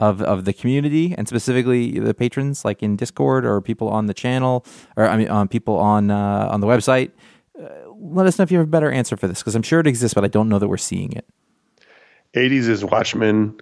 of 0.00 0.20
of 0.22 0.44
the 0.44 0.52
community 0.52 1.14
and 1.16 1.28
specifically 1.28 2.00
the 2.00 2.14
patrons, 2.14 2.64
like 2.64 2.82
in 2.82 2.96
Discord 2.96 3.44
or 3.46 3.60
people 3.60 3.88
on 3.88 4.06
the 4.06 4.14
channel, 4.14 4.66
or 4.96 5.06
I 5.06 5.16
mean, 5.16 5.30
um, 5.30 5.46
people 5.46 5.76
on 5.76 6.10
uh, 6.10 6.48
on 6.50 6.60
the 6.60 6.66
website. 6.66 7.12
Uh, 7.56 7.91
let 8.02 8.26
us 8.26 8.38
know 8.38 8.42
if 8.42 8.50
you 8.50 8.58
have 8.58 8.66
a 8.66 8.70
better 8.70 8.90
answer 8.90 9.16
for 9.16 9.28
this 9.28 9.38
because 9.38 9.54
I'm 9.54 9.62
sure 9.62 9.80
it 9.80 9.86
exists, 9.86 10.14
but 10.14 10.24
I 10.24 10.28
don't 10.28 10.48
know 10.48 10.58
that 10.58 10.68
we're 10.68 10.76
seeing 10.76 11.12
it. 11.12 11.26
Eighties 12.34 12.68
is 12.68 12.84
Watchmen. 12.84 13.58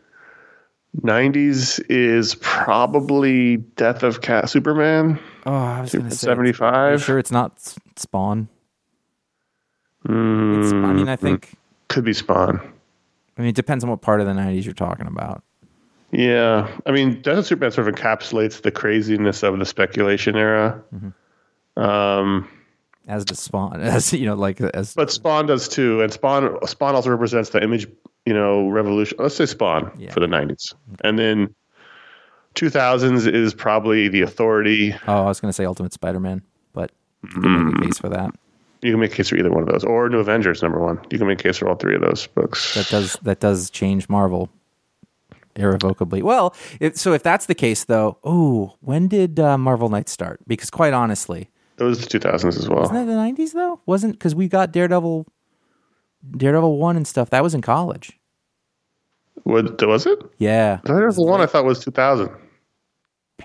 Nineties 1.03 1.79
is 1.81 2.35
probably 2.37 3.59
Death 3.59 4.03
of 4.03 4.23
Cat 4.23 4.49
Superman. 4.49 5.21
Oh, 5.47 5.53
I 5.53 5.81
was 5.83 5.93
going 5.93 6.07
to 6.07 6.11
say 6.11 6.27
75? 6.27 7.03
Sure, 7.03 7.19
it's 7.19 7.31
not 7.31 7.61
Spawn. 7.97 8.49
Hmm. 10.05 10.61
It's, 10.61 10.73
I 10.73 10.93
mean, 10.93 11.09
I 11.09 11.17
hmm. 11.17 11.25
think. 11.25 11.53
Could 11.89 12.05
be 12.05 12.13
Spawn. 12.13 12.61
I 13.37 13.41
mean, 13.41 13.51
it 13.51 13.55
depends 13.55 13.85
on 13.85 13.91
what 13.91 14.01
part 14.01 14.21
of 14.21 14.27
the 14.27 14.33
'90s 14.33 14.65
you're 14.65 14.75
talking 14.75 15.07
about. 15.07 15.43
Yeah, 16.13 16.69
I 16.87 16.91
mean, 16.91 17.23
Death 17.23 17.39
of 17.39 17.47
Superman 17.47 17.71
sort 17.71 17.89
of 17.89 17.95
encapsulates 17.95 18.63
the 18.63 18.71
craziness 18.71 19.43
of 19.43 19.59
the 19.59 19.65
speculation 19.65 20.37
era. 20.37 20.83
Mm-hmm. 20.95 21.81
Um, 21.81 22.49
As 23.11 23.25
the 23.25 23.35
Spawn, 23.35 23.81
as 23.81 24.13
you 24.13 24.25
know, 24.25 24.35
like 24.35 24.61
as 24.61 24.95
but 24.95 25.11
Spawn 25.11 25.47
does 25.47 25.69
too, 25.69 26.01
and 26.01 26.13
Spawn 26.13 26.57
Spawn 26.67 26.95
also 26.95 27.11
represents 27.11 27.51
the 27.51 27.61
image, 27.63 27.87
you 28.25 28.33
know, 28.33 28.69
revolution. 28.69 29.17
Let's 29.21 29.35
say 29.35 29.47
Spawn 29.47 29.91
Yeah. 29.99 30.13
for 30.13 30.21
the 30.21 30.27
'90s, 30.29 30.73
and 31.03 31.19
then 31.19 31.53
2000s 32.55 33.27
is 33.33 33.53
probably 33.55 34.09
the 34.09 34.23
Authority. 34.23 34.95
oh, 35.09 35.23
I 35.25 35.27
was 35.27 35.41
going 35.41 35.49
to 35.51 35.53
say 35.53 35.65
Ultimate 35.65 35.93
Spider-Man, 35.93 36.43
but 36.73 36.91
you 37.23 37.29
can 37.41 37.65
make 37.67 37.79
a 37.79 37.87
case 37.87 37.99
for 37.99 38.09
that. 38.11 38.31
You 38.83 38.93
can 38.93 39.01
make 39.01 39.13
a 39.13 39.17
case 39.17 39.29
for 39.29 39.37
either 39.37 39.51
one 39.51 39.63
of 39.63 39.69
those, 39.69 39.85
or 39.85 40.09
New 40.09 40.19
Avengers 40.21 40.63
number 40.63 40.79
one. 40.81 41.01
You 41.11 41.19
can 41.19 41.27
make 41.27 41.41
a 41.41 41.43
case 41.43 41.59
for 41.59 41.69
all 41.69 41.75
three 41.77 41.95
of 41.97 42.01
those 42.01 42.27
books. 42.29 42.75
That 42.75 42.89
does 42.89 43.15
that 43.23 43.41
does 43.41 43.71
change 43.71 44.09
Marvel 44.09 44.49
irrevocably. 45.57 46.23
Well, 46.23 46.55
if, 46.79 46.97
so 46.97 47.13
if 47.13 47.23
that's 47.23 47.47
the 47.47 47.55
case, 47.55 47.85
though, 47.85 48.19
oh, 48.25 48.75
when 48.81 49.09
did 49.09 49.39
uh, 49.41 49.59
Marvel 49.59 49.89
Knights 49.89 50.13
start? 50.13 50.41
Because 50.47 50.71
quite 50.71 50.93
honestly, 50.93 51.51
It 51.81 51.85
was 51.85 52.07
the 52.07 52.19
2000s 52.19 52.59
as 52.59 52.69
well. 52.69 52.81
wasn't 52.81 53.07
that 53.07 53.13
the 53.13 53.19
'90s 53.19 53.53
though? 53.53 53.81
Wasn't 53.87 54.13
because 54.13 54.35
we 54.35 54.49
got 54.49 54.71
Daredevil, 54.71 55.27
Daredevil 56.37 56.77
one 56.77 56.97
and 56.97 57.07
stuff. 57.07 57.31
That 57.31 57.43
was 57.43 57.55
in 57.55 57.63
college. 57.63 58.19
What 59.45 59.81
was 59.81 60.05
it? 60.07 60.19
Yeah, 60.39 60.81
the 60.85 61.15
one 61.17 61.41
I 61.41 61.47
thought 61.47 61.65
was 61.65 61.83
2000. 61.83 62.31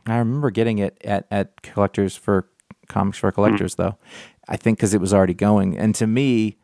I 0.06 0.18
remember 0.18 0.52
getting 0.52 0.80
it 0.80 0.98
at 1.06 1.28
at 1.32 1.62
collectors 1.62 2.18
for 2.18 2.50
comics 2.90 3.18
for 3.18 3.32
collectors 3.32 3.76
hmm. 3.76 3.84
though. 3.84 3.98
I 4.48 4.58
think 4.58 4.78
because 4.78 4.94
it 4.94 5.02
was 5.02 5.14
already 5.14 5.34
going, 5.34 5.78
and 5.78 5.96
to 5.96 6.06
me, 6.06 6.58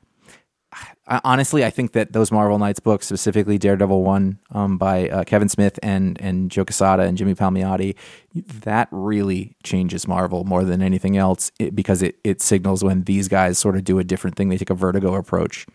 I, 1.12 1.20
honestly, 1.26 1.66
I 1.66 1.70
think 1.70 1.92
that 1.92 2.14
those 2.14 2.32
Marvel 2.32 2.58
Knights 2.58 2.80
books, 2.80 3.06
specifically 3.06 3.58
Daredevil 3.58 4.02
one 4.02 4.40
um, 4.52 4.78
by 4.78 5.10
uh, 5.10 5.24
Kevin 5.26 5.50
Smith 5.50 5.78
and 5.84 6.20
and 6.22 6.50
Joe 6.50 6.64
Quesada 6.64 7.04
and 7.04 7.18
Jimmy 7.18 7.36
Palmiotti, 7.36 7.96
that 8.34 8.88
really 8.92 9.58
changes 9.64 10.08
Marvel 10.08 10.46
more 10.46 10.64
than 10.64 10.82
anything 10.82 11.18
else 11.18 11.52
it, 11.60 11.76
because 11.76 12.02
it 12.02 12.18
it 12.24 12.42
signals 12.42 12.82
when 12.82 13.04
these 13.04 13.28
guys 13.28 13.60
sort 13.60 13.76
of 13.76 13.84
do 13.84 14.00
a 14.00 14.06
different 14.06 14.38
thing. 14.38 14.48
They 14.48 14.58
take 14.58 14.70
a 14.72 14.76
Vertigo 14.76 15.14
approach, 15.16 15.68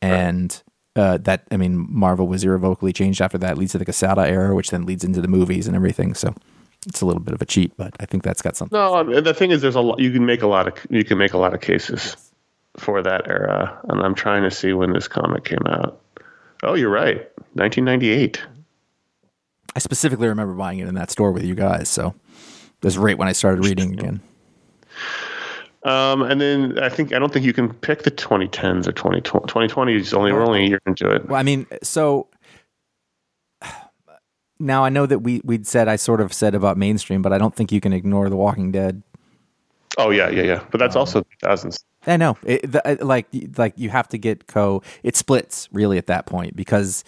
and. 0.00 0.62
Uh, 0.94 1.18
that 1.18 1.46
I 1.50 1.58
mean, 1.58 1.86
Marvel 1.90 2.26
was 2.26 2.42
irrevocably 2.42 2.90
changed 2.90 3.20
after 3.20 3.36
that. 3.36 3.58
Leads 3.58 3.72
to 3.72 3.78
the 3.78 3.84
Quesada 3.84 4.26
era, 4.26 4.54
which 4.54 4.70
then 4.70 4.86
leads 4.86 5.04
into 5.04 5.20
the 5.20 5.28
movies 5.28 5.66
and 5.66 5.76
everything. 5.76 6.14
So 6.14 6.34
it's 6.86 7.02
a 7.02 7.04
little 7.04 7.20
bit 7.20 7.34
of 7.34 7.42
a 7.42 7.44
cheat, 7.44 7.76
but 7.76 7.92
I 8.00 8.06
think 8.06 8.22
that's 8.22 8.40
got 8.40 8.56
something. 8.56 8.74
No, 8.74 9.20
the 9.20 9.34
thing 9.34 9.50
is, 9.50 9.60
there's 9.60 9.74
a 9.74 9.82
lot. 9.82 9.98
You 9.98 10.10
can 10.10 10.24
make 10.24 10.40
a 10.40 10.46
lot 10.46 10.68
of 10.68 10.86
you 10.88 11.04
can 11.04 11.18
make 11.18 11.34
a 11.34 11.36
lot 11.36 11.52
of 11.52 11.60
cases 11.60 12.16
for 12.78 13.02
that 13.02 13.28
era, 13.28 13.78
and 13.88 14.00
I'm 14.00 14.14
trying 14.14 14.42
to 14.42 14.50
see 14.50 14.72
when 14.72 14.92
this 14.92 15.08
comic 15.08 15.44
came 15.44 15.66
out. 15.66 16.00
Oh, 16.62 16.74
you're 16.74 16.90
right, 16.90 17.16
1998. 17.54 18.42
I 19.74 19.78
specifically 19.78 20.28
remember 20.28 20.54
buying 20.54 20.78
it 20.78 20.88
in 20.88 20.94
that 20.94 21.10
store 21.10 21.32
with 21.32 21.44
you 21.44 21.54
guys, 21.54 21.88
so 21.88 22.14
that's 22.80 22.96
right 22.96 23.18
when 23.18 23.28
I 23.28 23.32
started 23.32 23.64
reading 23.64 23.92
again. 23.92 24.20
Um, 25.84 26.22
and 26.22 26.40
then 26.40 26.78
I 26.80 26.88
think 26.88 27.12
I 27.12 27.18
don't 27.18 27.32
think 27.32 27.44
you 27.44 27.52
can 27.52 27.72
pick 27.72 28.02
the 28.02 28.10
2010s 28.10 28.88
or 28.88 28.92
2020. 28.92 29.20
2020 29.22 30.16
only 30.16 30.32
we're 30.32 30.42
only 30.42 30.64
a 30.64 30.68
year 30.68 30.80
into 30.86 31.08
it. 31.10 31.28
Well, 31.28 31.38
I 31.38 31.44
mean, 31.44 31.66
so 31.82 32.28
now 34.58 34.84
I 34.84 34.88
know 34.88 35.06
that 35.06 35.20
we 35.20 35.40
we'd 35.44 35.66
said 35.66 35.86
I 35.86 35.96
sort 35.96 36.20
of 36.20 36.32
said 36.32 36.54
about 36.54 36.76
mainstream, 36.76 37.22
but 37.22 37.32
I 37.32 37.38
don't 37.38 37.54
think 37.54 37.70
you 37.70 37.80
can 37.80 37.92
ignore 37.92 38.28
The 38.28 38.36
Walking 38.36 38.72
Dead. 38.72 39.02
Oh 39.98 40.10
yeah, 40.10 40.28
yeah, 40.28 40.42
yeah. 40.42 40.64
But 40.70 40.78
that's 40.78 40.96
also 40.96 41.22
2000s. 41.42 41.84
I 42.06 42.16
know, 42.16 42.36
it, 42.44 42.70
the, 42.70 42.98
like 43.02 43.26
like 43.56 43.74
you 43.76 43.90
have 43.90 44.08
to 44.10 44.18
get 44.18 44.46
co. 44.46 44.82
It 45.02 45.16
splits 45.16 45.68
really 45.72 45.98
at 45.98 46.06
that 46.06 46.26
point 46.26 46.54
because 46.56 47.02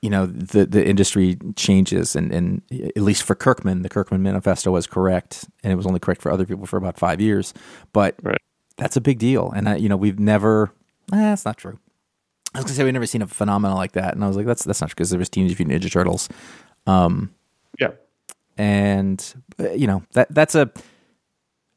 you 0.00 0.10
know 0.10 0.26
the 0.26 0.66
the 0.66 0.84
industry 0.86 1.36
changes, 1.56 2.16
and 2.16 2.32
and 2.32 2.62
at 2.96 3.02
least 3.02 3.22
for 3.22 3.34
Kirkman, 3.34 3.82
the 3.82 3.88
Kirkman 3.88 4.22
Manifesto 4.22 4.70
was 4.70 4.86
correct, 4.86 5.46
and 5.62 5.72
it 5.72 5.76
was 5.76 5.86
only 5.86 6.00
correct 6.00 6.22
for 6.22 6.30
other 6.32 6.46
people 6.46 6.66
for 6.66 6.76
about 6.76 6.98
five 6.98 7.20
years, 7.20 7.52
but 7.92 8.14
Right. 8.22 8.38
that's 8.76 8.96
a 8.96 9.00
big 9.00 9.18
deal, 9.18 9.50
and 9.54 9.68
I, 9.68 9.76
you 9.76 9.88
know 9.88 9.96
we've 9.96 10.18
never. 10.18 10.72
Eh, 11.12 11.16
that's 11.16 11.44
not 11.44 11.56
true. 11.58 11.78
I 12.54 12.58
was 12.58 12.64
gonna 12.66 12.74
say 12.76 12.84
we've 12.84 12.92
never 12.92 13.06
seen 13.06 13.20
a 13.22 13.26
phenomenon 13.26 13.76
like 13.76 13.92
that, 13.92 14.14
and 14.14 14.22
I 14.24 14.28
was 14.28 14.36
like, 14.36 14.46
that's 14.46 14.64
that's 14.64 14.80
not 14.80 14.88
true 14.90 14.94
because 14.94 15.10
there 15.10 15.18
was 15.18 15.28
Teenage 15.28 15.58
Mutant 15.58 15.82
Ninja 15.82 15.90
Turtles, 15.90 16.28
Yeah. 16.86 17.88
and 18.56 19.34
uh, 19.58 19.72
you 19.72 19.86
know 19.86 20.02
that 20.12 20.32
that's 20.34 20.54
a 20.54 20.70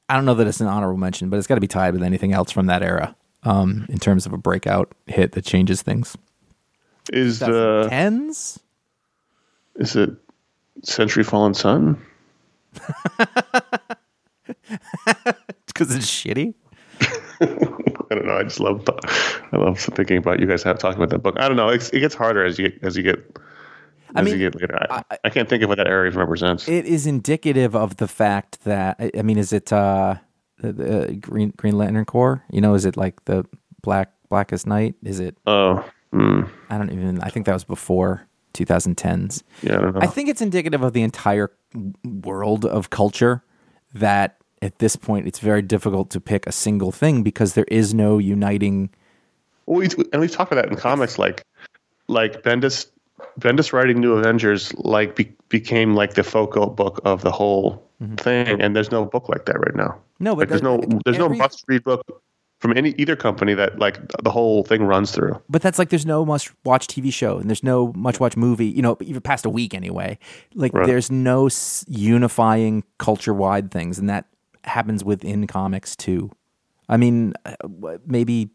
I 0.10 0.16
don't 0.16 0.26
know 0.26 0.36
that 0.36 0.48
it's 0.48 0.62
an 0.62 0.68
honorable 0.68 0.98
mention, 0.98 1.30
but 1.30 1.38
it's 1.38 1.48
got 1.48 1.56
to 1.56 1.62
be 1.62 1.68
tied 1.68 1.94
with 1.94 2.04
anything 2.04 2.34
else 2.34 2.52
from 2.52 2.68
that 2.68 2.82
era 2.82 3.16
um, 3.44 3.86
in 3.90 4.00
terms 4.00 4.26
of 4.26 4.34
a 4.34 4.38
breakout 4.38 4.94
hit 5.06 5.34
that 5.34 5.44
changes 5.46 5.82
things. 5.82 6.18
Is 7.12 7.40
the 7.40 7.88
Tens? 7.90 8.60
is 9.76 9.96
it 9.96 10.12
Sentry 10.84 11.24
Fallen 11.24 11.54
Sun? 11.54 12.02
Because 15.68 15.96
it's 15.96 16.08
shitty. 16.08 16.56
I 17.42 18.16
don't 18.16 18.26
know. 18.26 18.38
I 18.38 18.44
just 18.44 18.60
love 18.60 18.84
I 19.52 19.58
love 19.58 19.80
thinking 19.80 20.18
about 20.18 20.40
you 20.40 20.48
guys 20.48 20.64
have 20.64 20.80
talking 20.80 20.98
about 20.98 21.10
that 21.12 21.20
book. 21.20 21.36
I 21.38 21.48
don't 21.48 21.58
know. 21.58 21.70
It's, 21.70 21.90
it 21.90 22.00
gets 22.00 22.16
harder 22.16 22.44
as 22.44 22.58
you 22.58 22.70
get 22.70 22.84
as 22.84 22.98
you 22.98 23.04
get 23.04 23.38
I 24.18 24.22
mean, 24.24 24.40
later. 24.40 24.88
I, 24.90 25.04
I, 25.24 25.30
can't 25.30 25.48
think 25.48 25.64
of 25.64 25.70
what 25.70 25.78
that 25.78 25.88
area 25.88 26.12
represents. 26.12 26.68
It 26.68 26.86
is 26.86 27.06
indicative 27.06 27.76
of 27.76 27.98
the 27.98 28.08
fact 28.08 28.64
that 28.64 28.96
I- 29.00 29.12
I 29.18 29.22
mean, 29.22 29.38
is 29.38 29.54
it 29.54 29.72
uh, 29.72 30.16
the, 30.60 30.74
the 30.74 31.16
Green 31.16 31.54
Green 31.58 31.78
Lantern 31.78 32.06
Corps? 32.06 32.44
You 32.52 32.62
know, 32.62 32.74
is 32.74 32.86
it 32.86 32.98
like 32.98 33.24
the 33.26 33.46
Black 33.82 34.12
Blackest 34.30 34.68
Night? 34.68 34.96
Is 35.04 35.20
it? 35.20 35.38
oh, 35.46 35.84
mm, 36.14 36.50
I 36.70 36.78
don't 36.78 36.92
even. 36.92 37.22
I 37.22 37.30
think 37.30 37.46
that 37.46 37.54
was 37.54 37.64
before 37.64 38.28
2010s. 38.54 39.44
yeah. 39.62 39.78
I 39.78 39.82
don't 39.82 39.94
know. 39.96 40.02
I 40.02 40.08
think 40.08 40.30
it's 40.30 40.42
indicative 40.42 40.82
of 40.84 40.94
the 40.94 41.04
entire 41.04 41.52
world 42.04 42.66
of 42.66 42.90
culture 42.90 43.44
that 43.94 44.38
at 44.62 44.80
this 44.80 44.96
point 44.96 45.28
it's 45.28 45.40
very 45.40 45.62
difficult 45.62 46.10
to 46.12 46.20
pick 46.20 46.48
a 46.48 46.52
single 46.52 46.92
thing 46.92 47.24
because 47.24 47.54
there 47.54 47.66
is 47.68 47.94
no 47.94 48.18
uniting. 48.18 48.90
Well, 49.66 49.80
we, 49.80 49.90
and 50.12 50.22
we've 50.22 50.32
talked 50.32 50.52
about 50.52 50.64
that 50.66 50.72
in 50.72 50.78
comics, 50.78 51.20
like 51.20 51.44
like 52.08 52.42
Bendis 52.44 52.88
Bendis 53.40 53.74
writing 53.74 54.00
New 54.00 54.14
Avengers, 54.14 54.74
like 54.76 55.16
be, 55.16 55.32
became 55.50 55.96
like 55.96 56.14
the 56.16 56.24
focal 56.24 56.68
book 56.68 57.00
of 57.06 57.22
the 57.22 57.32
whole 57.32 57.84
thing, 58.18 58.62
and 58.62 58.76
there's 58.76 58.92
no 58.92 59.06
book 59.06 59.28
like 59.30 59.46
that 59.46 59.60
right 59.60 59.76
now. 59.76 59.90
Mm-hmm. 59.90 60.24
No, 60.24 60.36
but 60.36 60.40
like, 60.42 60.50
there's 60.50 60.64
no 60.64 60.78
there's 61.06 61.18
every- 61.18 61.38
no 61.38 61.44
must 61.44 61.64
read 61.68 61.84
book 61.84 62.04
from 62.60 62.76
any 62.76 62.90
either 62.98 63.16
company 63.16 63.54
that 63.54 63.78
like 63.78 64.00
the 64.24 64.32
whole 64.32 64.64
thing 64.64 64.84
runs 64.84 65.12
through. 65.12 65.40
But 65.50 65.62
that's 65.62 65.78
like 65.78 65.90
there's 65.90 66.06
no 66.08 66.26
must 66.26 66.50
watch 66.64 66.88
TV 66.88 67.14
show 67.14 67.38
and 67.38 67.48
there's 67.50 67.64
no 67.64 67.94
much 67.96 68.20
watch 68.20 68.36
movie. 68.36 68.66
You 68.68 68.82
know, 68.82 68.98
even 69.02 69.22
past 69.22 69.46
a 69.46 69.50
week 69.50 69.74
anyway. 69.76 70.18
Like 70.56 70.74
Right. 70.74 70.88
there's 70.88 71.12
no 71.12 71.50
unifying 71.88 72.84
culture 72.98 73.34
wide 73.34 73.72
things, 73.72 74.00
and 74.00 74.10
that 74.10 74.26
happens 74.64 75.04
within 75.04 75.48
comics 75.48 75.96
too. 75.96 76.32
I 76.90 76.98
mean, 76.98 77.34
uh, 77.46 77.56
maybe 78.06 78.50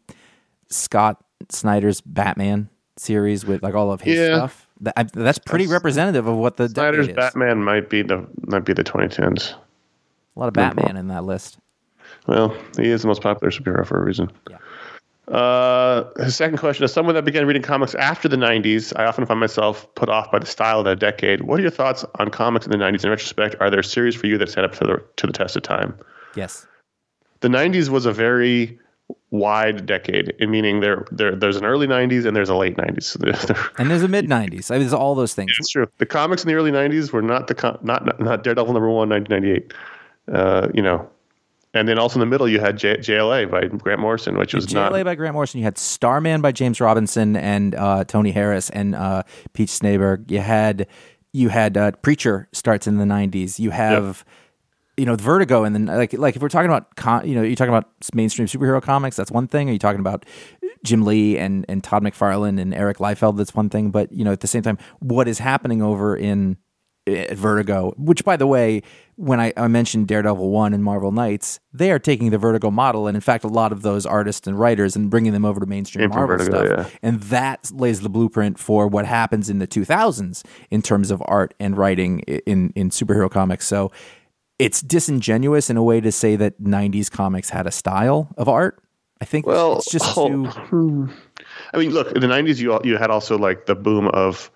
Scott 0.69 1.23
Snyder's 1.49 2.01
Batman 2.01 2.69
series 2.97 3.45
with 3.45 3.63
like 3.63 3.73
all 3.75 3.91
of 3.91 4.01
his 4.01 4.17
Yeah. 4.17 4.35
stuff. 4.37 4.67
That, 4.81 4.93
I, 4.97 5.03
that's 5.03 5.39
pretty 5.39 5.67
representative 5.67 6.27
of 6.27 6.35
what 6.35 6.57
the 6.57 6.67
Snyder's 6.67 7.07
is. 7.07 7.15
Batman 7.15 7.63
might 7.63 7.89
be 7.89 8.01
the 8.01 8.27
might 8.47 8.65
be 8.65 8.73
the 8.73 8.83
2010s. 8.83 9.53
A 10.35 10.39
lot 10.39 10.47
of 10.47 10.53
Batman 10.53 10.97
in 10.97 11.07
that 11.07 11.23
list. 11.23 11.57
Well, 12.27 12.55
he 12.77 12.89
is 12.89 13.01
the 13.03 13.07
most 13.07 13.21
popular 13.21 13.51
superhero 13.51 13.85
for 13.85 14.01
a 14.01 14.03
reason. 14.05 14.31
Yeah. 14.49 14.57
Uh, 15.33 16.09
his 16.21 16.35
second 16.35 16.57
question: 16.57 16.83
As 16.83 16.91
someone 16.91 17.15
that 17.15 17.23
began 17.23 17.45
reading 17.47 17.61
comics 17.61 17.95
after 17.95 18.27
the 18.27 18.35
'90s, 18.35 18.91
I 18.97 19.05
often 19.05 19.25
find 19.25 19.39
myself 19.39 19.87
put 19.95 20.09
off 20.09 20.29
by 20.31 20.39
the 20.39 20.45
style 20.45 20.79
of 20.79 20.85
that 20.85 20.99
decade. 20.99 21.43
What 21.43 21.59
are 21.59 21.61
your 21.61 21.71
thoughts 21.71 22.03
on 22.19 22.29
comics 22.29 22.65
in 22.65 22.71
the 22.71 22.77
'90s? 22.77 23.05
In 23.05 23.09
retrospect, 23.09 23.55
are 23.61 23.69
there 23.69 23.83
series 23.83 24.15
for 24.15 24.27
you 24.27 24.37
that 24.39 24.49
stand 24.49 24.65
up 24.65 24.73
to 24.73 24.83
the 24.85 25.03
to 25.15 25.27
the 25.27 25.33
test 25.33 25.55
of 25.55 25.63
time? 25.63 25.97
Yes. 26.35 26.67
The 27.39 27.47
'90s 27.47 27.87
was 27.89 28.05
a 28.05 28.11
very 28.11 28.77
wide 29.31 29.85
decade, 29.85 30.33
meaning 30.39 30.79
there, 30.79 31.05
there 31.11 31.35
there's 31.35 31.57
an 31.57 31.65
early 31.65 31.87
'90s 31.87 32.25
and 32.25 32.35
there's 32.35 32.49
a 32.49 32.55
late 32.55 32.77
'90s. 32.77 33.73
And 33.79 33.89
there's 33.89 34.03
a 34.03 34.07
mid 34.07 34.25
90s. 34.25 34.69
I 34.69 34.75
mean, 34.75 34.81
there's 34.81 34.93
all 34.93 35.15
those 35.15 35.33
things. 35.33 35.51
It's 35.59 35.69
true. 35.69 35.87
The 35.97 36.05
comics 36.05 36.43
in 36.43 36.47
the 36.47 36.55
early 36.55 36.71
'90s 36.71 37.11
were 37.11 37.21
not 37.21 37.47
the 37.47 37.55
com- 37.55 37.79
not, 37.81 38.05
not 38.05 38.19
not 38.19 38.43
Daredevil 38.43 38.73
number 38.73 38.89
one, 38.89 39.09
1998. 39.09 39.73
Uh, 40.31 40.69
you 40.73 40.81
know, 40.81 41.09
and 41.73 41.87
then 41.87 41.97
also 41.97 42.15
in 42.15 42.19
the 42.21 42.25
middle 42.25 42.47
you 42.47 42.59
had 42.59 42.77
J- 42.77 42.97
JLA 42.97 43.49
by 43.49 43.65
Grant 43.65 43.99
Morrison, 43.99 44.37
which 44.37 44.53
was 44.53 44.67
JLA 44.67 44.91
not 44.91 45.03
by 45.03 45.15
Grant 45.15 45.33
Morrison. 45.33 45.59
You 45.59 45.65
had 45.65 45.77
Starman 45.77 46.41
by 46.41 46.51
James 46.51 46.79
Robinson 46.79 47.35
and 47.35 47.75
uh, 47.75 48.03
Tony 48.05 48.31
Harris 48.31 48.69
and 48.69 48.95
uh, 48.95 49.23
Peach 49.53 49.69
Snaberg. 49.69 50.29
You 50.29 50.39
had 50.39 50.87
you 51.33 51.49
had 51.49 51.75
uh, 51.75 51.91
Preacher 52.03 52.47
starts 52.51 52.87
in 52.87 52.97
the 52.97 53.05
'90s. 53.05 53.59
You 53.59 53.71
have 53.71 54.23
you 54.97 55.05
know 55.05 55.15
Vertigo, 55.15 55.63
and 55.63 55.75
then 55.75 55.85
like 55.87 56.13
like 56.13 56.35
if 56.35 56.41
we're 56.41 56.49
talking 56.49 56.69
about 56.69 56.95
con- 56.95 57.27
you 57.27 57.35
know 57.35 57.41
you're 57.41 57.55
talking 57.55 57.73
about 57.73 57.89
mainstream 58.13 58.47
superhero 58.47 58.81
comics, 58.81 59.15
that's 59.15 59.31
one 59.31 59.47
thing. 59.47 59.69
Are 59.69 59.73
you 59.73 59.79
talking 59.79 59.99
about 59.99 60.25
Jim 60.83 61.03
Lee 61.03 61.37
and 61.37 61.65
and 61.67 61.83
Todd 61.83 62.03
McFarlane 62.03 62.59
and 62.59 62.73
Eric 62.73 62.97
Liefeld? 62.97 63.37
That's 63.37 63.55
one 63.55 63.69
thing. 63.69 63.89
But 63.89 64.11
you 64.11 64.23
know 64.23 64.31
at 64.31 64.41
the 64.41 64.47
same 64.47 64.61
time, 64.61 64.77
what 64.99 65.27
is 65.27 65.39
happening 65.39 65.81
over 65.81 66.15
in 66.15 66.57
eh, 67.07 67.25
at 67.29 67.37
Vertigo, 67.37 67.93
which 67.97 68.23
by 68.23 68.37
the 68.37 68.45
way, 68.45 68.83
when 69.15 69.39
I, 69.39 69.51
I 69.57 69.67
mentioned 69.67 70.07
Daredevil 70.07 70.49
1 70.49 70.73
and 70.73 70.83
Marvel 70.83 71.11
Knights, 71.11 71.59
they 71.71 71.91
are 71.91 71.99
taking 71.99 72.29
the 72.29 72.37
Vertigo 72.37 72.69
model 72.69 73.07
and 73.07 73.15
in 73.17 73.21
fact 73.21 73.43
a 73.43 73.47
lot 73.47 73.71
of 73.71 73.81
those 73.81 74.05
artists 74.05 74.47
and 74.47 74.59
writers 74.59 74.95
and 74.95 75.09
bringing 75.09 75.33
them 75.33 75.43
over 75.45 75.59
to 75.59 75.65
mainstream 75.65 76.09
Marvel 76.09 76.37
Vertigo, 76.37 76.65
stuff. 76.65 76.87
yeah. 76.91 76.99
And 77.01 77.19
that 77.23 77.71
lays 77.73 78.01
the 78.01 78.09
blueprint 78.09 78.59
for 78.59 78.87
what 78.87 79.05
happens 79.05 79.49
in 79.49 79.57
the 79.57 79.67
2000s 79.67 80.43
in 80.69 80.83
terms 80.83 81.09
of 81.09 81.21
art 81.25 81.55
and 81.59 81.75
writing 81.77 82.19
in 82.21 82.71
in 82.75 82.91
superhero 82.91 83.29
comics. 83.29 83.65
So 83.65 83.91
it's 84.59 84.81
disingenuous 84.81 85.69
in 85.69 85.77
a 85.77 85.83
way 85.83 85.99
to 86.01 86.11
say 86.11 86.35
that 86.35 86.61
90s 86.61 87.09
comics 87.11 87.49
had 87.49 87.65
a 87.67 87.71
style 87.71 88.33
of 88.37 88.47
art. 88.47 88.81
I 89.21 89.25
think 89.25 89.45
Well, 89.45 89.77
it's 89.77 89.89
just 89.91 90.17
oh, 90.17 90.27
too 90.27 91.09
I 91.73 91.77
mean, 91.77 91.91
look, 91.91 92.11
in 92.11 92.21
the 92.21 92.27
'90s, 92.27 92.59
you 92.59 92.77
you 92.83 92.97
had 92.97 93.09
also 93.09 93.37
like 93.37 93.65
the 93.65 93.75
boom 93.75 94.07
of 94.09 94.51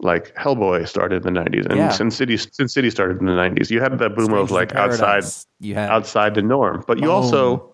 like 0.00 0.34
Hellboy 0.34 0.86
started 0.88 1.26
in 1.26 1.34
the 1.34 1.40
'90s, 1.40 1.66
and 1.66 1.76
Yeah. 1.76 1.90
Sin 1.90 2.10
City 2.10 2.36
Sin 2.36 2.68
City 2.68 2.90
started 2.90 3.20
in 3.20 3.26
the 3.26 3.32
'90s. 3.32 3.70
You 3.70 3.80
had 3.80 3.98
the 3.98 4.08
boom 4.08 4.32
of 4.32 4.50
like 4.50 4.74
outside 4.74 5.24
You 5.60 5.74
had 5.74 5.90
outside 5.90 6.34
the 6.34 6.42
norm, 6.42 6.84
but 6.86 6.98
you 7.00 7.08
Oh. 7.10 7.12
also, 7.12 7.72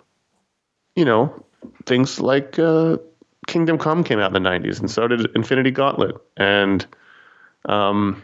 you 0.96 1.04
know, 1.04 1.32
things 1.86 2.20
like 2.20 2.58
uh, 2.58 2.96
Kingdom 3.46 3.78
Come 3.78 4.02
came 4.02 4.18
out 4.18 4.34
in 4.34 4.42
the 4.42 4.48
'90s, 4.48 4.80
and 4.80 4.90
so 4.90 5.06
did 5.06 5.30
Infinity 5.36 5.70
Gauntlet, 5.70 6.16
and 6.36 6.84
um, 7.66 8.22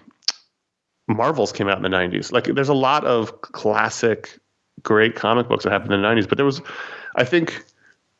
Marvels 1.16 1.52
came 1.52 1.68
out 1.68 1.76
in 1.76 1.82
the 1.82 1.88
'90s. 1.88 2.32
Like, 2.32 2.44
there's 2.44 2.68
a 2.68 2.74
lot 2.74 3.04
of 3.04 3.42
classic, 3.42 4.38
great 4.82 5.14
comic 5.16 5.48
books 5.48 5.64
that 5.64 5.72
happened 5.72 5.92
in 5.92 6.02
the 6.02 6.08
'90s, 6.08 6.28
but 6.28 6.36
there 6.36 6.46
was, 6.46 6.61
I 7.16 7.24
think, 7.24 7.64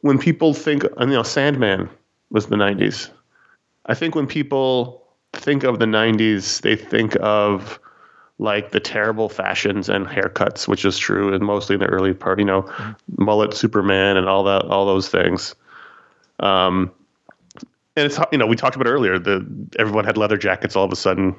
when 0.01 0.19
people 0.19 0.55
think, 0.55 0.85
you 0.99 1.07
know, 1.07 1.23
Sandman 1.23 1.89
was 2.31 2.47
the 2.47 2.57
'90s. 2.57 3.11
I 3.87 3.95
think 3.95 4.15
when 4.15 4.27
people 4.27 5.03
think 5.33 5.65
of 5.65 5.79
the 5.79 5.87
'90s, 5.87 6.61
they 6.63 6.77
think 6.77 7.17
of 7.21 7.79
like 8.39 8.71
the 8.71 8.81
terrible 8.81 9.29
fashions 9.29 9.91
and 9.91 10.07
haircuts, 10.07 10.67
which 10.67 10.85
is 10.85 10.97
true, 10.97 11.33
and 11.33 11.45
mostly 11.45 11.75
in 11.75 11.81
the 11.81 11.87
early 11.87 12.15
part, 12.15 12.39
you 12.39 12.45
know, 12.45 12.67
mullet 13.19 13.53
Superman 13.53 14.17
and 14.17 14.29
all 14.29 14.43
that, 14.45 14.65
all 14.65 14.87
those 14.87 15.09
things. 15.09 15.55
Um, 16.39 16.91
and 17.97 18.07
it's 18.07 18.19
you 18.33 18.39
know 18.39 18.47
we 18.47 18.57
talked 18.57 18.77
about 18.77 18.89
earlier 18.89 19.19
the 19.19 19.47
everyone 19.79 20.05
had 20.05 20.17
leather 20.17 20.39
jackets 20.39 20.75
all 20.75 20.85
of 20.85 20.93
a 20.93 20.97
sudden. 20.97 21.37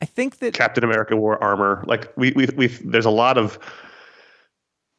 I 0.00 0.04
think 0.04 0.38
that 0.38 0.54
Captain 0.54 0.84
America 0.84 1.16
wore 1.16 1.42
armor. 1.42 1.84
Like 1.86 2.12
we 2.16 2.32
we 2.32 2.46
we 2.56 2.66
there's 2.68 3.06
a 3.06 3.10
lot 3.10 3.36
of 3.38 3.58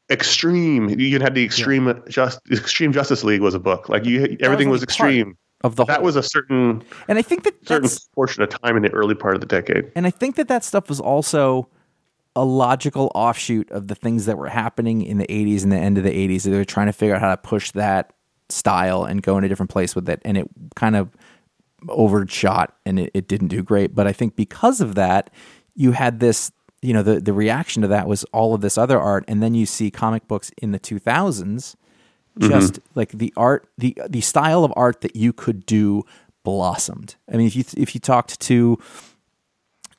extreme. 0.10 0.90
You 0.90 0.98
even 0.98 1.22
had 1.22 1.36
the 1.36 1.44
extreme 1.44 2.02
just 2.10 2.40
extreme 2.52 2.92
Justice 2.92 3.24
League 3.24 3.42
was 3.42 3.54
a 3.54 3.60
book. 3.60 3.90
Like 3.90 4.06
you 4.06 4.22
everything 4.42 4.68
only 4.68 4.68
was 4.68 4.84
extreme. 4.84 5.38
of 5.62 5.76
the 5.76 5.86
That 5.86 5.98
whole, 5.98 6.06
was 6.06 6.16
a 6.16 6.24
certain 6.24 6.84
and 7.08 7.18
I 7.18 7.22
think 7.22 7.44
that 7.44 7.68
certain 7.68 7.90
portion 8.14 8.44
of 8.44 8.50
time 8.50 8.76
in 8.76 8.84
the 8.84 8.90
early 8.92 9.16
part 9.16 9.36
of 9.36 9.42
the 9.42 9.48
decade. 9.48 9.92
And 9.96 10.06
I 10.06 10.12
think 10.12 10.36
that 10.36 10.48
that 10.48 10.64
stuff 10.64 10.90
was 10.90 11.00
also 11.00 11.70
a 12.36 12.44
logical 12.44 13.12
offshoot 13.16 13.70
of 13.72 13.88
the 13.88 13.96
things 13.96 14.26
that 14.26 14.38
were 14.38 14.50
happening 14.50 15.02
in 15.02 15.18
the 15.18 15.28
80s 15.28 15.64
and 15.64 15.72
the 15.72 15.78
end 15.78 15.98
of 15.98 16.04
the 16.04 16.12
80s. 16.12 16.44
They 16.44 16.52
were 16.52 16.64
trying 16.66 16.88
to 16.88 16.94
figure 16.94 17.16
out 17.16 17.22
how 17.22 17.30
to 17.30 17.38
push 17.38 17.72
that 17.72 18.14
style 18.50 19.04
and 19.04 19.22
go 19.22 19.38
in 19.38 19.44
a 19.44 19.50
different 19.50 19.70
place 19.70 19.96
with 19.96 20.08
it. 20.10 20.22
And 20.24 20.38
it 20.38 20.50
kind 20.76 20.96
of 20.96 21.10
overshot 21.88 22.76
and 22.86 23.00
it, 23.00 23.12
it 23.14 23.28
didn't 23.28 23.48
do 23.48 23.64
great. 23.64 23.96
But 23.96 24.08
I 24.08 24.14
think 24.14 24.36
because 24.36 24.82
of 24.82 24.96
that, 24.96 25.30
you 25.76 25.92
had 25.94 26.20
this, 26.20 26.52
you 26.82 26.94
know, 26.94 27.04
the, 27.04 27.20
the 27.20 27.34
reaction 27.34 27.82
to 27.84 27.88
that 27.90 28.08
was 28.08 28.24
all 28.26 28.54
of 28.54 28.62
this 28.62 28.78
other 28.78 29.00
art. 29.00 29.24
And 29.28 29.42
then 29.42 29.54
you 29.54 29.66
see 29.66 29.90
comic 29.92 30.28
books 30.28 30.52
in 30.62 30.72
the 30.72 30.80
2000s 30.80 31.76
just 32.40 32.80
like 32.96 33.12
the 33.12 33.34
art 33.36 33.68
the 33.78 33.98
the 34.08 34.22
style 34.22 34.64
of 34.64 34.72
art 34.78 35.02
that 35.02 35.14
you 35.14 35.34
could 35.34 35.66
do 35.66 36.04
blossomed 36.46 37.16
i 37.30 37.36
mean 37.36 37.48
if 37.48 37.54
you 37.56 37.66
if 37.76 37.94
you 37.94 38.00
talked 38.00 38.40
to 38.40 38.78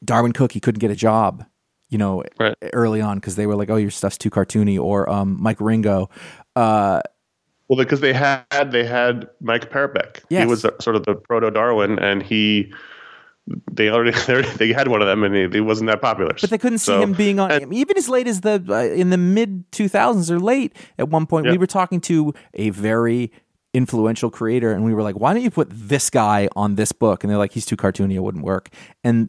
darwin 0.03 0.33
cooke 0.33 0.53
he 0.53 0.61
couldn't 0.61 0.78
get 0.78 0.91
a 0.91 0.97
job 0.97 1.45
you 1.91 1.99
know 1.99 2.22
Right. 2.39 2.55
early 2.72 3.03
on 3.03 3.18
because 3.18 3.37
they 3.37 3.47
were 3.47 3.57
like 3.57 3.68
oh 3.68 3.76
your 3.76 3.91
stuff's 3.91 4.16
too 4.16 4.31
cartoony 4.31 4.81
or 4.81 5.11
um, 5.11 5.37
mike 5.39 5.59
wieringo 5.59 6.09
uh, 6.57 7.03
Well, 7.71 7.79
because 7.79 8.01
they 8.01 8.12
had 8.12 8.73
they 8.73 8.85
had 8.85 9.29
Mike 9.41 9.71
Parobeck. 9.71 10.25
Yes. 10.29 10.43
He 10.43 10.47
was 10.51 10.62
sort 10.81 10.97
of 10.97 11.05
the 11.05 11.14
proto 11.14 11.53
Darwin, 11.53 12.01
and 12.01 12.21
he 12.21 12.73
they 13.73 13.89
already 13.89 14.11
they 14.57 14.73
had 14.73 14.89
one 14.89 15.01
of 15.01 15.07
them, 15.07 15.23
and 15.23 15.35
he, 15.37 15.49
he 15.49 15.61
wasn't 15.61 15.89
that 15.89 16.03
popular. 16.03 16.33
but 16.41 16.51
they 16.51 16.59
couldn't 16.59 16.79
see 16.79 16.87
So- 16.87 17.01
him 17.01 17.12
being 17.12 17.39
on 17.39 17.53
and- 17.53 17.73
even 17.73 17.97
as 17.97 18.09
late 18.09 18.27
as 18.27 18.41
the 18.41 18.61
uh, 18.68 18.93
in 18.93 19.11
the 19.11 19.16
mid 19.16 19.71
2000s 19.71 20.33
or 20.33 20.41
late 20.41 20.77
at 20.99 21.09
one 21.11 21.27
point 21.27 21.47
we 21.49 21.59
were 21.59 21.66
talking 21.68 22.01
to 22.03 22.35
a 22.55 22.71
very 22.71 23.31
influential 23.73 24.31
creator 24.31 24.73
and 24.73 24.85
we 24.85 24.93
were 24.93 25.03
like 25.03 25.14
why 25.14 25.33
don't 25.33 25.43
you 25.45 25.51
put 25.51 25.68
this 25.71 26.11
guy 26.11 26.49
on 26.57 26.75
this 26.75 26.91
book 26.91 27.23
and 27.23 27.31
they're 27.31 27.39
like 27.39 27.53
he's 27.53 27.64
too 27.64 27.77
cartoony 27.77 28.14
it 28.14 28.18
wouldn't 28.18 28.43
work 28.45 28.68
and 29.05 29.29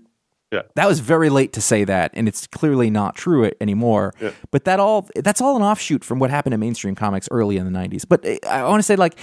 Yeah. 0.52 0.64
that 0.76 0.88
was 0.88 1.00
very 1.00 1.30
late 1.30 1.54
to 1.54 1.62
say 1.62 1.84
that 1.86 2.12
and 2.14 2.28
it's 2.28 2.46
clearly 2.48 2.90
not 2.90 3.16
true 3.16 3.50
anymore. 3.62 4.14
Yeah. 4.20 4.32
but 4.52 4.66
that 4.66 4.80
all 4.82 5.08
that's 5.16 5.40
all 5.42 5.56
an 5.56 5.62
offshoot 5.62 6.04
from 6.04 6.20
what 6.20 6.30
happened 6.30 6.54
in 6.54 6.60
mainstream 6.60 6.94
comics 6.96 7.28
early 7.32 7.56
in 7.58 7.72
the 7.72 7.78
90s 7.80 8.04
but 8.08 8.26
uh, 8.26 8.36
i 8.50 8.64
want 8.64 8.80
to 8.80 8.84
say 8.84 8.96
like 8.98 9.18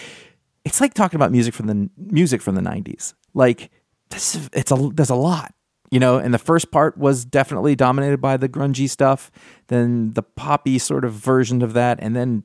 it's 0.64 0.80
like 0.80 0.94
talking 0.94 1.16
about 1.16 1.30
music 1.30 1.52
from 1.54 1.66
the 1.66 1.90
music 1.96 2.40
from 2.40 2.54
the 2.54 2.60
90s 2.62 3.12
like 3.34 3.70
this 4.10 4.48
it's 4.54 4.72
a 4.72 4.76
there's 4.94 5.10
a 5.10 5.14
lot 5.14 5.54
you 5.90 5.98
know? 5.98 6.18
And 6.18 6.34
the 6.34 6.38
first 6.38 6.70
part 6.70 6.98
was 6.98 7.24
definitely 7.24 7.74
dominated 7.74 8.20
by 8.20 8.36
the 8.36 8.48
grungy 8.48 8.88
stuff 8.90 9.30
then 9.68 10.12
the 10.14 10.22
poppy 10.22 10.78
sort 10.78 11.04
of 11.04 11.12
version 11.14 11.62
of 11.62 11.72
that 11.74 11.98
and 12.00 12.14
then 12.16 12.42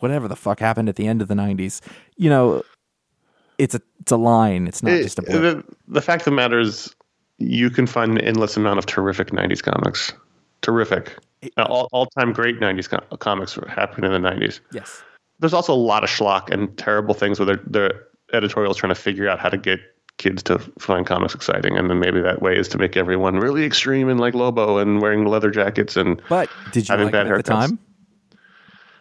whatever 0.00 0.26
the 0.28 0.36
fuck 0.36 0.58
happened 0.60 0.88
at 0.88 0.96
the 0.96 1.06
end 1.06 1.20
of 1.22 1.28
the 1.28 1.34
90s 1.34 1.80
you 2.16 2.30
know 2.30 2.62
it's 3.58 3.74
a 3.76 3.80
it's 4.00 4.10
a 4.12 4.16
line 4.16 4.66
it's 4.66 4.82
not 4.82 4.92
It- 4.92 5.02
just 5.04 5.18
a 5.18 5.22
the, 5.22 5.64
the 5.88 6.00
fact 6.02 6.22
of 6.22 6.24
the 6.26 6.30
matter 6.32 6.58
is, 6.58 6.94
you 7.38 7.70
can 7.70 7.86
find 7.86 8.12
an 8.12 8.18
endless 8.18 8.56
amount 8.56 8.78
of 8.78 8.86
terrific 8.86 9.30
'90s 9.30 9.62
comics. 9.62 10.12
Terrific, 10.62 11.16
all 11.58 11.88
all 11.92 12.06
time 12.06 12.32
great 12.32 12.60
'90s 12.60 12.88
co- 12.88 13.16
comics 13.16 13.58
happening 13.68 14.12
in 14.12 14.22
the 14.22 14.28
'90s. 14.28 14.60
yes 14.72 15.02
There's 15.40 15.54
also 15.54 15.74
a 15.74 15.76
lot 15.76 16.04
of 16.04 16.10
schlock 16.10 16.50
and 16.50 16.76
terrible 16.78 17.14
things 17.14 17.38
where 17.38 17.46
their 17.46 17.60
their 17.66 18.04
editorials 18.32 18.76
trying 18.76 18.94
to 18.94 19.00
figure 19.00 19.28
out 19.28 19.38
how 19.38 19.48
to 19.48 19.58
get 19.58 19.80
kids 20.16 20.42
to 20.44 20.58
find 20.78 21.06
comics 21.06 21.34
exciting, 21.34 21.76
and 21.76 21.90
then 21.90 21.98
maybe 21.98 22.20
that 22.20 22.40
way 22.40 22.56
is 22.56 22.68
to 22.68 22.78
make 22.78 22.96
everyone 22.96 23.36
really 23.36 23.64
extreme 23.64 24.08
and 24.08 24.20
like 24.20 24.34
Lobo 24.34 24.78
and 24.78 25.02
wearing 25.02 25.26
leather 25.26 25.50
jackets 25.50 25.96
and. 25.96 26.22
but 26.28 26.48
did 26.72 26.88
you 26.88 26.92
Having 26.92 27.06
like 27.06 27.26
it 27.26 27.32
at 27.32 27.36
the 27.36 27.42
time 27.42 27.78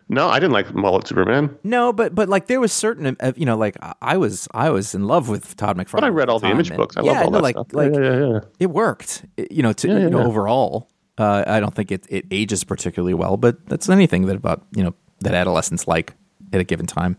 No, 0.10 0.28
I 0.28 0.40
didn't 0.40 0.52
like 0.54 0.74
mullet 0.74 1.08
Superman, 1.08 1.58
No, 1.64 1.94
but 1.94 2.14
but 2.14 2.28
like 2.30 2.48
there 2.48 2.60
was 2.60 2.72
certain 2.74 3.16
uh, 3.20 3.32
you 3.36 3.46
know 3.46 3.58
like 3.58 3.78
I- 4.02 4.18
was 4.18 4.48
I 4.54 4.70
was 4.70 4.94
in 4.94 5.08
love 5.08 5.30
with 5.30 5.56
Todd 5.56 5.78
McFarlane. 5.78 5.92
but 5.94 6.04
I 6.04 6.10
read 6.10 6.30
all 6.30 6.40
the 6.40 6.48
time, 6.48 6.56
image 6.58 6.76
books. 6.76 6.98
I 6.98 7.02
yeah, 7.04 7.12
love 7.14 7.24
all 7.26 7.32
no, 7.32 7.38
that 7.38 7.44
like 7.44 7.56
stuff. 7.56 7.68
like 7.74 7.94
yeah, 7.94 8.02
yeah, 8.02 8.28
yeah. 8.34 8.40
it 8.60 8.70
worked. 8.70 9.26
You 9.50 9.64
know, 9.64 9.74
to 9.74 9.88
Yeah, 9.88 10.00
you 10.00 10.10
know 10.10 10.20
yeah. 10.20 10.26
overall, 10.28 10.90
uh, 11.18 11.44
I 11.48 11.60
don't 11.60 11.74
think 11.74 11.92
it 11.92 12.06
it 12.10 12.26
ages 12.32 12.64
particularly 12.64 13.14
well, 13.14 13.38
but 13.38 13.66
that's 13.68 13.90
anything 13.90 14.26
that 14.28 14.36
about 14.36 14.64
you 14.76 14.84
know 14.84 14.94
that 15.22 15.34
adolescents 15.34 15.88
like 15.88 16.14
at 16.52 16.60
a 16.60 16.64
given 16.64 16.86
time. 16.86 17.18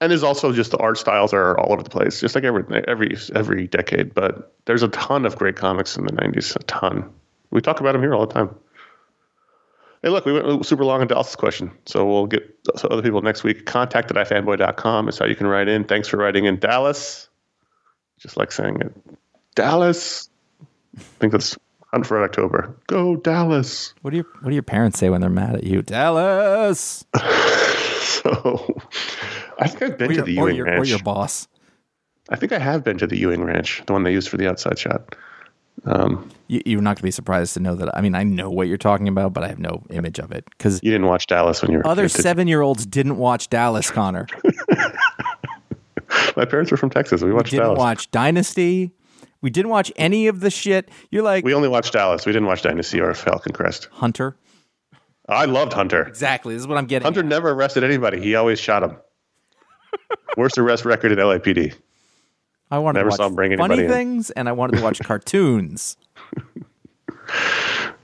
And 0.00 0.10
there's 0.10 0.22
also 0.22 0.52
just 0.52 0.70
the 0.72 0.78
art 0.78 0.98
styles 0.98 1.32
are 1.32 1.58
all 1.58 1.72
over 1.72 1.82
the 1.82 1.88
place, 1.90 2.20
just 2.20 2.34
like 2.34 2.44
every 2.44 2.62
every 2.86 3.16
every 3.34 3.66
decade. 3.66 4.14
But 4.14 4.54
there's 4.66 4.82
a 4.82 4.88
ton 4.88 5.24
of 5.26 5.36
great 5.36 5.56
comics 5.56 5.96
in 5.96 6.04
the 6.04 6.12
'90s, 6.12 6.54
a 6.54 6.62
ton. 6.64 7.10
We 7.50 7.60
talk 7.62 7.80
about 7.80 7.92
them 7.92 8.02
here 8.02 8.14
all 8.14 8.26
the 8.26 8.32
time. 8.34 8.54
Hey, 10.02 10.10
look, 10.10 10.24
we 10.26 10.32
went 10.32 10.64
super 10.66 10.84
long 10.84 11.00
on 11.00 11.06
Dallas' 11.06 11.34
question, 11.36 11.70
so 11.86 12.06
we'll 12.06 12.26
get 12.26 12.42
some 12.76 12.92
other 12.92 13.02
people 13.02 13.22
next 13.22 13.42
week. 13.44 13.66
Contact 13.66 14.10
at 14.10 14.16
ifanboy.com 14.16 15.08
is 15.08 15.18
how 15.18 15.24
you 15.26 15.34
can 15.34 15.46
write 15.46 15.68
in. 15.68 15.84
Thanks 15.84 16.06
for 16.08 16.16
writing 16.18 16.44
in, 16.44 16.58
Dallas. 16.58 17.28
Just 18.18 18.36
like 18.36 18.52
saying 18.52 18.80
it, 18.80 18.94
Dallas. 19.54 20.28
I 20.96 21.00
think 21.18 21.32
that's 21.32 21.56
Hunt 21.92 22.06
for 22.06 22.22
October. 22.22 22.74
Go 22.86 23.16
Dallas. 23.16 23.94
What 24.02 24.10
do 24.10 24.16
your 24.16 24.26
what 24.40 24.48
do 24.50 24.54
your 24.54 24.62
parents 24.62 24.98
say 24.98 25.10
when 25.10 25.20
they're 25.20 25.30
mad 25.30 25.56
at 25.56 25.64
you, 25.64 25.82
Dallas? 25.82 27.04
So, 28.06 28.80
I 29.58 29.68
think 29.68 29.82
I've 29.82 29.98
been 29.98 30.10
Or 30.10 30.14
to 30.14 30.14
your, 30.16 30.24
the 30.24 30.38
or 30.38 30.48
Ewing 30.48 30.56
your, 30.56 30.64
Ranch. 30.66 30.80
or 30.80 30.84
your 30.84 30.98
boss? 31.00 31.46
I 32.30 32.36
think 32.36 32.52
I 32.52 32.58
have 32.58 32.82
been 32.82 32.98
to 32.98 33.06
the 33.06 33.16
Ewing 33.16 33.42
Ranch, 33.44 33.82
the 33.86 33.92
one 33.92 34.02
they 34.04 34.12
used 34.12 34.28
for 34.28 34.36
the 34.36 34.48
outside 34.48 34.78
shot. 34.78 35.14
Um, 35.84 36.30
You, 36.48 36.62
you're 36.64 36.80
not 36.80 36.90
going 36.90 36.96
to 36.96 37.02
be 37.02 37.10
surprised 37.10 37.54
to 37.54 37.60
know 37.60 37.74
that. 37.76 37.96
I 37.96 38.00
mean, 38.00 38.14
I 38.14 38.22
know 38.24 38.50
what 38.50 38.68
you're 38.68 38.78
talking 38.78 39.08
about, 39.08 39.32
but 39.32 39.44
I 39.44 39.48
have 39.48 39.58
no 39.58 39.82
image 39.90 40.18
of 40.18 40.32
it 40.32 40.44
because 40.50 40.80
you 40.82 40.90
didn't 40.90 41.06
watch 41.06 41.26
Dallas 41.26 41.62
when 41.62 41.72
you 41.72 41.78
were 41.78 41.86
other 41.86 42.04
kid, 42.04 42.12
did 42.12 42.18
you? 42.18 42.22
seven 42.22 42.48
year 42.48 42.62
olds 42.62 42.86
didn't 42.86 43.16
watch 43.18 43.48
Dallas. 43.50 43.90
Conor 43.90 44.26
My 46.36 46.44
parents 46.44 46.70
were 46.70 46.76
from 46.76 46.90
Texas. 46.90 47.22
We 47.22 47.32
watched 47.32 47.50
Dallas. 47.50 47.52
We 47.52 47.58
didn't 47.58 47.64
Dallas. 47.66 47.78
watch 47.78 48.10
Dynasty. 48.10 48.90
We 49.42 49.50
didn't 49.50 49.70
watch 49.70 49.92
any 49.96 50.26
of 50.28 50.40
the 50.40 50.50
shit. 50.50 50.88
You're 51.10 51.22
like 51.22 51.44
we 51.44 51.54
only 51.54 51.68
watched 51.68 51.92
Dallas. 51.92 52.26
We 52.26 52.32
didn't 52.32 52.46
watch 52.48 52.62
Dynasty 52.62 53.00
or 53.00 53.12
Falcon 53.14 53.52
Crest. 53.52 53.88
Hunter. 53.92 54.36
I 55.28 55.44
loved 55.46 55.72
Hunter. 55.72 56.02
Exactly. 56.06 56.54
This 56.54 56.62
is 56.62 56.68
what 56.68 56.78
I'm 56.78 56.86
getting. 56.86 57.04
Hunter 57.04 57.20
at. 57.20 57.26
never 57.26 57.50
arrested 57.50 57.84
anybody. 57.84 58.20
He 58.20 58.34
always 58.34 58.60
shot 58.60 58.82
him. 58.82 58.96
Worst 60.36 60.58
arrest 60.58 60.84
record 60.84 61.12
in 61.12 61.18
LAPD. 61.18 61.74
I 62.70 62.78
wanted 62.78 62.98
Never 62.98 63.10
to 63.10 63.22
watch 63.22 63.34
bring 63.34 63.56
funny 63.56 63.74
anybody 63.74 63.84
in. 63.84 63.90
things, 63.90 64.30
and 64.30 64.48
I 64.48 64.52
wanted 64.52 64.78
to 64.78 64.82
watch 64.82 64.98
cartoons. 65.02 65.96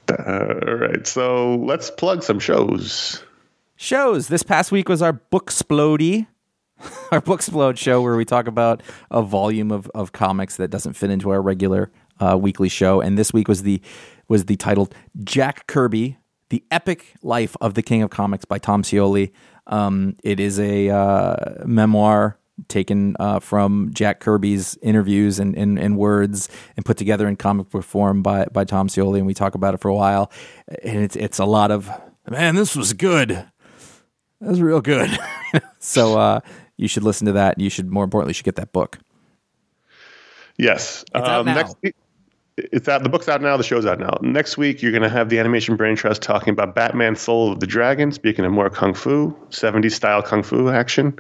All 0.09 0.77
right, 0.77 1.07
so 1.07 1.57
let's 1.57 1.91
plug 1.91 2.23
some 2.23 2.39
shows. 2.39 3.23
Shows. 3.77 4.29
This 4.29 4.43
past 4.43 4.71
week 4.71 4.89
was 4.89 5.03
our 5.03 5.13
Booksplody, 5.13 6.27
our 7.13 7.21
Booksplode 7.21 7.77
show 7.77 8.03
where 8.03 8.17
we 8.17 8.25
talk 8.25 8.47
about 8.47 8.83
a 9.11 9.23
volume 9.23 9.73
of, 9.73 9.91
of 9.95 10.13
comics 10.13 10.57
that 10.57 10.69
doesn't 10.69 10.93
fit 10.93 11.11
into 11.11 11.31
our 11.31 11.43
regular 11.43 11.91
uh, 12.21 12.37
weekly 12.37 12.69
show, 12.69 13.01
and 13.01 13.19
this 13.19 13.33
week 13.33 13.49
was 13.49 13.63
the 13.63 13.81
was 14.29 14.45
the 14.45 14.57
titled 14.57 14.95
Jack 15.25 15.67
Kirby: 15.67 16.19
The 16.51 16.63
Epic 16.71 17.15
Life 17.23 17.57
of 17.61 17.75
the 17.75 17.83
King 17.83 18.03
of 18.03 18.11
Comics 18.11 18.45
by 18.45 18.59
Tom 18.59 18.83
Scioli. 18.83 19.33
Um, 19.67 20.17
it 20.23 20.39
is 20.39 20.61
a 20.61 20.91
uh, 20.91 21.65
memoir 21.65 22.39
taken 22.69 23.17
uh, 23.19 23.41
from 23.41 23.91
Jack 23.93 24.21
Kirby's 24.21 24.77
interviews 24.83 25.39
and, 25.39 25.57
and, 25.57 25.79
and, 25.79 25.97
words 25.97 26.49
and 26.77 26.85
put 26.85 26.97
together 26.97 27.29
in 27.29 27.37
comic 27.37 27.71
book 27.71 27.85
form 27.85 28.23
by, 28.23 28.47
by 28.47 28.65
Tom 28.65 28.89
Scioli. 28.89 29.19
And 29.19 29.27
we 29.27 29.35
talk 29.35 29.55
about 29.55 29.75
it 29.75 29.81
for 29.81 29.89
a 29.89 29.95
while. 29.95 30.31
And 30.83 31.03
it's, 31.03 31.17
it's 31.17 31.39
a 31.39 31.45
lot 31.45 31.71
of, 31.71 31.91
man, 32.29 32.55
this 32.55 32.75
was 32.77 32.93
good. 32.93 33.31
That 33.31 33.49
was 34.41 34.61
real 34.61 34.81
good. 34.81 35.11
so 35.79 36.19
uh, 36.19 36.41
you 36.77 36.89
should 36.89 37.05
listen 37.05 37.27
to 37.27 37.33
that. 37.33 37.59
You 37.61 37.71
should, 37.71 37.91
more 37.91 38.05
importantly, 38.05 38.31
you 38.31 38.35
should 38.35 38.45
get 38.45 38.57
that 38.57 38.73
book. 38.73 38.99
Yes. 40.59 41.05
It's 41.15 41.29
out 41.29 41.41
Um, 41.41 41.47
now. 41.47 41.55
next 41.55 41.77
week, 41.83 41.95
it's 42.57 42.89
out. 42.89 43.03
The 43.03 43.09
book's 43.09 43.29
out 43.29 43.41
now. 43.41 43.57
The 43.57 43.63
show's 43.63 43.87
out 43.87 43.99
now. 43.99 44.19
Next 44.21 44.59
week, 44.59 44.83
you're 44.83 44.93
going 44.93 45.03
to 45.03 45.09
have 45.09 45.31
the 45.31 45.39
Animation 45.39 45.77
Brain 45.77 45.97
Trust 45.97 46.23
talking 46.23 46.51
about 46.53 46.75
Batman: 46.75 47.17
Soul 47.17 47.53
of 47.53 47.61
the 47.61 47.67
Dragon. 47.67 48.13
Speaking 48.13 48.45
of 48.45 48.53
more 48.53 48.69
kung 48.69 48.93
fu, 48.95 49.33
70s 49.51 49.93
style 49.93 50.23
kung 50.23 50.43
fu 50.43 50.69
action. 50.69 51.19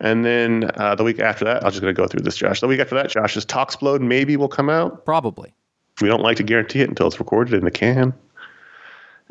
And 0.00 0.24
then 0.24 0.70
uh, 0.76 0.94
the 0.94 1.04
week 1.04 1.20
after 1.20 1.44
that, 1.44 1.62
I'm 1.62 1.70
just 1.70 1.82
going 1.82 1.94
to 1.94 2.00
go 2.00 2.08
through 2.08 2.22
this, 2.22 2.36
Josh. 2.36 2.60
The 2.60 2.68
week 2.68 2.80
after 2.80 2.94
that, 2.94 3.10
Josh's 3.10 3.44
Talksplode 3.44 4.00
maybe 4.00 4.36
will 4.36 4.48
come 4.48 4.70
out. 4.70 5.04
Probably. 5.04 5.52
We 6.00 6.08
don't 6.08 6.22
like 6.22 6.38
to 6.38 6.42
guarantee 6.42 6.80
it 6.80 6.88
until 6.88 7.06
it's 7.06 7.18
recorded 7.18 7.52
in 7.52 7.64
the 7.64 7.70
can. 7.70 8.14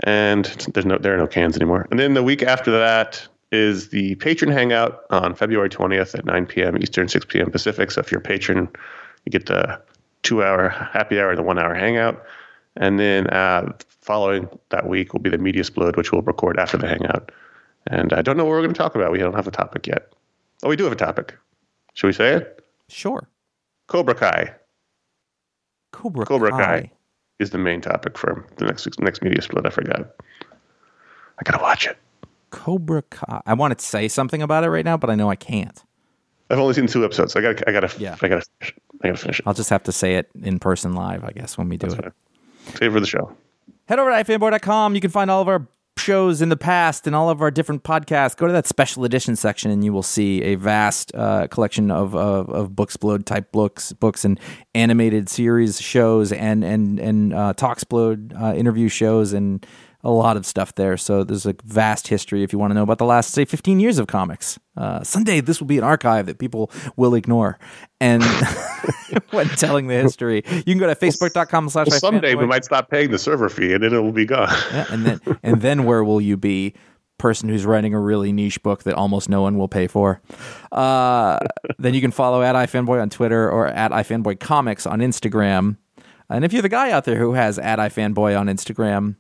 And 0.04 0.46
there's 0.74 0.86
no 0.86 0.98
there 0.98 1.14
are 1.14 1.18
no 1.18 1.28
cans 1.28 1.56
anymore. 1.56 1.88
And 1.92 2.00
then 2.00 2.14
the 2.14 2.24
week 2.24 2.44
after 2.44 2.72
that 2.72 3.28
is 3.52 3.90
the 3.90 4.16
patron 4.16 4.52
hangout 4.52 5.04
on 5.10 5.34
February 5.34 5.70
20th 5.70 6.18
at 6.18 6.26
9 6.26 6.46
p.m. 6.46 6.78
Eastern, 6.78 7.08
6 7.08 7.26
p.m. 7.26 7.50
Pacific. 7.50 7.90
So 7.92 8.00
if 8.02 8.12
you're 8.12 8.22
a 8.22 8.24
patron, 8.24 8.70
you 9.26 9.32
get 9.32 9.48
the 9.48 9.82
two 10.22 10.44
hour 10.44 10.70
happy 10.70 11.20
hour 11.20 11.36
the 11.36 11.44
one 11.44 11.58
hour 11.58 11.74
hangout. 11.74 12.24
And 12.78 13.00
then 13.00 13.28
uh, 13.28 13.74
following 14.02 14.48
that 14.70 14.88
week 14.88 15.14
will 15.14 15.20
be 15.20 15.30
the 15.30 15.38
media 15.38 15.64
split, 15.64 15.98
which 15.98 16.12
we'll 16.12 16.22
record 16.22 16.60
after 16.60 16.78
the 16.78 16.88
hangout. 16.88 17.32
And 17.88 18.14
I 18.14 18.22
don't 18.22 18.38
know 18.38 18.46
what 18.46 18.52
we're 18.52 18.62
going 18.62 18.74
to 18.74 18.78
talk 18.78 18.96
about. 18.96 19.12
We 19.12 19.18
don't 19.18 19.34
have 19.34 19.48
a 19.48 19.52
topic 19.52 19.88
yet. 19.88 20.14
Oh, 20.64 20.70
we 20.70 20.76
do 20.76 20.84
have 20.84 20.93
a 20.93 20.97
topic. 20.97 21.38
Should 21.93 22.07
we 22.07 22.14
say 22.14 22.36
it? 22.36 22.64
Sure. 22.89 23.28
Cobra 23.88 24.16
Kai 24.16 24.53
Cobra, 25.91 26.26
Cobra 26.26 26.51
Kai. 26.51 26.57
Kai. 26.82 26.91
is 27.39 27.49
the 27.49 27.57
main 27.57 27.82
topic 27.82 28.18
for 28.18 28.45
the 28.57 28.66
next 28.66 28.88
next 28.99 29.22
media 29.22 29.41
split. 29.41 29.66
I 29.66 29.70
forgot. 29.70 30.01
I 31.39 31.43
gotta 31.43 31.62
watch 31.62 31.88
it. 31.88 31.97
Cobra 32.51 33.01
Kai. 33.03 33.41
I 33.45 33.53
want 33.53 33.78
to 33.78 33.84
say 33.84 34.07
something 34.07 34.41
about 34.41 34.64
it 34.64 34.70
right 34.70 34.86
now, 34.86 34.97
but 34.97 35.10
I 35.10 35.16
know 35.16 35.30
I 35.30 35.36
can't. 35.36 35.84
I've 36.49 36.60
only 36.60 36.74
seen 36.74 36.88
two 36.88 37.05
episodes. 37.05 37.36
I 37.36 37.41
gotta 37.41 37.68
I 37.68 37.72
gotta 37.72 37.91
Yeah. 37.99 38.16
I 38.22 38.28
gotta. 38.28 38.45
I 38.62 39.07
gotta 39.07 39.18
finish 39.18 39.39
it. 39.39 39.47
I'll 39.47 39.53
just 39.53 39.70
have 39.70 39.84
to 39.84 39.91
say 39.91 40.16
it 40.16 40.30
in 40.41 40.60
person 40.60 40.93
live, 40.93 41.24
I 41.24 41.32
guess, 41.32 41.57
when 41.57 41.70
we 41.70 41.78
do 41.78 41.88
it. 41.88 41.95
fine. 41.95 42.12
Save 42.76 42.93
for 42.93 42.99
the 42.99 43.07
show. 43.07 43.36
Head 43.88 43.97
over 43.99 44.12
to 44.12 44.16
ifanboy.com. 44.18 44.93
You 44.95 45.01
can 45.01 45.10
find 45.10 45.32
all 45.32 45.41
of 45.41 45.47
our 45.47 45.68
shows 46.10 46.41
in 46.41 46.49
the 46.49 46.57
past 46.57 47.05
and 47.05 47.16
all 47.16 47.30
of 47.30 47.39
our 47.39 47.51
different 47.51 47.84
podcasts. 47.84 48.36
Go 48.36 48.47
to 48.47 48.53
that 48.53 48.66
special 48.66 49.03
edition 49.03 49.36
section 49.36 49.70
and 49.70 49.84
you 49.84 49.93
will 49.93 50.01
see 50.01 50.41
a 50.41 50.55
vast 50.55 51.14
uh, 51.14 51.47
collection 51.49 51.91
of, 51.91 52.16
of, 52.16 52.49
of 52.49 52.72
Booksplode 52.72 53.26
type 53.26 53.51
books, 53.51 53.93
books 53.93 54.26
and 54.26 54.39
animated 54.74 55.30
series 55.30 55.80
shows 55.80 56.32
and, 56.32 56.64
and, 56.64 56.99
and 56.99 57.32
uh, 57.32 57.53
Talksplode 57.55 58.34
uh, 58.41 58.55
interview 58.55 58.89
shows 58.89 59.34
and 59.34 59.64
a 60.04 60.12
lot 60.12 60.38
of 60.38 60.45
stuff 60.45 60.76
there. 60.76 60.95
So 60.97 61.24
there's 61.24 61.45
a 61.45 61.56
vast 61.64 62.08
history 62.08 62.43
if 62.43 62.54
you 62.54 62.60
want 62.60 62.72
to 62.72 62.76
know 62.76 62.84
about 62.84 63.00
the 63.00 63.06
last, 63.06 63.32
say, 63.32 63.43
15 63.45 63.80
years 63.80 63.97
of 63.97 64.08
comics. 64.08 64.58
Uh, 64.78 65.04
someday 65.04 65.41
this 65.41 65.60
will 65.60 65.68
be 65.68 65.78
an 65.78 65.84
archive 65.84 66.26
that 66.28 66.39
people 66.39 66.72
will 66.95 67.16
ignore. 67.16 67.60
And 68.00 68.24
when 69.32 69.47
telling 69.50 69.88
the 69.88 69.95
history, 69.95 70.43
you 70.47 70.64
can 70.64 70.78
go 70.78 70.88
to 70.88 70.95
facebook.com 70.95 71.70
slash 71.70 71.88
Well, 71.89 72.00
someday 72.00 72.36
we 72.36 72.45
might 72.45 72.64
stop 72.64 72.89
paying 72.89 73.12
the 73.12 73.20
server 73.20 73.50
fee 73.50 73.74
and 73.74 73.84
then 73.84 73.93
it 73.93 74.00
will 74.00 74.14
be 74.14 74.26
gone. 74.26 74.50
Yeah, 74.72 74.86
and 74.89 75.06
then 75.06 75.22
and 75.43 75.62
then 75.62 75.84
where 75.84 76.04
will 76.04 76.22
you 76.22 76.38
be? 76.38 76.74
Person 77.18 77.50
who's 77.50 77.66
writing 77.66 77.93
a 77.93 78.00
really 78.00 78.32
niche 78.32 78.64
book 78.64 78.84
that 78.84 78.93
almost 78.95 79.28
no 79.28 79.41
one 79.41 79.58
will 79.58 79.68
pay 79.68 79.88
for. 79.88 80.22
Uh, 80.72 81.38
then 81.78 81.93
you 81.93 82.00
can 82.00 82.12
follow 82.12 82.41
at 82.41 82.56
ifanboy 82.56 83.02
on 83.02 83.10
Twitter 83.10 83.52
or 83.52 83.68
at 83.68 83.91
ifanboy 83.91 84.39
comics 84.39 84.86
on 84.86 85.00
Instagram. 85.00 85.76
And 86.30 86.45
if 86.45 86.54
you're 86.54 86.62
the 86.62 86.70
guy 86.70 86.91
out 86.91 87.04
there 87.04 87.18
who 87.18 87.34
has 87.34 87.60
at 87.60 87.78
ifanboy 87.78 88.39
on 88.39 88.47
Instagram, 88.47 89.18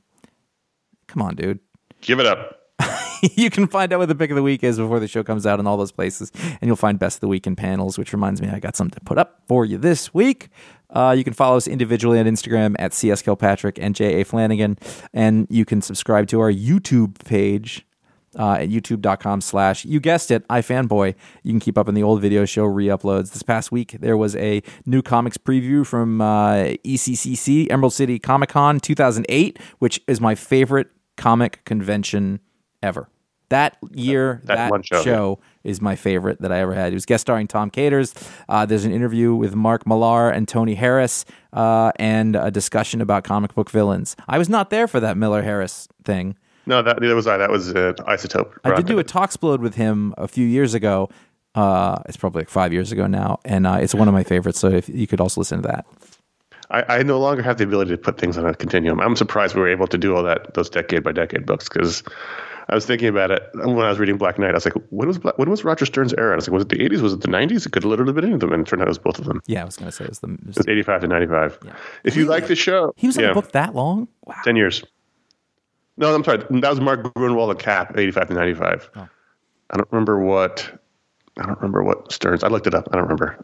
come 1.09 1.21
on, 1.21 1.35
dude. 1.35 1.59
Give 2.01 2.19
it 2.19 2.25
up. 2.25 2.55
you 3.35 3.49
can 3.49 3.67
find 3.67 3.91
out 3.91 3.99
what 3.99 4.07
the 4.07 4.15
pick 4.15 4.29
of 4.29 4.35
the 4.35 4.43
week 4.43 4.63
is 4.63 4.77
before 4.77 4.99
the 4.99 5.07
show 5.07 5.23
comes 5.23 5.45
out 5.45 5.59
in 5.59 5.67
all 5.67 5.77
those 5.77 5.91
places. 5.91 6.31
And 6.43 6.67
you'll 6.67 6.75
find 6.75 6.97
best 6.97 7.17
of 7.17 7.21
the 7.21 7.27
week 7.27 7.45
in 7.45 7.55
panels, 7.55 7.97
which 7.97 8.13
reminds 8.13 8.41
me, 8.41 8.49
I 8.49 8.59
got 8.59 8.75
something 8.75 8.97
to 8.97 9.05
put 9.05 9.17
up 9.17 9.41
for 9.47 9.65
you 9.65 9.77
this 9.77 10.13
week. 10.13 10.49
Uh, 10.89 11.13
you 11.17 11.23
can 11.23 11.33
follow 11.33 11.57
us 11.57 11.67
individually 11.67 12.19
on 12.19 12.25
Instagram 12.25 12.75
at 12.79 12.93
CS 12.93 13.21
Kilpatrick 13.21 13.77
and 13.79 13.95
J.A. 13.95 14.23
Flanagan. 14.23 14.77
And 15.13 15.47
you 15.49 15.65
can 15.65 15.81
subscribe 15.81 16.27
to 16.27 16.39
our 16.39 16.51
YouTube 16.51 17.23
page 17.25 17.85
uh, 18.37 18.53
at 18.53 18.69
youtube.com 18.69 19.41
slash, 19.41 19.85
you 19.85 19.99
guessed 19.99 20.31
it, 20.31 20.47
iFanboy. 20.47 21.15
You 21.43 21.51
can 21.51 21.59
keep 21.59 21.77
up 21.77 21.87
on 21.87 21.93
the 21.93 22.03
old 22.03 22.21
video 22.21 22.45
show 22.45 22.65
re-uploads. 22.65 23.31
This 23.31 23.43
past 23.43 23.71
week, 23.71 23.97
there 23.99 24.17
was 24.17 24.35
a 24.35 24.61
new 24.85 25.01
comics 25.01 25.37
preview 25.37 25.85
from 25.85 26.21
uh, 26.21 26.75
ECCC, 26.85 27.71
Emerald 27.71 27.93
City 27.93 28.19
Comic 28.19 28.49
Con 28.49 28.79
2008, 28.79 29.59
which 29.79 29.99
is 30.07 30.21
my 30.21 30.35
favorite 30.35 30.87
comic 31.19 31.63
convention 31.65 32.39
ever. 32.81 33.09
That 33.49 33.77
year, 33.91 34.41
That 34.45 34.55
that, 34.55 34.71
one 34.71 34.83
show, 34.83 35.03
show, 35.03 35.39
is 35.63 35.81
my 35.81 35.95
favorite 35.95 36.39
that 36.41 36.51
I 36.51 36.59
ever 36.59 36.73
had. 36.73 36.93
It 36.93 36.95
was 36.95 37.05
guest 37.05 37.21
starring 37.21 37.47
Tom 37.47 37.71
Caters. 37.71 38.13
Uh, 38.47 38.65
there's 38.65 38.85
an 38.85 38.91
interview 38.91 39.33
with 39.33 39.55
Mark 39.55 39.87
Millar 39.87 40.29
and 40.29 40.47
Tony 40.47 40.75
Harris, 40.75 41.25
uh, 41.51 41.91
and 41.97 42.35
a 42.35 42.51
discussion 42.51 43.01
about 43.01 43.23
comic 43.23 43.55
book 43.55 43.71
villains. 43.71 44.15
I 44.27 44.37
was 44.37 44.49
not 44.49 44.69
there 44.69 44.87
for 44.87 44.99
that 44.99 45.17
Millar 45.17 45.41
Harris 45.41 45.87
thing. 46.03 46.37
No, 46.67 46.83
that 46.83 47.01
neither 47.01 47.15
was 47.15 47.25
I. 47.25 47.37
That 47.37 47.49
was 47.49 47.71
uh, 47.71 47.93
Isotope. 48.07 48.51
I 48.63 48.75
did 48.75 48.85
do 48.85 48.99
a 48.99 49.03
Talksplode 49.03 49.59
with 49.59 49.73
him 49.73 50.13
a 50.17 50.27
few 50.27 50.45
years 50.45 50.75
ago. 50.75 51.09
Uh, 51.55 51.97
it's 52.07 52.17
probably 52.17 52.41
like 52.41 52.49
five 52.49 52.71
years 52.71 52.91
ago 52.91 53.07
now, 53.07 53.39
and 53.43 53.65
uh, 53.65 53.79
it's 53.81 53.95
one 53.95 54.07
of 54.07 54.13
my 54.13 54.23
favorites. 54.23 54.59
So 54.59 54.69
if 54.69 54.87
you 54.87 55.07
could 55.07 55.19
also 55.19 55.41
listen 55.41 55.63
to 55.63 55.67
that. 55.67 55.87
I, 56.71 56.97
I 56.99 57.03
no 57.03 57.19
longer 57.19 57.41
have 57.41 57.57
the 57.57 57.63
ability 57.63 57.91
to 57.91 57.97
put 57.97 58.19
things 58.19 58.37
on 58.37 58.45
a 58.45 58.53
continuum. 58.53 58.99
I'm 58.99 59.15
surprised 59.15 59.55
we 59.55 59.61
were 59.61 59.69
able 59.69 59.87
to 59.87 59.97
do 59.97 60.15
all 60.15 60.23
that 60.23 60.53
those 60.53 60.69
decade 60.69 61.03
by 61.03 61.11
decade 61.11 61.45
books 61.45 61.67
because 61.67 62.03
I 62.67 62.75
was 62.75 62.85
thinking 62.85 63.07
about 63.07 63.31
it 63.31 63.41
when 63.55 63.79
I 63.79 63.89
was 63.89 63.97
reading 63.97 64.17
Black 64.17 64.37
Knight. 64.37 64.51
I 64.51 64.53
was 64.53 64.65
like, 64.65 64.75
when 64.91 65.07
was 65.07 65.17
Bla- 65.17 65.33
when 65.37 65.49
was 65.49 65.63
Roger 65.63 65.85
Stern's 65.87 66.13
era? 66.13 66.27
And 66.27 66.33
I 66.33 66.35
was 66.35 66.47
like, 66.47 66.53
was 66.53 66.61
it 66.63 66.69
the 66.69 66.77
80s? 66.77 67.01
Was 67.01 67.13
it 67.13 67.21
the 67.21 67.27
90s? 67.27 67.65
It 67.65 67.71
could 67.71 67.81
have 67.81 67.89
literally 67.89 68.13
been 68.13 68.25
any 68.25 68.33
of 68.33 68.39
them, 68.39 68.53
and 68.53 68.61
it 68.61 68.69
turned 68.69 68.83
out 68.83 68.87
it 68.87 68.89
was 68.91 68.99
both 68.99 69.17
of 69.17 69.25
them. 69.25 69.41
Yeah, 69.47 69.61
I 69.63 69.65
was 69.65 69.77
going 69.77 69.89
to 69.89 69.91
say 69.95 70.03
it 70.03 70.09
was 70.09 70.19
the. 70.19 70.27
it 70.27 70.45
was- 70.45 70.57
It 70.57 70.59
was 70.59 70.67
85 70.67 71.01
to 71.01 71.07
95. 71.07 71.59
If 72.03 72.15
you 72.15 72.25
like 72.25 72.45
the 72.45 72.55
show, 72.55 72.93
he 72.95 73.07
was 73.07 73.17
in 73.17 73.23
yeah, 73.23 73.29
the 73.29 73.33
book 73.33 73.51
that 73.53 73.73
long. 73.73 74.07
Wow. 74.25 74.35
10 74.43 74.55
years. 74.55 74.83
No, 75.97 76.13
I'm 76.13 76.23
sorry. 76.23 76.37
That 76.49 76.69
was 76.69 76.79
Mark 76.79 77.01
Gruenwald 77.15 77.49
and 77.49 77.59
Cap, 77.59 77.97
85 77.97 78.27
to 78.27 78.33
95. 78.35 78.89
Oh. 78.95 79.09
I 79.71 79.77
don't 79.77 79.91
remember 79.91 80.19
what. 80.19 80.71
I 81.39 81.45
don't 81.47 81.57
remember 81.57 81.83
what 81.83 82.11
Stern's. 82.11 82.43
I 82.43 82.47
looked 82.49 82.67
it 82.67 82.75
up. 82.75 82.87
I 82.91 82.97
don't 82.97 83.03
remember. 83.03 83.43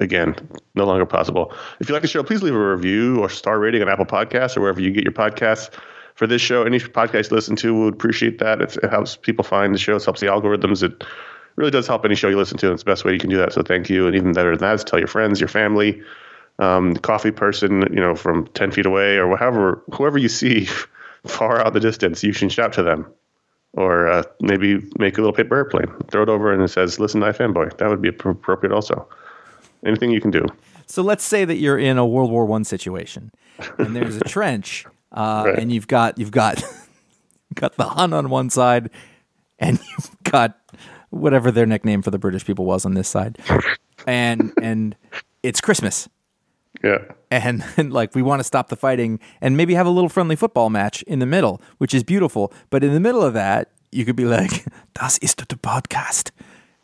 Again, 0.00 0.34
no 0.74 0.84
longer 0.84 1.06
possible. 1.06 1.52
If 1.80 1.88
you 1.88 1.92
like 1.92 2.02
the 2.02 2.08
show, 2.08 2.22
please 2.22 2.42
leave 2.42 2.54
a 2.54 2.70
review 2.74 3.20
or 3.20 3.28
star 3.28 3.58
rating 3.58 3.82
on 3.82 3.88
Apple 3.88 4.06
Podcasts 4.06 4.56
or 4.56 4.60
wherever 4.60 4.80
you 4.80 4.90
get 4.90 5.04
your 5.04 5.12
podcasts. 5.12 5.70
For 6.14 6.26
this 6.26 6.40
show, 6.40 6.62
any 6.62 6.78
podcast 6.78 7.30
you 7.30 7.36
listen 7.36 7.56
to, 7.56 7.74
we 7.74 7.84
would 7.84 7.94
appreciate 7.94 8.38
that. 8.38 8.60
It's, 8.60 8.76
it 8.76 8.90
helps 8.90 9.16
people 9.16 9.44
find 9.44 9.74
the 9.74 9.78
show. 9.78 9.96
It 9.96 10.04
helps 10.04 10.20
the 10.20 10.26
algorithms. 10.26 10.82
It 10.82 11.04
really 11.56 11.70
does 11.70 11.86
help 11.86 12.04
any 12.04 12.14
show 12.14 12.28
you 12.28 12.36
listen 12.36 12.58
to. 12.58 12.72
It's 12.72 12.82
the 12.82 12.90
best 12.90 13.04
way 13.04 13.12
you 13.12 13.18
can 13.18 13.30
do 13.30 13.36
that. 13.38 13.52
So 13.52 13.62
thank 13.62 13.90
you. 13.90 14.06
And 14.06 14.14
even 14.14 14.32
better 14.32 14.56
than 14.56 14.60
that 14.60 14.74
is 14.74 14.84
tell 14.84 14.98
your 14.98 15.08
friends, 15.08 15.40
your 15.40 15.48
family, 15.48 16.00
um, 16.60 16.92
the 16.92 17.00
coffee 17.00 17.32
person, 17.32 17.82
you 17.92 18.00
know, 18.00 18.14
from 18.14 18.46
10 18.48 18.70
feet 18.70 18.86
away 18.86 19.16
or 19.16 19.36
whoever, 19.36 19.82
whoever 19.92 20.18
you 20.18 20.28
see 20.28 20.68
far 21.26 21.64
out 21.64 21.72
the 21.72 21.80
distance, 21.80 22.22
you 22.22 22.32
can 22.32 22.48
shout 22.48 22.72
to 22.74 22.82
them. 22.82 23.06
Or 23.76 24.06
uh, 24.06 24.22
maybe 24.40 24.88
make 25.00 25.18
a 25.18 25.20
little 25.20 25.32
paper 25.32 25.56
airplane, 25.56 25.92
throw 26.08 26.22
it 26.22 26.28
over, 26.28 26.52
and 26.52 26.62
it 26.62 26.68
says, 26.68 27.00
"Listen, 27.00 27.22
to 27.22 27.26
iFanboy." 27.26 27.76
That 27.78 27.88
would 27.88 28.00
be 28.00 28.08
appropriate, 28.08 28.72
also. 28.72 29.08
Anything 29.84 30.10
you 30.10 30.20
can 30.20 30.30
do. 30.30 30.44
So 30.86 31.02
let's 31.02 31.24
say 31.24 31.44
that 31.44 31.56
you're 31.56 31.78
in 31.78 31.98
a 31.98 32.06
World 32.06 32.30
War 32.30 32.44
One 32.46 32.64
situation, 32.64 33.30
and 33.78 33.94
there's 33.96 34.16
a 34.16 34.20
trench, 34.24 34.84
uh, 35.12 35.44
Right. 35.46 35.58
and 35.58 35.72
you've 35.72 35.88
got 35.88 36.18
you've 36.18 36.30
got 36.30 36.62
got 37.54 37.76
the 37.76 37.84
Hun 37.84 38.12
on 38.12 38.28
one 38.30 38.50
side, 38.50 38.90
and 39.58 39.78
you've 39.90 40.10
got 40.24 40.58
whatever 41.10 41.50
their 41.50 41.66
nickname 41.66 42.02
for 42.02 42.10
the 42.10 42.18
British 42.18 42.44
people 42.44 42.64
was 42.64 42.84
on 42.84 42.94
this 42.94 43.08
side, 43.08 43.38
and 44.06 44.52
and 44.60 44.96
it's 45.42 45.60
Christmas, 45.60 46.08
Yeah, 46.82 46.98
and, 47.30 47.62
and 47.76 47.92
like 47.92 48.14
we 48.14 48.22
want 48.22 48.40
to 48.40 48.44
stop 48.44 48.68
the 48.68 48.76
fighting 48.76 49.20
and 49.40 49.56
maybe 49.56 49.74
have 49.74 49.86
a 49.86 49.90
little 49.90 50.08
friendly 50.08 50.36
football 50.36 50.70
match 50.70 51.02
in 51.04 51.18
the 51.18 51.26
middle, 51.26 51.60
which 51.78 51.94
is 51.94 52.02
beautiful. 52.02 52.52
But 52.70 52.82
in 52.84 52.92
the 52.94 53.00
middle 53.00 53.22
of 53.22 53.34
that, 53.34 53.70
you 53.92 54.04
could 54.04 54.16
be 54.16 54.24
like, 54.24 54.64
"Das 54.94 55.18
ist 55.18 55.36
der 55.48 55.56
Podcast, 55.56 56.30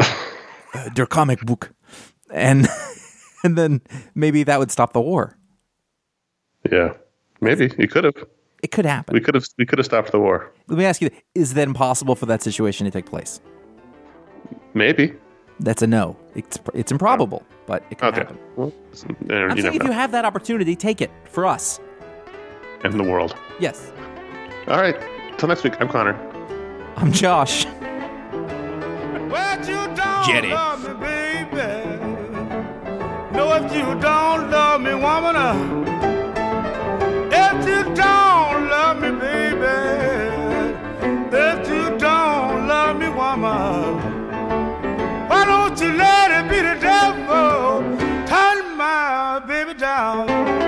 uh, 0.01 0.89
der 0.95 1.07
comic 1.07 1.41
book," 1.45 1.73
and 2.33 2.69
and 3.45 3.57
then 3.59 3.81
maybe 4.15 4.43
that 4.45 4.59
would 4.59 4.71
stop 4.71 4.93
the 4.93 5.01
war. 5.01 5.37
yeah. 6.71 6.95
Maybe 7.43 7.73
you 7.79 7.89
could 7.89 8.05
have. 8.05 8.15
It 8.63 8.71
could 8.71 8.85
happen. 8.85 9.15
We 9.15 9.21
could 9.21 9.35
have. 9.35 9.47
We 9.57 9.65
could 9.65 9.79
have 9.79 9.87
stopped 9.87 10.13
the 10.13 10.19
war. 10.21 10.53
Let 10.69 10.77
me 10.79 10.85
ask 10.85 11.01
you: 11.01 11.09
Is 11.35 11.55
that 11.55 11.67
impossible 11.67 12.15
for 12.15 12.27
that 12.27 12.43
situation 12.43 12.85
to 12.85 12.91
take 12.91 13.07
place? 13.07 13.41
Maybe. 14.75 15.15
That's 15.61 15.81
a 15.81 15.87
no. 15.87 16.17
It's 16.35 16.59
it's 16.75 16.93
improbable, 16.93 17.43
but 17.67 17.83
it 17.91 17.99
could 17.99 18.09
Okay. 18.09 18.21
happen. 18.21 18.39
Well, 18.57 18.73
I'm 19.09 19.17
never 19.27 19.57
saying 19.63 19.75
if 19.75 19.83
you 19.85 19.91
have 19.93 20.13
that 20.13 20.27
opportunity, 20.27 20.77
take 20.77 21.01
it 21.01 21.11
for 21.31 21.47
us. 21.47 21.81
and 22.85 22.93
the 23.01 23.05
world. 23.05 23.35
Yes. 23.59 23.91
All 24.69 24.79
right. 24.81 24.97
Till 25.39 25.49
next 25.49 25.65
week. 25.65 25.81
I'm 25.81 25.89
Conor. 25.89 26.15
I'm 26.97 27.13
Josh. 27.13 27.65
If 33.53 33.75
you 33.75 33.83
don't 34.01 34.51
love 34.51 34.81
me, 34.81 34.95
woman, 34.95 35.35
uh, 35.35 35.55
if 37.33 37.67
you 37.67 37.83
don't 37.95 38.69
love 38.69 39.01
me, 39.01 39.11
baby, 39.11 39.67
if 41.37 41.69
you 41.69 41.99
don't 41.99 42.69
love 42.69 42.97
me, 42.97 43.09
woman, 43.09 43.99
why 45.29 45.45
don't 45.45 45.79
you 45.81 45.93
let 45.93 46.31
it 46.31 46.49
be 46.49 46.61
the 46.63 46.77
devil? 46.81 47.83
Turn 48.27 48.77
my 48.77 49.41
baby 49.47 49.75
down. 49.75 50.60